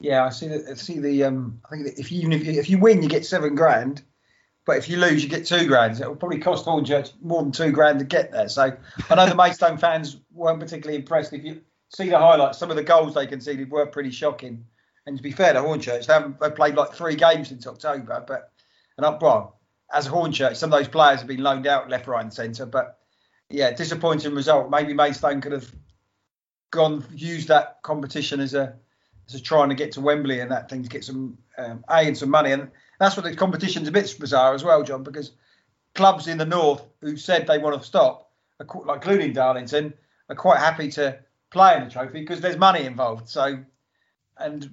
Yeah, 0.00 0.24
I 0.24 0.30
see 0.30 0.48
the 0.48 0.68
I 0.68 0.74
see 0.74 0.98
the 0.98 1.24
um. 1.24 1.60
I 1.64 1.76
think 1.76 1.96
if 1.96 2.10
you, 2.10 2.18
even 2.20 2.32
if 2.32 2.44
you, 2.44 2.52
if 2.58 2.68
you 2.68 2.78
win, 2.78 3.04
you 3.04 3.08
get 3.08 3.24
seven 3.24 3.54
grand, 3.54 4.02
but 4.66 4.76
if 4.76 4.88
you 4.88 4.96
lose, 4.96 5.22
you 5.22 5.28
get 5.28 5.46
two 5.46 5.68
grand. 5.68 5.96
So 5.96 6.04
it 6.04 6.08
will 6.08 6.16
probably 6.16 6.40
cost 6.40 6.66
Hornchurch 6.66 7.12
more 7.22 7.40
than 7.40 7.52
two 7.52 7.70
grand 7.70 8.00
to 8.00 8.04
get 8.04 8.32
there. 8.32 8.48
So 8.48 8.76
I 9.08 9.14
know 9.14 9.28
the 9.28 9.36
Maidstone 9.36 9.78
fans 9.78 10.16
weren't 10.32 10.58
particularly 10.58 10.98
impressed. 10.98 11.32
If 11.32 11.44
you 11.44 11.60
see 11.94 12.08
the 12.08 12.18
highlights, 12.18 12.58
some 12.58 12.70
of 12.70 12.76
the 12.76 12.82
goals 12.82 13.14
they 13.14 13.26
conceded 13.26 13.70
were 13.70 13.86
pretty 13.86 14.10
shocking. 14.10 14.64
And 15.06 15.16
to 15.16 15.22
be 15.22 15.32
fair 15.32 15.52
to 15.52 15.60
Hornchurch, 15.60 16.06
they 16.06 16.12
haven't 16.12 16.40
they 16.40 16.50
played 16.50 16.74
like 16.74 16.92
three 16.92 17.16
games 17.16 17.48
since 17.48 17.66
October. 17.66 18.24
But 18.26 18.52
and 18.96 19.04
up, 19.04 19.20
well, 19.20 19.58
as 19.92 20.06
Hornchurch, 20.06 20.56
some 20.56 20.72
of 20.72 20.78
those 20.78 20.88
players 20.88 21.18
have 21.18 21.28
been 21.28 21.42
loaned 21.42 21.66
out 21.66 21.90
left, 21.90 22.06
right, 22.06 22.22
and 22.22 22.32
centre. 22.32 22.66
But 22.66 22.98
yeah, 23.50 23.72
disappointing 23.72 24.34
result. 24.34 24.70
Maybe 24.70 24.94
Maidstone 24.94 25.40
could 25.40 25.52
have 25.52 25.70
gone 26.70 27.04
used 27.14 27.48
that 27.48 27.82
competition 27.82 28.40
as 28.40 28.54
a 28.54 28.74
as 29.28 29.34
a 29.34 29.40
trying 29.40 29.68
to 29.68 29.74
get 29.74 29.92
to 29.92 30.00
Wembley 30.00 30.40
and 30.40 30.50
that 30.50 30.70
thing 30.70 30.82
to 30.82 30.88
get 30.88 31.04
some 31.04 31.36
um, 31.58 31.84
a 31.88 31.94
and 31.96 32.16
some 32.16 32.30
money. 32.30 32.52
And 32.52 32.70
that's 32.98 33.16
what 33.16 33.24
the 33.24 33.34
competition's 33.34 33.88
a 33.88 33.92
bit 33.92 34.14
bizarre 34.18 34.54
as 34.54 34.64
well, 34.64 34.82
John, 34.82 35.02
because 35.02 35.32
clubs 35.94 36.28
in 36.28 36.38
the 36.38 36.46
north 36.46 36.82
who 37.00 37.16
said 37.16 37.46
they 37.46 37.58
want 37.58 37.80
to 37.80 37.86
stop, 37.86 38.30
like 38.58 38.96
including 38.96 39.32
Darlington, 39.32 39.94
are 40.28 40.36
quite 40.36 40.58
happy 40.58 40.88
to 40.92 41.18
play 41.52 41.76
in 41.76 41.84
the 41.84 41.90
trophy 41.90 42.20
because 42.20 42.40
there's 42.40 42.56
money 42.56 42.84
involved. 42.84 43.28
So, 43.28 43.58
and 44.38 44.72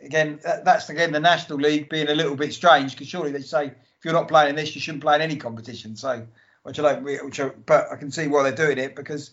again, 0.00 0.40
that's 0.42 0.88
again 0.90 1.12
the 1.12 1.20
National 1.20 1.58
League 1.58 1.88
being 1.88 2.08
a 2.08 2.14
little 2.14 2.36
bit 2.36 2.52
strange 2.52 2.92
because 2.92 3.08
surely 3.08 3.32
they 3.32 3.40
say 3.40 3.66
if 3.66 4.04
you're 4.04 4.14
not 4.14 4.28
playing 4.28 4.50
in 4.50 4.56
this, 4.56 4.74
you 4.74 4.80
shouldn't 4.80 5.02
play 5.02 5.14
in 5.14 5.22
any 5.22 5.36
competition. 5.36 5.96
So 5.96 6.26
which 6.62 6.78
I 6.78 6.82
don't, 6.82 7.04
which 7.04 7.40
I, 7.40 7.48
but 7.48 7.90
I 7.90 7.96
can 7.96 8.10
see 8.10 8.26
why 8.26 8.42
they're 8.42 8.66
doing 8.66 8.78
it 8.78 8.94
because 8.94 9.30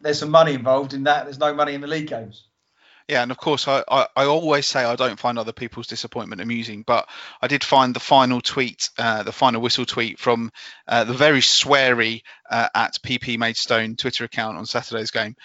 there's 0.00 0.18
some 0.18 0.30
money 0.30 0.54
involved 0.54 0.94
in 0.94 1.04
that. 1.04 1.24
There's 1.24 1.38
no 1.38 1.54
money 1.54 1.74
in 1.74 1.80
the 1.80 1.86
league 1.86 2.08
games. 2.08 2.44
Yeah, 3.08 3.22
and 3.22 3.30
of 3.30 3.36
course, 3.36 3.68
I, 3.68 3.84
I, 3.86 4.06
I, 4.16 4.24
always 4.24 4.66
say 4.66 4.82
I 4.82 4.96
don't 4.96 5.20
find 5.20 5.38
other 5.38 5.52
people's 5.52 5.88
disappointment 5.88 6.40
amusing, 6.40 6.84
but 6.86 7.06
I 7.42 7.48
did 7.48 7.62
find 7.62 7.94
the 7.94 8.00
final 8.00 8.40
tweet, 8.40 8.88
uh, 8.96 9.22
the 9.24 9.32
final 9.32 9.60
whistle 9.60 9.84
tweet 9.84 10.18
from 10.18 10.50
uh, 10.88 11.04
the 11.04 11.12
very 11.12 11.40
sweary 11.40 12.22
uh, 12.50 12.68
at 12.74 12.98
PP 13.02 13.36
Maidstone 13.36 13.96
Twitter 13.96 14.24
account 14.24 14.56
on 14.56 14.64
Saturday's 14.64 15.10
game 15.10 15.36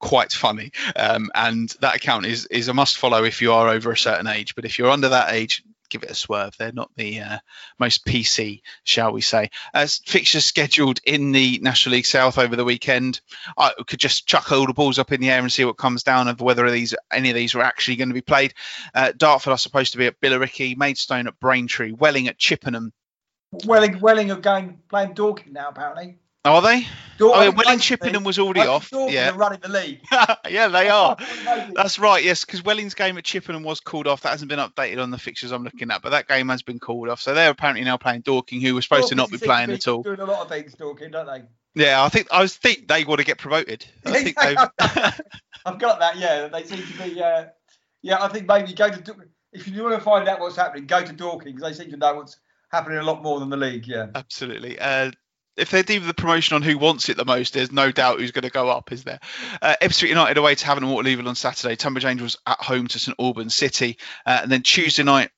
quite 0.00 0.32
funny. 0.32 0.72
Um, 0.96 1.30
and 1.34 1.68
that 1.80 1.96
account 1.96 2.26
is 2.26 2.46
is 2.46 2.68
a 2.68 2.74
must 2.74 2.98
follow 2.98 3.24
if 3.24 3.42
you 3.42 3.52
are 3.52 3.68
over 3.68 3.90
a 3.92 3.96
certain 3.96 4.26
age. 4.26 4.54
But 4.54 4.64
if 4.64 4.78
you're 4.78 4.90
under 4.90 5.10
that 5.10 5.32
age, 5.32 5.62
give 5.88 6.02
it 6.02 6.10
a 6.10 6.14
swerve. 6.14 6.54
They're 6.58 6.72
not 6.72 6.90
the 6.96 7.20
uh, 7.20 7.38
most 7.78 8.04
PC, 8.04 8.62
shall 8.84 9.12
we 9.12 9.20
say. 9.20 9.50
As 9.74 10.00
fixtures 10.06 10.44
scheduled 10.44 11.00
in 11.04 11.32
the 11.32 11.58
National 11.62 11.94
League 11.94 12.06
South 12.06 12.38
over 12.38 12.56
the 12.56 12.64
weekend, 12.64 13.20
I 13.56 13.72
could 13.86 14.00
just 14.00 14.26
chuck 14.26 14.52
all 14.52 14.66
the 14.66 14.74
balls 14.74 14.98
up 14.98 15.12
in 15.12 15.20
the 15.20 15.30
air 15.30 15.40
and 15.40 15.52
see 15.52 15.64
what 15.64 15.76
comes 15.76 16.02
down 16.02 16.28
of 16.28 16.40
whether 16.40 16.70
these 16.70 16.94
any 17.10 17.30
of 17.30 17.34
these 17.34 17.54
are 17.54 17.62
actually 17.62 17.96
going 17.96 18.08
to 18.08 18.14
be 18.14 18.20
played. 18.20 18.54
Uh, 18.94 19.12
Dartford 19.16 19.52
are 19.52 19.58
supposed 19.58 19.92
to 19.92 19.98
be 19.98 20.06
at 20.06 20.20
Billericay, 20.20 20.76
Maidstone 20.76 21.26
at 21.26 21.40
Braintree, 21.40 21.92
Welling 21.92 22.28
at 22.28 22.38
Chippenham. 22.38 22.92
Welling, 23.64 24.00
Welling 24.00 24.30
are 24.30 24.36
going 24.36 24.80
playing 24.88 25.14
Dorking 25.14 25.54
now 25.54 25.70
apparently. 25.70 26.18
Are 26.44 26.62
they? 26.62 26.86
oh, 27.20 27.42
yeah, 27.42 27.48
Welling 27.48 27.78
Chippenham 27.80 28.24
was 28.24 28.38
already 28.38 28.60
off. 28.60 28.90
Yeah, 28.92 29.32
running 29.34 29.60
the 29.60 29.68
league. 29.68 30.00
yeah, 30.48 30.68
they 30.68 30.88
are. 30.88 31.16
That's 31.74 31.98
right. 31.98 32.22
Yes, 32.22 32.44
because 32.44 32.62
Welling's 32.62 32.94
game 32.94 33.18
at 33.18 33.24
Chippenham 33.24 33.64
was 33.64 33.80
called 33.80 34.06
off. 34.06 34.22
That 34.22 34.30
hasn't 34.30 34.48
been 34.48 34.58
updated 34.58 35.02
on 35.02 35.10
the 35.10 35.18
fixtures 35.18 35.50
I'm 35.50 35.64
looking 35.64 35.90
at, 35.90 36.02
but 36.02 36.10
that 36.10 36.28
game 36.28 36.48
has 36.48 36.62
been 36.62 36.78
called 36.78 37.08
off. 37.08 37.20
So 37.20 37.34
they're 37.34 37.50
apparently 37.50 37.84
now 37.84 37.96
playing 37.96 38.22
Dorking, 38.22 38.60
who 38.60 38.74
were 38.74 38.82
supposed 38.82 39.08
to 39.08 39.14
not 39.14 39.30
be 39.30 39.38
playing 39.38 39.70
at 39.70 39.88
all. 39.88 40.02
Doing 40.02 40.20
a 40.20 40.24
lot 40.24 40.42
of 40.42 40.48
things, 40.48 40.74
Dorking, 40.74 41.10
don't 41.10 41.26
they? 41.26 41.42
Yeah, 41.74 42.02
I 42.02 42.08
think 42.08 42.28
I 42.30 42.46
think 42.46 42.88
they 42.88 43.04
want 43.04 43.18
to 43.18 43.26
get 43.26 43.38
promoted. 43.38 43.84
I 44.04 44.22
think. 44.22 44.36
I've 45.66 45.78
got 45.78 45.98
that. 46.00 46.16
Yeah, 46.16 46.48
they 46.48 46.64
seem 46.64 46.78
to 46.78 46.98
be. 46.98 47.20
Uh, 47.20 47.46
yeah, 48.02 48.22
I 48.22 48.28
think 48.28 48.46
maybe 48.46 48.72
go 48.74 48.90
to 48.90 49.16
if 49.52 49.66
you 49.66 49.82
want 49.82 49.94
to 49.96 50.00
find 50.00 50.28
out 50.28 50.40
what's 50.40 50.56
happening, 50.56 50.86
go 50.86 51.04
to 51.04 51.12
Dorking 51.12 51.54
because 51.54 51.62
they 51.62 51.84
seem 51.84 51.90
to 51.92 51.96
know 51.96 52.14
what's 52.14 52.38
happening 52.70 52.98
a 52.98 53.02
lot 53.02 53.22
more 53.22 53.40
than 53.40 53.50
the 53.50 53.56
league. 53.56 53.86
Yeah, 53.86 54.06
absolutely. 54.14 54.78
Uh, 54.78 55.10
if 55.58 55.70
they 55.70 55.82
do 55.82 56.00
the 56.00 56.14
promotion 56.14 56.54
on 56.54 56.62
who 56.62 56.78
wants 56.78 57.08
it 57.08 57.16
the 57.16 57.24
most, 57.24 57.54
there's 57.54 57.72
no 57.72 57.90
doubt 57.92 58.18
who's 58.18 58.30
going 58.30 58.42
to 58.44 58.50
go 58.50 58.68
up, 58.68 58.92
is 58.92 59.04
there? 59.04 59.20
Uh, 59.60 59.76
Ebbsfleet 59.80 60.08
United 60.08 60.38
away 60.38 60.54
to 60.54 60.66
Havant 60.66 60.78
and 60.78 60.86
Waterlooville 60.86 61.28
on 61.28 61.34
Saturday. 61.34 61.76
Tonbridge 61.76 62.04
Angels 62.04 62.36
at 62.46 62.60
home 62.60 62.86
to 62.88 62.98
St 62.98 63.16
Albans 63.18 63.54
City. 63.54 63.98
Uh, 64.24 64.40
and 64.42 64.50
then 64.50 64.62
Tuesday 64.62 65.02
night, 65.02 65.30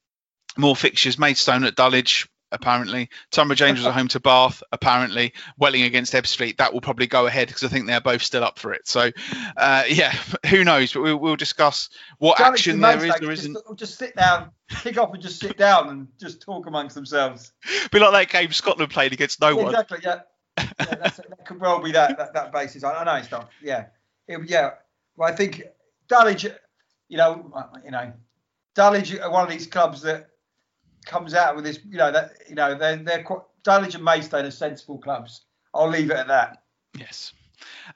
more 0.57 0.77
fixtures. 0.77 1.19
Maidstone 1.19 1.65
at 1.65 1.75
Dulwich, 1.75 2.29
apparently. 2.53 3.09
Tonbridge 3.31 3.63
Angels 3.63 3.87
are 3.87 3.93
home 3.93 4.09
to 4.09 4.21
Bath, 4.21 4.63
apparently. 4.73 5.33
Welling 5.59 5.83
against 5.83 6.13
Ebbsfleet, 6.13 6.57
that 6.59 6.73
will 6.73 6.81
probably 6.81 7.07
go 7.07 7.27
ahead 7.27 7.49
because 7.49 7.65
I 7.65 7.69
think 7.69 7.87
they're 7.87 8.01
both 8.01 8.23
still 8.23 8.45
up 8.45 8.59
for 8.59 8.73
it. 8.73 8.87
So, 8.87 9.11
uh, 9.57 9.85
yeah, 9.89 10.15
who 10.47 10.65
knows? 10.65 10.93
But 10.93 11.03
we'll, 11.03 11.17
we'll 11.17 11.37
discuss 11.37 11.91
what 12.19 12.41
action 12.41 12.81
there 12.81 13.05
is 13.05 13.15
or 13.21 13.31
isn't. 13.31 13.55
Just, 13.55 13.79
just 13.79 13.99
sit 13.99 14.17
down, 14.17 14.51
kick 14.69 14.99
off 14.99 15.13
and 15.13 15.23
just 15.23 15.41
sit 15.41 15.57
down 15.57 15.89
and 15.89 16.09
just 16.19 16.41
talk 16.43 16.67
amongst 16.67 16.95
themselves. 16.95 17.53
Be 17.93 17.99
like 17.99 18.13
that 18.13 18.41
game 18.41 18.53
Scotland 18.53 18.91
played 18.91 19.13
against 19.13 19.41
no 19.41 19.49
yeah, 19.49 19.55
one. 19.55 19.75
Exactly, 19.75 19.99
yeah. 20.03 20.21
yeah 20.59 20.65
that 20.79 21.47
could 21.47 21.61
well 21.61 21.81
be 21.81 21.93
that, 21.93 22.19
that, 22.19 22.35
that 22.35 22.53
basis. 22.53 22.85
I, 22.85 22.93
I 22.93 23.05
know 23.05 23.15
it's 23.15 23.31
not. 23.31 23.51
Yeah. 23.63 23.87
It, 24.27 24.49
yeah. 24.49 24.71
Well, 25.17 25.31
I 25.31 25.35
think 25.35 25.63
Dulwich, 26.09 26.45
you 27.09 27.17
know, 27.17 27.53
you 27.85 27.91
know, 27.91 28.13
Dulwich 28.75 29.19
are 29.19 29.31
one 29.31 29.45
of 29.45 29.51
these 29.51 29.67
clubs 29.67 30.03
that 30.03 30.30
comes 31.07 31.35
out 31.35 31.57
with 31.57 31.65
this, 31.65 31.79
you 31.89 31.99
know, 31.99 32.11
that 32.13 32.33
you 32.49 32.55
know 32.55 32.77
they're 32.77 32.97
they're 32.97 33.23
quite, 33.23 33.41
Dulwich 33.63 33.95
and 33.95 34.05
Maidstone 34.05 34.45
are 34.45 34.51
sensible 34.51 34.99
clubs. 34.99 35.45
I'll 35.75 35.89
leave 35.89 36.11
it 36.11 36.17
at 36.17 36.29
that. 36.29 36.63
Yes. 36.99 37.33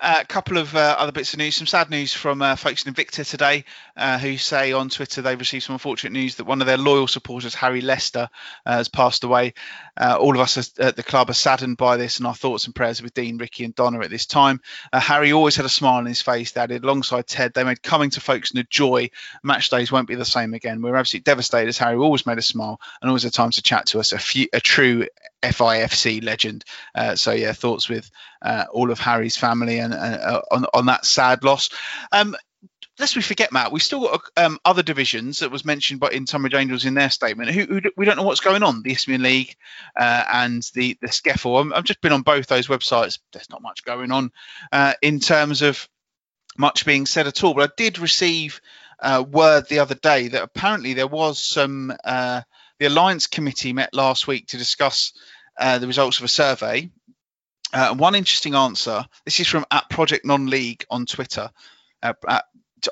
A 0.01 0.21
uh, 0.21 0.25
couple 0.25 0.59
of 0.59 0.75
uh, 0.75 0.97
other 0.99 1.13
bits 1.13 1.33
of 1.33 1.39
news. 1.39 1.57
Some 1.57 1.67
sad 1.67 1.89
news 1.89 2.13
from 2.13 2.43
uh, 2.43 2.57
Folkestone 2.57 2.95
Invicta 2.95 3.29
today, 3.29 3.65
uh, 3.97 4.19
who 4.19 4.37
say 4.37 4.73
on 4.73 4.89
Twitter 4.89 5.23
they've 5.23 5.39
received 5.39 5.65
some 5.65 5.75
unfortunate 5.75 6.13
news 6.13 6.35
that 6.37 6.45
one 6.45 6.61
of 6.61 6.67
their 6.67 6.77
loyal 6.77 7.07
supporters, 7.07 7.55
Harry 7.55 7.81
Lester, 7.81 8.29
uh, 8.67 8.77
has 8.77 8.89
passed 8.89 9.25
away. 9.25 9.55
Uh, 9.97 10.17
all 10.19 10.35
of 10.35 10.41
us 10.41 10.79
at 10.79 10.97
the 10.97 11.03
club 11.03 11.31
are 11.31 11.35
saddened 11.35 11.77
by 11.77 11.97
this, 11.97 12.19
and 12.19 12.27
our 12.27 12.35
thoughts 12.35 12.67
and 12.67 12.75
prayers 12.75 13.01
with 13.01 13.15
Dean, 13.15 13.39
Ricky, 13.39 13.65
and 13.65 13.75
Donna 13.75 14.01
at 14.01 14.11
this 14.11 14.27
time. 14.27 14.61
Harry 14.93 15.33
always 15.33 15.57
had 15.57 15.67
a 15.67 15.71
smile 15.71 15.99
on 15.99 16.07
his 16.07 16.21
face. 16.21 16.53
They 16.53 16.61
added 16.61 16.85
alongside 16.85 17.27
Ted. 17.27 17.55
They 17.55 17.65
made 17.65 17.83
coming 17.83 18.11
to 18.11 18.21
Folkestone 18.21 18.61
a 18.61 18.65
joy. 18.65 19.11
Match 19.43 19.71
days 19.71 19.93
won't 19.93 20.09
be 20.09 20.17
the 20.17 20.25
same 20.25 20.55
again. 20.55 20.83
We're 20.83 20.97
absolutely 20.97 21.25
devastated 21.25 21.69
as 21.69 21.79
Harry 21.79 21.97
always 21.97 22.27
made 22.27 22.39
a 22.39 22.43
smile 22.43 22.81
and 23.01 23.09
always 23.09 23.23
had 23.23 23.33
time 23.33 23.51
to 23.53 23.63
chat 23.63 23.87
to 23.87 24.01
us. 24.01 24.13
A, 24.13 24.19
few, 24.19 24.49
a 24.53 24.61
true 24.61 25.07
FIFC 25.45 26.25
legend. 26.25 26.65
Uh, 26.95 27.17
so 27.17 27.33
yeah, 27.33 27.53
thoughts 27.53 27.89
with 27.89 28.11
uh, 28.43 28.65
all 28.73 28.91
of 28.91 28.99
Harry's 28.99 29.37
family 29.37 29.79
and 29.79 29.95
uh, 29.95 30.43
on 30.51 30.67
on 30.73 30.87
that 30.87 31.05
sad 31.05 31.45
loss. 31.45 31.71
Um, 32.13 32.37
lest 32.99 33.17
we 33.17 33.23
forget, 33.23 33.53
Matt, 33.53 33.73
we've 33.73 33.83
still 33.83 34.03
got 34.03 34.21
um, 34.37 34.59
other 34.65 34.83
divisions 34.83 35.41
that 35.41 35.51
was 35.51 35.65
mentioned 35.65 36.01
by 36.01 36.11
in 36.11 36.27
Tonbridge 36.27 36.55
Angels 36.55 36.85
in 36.85 36.95
their 36.95 37.11
statement. 37.11 37.51
Who, 37.51 37.65
who 37.65 37.81
we 37.97 38.05
don't 38.05 38.17
know 38.17 38.23
what's 38.23 38.41
going 38.41 38.63
on. 38.63 38.83
The 38.83 38.93
Isthmian 38.93 39.23
League 39.23 39.57
uh, 39.97 40.25
and 40.33 40.63
the 40.75 40.97
the 41.01 41.09
SCEFL. 41.09 41.73
i 41.73 41.77
have 41.77 41.85
just 41.85 42.01
been 42.01 42.13
on 42.13 42.23
both 42.23 42.47
those 42.47 42.69
websites. 42.69 43.19
There's 43.33 43.51
not 43.51 43.63
much 43.63 43.85
going 43.85 44.13
on 44.13 44.33
uh, 44.73 44.95
in 45.03 45.21
terms 45.21 45.63
of 45.63 45.89
much 46.57 46.87
being 46.87 47.07
said 47.07 47.27
at 47.27 47.43
all. 47.43 47.55
But 47.55 47.71
I 47.71 47.73
did 47.77 47.99
receive 47.99 48.61
uh, 49.01 49.25
word 49.29 49.69
the 49.69 49.81
other 49.81 49.97
day 49.97 50.29
that 50.29 50.43
apparently 50.43 50.95
there 50.95 51.09
was 51.09 51.41
some. 51.41 51.93
Uh, 52.05 52.43
the 52.81 52.87
Alliance 52.87 53.29
Committee 53.29 53.73
met 53.73 53.95
last 53.95 54.27
week 54.27 54.49
to 54.49 54.59
discuss 54.59 55.13
uh, 55.59 55.79
the 55.79 55.87
results 55.87 56.19
of 56.19 56.25
a 56.25 56.29
survey. 56.29 56.91
Uh, 57.73 57.95
one 57.95 58.15
interesting 58.15 58.55
answer. 58.55 59.05
This 59.25 59.41
is 59.41 59.49
from 59.49 59.67
at 59.71 59.91
Project 59.91 60.25
Non 60.25 60.47
League 60.47 60.85
on 60.91 61.07
Twitter. 61.07 61.51
At, 62.03 62.17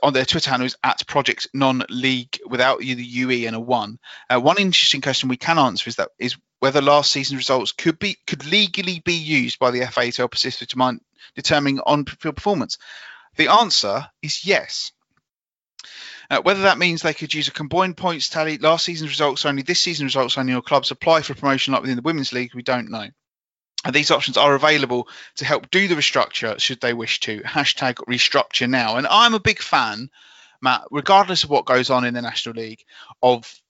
on 0.02 0.12
their 0.12 0.24
Twitter 0.24 0.51
handle 0.51 0.66
is 0.66 0.76
at 0.82 1.06
Project 1.06 1.48
Non 1.52 1.84
League 1.89 2.40
without 2.47 2.78
the 2.80 2.86
UE 2.86 3.47
and 3.47 3.56
a 3.56 3.60
one. 3.60 3.98
Uh, 4.28 4.40
one 4.40 4.59
interesting 4.59 5.01
question 5.01 5.28
we 5.28 5.36
can 5.36 5.59
answer 5.59 5.89
is 5.89 5.97
that 5.97 6.10
is 6.18 6.36
whether 6.60 6.80
last 6.80 7.10
season's 7.10 7.39
results 7.39 7.72
could 7.72 7.98
be 7.98 8.16
could 8.26 8.47
legally 8.47 9.01
be 9.05 9.14
used 9.14 9.59
by 9.59 9.70
the 9.70 9.86
FA 9.86 10.10
to 10.10 10.22
help 10.22 10.34
assist 10.34 10.60
with 10.60 11.01
determining 11.34 11.80
on-field 11.80 12.36
performance. 12.36 12.78
The 13.36 13.48
answer 13.48 14.09
is 14.22 14.44
yes. 14.47 14.93
Uh, 16.30 16.40
whether 16.42 16.62
that 16.62 16.78
means 16.78 17.02
they 17.02 17.14
could 17.14 17.34
use 17.34 17.48
a 17.48 17.52
combined 17.52 17.96
points 17.96 18.28
tally, 18.28 18.59
last 18.59 18.84
season's 18.84 19.10
results 19.10 19.44
only, 19.44 19.62
this 19.62 19.80
season's 19.80 20.14
results 20.14 20.38
only, 20.38 20.54
or 20.54 20.62
clubs 20.62 20.90
apply 20.90 21.22
for 21.22 21.34
promotion 21.34 21.72
like 21.72 21.82
within 21.82 21.96
the 21.96 22.02
Women's 22.02 22.32
League, 22.32 22.54
we 22.54 22.62
don't 22.62 22.90
know. 22.90 23.09
And 23.84 23.94
these 23.94 24.10
options 24.10 24.36
are 24.36 24.54
available 24.54 25.09
to 25.36 25.44
help 25.44 25.70
do 25.70 25.88
the 25.88 25.96
restructure 25.96 26.59
should 26.59 26.80
they 26.80 26.94
wish 26.94 27.20
to. 27.20 27.40
Hashtag 27.40 27.94
restructure 28.09 28.70
now. 28.70 28.96
And 28.96 29.06
I'm 29.09 29.34
a 29.34 29.40
big 29.40 29.60
fan, 29.60 30.09
Matt, 30.60 30.84
regardless 30.90 31.44
of 31.44 31.50
what 31.50 31.66
goes 31.66 31.90
on 31.90 32.04
in 32.04 32.14
the 32.14 32.22
National 32.22 32.54
League, 32.54 32.84
of 33.22 33.60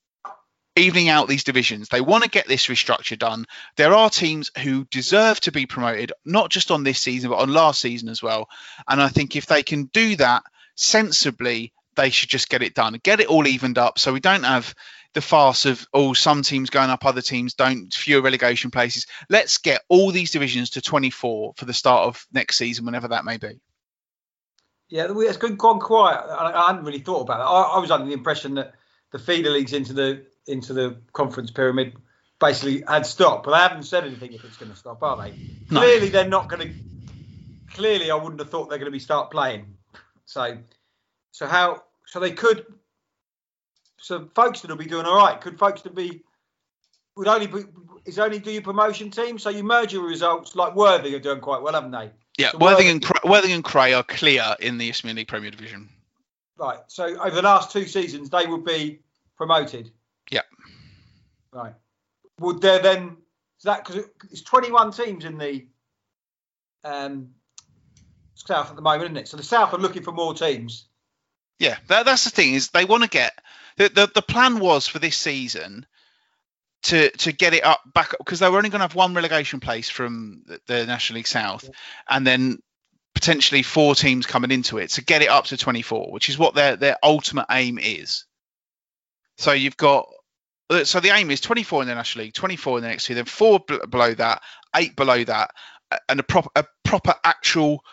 evening 0.76 1.08
out 1.08 1.28
these 1.28 1.44
divisions. 1.44 1.88
They 1.88 2.00
want 2.00 2.24
to 2.24 2.30
get 2.30 2.46
this 2.46 2.66
restructure 2.66 3.18
done. 3.18 3.46
There 3.76 3.94
are 3.94 4.10
teams 4.10 4.50
who 4.62 4.84
deserve 4.84 5.40
to 5.40 5.52
be 5.52 5.66
promoted, 5.66 6.12
not 6.24 6.50
just 6.50 6.70
on 6.70 6.82
this 6.82 6.98
season, 6.98 7.30
but 7.30 7.40
on 7.40 7.52
last 7.52 7.80
season 7.80 8.08
as 8.08 8.22
well. 8.22 8.48
And 8.88 9.00
I 9.00 9.08
think 9.08 9.36
if 9.36 9.46
they 9.46 9.62
can 9.62 9.84
do 9.84 10.16
that 10.16 10.42
sensibly, 10.76 11.72
they 11.96 12.10
should 12.10 12.28
just 12.28 12.48
get 12.48 12.62
it 12.62 12.74
done, 12.74 12.98
get 13.02 13.20
it 13.20 13.28
all 13.28 13.46
evened 13.46 13.78
up, 13.78 13.98
so 13.98 14.12
we 14.12 14.20
don't 14.20 14.44
have 14.44 14.74
the 15.14 15.20
farce 15.20 15.66
of 15.66 15.86
oh 15.92 16.14
some 16.14 16.42
teams 16.42 16.70
going 16.70 16.90
up, 16.90 17.04
other 17.04 17.20
teams 17.20 17.54
don't, 17.54 17.92
fewer 17.92 18.22
relegation 18.22 18.70
places. 18.70 19.06
Let's 19.28 19.58
get 19.58 19.82
all 19.88 20.10
these 20.10 20.30
divisions 20.30 20.70
to 20.70 20.80
24 20.80 21.54
for 21.56 21.64
the 21.64 21.74
start 21.74 22.06
of 22.06 22.26
next 22.32 22.56
season, 22.56 22.84
whenever 22.84 23.08
that 23.08 23.24
may 23.24 23.36
be. 23.36 23.60
Yeah, 24.88 25.06
it's 25.08 25.38
gone 25.38 25.80
quiet. 25.80 26.20
I, 26.28 26.66
hadn't 26.66 26.84
really 26.84 26.98
thought 26.98 27.22
about 27.22 27.40
it. 27.40 27.44
I, 27.44 27.76
I 27.76 27.78
was 27.78 27.90
under 27.90 28.06
the 28.06 28.12
impression 28.12 28.54
that 28.54 28.74
the 29.10 29.18
feeder 29.18 29.50
leagues 29.50 29.72
into 29.72 29.92
the 29.92 30.26
into 30.46 30.72
the 30.72 31.00
conference 31.12 31.50
pyramid 31.50 31.96
basically 32.38 32.82
had 32.86 33.06
stopped, 33.06 33.44
but 33.44 33.52
they 33.52 33.58
haven't 33.58 33.84
said 33.84 34.04
anything 34.04 34.32
if 34.32 34.44
it's 34.44 34.56
going 34.56 34.70
to 34.70 34.76
stop, 34.76 35.02
are 35.02 35.16
they? 35.22 35.30
No. 35.70 35.80
Clearly, 35.80 36.08
they're 36.08 36.28
not 36.28 36.48
going 36.48 36.68
to. 36.68 37.74
Clearly, 37.74 38.10
I 38.10 38.16
wouldn't 38.16 38.40
have 38.40 38.50
thought 38.50 38.68
they're 38.68 38.78
going 38.78 38.90
to 38.90 38.92
be 38.92 38.98
start 38.98 39.30
playing. 39.30 39.76
So, 40.26 40.58
so 41.32 41.46
how? 41.46 41.82
So 42.06 42.20
they 42.20 42.30
could. 42.30 42.66
So 43.98 44.28
Folkestone 44.34 44.70
will 44.70 44.78
be 44.78 44.86
doing 44.86 45.06
all 45.06 45.16
right. 45.16 45.40
Could 45.40 45.58
Folkestone 45.58 45.94
be? 45.94 46.22
Would 47.16 47.28
only 47.28 47.46
be 47.46 47.64
is 48.04 48.18
only 48.18 48.38
do 48.38 48.50
your 48.50 48.62
promotion 48.62 49.10
team. 49.10 49.38
So 49.38 49.50
you 49.50 49.62
merge 49.64 49.92
your 49.92 50.06
results 50.06 50.54
like 50.54 50.74
Worthing 50.74 51.14
are 51.14 51.18
doing 51.18 51.40
quite 51.40 51.62
well, 51.62 51.74
haven't 51.74 51.90
they? 51.90 52.10
Yeah, 52.38 52.50
so 52.50 52.58
Worthing, 52.58 52.76
Worthing 52.76 52.88
and 52.88 53.02
Cray, 53.02 53.30
Worthing 53.30 53.52
and 53.52 53.64
Cray 53.64 53.92
are 53.92 54.02
clear 54.02 54.56
in 54.60 54.78
the 54.78 54.88
Isthmian 54.88 55.16
League 55.16 55.28
Premier 55.28 55.50
Division. 55.50 55.88
Right. 56.56 56.78
So 56.88 57.04
over 57.20 57.36
the 57.36 57.42
last 57.42 57.70
two 57.70 57.86
seasons, 57.86 58.30
they 58.30 58.46
would 58.46 58.64
be 58.64 59.00
promoted. 59.36 59.90
Yeah. 60.30 60.42
Right. 61.52 61.74
Would 62.40 62.60
there 62.60 62.78
then 62.78 63.16
is 63.58 63.64
that 63.64 63.84
because 63.84 64.04
it's 64.30 64.42
21 64.42 64.92
teams 64.92 65.24
in 65.24 65.38
the 65.38 65.66
um, 66.84 67.28
south 68.34 68.70
at 68.70 68.76
the 68.76 68.82
moment, 68.82 69.04
isn't 69.04 69.16
it? 69.16 69.28
So 69.28 69.36
the 69.36 69.42
south 69.42 69.72
are 69.72 69.78
looking 69.78 70.02
for 70.02 70.12
more 70.12 70.34
teams. 70.34 70.86
Yeah, 71.62 71.76
that, 71.86 72.06
that's 72.06 72.24
the 72.24 72.30
thing 72.30 72.54
is 72.54 72.70
they 72.70 72.84
want 72.84 73.04
to 73.04 73.08
get 73.08 73.32
the, 73.76 73.88
the 73.88 74.10
the 74.12 74.20
plan 74.20 74.58
was 74.58 74.88
for 74.88 74.98
this 74.98 75.16
season 75.16 75.86
to 76.82 77.08
to 77.10 77.30
get 77.30 77.54
it 77.54 77.64
up 77.64 77.80
back 77.94 78.16
because 78.18 78.40
they 78.40 78.48
were 78.48 78.56
only 78.56 78.68
going 78.68 78.80
to 78.80 78.84
have 78.88 78.96
one 78.96 79.14
relegation 79.14 79.60
place 79.60 79.88
from 79.88 80.42
the, 80.46 80.60
the 80.66 80.86
National 80.86 81.18
League 81.18 81.28
South, 81.28 81.70
and 82.10 82.26
then 82.26 82.58
potentially 83.14 83.62
four 83.62 83.94
teams 83.94 84.26
coming 84.26 84.50
into 84.50 84.78
it 84.78 84.90
to 84.90 85.04
get 85.04 85.22
it 85.22 85.28
up 85.28 85.44
to 85.44 85.56
24, 85.56 86.10
which 86.10 86.28
is 86.28 86.36
what 86.36 86.56
their 86.56 86.74
their 86.74 86.96
ultimate 87.00 87.46
aim 87.48 87.78
is. 87.80 88.24
So 89.38 89.52
you've 89.52 89.76
got 89.76 90.08
uh, 90.68 90.82
so 90.82 90.98
the 90.98 91.10
aim 91.10 91.30
is 91.30 91.40
24 91.40 91.82
in 91.82 91.88
the 91.88 91.94
National 91.94 92.24
League, 92.24 92.34
24 92.34 92.78
in 92.78 92.82
the 92.82 92.88
next 92.88 93.04
two, 93.04 93.14
then 93.14 93.24
four 93.24 93.60
below 93.88 94.14
that, 94.14 94.42
eight 94.74 94.96
below 94.96 95.22
that, 95.22 95.52
and 96.08 96.18
a 96.18 96.24
proper 96.24 96.50
a 96.56 96.64
proper 96.82 97.14
actual 97.22 97.84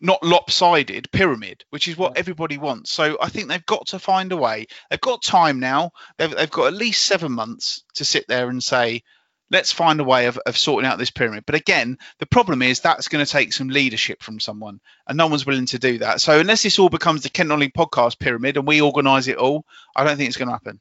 not 0.00 0.22
lopsided 0.22 1.10
pyramid, 1.10 1.64
which 1.70 1.88
is 1.88 1.96
what 1.96 2.16
everybody 2.16 2.58
wants. 2.58 2.92
So 2.92 3.18
I 3.20 3.28
think 3.28 3.48
they've 3.48 3.66
got 3.66 3.88
to 3.88 3.98
find 3.98 4.30
a 4.32 4.36
way. 4.36 4.66
They've 4.90 5.00
got 5.00 5.22
time 5.22 5.60
now. 5.60 5.92
They've, 6.16 6.30
they've 6.30 6.50
got 6.50 6.68
at 6.68 6.74
least 6.74 7.04
seven 7.04 7.32
months 7.32 7.82
to 7.94 8.04
sit 8.04 8.28
there 8.28 8.48
and 8.48 8.62
say, 8.62 9.02
let's 9.50 9.72
find 9.72 10.00
a 10.00 10.04
way 10.04 10.26
of, 10.26 10.38
of 10.38 10.56
sorting 10.56 10.88
out 10.88 10.98
this 10.98 11.10
pyramid. 11.10 11.44
But 11.46 11.54
again, 11.54 11.98
the 12.18 12.26
problem 12.26 12.62
is 12.62 12.80
that's 12.80 13.08
going 13.08 13.24
to 13.24 13.30
take 13.30 13.52
some 13.52 13.68
leadership 13.68 14.22
from 14.22 14.40
someone, 14.40 14.80
and 15.06 15.16
no 15.16 15.26
one's 15.26 15.46
willing 15.46 15.66
to 15.66 15.78
do 15.78 15.98
that. 15.98 16.20
So 16.20 16.38
unless 16.38 16.62
this 16.62 16.78
all 16.78 16.90
becomes 16.90 17.22
the 17.22 17.30
Kent 17.30 17.50
League 17.50 17.74
podcast 17.74 18.18
pyramid 18.18 18.56
and 18.56 18.66
we 18.66 18.80
organise 18.80 19.28
it 19.28 19.36
all, 19.36 19.64
I 19.96 20.04
don't 20.04 20.16
think 20.16 20.28
it's 20.28 20.36
going 20.36 20.48
to 20.48 20.54
happen. 20.54 20.80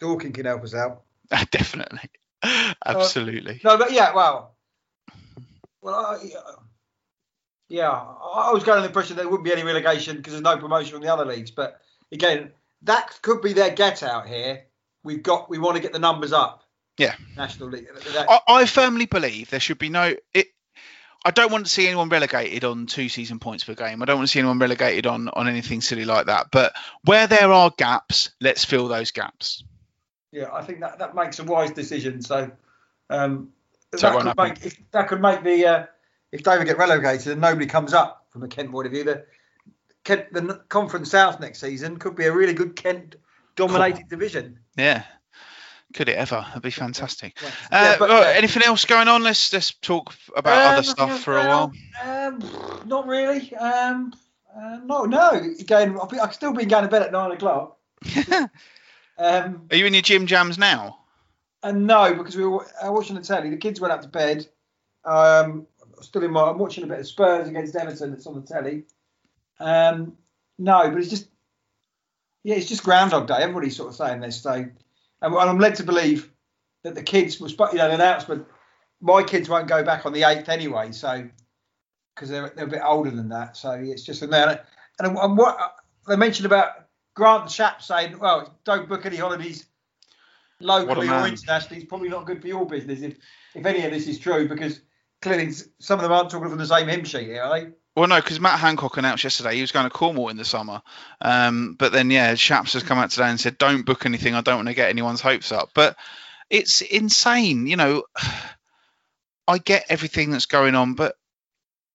Dorking 0.00 0.32
can 0.32 0.46
help 0.46 0.64
us 0.64 0.74
out. 0.74 1.02
Definitely, 1.50 2.10
absolutely. 2.84 3.60
Uh, 3.64 3.70
no, 3.70 3.78
but 3.78 3.92
yeah, 3.92 4.12
well, 4.14 4.56
well, 5.80 5.94
I, 5.94 6.18
yeah, 7.72 7.88
I 7.90 8.52
was 8.52 8.64
going 8.64 8.76
on 8.76 8.82
the 8.82 8.88
impression 8.88 9.16
there 9.16 9.26
wouldn't 9.26 9.44
be 9.44 9.52
any 9.52 9.62
relegation 9.62 10.18
because 10.18 10.34
there's 10.34 10.42
no 10.42 10.58
promotion 10.58 10.92
from 10.92 11.00
the 11.00 11.10
other 11.10 11.24
leagues. 11.24 11.50
But 11.50 11.80
again, 12.12 12.50
that 12.82 13.18
could 13.22 13.40
be 13.40 13.54
their 13.54 13.70
get 13.70 14.02
out 14.02 14.28
here. 14.28 14.64
We've 15.02 15.22
got, 15.22 15.48
we 15.48 15.58
want 15.58 15.76
to 15.76 15.82
get 15.82 15.94
the 15.94 15.98
numbers 15.98 16.34
up. 16.34 16.64
Yeah, 16.98 17.14
National 17.34 17.70
League. 17.70 17.88
I, 18.14 18.40
I 18.46 18.66
firmly 18.66 19.06
believe 19.06 19.48
there 19.48 19.58
should 19.58 19.78
be 19.78 19.88
no. 19.88 20.14
It, 20.34 20.48
I 21.24 21.30
don't 21.30 21.50
want 21.50 21.64
to 21.64 21.70
see 21.70 21.86
anyone 21.86 22.10
relegated 22.10 22.64
on 22.64 22.84
two 22.84 23.08
season 23.08 23.38
points 23.38 23.64
per 23.64 23.74
game. 23.74 24.02
I 24.02 24.04
don't 24.04 24.18
want 24.18 24.28
to 24.28 24.30
see 24.30 24.40
anyone 24.40 24.58
relegated 24.58 25.06
on 25.06 25.30
on 25.30 25.48
anything 25.48 25.80
silly 25.80 26.04
like 26.04 26.26
that. 26.26 26.48
But 26.52 26.74
where 27.04 27.26
there 27.26 27.50
are 27.50 27.72
gaps, 27.78 28.32
let's 28.42 28.66
fill 28.66 28.88
those 28.88 29.10
gaps. 29.12 29.64
Yeah, 30.30 30.52
I 30.52 30.62
think 30.62 30.80
that, 30.80 30.98
that 30.98 31.14
makes 31.14 31.38
a 31.38 31.44
wise 31.44 31.70
decision. 31.70 32.20
So, 32.20 32.50
um, 33.08 33.48
so 33.94 34.10
that, 34.10 34.20
could 34.20 34.36
make, 34.36 34.90
that 34.90 35.08
could 35.08 35.22
make 35.22 35.42
the 35.42 35.66
uh, 35.66 35.86
if 36.32 36.42
Dover 36.42 36.64
get 36.64 36.78
relegated 36.78 37.32
and 37.32 37.40
nobody 37.40 37.66
comes 37.66 37.92
up 37.92 38.26
from 38.30 38.42
a 38.42 38.48
Kent 38.48 38.72
point 38.72 38.86
of 38.86 38.92
view, 38.92 39.04
the 39.04 39.24
Kent 40.04 40.32
the 40.32 40.62
Conference 40.68 41.10
South 41.10 41.38
next 41.38 41.60
season 41.60 41.98
could 41.98 42.16
be 42.16 42.24
a 42.24 42.32
really 42.32 42.54
good 42.54 42.74
Kent 42.74 43.16
dominated 43.54 44.08
division. 44.08 44.58
Yeah. 44.76 45.04
Could 45.94 46.08
it 46.08 46.16
ever? 46.16 46.44
That'd 46.48 46.62
be 46.62 46.70
fantastic. 46.70 47.36
Yeah. 47.40 47.48
Uh, 47.48 47.50
yeah, 47.70 47.96
but, 47.98 48.10
uh, 48.10 48.32
anything 48.34 48.62
else 48.62 48.86
going 48.86 49.08
on? 49.08 49.22
Let's 49.22 49.52
let's 49.52 49.72
talk 49.74 50.14
about 50.34 50.66
um, 50.66 50.72
other 50.72 50.82
stuff 50.82 51.20
for 51.20 51.36
a 51.36 51.46
while. 51.46 51.72
Um, 52.02 52.42
not 52.86 53.06
really. 53.06 53.54
Um, 53.56 54.14
uh, 54.56 54.78
no, 54.84 55.04
no. 55.04 55.32
Again, 55.60 55.98
I've, 56.00 56.18
I've 56.18 56.34
still 56.34 56.54
been 56.54 56.68
going 56.68 56.84
to 56.84 56.88
bed 56.88 57.02
at 57.02 57.12
nine 57.12 57.32
o'clock. 57.32 57.76
um, 59.18 59.66
Are 59.70 59.76
you 59.76 59.84
in 59.84 59.92
your 59.92 60.02
gym 60.02 60.26
jams 60.26 60.56
now? 60.56 60.98
And 61.62 61.90
uh, 61.90 62.08
no, 62.08 62.14
because 62.14 62.36
we 62.36 62.46
were 62.46 62.66
watching 62.84 63.16
the 63.16 63.22
telly. 63.22 63.50
The 63.50 63.58
kids 63.58 63.78
went 63.78 63.92
up 63.92 64.00
to 64.00 64.08
bed. 64.08 64.46
Um, 65.04 65.66
still 66.04 66.24
in 66.24 66.30
my. 66.30 66.50
I'm 66.50 66.58
watching 66.58 66.84
a 66.84 66.86
bit 66.86 67.00
of 67.00 67.06
Spurs 67.06 67.48
against 67.48 67.76
Everton 67.76 68.10
that's 68.10 68.26
on 68.26 68.34
the 68.34 68.42
telly. 68.42 68.84
Um, 69.60 70.16
no, 70.58 70.90
but 70.90 70.98
it's 70.98 71.10
just 71.10 71.28
yeah, 72.44 72.56
it's 72.56 72.68
just 72.68 72.84
Groundhog 72.84 73.26
Day. 73.26 73.36
Everybody's 73.38 73.76
sort 73.76 73.90
of 73.90 73.94
saying 73.94 74.20
this. 74.20 74.40
So, 74.40 74.52
and 74.52 75.34
I'm 75.36 75.58
led 75.58 75.76
to 75.76 75.84
believe 75.84 76.30
that 76.82 76.94
the 76.94 77.02
kids 77.02 77.40
was, 77.40 77.52
you 77.52 77.78
know, 77.78 77.88
the 77.88 77.94
announcement. 77.94 78.46
My 79.00 79.22
kids 79.22 79.48
won't 79.48 79.68
go 79.68 79.82
back 79.82 80.06
on 80.06 80.12
the 80.12 80.24
eighth 80.24 80.48
anyway, 80.48 80.92
so 80.92 81.28
because 82.14 82.28
they're 82.28 82.52
they're 82.54 82.66
a 82.66 82.70
bit 82.70 82.82
older 82.84 83.10
than 83.10 83.28
that. 83.30 83.56
So 83.56 83.72
it's 83.72 84.02
just 84.02 84.22
a 84.22 84.26
man. 84.26 84.58
And, 84.98 85.16
and 85.16 85.36
what 85.36 85.76
they 86.08 86.16
mentioned 86.16 86.46
about 86.46 86.86
Grant 87.14 87.44
Shapps 87.44 87.82
saying, 87.82 88.18
well, 88.18 88.58
don't 88.64 88.88
book 88.88 89.06
any 89.06 89.16
holidays 89.16 89.66
locally 90.60 91.08
or 91.08 91.26
internationally. 91.26 91.82
It's 91.82 91.88
probably 91.88 92.08
not 92.08 92.26
good 92.26 92.40
for 92.40 92.48
your 92.48 92.66
business 92.66 93.02
if 93.02 93.16
if 93.54 93.66
any 93.66 93.84
of 93.84 93.90
this 93.90 94.08
is 94.08 94.18
true 94.18 94.48
because 94.48 94.80
clearly 95.22 95.52
some 95.78 95.98
of 95.98 96.02
them 96.02 96.12
aren't 96.12 96.30
talking 96.30 96.48
from 96.48 96.58
the 96.58 96.66
same 96.66 96.88
hymn 96.88 97.04
sheet, 97.04 97.38
are 97.38 97.58
they? 97.58 97.70
Well, 97.94 98.08
no, 98.08 98.16
because 98.16 98.40
Matt 98.40 98.58
Hancock 98.58 98.96
announced 98.96 99.24
yesterday 99.24 99.54
he 99.56 99.60
was 99.60 99.72
going 99.72 99.84
to 99.84 99.90
Cornwall 99.90 100.28
in 100.28 100.36
the 100.36 100.44
summer. 100.44 100.82
Um, 101.20 101.76
but 101.78 101.92
then, 101.92 102.10
yeah, 102.10 102.34
Shapps 102.34 102.72
has 102.72 102.82
come 102.82 102.98
out 102.98 103.10
today 103.10 103.28
and 103.28 103.40
said, 103.40 103.58
don't 103.58 103.86
book 103.86 104.06
anything. 104.06 104.34
I 104.34 104.40
don't 104.40 104.56
want 104.56 104.68
to 104.68 104.74
get 104.74 104.88
anyone's 104.88 105.20
hopes 105.20 105.52
up. 105.52 105.70
But 105.74 105.96
it's 106.48 106.80
insane. 106.80 107.66
You 107.66 107.76
know, 107.76 108.04
I 109.48 109.58
get 109.58 109.86
everything 109.88 110.30
that's 110.30 110.46
going 110.46 110.74
on, 110.74 110.94
but 110.94 111.16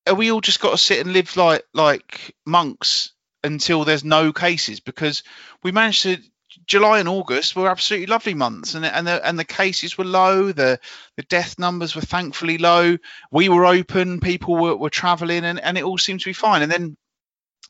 are 0.07 0.15
we 0.15 0.31
all 0.31 0.41
just 0.41 0.59
got 0.59 0.71
to 0.71 0.77
sit 0.77 0.99
and 0.99 1.13
live 1.13 1.35
like 1.35 1.63
like 1.73 2.35
monks 2.45 3.13
until 3.43 3.83
there's 3.83 4.03
no 4.03 4.33
cases? 4.33 4.79
Because 4.79 5.23
we 5.63 5.71
managed 5.71 6.03
to 6.03 6.17
July 6.65 6.99
and 6.99 7.09
August 7.09 7.55
were 7.55 7.69
absolutely 7.69 8.07
lovely 8.07 8.33
months, 8.33 8.73
and 8.73 8.85
and 8.85 9.05
the 9.05 9.25
and 9.25 9.37
the 9.37 9.45
cases 9.45 9.97
were 9.97 10.05
low. 10.05 10.51
The 10.51 10.79
the 11.15 11.23
death 11.23 11.59
numbers 11.59 11.95
were 11.95 12.01
thankfully 12.01 12.57
low. 12.57 12.97
We 13.31 13.49
were 13.49 13.65
open. 13.65 14.19
People 14.19 14.55
were, 14.55 14.75
were 14.75 14.89
travelling, 14.89 15.45
and, 15.45 15.59
and 15.59 15.77
it 15.77 15.83
all 15.83 15.97
seemed 15.97 16.21
to 16.21 16.29
be 16.29 16.33
fine. 16.33 16.61
And 16.61 16.71
then 16.71 16.97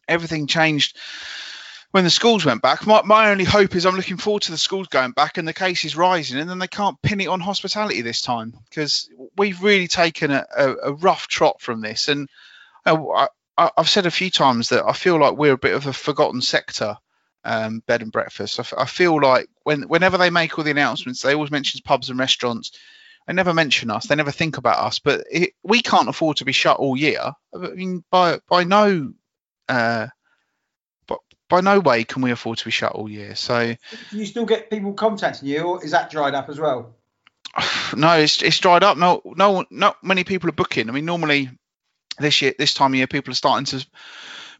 everything 0.07 0.47
changed 0.47 0.97
when 1.91 2.03
the 2.03 2.09
schools 2.09 2.45
went 2.45 2.61
back. 2.61 2.85
My, 2.85 3.01
my 3.03 3.29
only 3.31 3.43
hope 3.43 3.75
is 3.75 3.85
I'm 3.85 3.95
looking 3.95 4.17
forward 4.17 4.43
to 4.43 4.51
the 4.51 4.57
schools 4.57 4.87
going 4.87 5.11
back 5.11 5.37
and 5.37 5.47
the 5.47 5.53
cases 5.53 5.95
rising, 5.95 6.39
and 6.39 6.49
then 6.49 6.59
they 6.59 6.67
can't 6.67 7.01
pin 7.01 7.21
it 7.21 7.27
on 7.27 7.39
hospitality 7.39 8.01
this 8.01 8.21
time 8.21 8.53
because 8.69 9.09
we've 9.37 9.63
really 9.63 9.87
taken 9.87 10.31
a, 10.31 10.45
a, 10.55 10.75
a 10.75 10.93
rough 10.93 11.27
trot 11.27 11.61
from 11.61 11.81
this. 11.81 12.07
And 12.07 12.29
uh, 12.85 13.27
I, 13.57 13.71
I've 13.77 13.89
said 13.89 14.05
a 14.05 14.11
few 14.11 14.29
times 14.29 14.69
that 14.69 14.85
I 14.85 14.93
feel 14.93 15.19
like 15.19 15.37
we're 15.37 15.53
a 15.53 15.57
bit 15.57 15.73
of 15.73 15.87
a 15.87 15.93
forgotten 15.93 16.41
sector. 16.41 16.97
Um, 17.49 17.81
bed 17.87 18.01
and 18.01 18.11
breakfast. 18.11 18.59
I, 18.59 18.63
f- 18.63 18.73
I 18.77 18.85
feel 18.85 19.21
like 19.21 19.47
when 19.63 19.83
whenever 19.83 20.17
they 20.17 20.29
make 20.29 20.57
all 20.57 20.65
the 20.65 20.71
announcements, 20.71 21.21
they 21.21 21.33
always 21.33 21.49
mention 21.49 21.79
pubs 21.81 22.09
and 22.09 22.19
restaurants. 22.19 22.71
They 23.25 23.31
never 23.31 23.53
mention 23.53 23.89
us. 23.89 24.05
They 24.05 24.15
never 24.15 24.31
think 24.31 24.57
about 24.57 24.79
us. 24.79 24.99
But 24.99 25.23
it, 25.31 25.53
we 25.63 25.81
can't 25.81 26.09
afford 26.09 26.37
to 26.37 26.45
be 26.45 26.51
shut 26.51 26.77
all 26.77 26.97
year. 26.97 27.21
I 27.55 27.57
mean, 27.57 28.03
by 28.11 28.39
by 28.49 28.65
no 28.65 29.13
uh, 29.69 30.07
by 31.49 31.61
no 31.61 31.79
way 31.79 32.03
can 32.03 32.21
we 32.21 32.31
afford 32.31 32.57
to 32.59 32.65
be 32.65 32.71
shut 32.71 32.91
all 32.91 33.09
year. 33.09 33.35
So, 33.35 33.75
do 34.11 34.17
you 34.17 34.25
still 34.25 34.45
get 34.45 34.69
people 34.69 34.93
contacting 34.93 35.47
you, 35.47 35.61
or 35.61 35.83
is 35.83 35.91
that 35.91 36.09
dried 36.09 36.35
up 36.35 36.49
as 36.49 36.59
well? 36.59 36.95
No, 37.95 38.17
it's 38.17 38.41
it's 38.41 38.59
dried 38.59 38.83
up. 38.83 38.97
No, 38.97 39.21
no, 39.37 39.63
not 39.71 40.03
many 40.03 40.25
people 40.25 40.49
are 40.49 40.53
booking. 40.53 40.89
I 40.89 40.91
mean, 40.91 41.05
normally 41.05 41.49
this 42.19 42.41
year, 42.41 42.53
this 42.59 42.73
time 42.73 42.91
of 42.91 42.97
year, 42.97 43.07
people 43.07 43.31
are 43.31 43.35
starting 43.35 43.65
to 43.65 43.87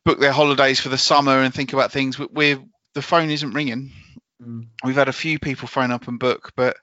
book 0.06 0.18
their 0.20 0.32
holidays 0.32 0.80
for 0.80 0.88
the 0.88 0.98
summer 0.98 1.42
and 1.42 1.54
think 1.54 1.74
about 1.74 1.92
things. 1.92 2.18
We're 2.18 2.64
the 2.98 3.04
phone 3.04 3.30
isn't 3.30 3.54
ringing. 3.54 3.92
Mm. 4.42 4.70
We've 4.84 4.96
had 4.96 5.08
a 5.08 5.14
few 5.14 5.38
people 5.38 5.68
phone 5.68 5.92
up 5.92 6.08
and 6.08 6.20
book, 6.20 6.52
but 6.56 6.78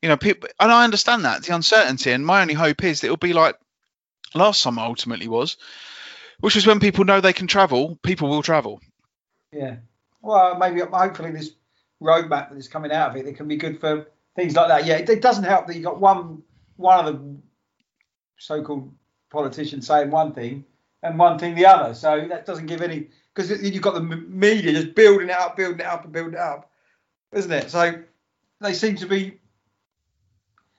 you 0.00 0.08
know, 0.08 0.16
people, 0.16 0.48
and 0.58 0.72
I 0.72 0.84
understand 0.84 1.26
that 1.26 1.42
the 1.42 1.54
uncertainty. 1.54 2.12
And 2.12 2.24
my 2.24 2.40
only 2.40 2.54
hope 2.54 2.82
is 2.82 3.02
that 3.02 3.08
it'll 3.08 3.18
be 3.18 3.34
like 3.34 3.56
last 4.34 4.62
summer 4.62 4.80
ultimately 4.80 5.28
was, 5.28 5.58
which 6.40 6.54
was 6.54 6.66
when 6.66 6.80
people 6.80 7.04
know 7.04 7.20
they 7.20 7.34
can 7.34 7.46
travel, 7.46 7.98
people 8.02 8.30
will 8.30 8.42
travel. 8.42 8.80
Yeah. 9.52 9.76
Well, 10.22 10.56
maybe 10.56 10.80
hopefully 10.80 11.32
this 11.32 11.52
roadmap 12.02 12.48
that 12.48 12.56
is 12.56 12.68
coming 12.68 12.90
out 12.90 13.10
of 13.10 13.16
it, 13.16 13.26
it 13.26 13.36
can 13.36 13.46
be 13.46 13.56
good 13.56 13.80
for 13.80 14.06
things 14.34 14.56
like 14.56 14.68
that. 14.68 14.86
Yeah, 14.86 14.96
it, 14.96 15.10
it 15.10 15.20
doesn't 15.20 15.44
help 15.44 15.66
that 15.66 15.76
you 15.76 15.82
got 15.82 16.00
one 16.00 16.42
one 16.76 17.06
of 17.06 17.14
the 17.18 17.36
so-called 18.38 18.94
politicians 19.30 19.86
saying 19.86 20.10
one 20.10 20.32
thing 20.32 20.64
and 21.02 21.18
one 21.18 21.38
thing 21.38 21.54
the 21.54 21.66
other. 21.66 21.92
So 21.92 22.28
that 22.30 22.46
doesn't 22.46 22.64
give 22.64 22.80
any 22.80 23.10
because 23.34 23.62
you've 23.62 23.82
got 23.82 23.94
the 23.94 24.00
media 24.00 24.72
just 24.72 24.94
building 24.94 25.28
it 25.28 25.38
up, 25.38 25.56
building 25.56 25.80
it 25.80 25.86
up, 25.86 26.04
and 26.04 26.12
building 26.12 26.34
it 26.34 26.40
up, 26.40 26.70
isn't 27.32 27.52
it? 27.52 27.70
So 27.70 28.02
they 28.60 28.74
seem 28.74 28.96
to 28.96 29.06
be 29.06 29.40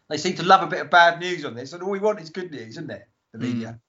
they 0.10 0.18
seem 0.18 0.36
to 0.36 0.44
love 0.44 0.64
a 0.64 0.68
bit 0.68 0.82
of 0.82 0.90
bad 0.90 1.19
news 1.19 1.45
on 1.45 1.56
this, 1.56 1.73
and 1.73 1.82
all 1.82 1.90
we 1.90 1.99
want 1.99 2.19
is 2.19 2.30
good 2.30 2.52
news, 2.52 2.72
isn't 2.72 2.91
it? 2.91 3.07
The 3.34 3.38
hmm. 3.40 3.44
media. 3.45 3.68
Mm. 3.68 3.80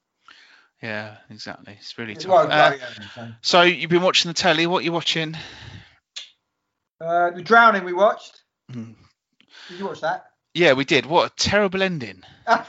Yeah, 0.83 1.17
exactly. 1.31 1.77
It's 1.79 1.97
really 1.97 2.17
tough. 2.17 2.49
Well, 2.49 2.49
uh, 2.51 3.29
so 3.41 3.63
you've 3.63 3.91
been 3.91 4.03
watching 4.03 4.31
the 4.31 4.35
telly. 4.35 4.67
What 4.67 4.79
are 4.79 4.85
you 4.85 4.91
watching? 4.91 5.37
Uh, 7.01 7.31
the 7.31 7.43
Drowning 7.43 7.85
we 7.85 7.93
watched. 7.93 8.43
Mm. 8.73 8.97
Did 9.69 9.79
you 9.79 9.87
watch 9.87 10.01
that? 10.01 10.27
Yeah, 10.55 10.73
we 10.73 10.85
did. 10.85 11.07
What 11.07 11.31
a 11.31 11.35
terrible 11.37 11.83
ending. 11.83 12.23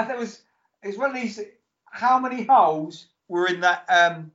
It 0.00 0.16
was 0.16 0.40
it 0.82 0.88
was 0.88 0.96
one 0.96 1.10
of 1.10 1.16
these. 1.16 1.40
How 1.86 2.20
many 2.20 2.44
holes 2.44 3.08
were 3.26 3.48
in 3.48 3.60
that 3.62 3.84
um, 3.88 4.30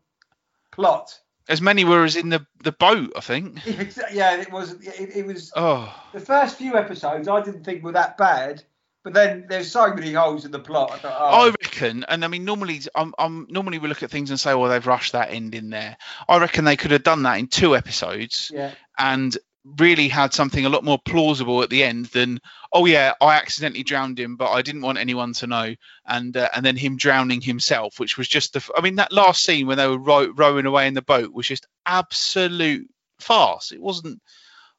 plot? 0.73 1.19
As 1.49 1.61
many 1.61 1.83
were 1.83 2.03
as 2.03 2.15
in 2.15 2.29
the 2.29 2.45
the 2.63 2.71
boat, 2.71 3.13
I 3.15 3.19
think. 3.19 3.65
yeah, 4.13 4.39
it 4.39 4.51
was. 4.51 4.73
It, 4.73 5.17
it 5.17 5.25
was. 5.25 5.51
Oh. 5.55 5.93
The 6.13 6.19
first 6.19 6.57
few 6.57 6.75
episodes 6.75 7.27
I 7.27 7.41
didn't 7.41 7.63
think 7.63 7.83
were 7.83 7.91
that 7.91 8.17
bad 8.17 8.63
but 9.03 9.13
then 9.13 9.45
there's 9.49 9.69
so 9.69 9.93
many 9.93 10.13
holes 10.13 10.45
in 10.45 10.51
the 10.51 10.59
plot. 10.59 10.91
I, 10.91 10.97
thought, 10.97 11.17
oh. 11.19 11.47
I 11.47 11.47
reckon, 11.61 12.05
and 12.07 12.23
I 12.23 12.27
mean, 12.29 12.45
normally, 12.45 12.81
I'm, 12.95 13.13
I'm 13.19 13.47
normally 13.49 13.77
we 13.79 13.89
look 13.89 14.01
at 14.01 14.09
things 14.09 14.29
and 14.29 14.39
say, 14.39 14.55
well, 14.55 14.69
they've 14.69 14.87
rushed 14.87 15.11
that 15.11 15.31
end 15.31 15.55
in 15.55 15.69
there. 15.69 15.97
I 16.27 16.39
reckon 16.39 16.63
they 16.63 16.77
could 16.77 16.91
have 16.91 17.03
done 17.03 17.23
that 17.23 17.37
in 17.37 17.47
two 17.47 17.75
episodes, 17.75 18.49
yeah. 18.53 18.71
and 18.97 19.37
really 19.77 20.07
had 20.07 20.34
something 20.34 20.65
a 20.65 20.69
lot 20.69 20.84
more 20.84 20.99
plausible 20.99 21.64
at 21.64 21.69
the 21.69 21.84
end 21.84 22.07
than, 22.07 22.40
oh 22.72 22.85
yeah, 22.85 23.14
I 23.22 23.35
accidentally 23.35 23.84
drowned 23.84 24.19
him, 24.19 24.35
but 24.35 24.52
I 24.52 24.61
didn't 24.61 24.81
want 24.81 24.98
anyone 24.98 25.34
to 25.34 25.48
know, 25.48 25.76
and 26.06 26.35
uh, 26.35 26.49
and 26.56 26.65
then 26.65 26.76
him 26.76 26.98
drowning 26.98 27.41
himself, 27.41 27.99
which 27.99 28.18
was 28.18 28.27
just 28.27 28.53
the. 28.53 28.72
I 28.76 28.81
mean, 28.81 28.95
that 28.95 29.11
last 29.11 29.44
scene 29.44 29.68
when 29.68 29.77
they 29.77 29.88
were 29.88 29.98
row, 29.98 30.27
rowing 30.35 30.65
away 30.65 30.88
in 30.88 30.94
the 30.94 31.02
boat 31.02 31.34
was 31.34 31.48
just 31.48 31.68
absolute 31.85 32.90
farce. 33.19 33.72
It 33.72 33.81
wasn't. 33.81 34.22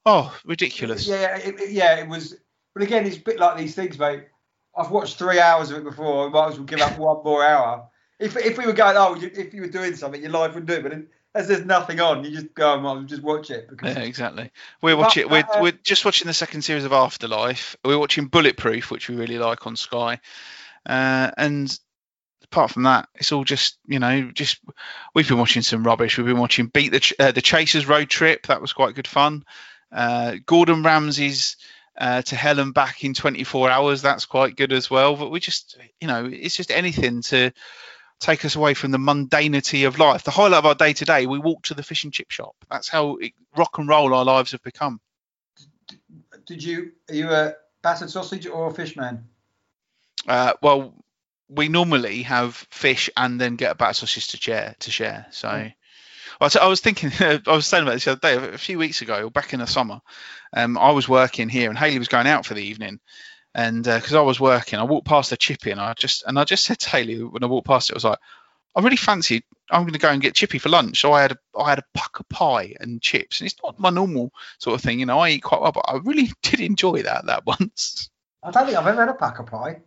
Oh, 0.07 0.37
ridiculous. 0.45 1.07
Yeah, 1.07 1.37
it, 1.39 1.71
yeah, 1.71 1.97
it 1.97 2.09
was 2.09 2.37
but 2.75 2.83
again, 2.83 3.07
it's 3.07 3.17
a 3.17 3.21
bit 3.21 3.39
like 3.39 3.57
these 3.57 3.75
things, 3.75 3.99
mate. 3.99 4.25
I've 4.77 4.91
watched 4.91 5.17
three 5.17 5.39
hours 5.39 5.71
of 5.71 5.79
it 5.79 5.85
before. 5.85 6.27
I 6.27 6.31
might 6.31 6.49
as 6.49 6.57
well 6.57 6.65
give 6.65 6.81
up 6.81 6.99
one 6.99 7.23
more 7.25 7.47
hour. 7.47 7.89
If, 8.19 8.37
if 8.37 8.59
we 8.59 8.67
were 8.67 8.73
going, 8.73 8.97
oh, 8.97 9.17
if 9.21 9.55
you 9.55 9.61
were 9.61 9.69
doing 9.69 9.95
something, 9.95 10.21
your 10.21 10.33
life 10.33 10.55
would 10.55 10.67
do 10.67 10.75
it. 10.75 10.83
But 10.83 10.93
as 11.35 11.49
there's 11.49 11.65
nothing 11.65 12.01
on, 12.01 12.25
you 12.25 12.31
just 12.31 12.55
go 12.55 12.75
and 12.75 13.09
just 13.09 13.23
watch 13.23 13.51
it. 13.51 13.69
Because... 13.69 13.97
Yeah, 13.97 14.03
exactly. 14.03 14.51
We're 14.81 14.97
watching. 14.97 15.29
But, 15.29 15.45
uh, 15.45 15.49
we're, 15.57 15.63
we're 15.63 15.79
just 15.83 16.05
watching 16.05 16.27
the 16.27 16.35
second 16.35 16.63
series 16.63 16.85
of 16.85 16.93
Afterlife. 16.93 17.77
We're 17.85 17.99
watching 17.99 18.27
Bulletproof, 18.27 18.91
which 18.91 19.09
we 19.09 19.17
really 19.17 19.39
like 19.39 19.67
on 19.67 19.77
Sky. 19.77 20.21
Uh, 20.87 21.31
and 21.37 21.77
apart 22.45 22.71
from 22.71 22.85
that, 22.85 23.09
it's 23.17 23.33
all 23.33 23.45
just 23.45 23.79
you 23.87 23.99
know, 23.99 24.31
just 24.33 24.61
we've 25.15 25.29
been 25.29 25.39
watching 25.39 25.63
some 25.63 25.85
rubbish. 25.85 26.17
We've 26.17 26.27
been 26.27 26.39
watching 26.39 26.67
Beat 26.67 26.93
the 26.93 27.15
uh, 27.19 27.33
the 27.33 27.43
Chasers 27.43 27.87
Road 27.87 28.09
Trip. 28.09 28.47
That 28.47 28.61
was 28.61 28.73
quite 28.73 28.95
good 28.95 29.09
fun. 29.09 29.45
Uh, 29.91 30.37
Gordon 30.47 30.83
Ramsay's 30.83 31.57
uh, 31.97 32.23
to 32.23 32.37
hell 32.37 32.59
and 32.59 32.75
back 32.75 33.05
in 33.05 33.15
24 33.15 33.71
hours. 33.71 34.03
That's 34.03 34.27
quite 34.27 34.57
good 34.57 34.73
as 34.73 34.91
well. 34.91 35.17
But 35.17 35.31
we 35.31 35.41
just, 35.41 35.79
you 36.01 36.09
know, 36.09 36.29
it's 36.31 36.57
just 36.57 36.71
anything 36.71 37.23
to 37.23 37.53
take 38.21 38.45
us 38.45 38.57
away 38.57 38.75
from 38.75 38.91
the 38.91 38.99
mundanity 38.99 39.87
of 39.87 39.99
life. 39.99 40.25
The 40.25 40.31
highlight 40.31 40.59
of 40.59 40.67
our 40.67 40.75
day 40.75 40.93
today, 40.93 41.27
we 41.27 41.39
walk 41.39 41.65
to 41.65 41.75
the 41.75 41.83
fish 41.83 42.05
and 42.05 42.13
chip 42.13 42.31
shop. 42.31 42.55
That's 42.71 42.89
how 42.89 43.17
it, 43.17 43.33
rock 43.57 43.79
and 43.79 43.89
roll 43.89 44.15
our 44.15 44.25
lives 44.25 44.53
have 44.53 44.63
become. 44.63 45.01
Did 46.47 46.63
you, 46.63 46.93
are 47.09 47.15
you 47.15 47.31
a 47.31 47.55
battered 47.83 48.11
sausage 48.11 48.47
or 48.47 48.69
a 48.69 48.75
fish 48.75 48.97
man? 48.97 49.27
Uh, 50.27 50.55
well, 50.63 50.95
we 51.49 51.69
normally 51.69 52.23
have 52.23 52.55
fish 52.71 53.11
and 53.17 53.41
then 53.41 53.57
get 53.57 53.73
a 53.73 53.75
battered 53.75 53.97
sausage 53.97 54.29
to 54.29 54.37
share. 54.37 54.75
To 54.81 54.91
share. 54.91 55.27
So. 55.31 55.49
Oh. 55.49 55.71
I 56.41 56.67
was 56.67 56.81
thinking, 56.81 57.11
I 57.21 57.41
was 57.47 57.67
saying 57.67 57.85
about 57.85 57.95
this 57.95 58.05
the 58.05 58.13
other 58.13 58.21
day, 58.21 58.55
a 58.55 58.59
few 58.59 58.79
weeks 58.79 59.03
ago, 59.03 59.31
back 59.31 59.53
in 59.53 59.61
the 59.61 59.67
summer, 59.67 60.01
um, 60.53 60.77
I 60.77 60.91
was 60.91 61.09
working 61.09 61.49
here 61.49 61.71
and 61.71 61.79
Haley 61.79 61.99
was 61.99 62.09
going 62.09 62.27
out 62.27 62.45
for 62.45 62.55
the 62.55 62.63
evening. 62.63 63.01
And 63.55 63.85
because 63.85 64.15
uh, 64.15 64.21
I 64.21 64.23
was 64.23 64.41
working, 64.41 64.79
I 64.79 64.85
walked 64.85 65.07
past 65.07 65.31
the 65.31 65.37
chippy 65.37 65.71
and 65.71 65.81
I 65.81 65.95
just 65.95 66.25
and 66.27 66.39
I 66.39 66.45
just 66.45 66.65
said 66.65 66.81
to 66.81 66.91
Haley 66.91 67.23
when 67.23 67.45
I 67.45 67.47
walked 67.47 67.67
past 67.67 67.91
it, 67.91 67.95
I 67.95 67.97
was 67.97 68.05
like, 68.05 68.19
I 68.75 68.81
really 68.81 68.97
fancy 68.97 69.45
I'm 69.71 69.83
going 69.83 69.95
to 69.95 69.99
go 69.99 70.11
and 70.11 70.21
get 70.21 70.35
chippy 70.35 70.59
for 70.59 70.69
lunch. 70.69 71.01
So 71.01 71.13
I 71.13 71.23
had 71.23 71.33
a 71.33 71.39
I 71.59 71.71
had 71.71 71.79
a 71.79 71.99
Pukka 71.99 72.29
pie 72.29 72.75
and 72.81 73.01
chips, 73.01 73.41
and 73.41 73.47
it's 73.47 73.61
not 73.63 73.79
my 73.79 73.91
normal 73.91 74.33
sort 74.59 74.75
of 74.75 74.83
thing, 74.83 75.01
you 75.01 75.07
know. 75.07 75.19
I 75.19 75.31
eat 75.31 75.43
quite 75.43 75.61
well, 75.61 75.73
but 75.73 75.87
I 75.89 75.97
really 75.97 76.31
did 76.43 76.61
enjoy 76.61 77.03
that 77.03 77.27
that 77.27 77.47
once. 77.47 78.11
I 78.43 78.51
don't 78.51 78.67
think 78.67 78.77
I've 78.77 78.87
ever 78.87 79.07
had 79.07 79.15
a 79.15 79.19
Pukka 79.19 79.47
pie. 79.47 79.81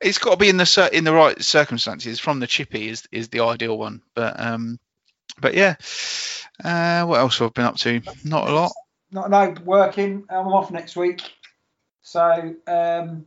It's 0.00 0.18
got 0.18 0.32
to 0.32 0.36
be 0.36 0.48
in 0.48 0.56
the 0.56 0.90
in 0.92 1.04
the 1.04 1.12
right 1.12 1.40
circumstances. 1.42 2.20
From 2.20 2.40
the 2.40 2.46
chippy 2.46 2.88
is 2.88 3.08
is 3.10 3.28
the 3.28 3.40
ideal 3.40 3.76
one, 3.76 4.02
but 4.14 4.38
um, 4.38 4.78
but 5.40 5.54
yeah, 5.54 5.76
uh, 6.62 7.04
what 7.06 7.20
else 7.20 7.38
have 7.38 7.48
I 7.48 7.50
been 7.50 7.64
up 7.64 7.76
to? 7.78 8.02
Not 8.24 8.48
a 8.48 8.52
lot. 8.52 8.72
Not 9.12 9.30
no 9.30 9.54
working. 9.64 10.24
I'm 10.28 10.48
off 10.48 10.70
next 10.70 10.96
week, 10.96 11.22
so 12.02 12.54
um, 12.66 13.26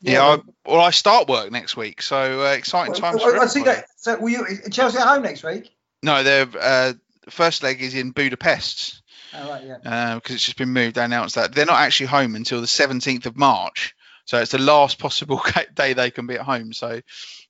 yeah. 0.00 0.12
yeah 0.12 0.24
I, 0.24 0.38
well, 0.66 0.80
I 0.80 0.90
start 0.90 1.28
work 1.28 1.50
next 1.50 1.76
week, 1.76 2.02
so 2.02 2.46
uh, 2.46 2.52
exciting 2.52 2.94
times. 2.94 3.22
Well, 3.22 3.40
I 3.40 3.46
see 3.46 3.62
that. 3.62 3.86
So, 3.96 4.18
will 4.18 4.30
you 4.30 4.46
Chelsea 4.70 4.98
at 4.98 5.06
home 5.06 5.22
next 5.22 5.42
week? 5.42 5.74
No, 6.02 6.22
their 6.22 6.46
uh, 6.60 6.92
first 7.30 7.62
leg 7.62 7.80
is 7.80 7.94
in 7.94 8.10
Budapest. 8.10 9.02
Oh, 9.34 9.48
right, 9.48 9.64
yeah. 9.64 9.76
Because 10.14 10.32
uh, 10.32 10.34
it's 10.34 10.44
just 10.44 10.58
been 10.58 10.72
moved. 10.72 10.96
They 10.96 11.04
announced 11.04 11.34
that 11.34 11.54
they're 11.54 11.66
not 11.66 11.80
actually 11.80 12.06
home 12.06 12.36
until 12.36 12.60
the 12.60 12.66
17th 12.66 13.26
of 13.26 13.36
March. 13.36 13.94
So 14.26 14.40
it's 14.40 14.52
the 14.52 14.58
last 14.58 14.98
possible 14.98 15.42
day 15.74 15.92
they 15.92 16.10
can 16.10 16.26
be 16.26 16.34
at 16.34 16.42
home. 16.42 16.72
So 16.72 17.00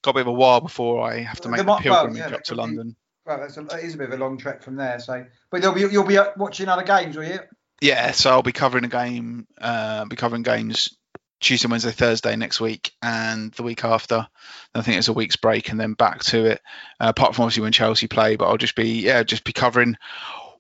got 0.03 0.11
a 0.11 0.15
bit 0.15 0.21
of 0.23 0.27
a 0.29 0.33
while 0.33 0.61
before 0.61 1.07
I 1.09 1.21
have 1.21 1.41
to 1.43 1.49
make 1.49 1.59
the, 1.59 1.65
the 1.65 1.77
pilgrimage 1.77 2.21
well, 2.21 2.31
yeah, 2.31 2.37
up 2.37 2.43
to 2.45 2.55
London. 2.55 2.97
Well, 3.27 3.39
that's 3.39 3.57
a, 3.57 3.63
that 3.63 3.81
is 3.81 3.95
a 3.95 3.99
bit 3.99 4.09
of 4.09 4.15
a 4.15 4.23
long 4.23 4.39
trek 4.39 4.63
from 4.63 4.77
there. 4.77 4.99
So, 4.99 5.25
but 5.51 5.63
you'll 5.63 5.73
be 5.73 5.81
you'll 5.81 6.05
be 6.05 6.19
watching 6.37 6.69
other 6.69 6.83
games, 6.83 7.17
will 7.17 7.25
you? 7.25 7.39
Yeah, 7.85 8.13
so 8.13 8.31
I'll 8.31 8.43
be 8.43 8.53
covering 8.53 8.87
a 8.87 8.89
game. 8.89 9.47
Uh, 9.61 10.07
be 10.07 10.17
covering 10.17 10.43
games 10.43 10.97
Tuesday, 11.41 11.69
Wednesday, 11.69 11.91
Thursday 11.91 12.35
next 12.35 12.59
week, 12.59 12.93
and 13.03 13.53
the 13.53 13.63
week 13.63 13.85
after. 13.85 14.27
I 14.75 14.81
think 14.81 14.97
it's 14.97 15.09
a 15.09 15.13
week's 15.13 15.37
break, 15.37 15.69
and 15.69 15.79
then 15.79 15.93
back 15.93 16.25
to 16.25 16.47
it. 16.47 16.63
Uh, 16.99 17.09
apart 17.11 17.35
from 17.35 17.43
obviously 17.43 17.63
when 17.63 17.73
Chelsea 17.73 18.09
play, 18.09 18.37
but 18.37 18.47
I'll 18.47 18.57
just 18.57 18.75
be 18.75 19.03
yeah, 19.03 19.23
just 19.23 19.45
be 19.45 19.53
covering 19.53 19.99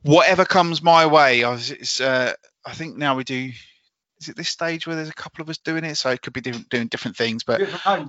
whatever 0.02 0.44
comes 0.44 0.82
my 0.82 1.06
way. 1.06 1.44
I, 1.44 1.51
was, 1.52 1.98
uh, 1.98 2.34
I 2.66 2.74
think 2.74 2.98
now 2.98 3.16
we 3.16 3.24
do 3.24 3.52
is 4.20 4.28
it 4.28 4.36
this 4.36 4.51
stage 4.51 4.86
where 4.86 4.94
there's 4.94 5.09
a 5.09 5.14
couple 5.14 5.40
of 5.40 5.48
us 5.48 5.56
doing 5.56 5.84
it, 5.84 5.94
so 5.94 6.10
it 6.10 6.20
could 6.20 6.34
be 6.34 6.42
different, 6.42 6.68
doing 6.68 6.88
different 6.88 7.16
things. 7.16 7.42
But 7.42 7.62
home, 7.62 8.06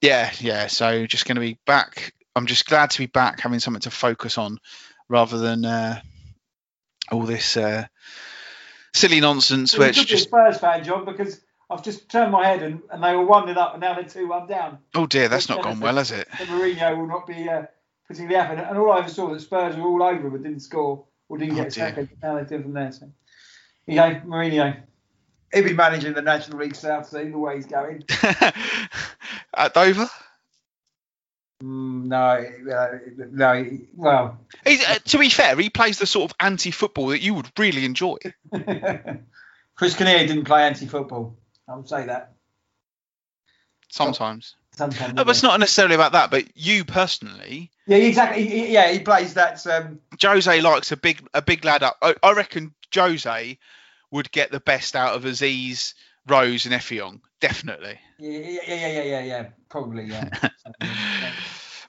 yeah, 0.00 0.32
yeah. 0.38 0.68
So 0.68 1.04
just 1.04 1.26
going 1.26 1.34
to 1.34 1.42
be 1.42 1.58
back. 1.66 2.14
I'm 2.34 2.46
just 2.46 2.64
glad 2.64 2.88
to 2.92 2.98
be 3.00 3.06
back, 3.06 3.40
having 3.40 3.58
something 3.58 3.82
to 3.82 3.90
focus 3.90 4.38
on, 4.38 4.60
rather 5.10 5.36
than 5.36 5.66
uh, 5.66 6.00
all 7.12 7.24
this 7.24 7.58
uh, 7.58 7.86
silly 8.96 9.20
nonsense, 9.20 9.76
Well, 9.76 9.88
which 9.88 9.98
could 9.98 10.08
be 10.08 10.12
a 10.14 10.16
just 10.16 10.28
Spurs 10.28 10.58
fan, 10.58 10.82
John, 10.84 11.04
because 11.04 11.40
I've 11.70 11.82
just 11.82 12.08
turned 12.08 12.32
my 12.32 12.46
head 12.46 12.62
and, 12.62 12.80
and 12.90 13.02
they 13.02 13.14
were 13.14 13.24
one 13.24 13.48
up 13.56 13.72
and 13.74 13.80
now 13.80 13.94
they're 13.94 14.04
two 14.04 14.28
one 14.28 14.46
down. 14.46 14.78
oh 14.94 15.06
dear, 15.06 15.28
that's 15.28 15.48
not 15.48 15.62
gone 15.62 15.80
well, 15.80 15.96
has 15.96 16.10
it? 16.12 16.28
Mourinho 16.30 16.96
will 16.96 17.06
not 17.06 17.26
be 17.26 17.48
uh, 17.48 17.64
particularly 18.08 18.36
happy. 18.36 18.62
And 18.62 18.78
all 18.78 18.92
I 18.92 18.98
ever 19.00 19.08
saw 19.08 19.30
that 19.32 19.40
Spurs 19.40 19.76
were 19.76 19.82
all 19.82 20.02
over 20.02 20.30
but 20.30 20.42
didn't 20.42 20.60
score 20.60 21.04
or 21.28 21.38
didn't 21.38 21.54
Oh, 21.54 21.56
get 21.58 21.66
a 21.68 21.70
second. 21.72 22.08
Now 22.22 22.36
they 22.36 22.44
do 22.44 22.62
from 22.62 22.72
there. 22.72 22.92
So, 22.92 23.10
you 23.86 23.96
know, 23.96 24.20
Mourinho. 24.26 24.76
He'll 25.52 25.64
be 25.64 25.74
managing 25.74 26.12
the 26.12 26.22
National 26.22 26.58
League 26.58 26.74
South 26.74 27.08
soon, 27.08 27.30
the 27.30 27.38
way 27.38 27.54
he's 27.56 27.66
going. 27.66 28.02
At 29.56 29.74
Dover. 29.74 30.08
Mm, 31.62 32.04
no, 32.04 32.74
uh, 32.74 32.98
no, 33.30 33.78
well, 33.94 34.38
uh, 34.66 34.94
to 35.06 35.18
be 35.18 35.30
fair, 35.30 35.56
he 35.56 35.70
plays 35.70 35.98
the 35.98 36.06
sort 36.06 36.30
of 36.30 36.36
anti-football 36.38 37.08
that 37.08 37.22
you 37.22 37.32
would 37.32 37.50
really 37.58 37.86
enjoy. 37.86 38.16
Chris 39.74 39.94
Kinnear 39.94 40.26
didn't 40.26 40.44
play 40.44 40.64
anti-football. 40.64 41.34
I'll 41.66 41.86
say 41.86 42.06
that. 42.06 42.32
Sometimes. 43.88 44.54
Sometimes. 44.76 45.14
No, 45.14 45.24
but 45.24 45.30
it's 45.30 45.42
not 45.42 45.58
necessarily 45.58 45.94
about 45.94 46.12
that. 46.12 46.30
But 46.30 46.54
you 46.54 46.84
personally, 46.84 47.70
Yeah, 47.86 47.96
exactly. 47.96 48.70
Yeah, 48.70 48.92
he 48.92 48.98
plays 48.98 49.34
that. 49.34 49.66
Um, 49.66 50.00
Jose 50.20 50.60
likes 50.60 50.92
a 50.92 50.96
big 50.96 51.26
a 51.32 51.40
big 51.40 51.64
lad 51.64 51.82
up. 51.82 51.96
I, 52.02 52.14
I 52.22 52.32
reckon 52.32 52.74
Jose 52.94 53.58
would 54.10 54.30
get 54.30 54.50
the 54.50 54.60
best 54.60 54.94
out 54.94 55.14
of 55.14 55.24
Aziz, 55.24 55.94
Rose, 56.28 56.66
and 56.66 56.74
Effiong. 56.74 57.20
Definitely. 57.40 57.98
yeah, 58.18 58.38
yeah, 58.38 58.60
yeah, 58.66 58.86
yeah, 58.88 59.02
yeah, 59.02 59.24
yeah, 59.24 59.46
probably, 59.68 60.04
yeah. 60.04 60.28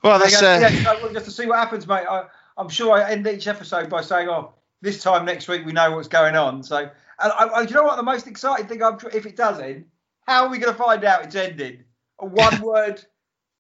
Well, 0.04 0.20
that's 0.20 0.42
yeah, 0.42 0.48
uh, 0.48 0.70
yeah, 0.70 1.04
well, 1.04 1.12
just 1.12 1.26
to 1.26 1.32
see 1.32 1.48
what 1.48 1.58
happens, 1.58 1.88
mate. 1.88 2.06
I, 2.10 2.26
I'm 2.58 2.70
sure 2.70 2.94
I 2.94 3.12
end 3.12 3.28
each 3.28 3.48
episode 3.48 3.90
by 3.90 4.02
saying, 4.02 4.30
"Oh, 4.30 4.54
this 4.82 5.02
time 5.02 5.26
next 5.26 5.48
week 5.48 5.66
we 5.66 5.72
know 5.72 5.92
what's 5.92 6.08
going 6.08 6.36
on." 6.36 6.64
So, 6.64 6.78
and 6.78 6.92
I, 7.20 7.50
I, 7.56 7.66
do 7.66 7.70
you 7.70 7.76
know 7.76 7.84
what 7.84 7.96
the 7.96 8.04
most 8.04 8.28
exciting 8.28 8.68
thing? 8.68 8.84
I'm, 8.84 8.98
if 9.14 9.26
it 9.26 9.36
does 9.36 9.60
end, 9.60 9.86
how 10.22 10.46
are 10.46 10.50
we 10.50 10.60
going 10.60 10.74
to 10.74 10.78
find 10.78 11.04
out 11.04 11.26
it's 11.26 11.36
ended? 11.36 11.86
A 12.20 12.26
one-word 12.26 13.04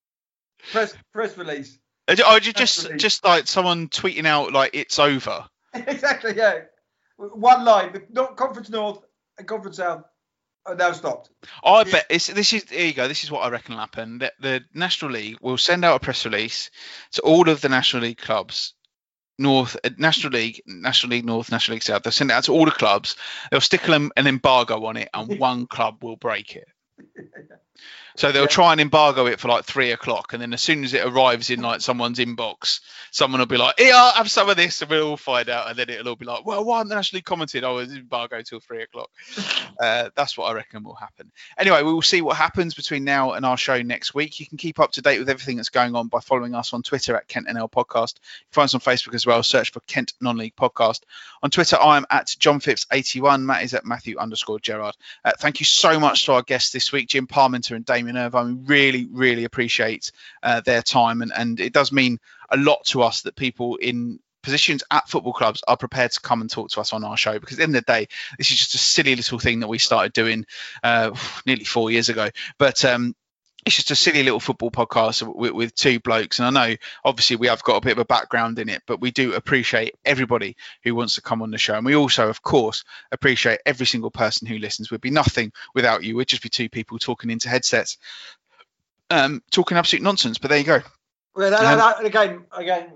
press 0.71 0.93
press 1.11 1.37
release. 1.37 1.77
oh, 2.07 2.15
ju- 2.15 2.53
just 2.53 2.77
Absolutely. 2.77 2.97
just 2.99 3.25
like 3.25 3.47
someone 3.47 3.87
tweeting 3.89 4.25
out 4.25 4.53
like 4.53 4.71
it's 4.73 4.99
over. 4.99 5.45
exactly. 5.73 6.33
Yeah. 6.35 6.61
One 7.17 7.65
line. 7.65 8.03
Nor- 8.11 8.35
Conference 8.35 8.69
North 8.69 9.03
and 9.37 9.47
Conference 9.47 9.77
South 9.77 10.03
now 10.73 10.91
stopped. 10.91 11.29
I 11.63 11.83
bet 11.83 12.05
it's, 12.09 12.27
this 12.27 12.53
is 12.53 12.69
here 12.69 12.85
you 12.85 12.93
go. 12.93 13.07
This 13.07 13.23
is 13.23 13.31
what 13.31 13.41
I 13.41 13.49
reckon 13.49 13.75
will 13.75 13.79
happen. 13.79 14.19
That 14.19 14.33
the 14.39 14.63
National 14.73 15.11
League 15.11 15.37
will 15.41 15.57
send 15.57 15.85
out 15.85 15.95
a 15.95 15.99
press 15.99 16.25
release 16.25 16.69
to 17.13 17.21
all 17.21 17.49
of 17.49 17.61
the 17.61 17.69
National 17.69 18.03
League 18.03 18.17
clubs, 18.17 18.73
North 19.37 19.77
uh, 19.83 19.89
National 19.97 20.33
League, 20.33 20.61
National 20.65 21.11
League 21.11 21.25
North, 21.25 21.51
National 21.51 21.75
League 21.75 21.83
South. 21.83 22.03
They'll 22.03 22.11
send 22.11 22.31
it 22.31 22.33
out 22.33 22.45
to 22.45 22.53
all 22.53 22.65
the 22.65 22.71
clubs. 22.71 23.15
They'll 23.51 23.61
stick 23.61 23.87
an, 23.87 24.11
an 24.17 24.27
embargo 24.27 24.85
on 24.85 24.97
it, 24.97 25.09
and 25.13 25.39
one 25.39 25.67
club 25.67 26.03
will 26.03 26.17
break 26.17 26.55
it. 26.55 26.67
So 28.15 28.31
they'll 28.31 28.43
Yeah. 28.43 28.47
try 28.47 28.71
and 28.71 28.81
embargo 28.81 29.27
it 29.27 29.39
for 29.39 29.47
like 29.47 29.65
three 29.65 29.91
o'clock, 29.91 30.33
and 30.33 30.41
then 30.41 30.51
as 30.51 30.61
soon 30.61 30.83
as 30.83 30.93
it 30.95 31.05
arrives 31.05 31.51
in 31.51 31.61
like 31.61 31.81
someone's 31.81 32.17
inbox, 32.17 32.79
someone 33.11 33.39
will 33.39 33.45
be 33.45 33.57
like, 33.57 33.75
"Here, 33.77 33.93
I'll 33.95 34.13
have 34.13 34.31
some 34.31 34.49
of 34.49 34.57
this," 34.57 34.81
and 34.81 34.89
we'll 34.89 35.09
all 35.09 35.17
find 35.17 35.49
out, 35.49 35.69
and 35.69 35.77
then 35.77 35.89
it'll 35.89 36.09
all 36.09 36.15
be 36.15 36.25
like, 36.25 36.43
"Well, 36.43 36.65
why 36.65 36.77
haven't 36.79 36.89
they 36.89 36.95
actually 36.95 37.21
commented? 37.21 37.63
Oh, 37.63 37.77
it's 37.77 37.93
embargo 37.93 38.41
till 38.41 38.59
three 38.59 38.81
o'clock." 38.83 39.09
Uh, 39.79 40.09
that's 40.15 40.35
what 40.35 40.45
I 40.49 40.53
reckon 40.53 40.83
will 40.83 40.95
happen. 40.95 41.31
Anyway, 41.55 41.83
we 41.83 41.93
will 41.93 42.01
see 42.01 42.21
what 42.21 42.35
happens 42.35 42.73
between 42.73 43.03
now 43.03 43.33
and 43.33 43.45
our 43.45 43.57
show 43.57 43.79
next 43.83 44.15
week. 44.15 44.39
You 44.39 44.47
can 44.47 44.57
keep 44.57 44.79
up 44.79 44.93
to 44.93 45.03
date 45.03 45.19
with 45.19 45.29
everything 45.29 45.57
that's 45.57 45.69
going 45.69 45.95
on 45.95 46.07
by 46.07 46.19
following 46.19 46.55
us 46.55 46.73
on 46.73 46.81
Twitter 46.81 47.15
at 47.15 47.27
Kent 47.27 47.47
NL 47.47 47.69
Podcast. 47.69 48.15
You 48.15 48.45
can 48.51 48.53
find 48.53 48.65
us 48.65 48.73
on 48.73 48.79
Facebook 48.81 49.13
as 49.13 49.27
well. 49.27 49.43
Search 49.43 49.71
for 49.71 49.81
Kent 49.81 50.13
Non-League 50.19 50.55
Podcast. 50.55 51.01
On 51.43 51.51
Twitter, 51.51 51.77
I 51.79 51.97
am 51.97 52.07
at 52.09 52.35
John 52.39 52.59
Phipps81. 52.59 53.43
Matt 53.43 53.63
is 53.65 53.75
at 53.75 53.85
Matthew 53.85 54.17
underscore 54.17 54.59
Gerrard. 54.59 54.97
Uh, 55.23 55.33
thank 55.37 55.59
you 55.59 55.65
so 55.67 55.99
much 55.99 56.25
to 56.25 56.33
our 56.33 56.41
guests 56.41 56.71
this 56.71 56.91
week, 56.91 57.07
Jim 57.09 57.27
Parmenter 57.27 57.66
and 57.75 57.85
Damian 57.85 58.17
Irvine. 58.17 58.59
We 58.59 58.65
really, 58.65 59.07
really 59.11 59.43
appreciate 59.43 60.11
uh, 60.43 60.61
their 60.61 60.81
time, 60.81 61.21
and, 61.21 61.31
and 61.35 61.59
it 61.59 61.73
does 61.73 61.91
mean 61.91 62.19
a 62.49 62.57
lot 62.57 62.85
to 62.87 63.01
us 63.01 63.21
that 63.21 63.35
people 63.35 63.75
in 63.77 64.19
positions 64.43 64.83
at 64.91 65.09
football 65.09 65.33
clubs 65.33 65.61
are 65.67 65.75
prepared 65.75 66.11
to 66.11 66.21
come 66.21 66.39
and 66.39 66.49
talk 66.49 66.69
to 66.69 66.79
us 66.79 66.93
on 66.93 67.03
our 67.03 67.17
show 67.17 67.37
because 67.37 67.59
at 67.59 67.67
the 67.67 67.73
the 67.73 67.81
day 67.81 68.07
this 68.37 68.49
is 68.49 68.57
just 68.57 68.75
a 68.75 68.77
silly 68.77 69.13
little 69.13 69.39
thing 69.39 69.59
that 69.59 69.67
we 69.67 69.77
started 69.77 70.13
doing 70.13 70.45
uh, 70.83 71.11
nearly 71.45 71.65
four 71.65 71.91
years 71.91 72.07
ago 72.07 72.29
but 72.57 72.85
um, 72.85 73.13
it's 73.65 73.75
just 73.75 73.91
a 73.91 73.95
silly 73.95 74.23
little 74.23 74.39
football 74.39 74.71
podcast 74.71 75.21
with, 75.35 75.51
with 75.51 75.75
two 75.75 75.99
blokes 75.99 76.39
and 76.39 76.57
i 76.57 76.69
know 76.69 76.75
obviously 77.03 77.35
we 77.35 77.47
have 77.47 77.63
got 77.63 77.75
a 77.77 77.81
bit 77.81 77.91
of 77.93 77.97
a 77.97 78.05
background 78.05 78.59
in 78.59 78.69
it 78.69 78.81
but 78.85 79.01
we 79.01 79.11
do 79.11 79.33
appreciate 79.33 79.95
everybody 80.05 80.55
who 80.83 80.95
wants 80.95 81.15
to 81.15 81.21
come 81.21 81.41
on 81.41 81.51
the 81.51 81.57
show 81.57 81.73
and 81.75 81.85
we 81.85 81.95
also 81.95 82.29
of 82.29 82.41
course 82.41 82.83
appreciate 83.11 83.59
every 83.65 83.85
single 83.85 84.11
person 84.11 84.47
who 84.47 84.57
listens. 84.57 84.89
We'd 84.91 85.01
be 85.01 85.09
nothing 85.09 85.51
without 85.73 86.03
you. 86.03 86.15
We'd 86.15 86.27
just 86.27 86.43
be 86.43 86.49
two 86.49 86.69
people 86.69 86.97
talking 86.99 87.29
into 87.29 87.49
headsets 87.49 87.97
um, 89.09 89.41
talking 89.51 89.77
absolute 89.77 90.03
nonsense 90.03 90.37
but 90.37 90.49
there 90.49 90.59
you 90.59 90.63
go. 90.65 90.81
Well, 91.35 91.51
that, 91.51 91.59
Um, 91.61 91.77
that- 91.77 92.05
again, 92.05 92.45
again, 92.51 92.93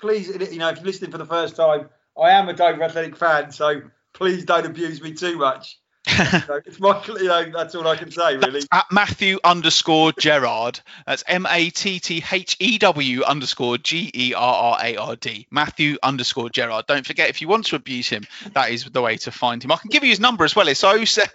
please, 0.00 0.28
you 0.28 0.58
know, 0.58 0.68
if 0.68 0.76
you're 0.76 0.86
listening 0.86 1.10
for 1.10 1.18
the 1.18 1.26
first 1.26 1.56
time, 1.56 1.88
I 2.20 2.30
am 2.30 2.48
a 2.48 2.52
Dover 2.52 2.82
Athletic 2.82 3.16
fan, 3.16 3.52
so 3.52 3.82
please 4.12 4.44
don't 4.44 4.66
abuse 4.66 5.00
me 5.02 5.12
too 5.14 5.36
much. 5.38 5.78
So 6.46 6.60
it's 6.64 6.78
you 6.80 7.28
know, 7.28 7.50
that's 7.50 7.74
all 7.74 7.86
I 7.86 7.96
can 7.96 8.10
say, 8.10 8.36
really. 8.36 8.62
at 8.72 8.86
Matthew 8.90 9.38
underscore 9.44 10.12
Gerrard. 10.12 10.80
That's 11.06 11.22
M 11.26 11.46
A 11.48 11.70
T 11.70 12.00
T 12.00 12.24
H 12.30 12.56
E 12.58 12.78
W 12.78 13.22
underscore 13.22 13.78
G 13.78 14.10
E 14.14 14.34
R 14.34 14.54
R 14.54 14.78
A 14.82 14.96
R 14.96 15.16
D. 15.16 15.46
Matthew 15.50 15.96
underscore 16.02 16.50
Gerrard. 16.50 16.86
Don't 16.86 17.06
forget, 17.06 17.28
if 17.28 17.40
you 17.42 17.48
want 17.48 17.66
to 17.66 17.76
abuse 17.76 18.08
him, 18.08 18.24
that 18.54 18.70
is 18.70 18.84
the 18.84 19.02
way 19.02 19.16
to 19.18 19.30
find 19.30 19.62
him. 19.62 19.72
I 19.72 19.76
can 19.76 19.90
give 19.90 20.02
you 20.02 20.10
his 20.10 20.20
number 20.20 20.44
as 20.44 20.56
well. 20.56 20.68
It's 20.68 20.80
se- 20.80 21.22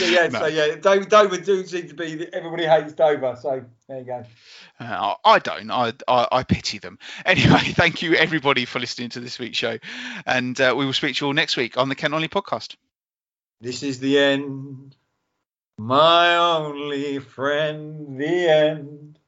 Yeah, 0.00 0.06
yeah, 0.08 0.26
No. 0.28 0.38
so 0.38 0.46
yeah, 0.46 0.76
Dover, 0.76 1.04
Dover 1.04 1.36
do 1.38 1.66
seem 1.66 1.88
to 1.88 1.94
be 1.94 2.32
everybody 2.32 2.66
hates 2.66 2.92
Dover, 2.92 3.36
so 3.40 3.64
there 3.88 3.98
you 3.98 4.04
go. 4.04 4.24
Uh, 4.78 5.14
I 5.24 5.38
don't. 5.40 5.70
I, 5.72 5.92
I 6.06 6.28
I 6.30 6.42
pity 6.44 6.78
them. 6.78 6.98
Anyway, 7.26 7.58
thank 7.58 8.00
you 8.00 8.14
everybody 8.14 8.64
for 8.64 8.78
listening 8.78 9.08
to 9.10 9.20
this 9.20 9.38
week's 9.40 9.58
show, 9.58 9.78
and 10.24 10.60
uh, 10.60 10.74
we 10.76 10.86
will 10.86 10.92
speak 10.92 11.16
to 11.16 11.24
you 11.24 11.26
all 11.28 11.32
next 11.34 11.56
week 11.56 11.76
on 11.76 11.88
the 11.88 11.94
Ken 11.96 12.14
Only 12.14 12.28
podcast. 12.28 12.76
This 13.62 13.84
is 13.84 14.00
the 14.00 14.18
end, 14.18 14.96
my 15.78 16.36
only 16.36 17.20
friend, 17.20 18.20
the 18.20 18.50
end. 18.50 19.20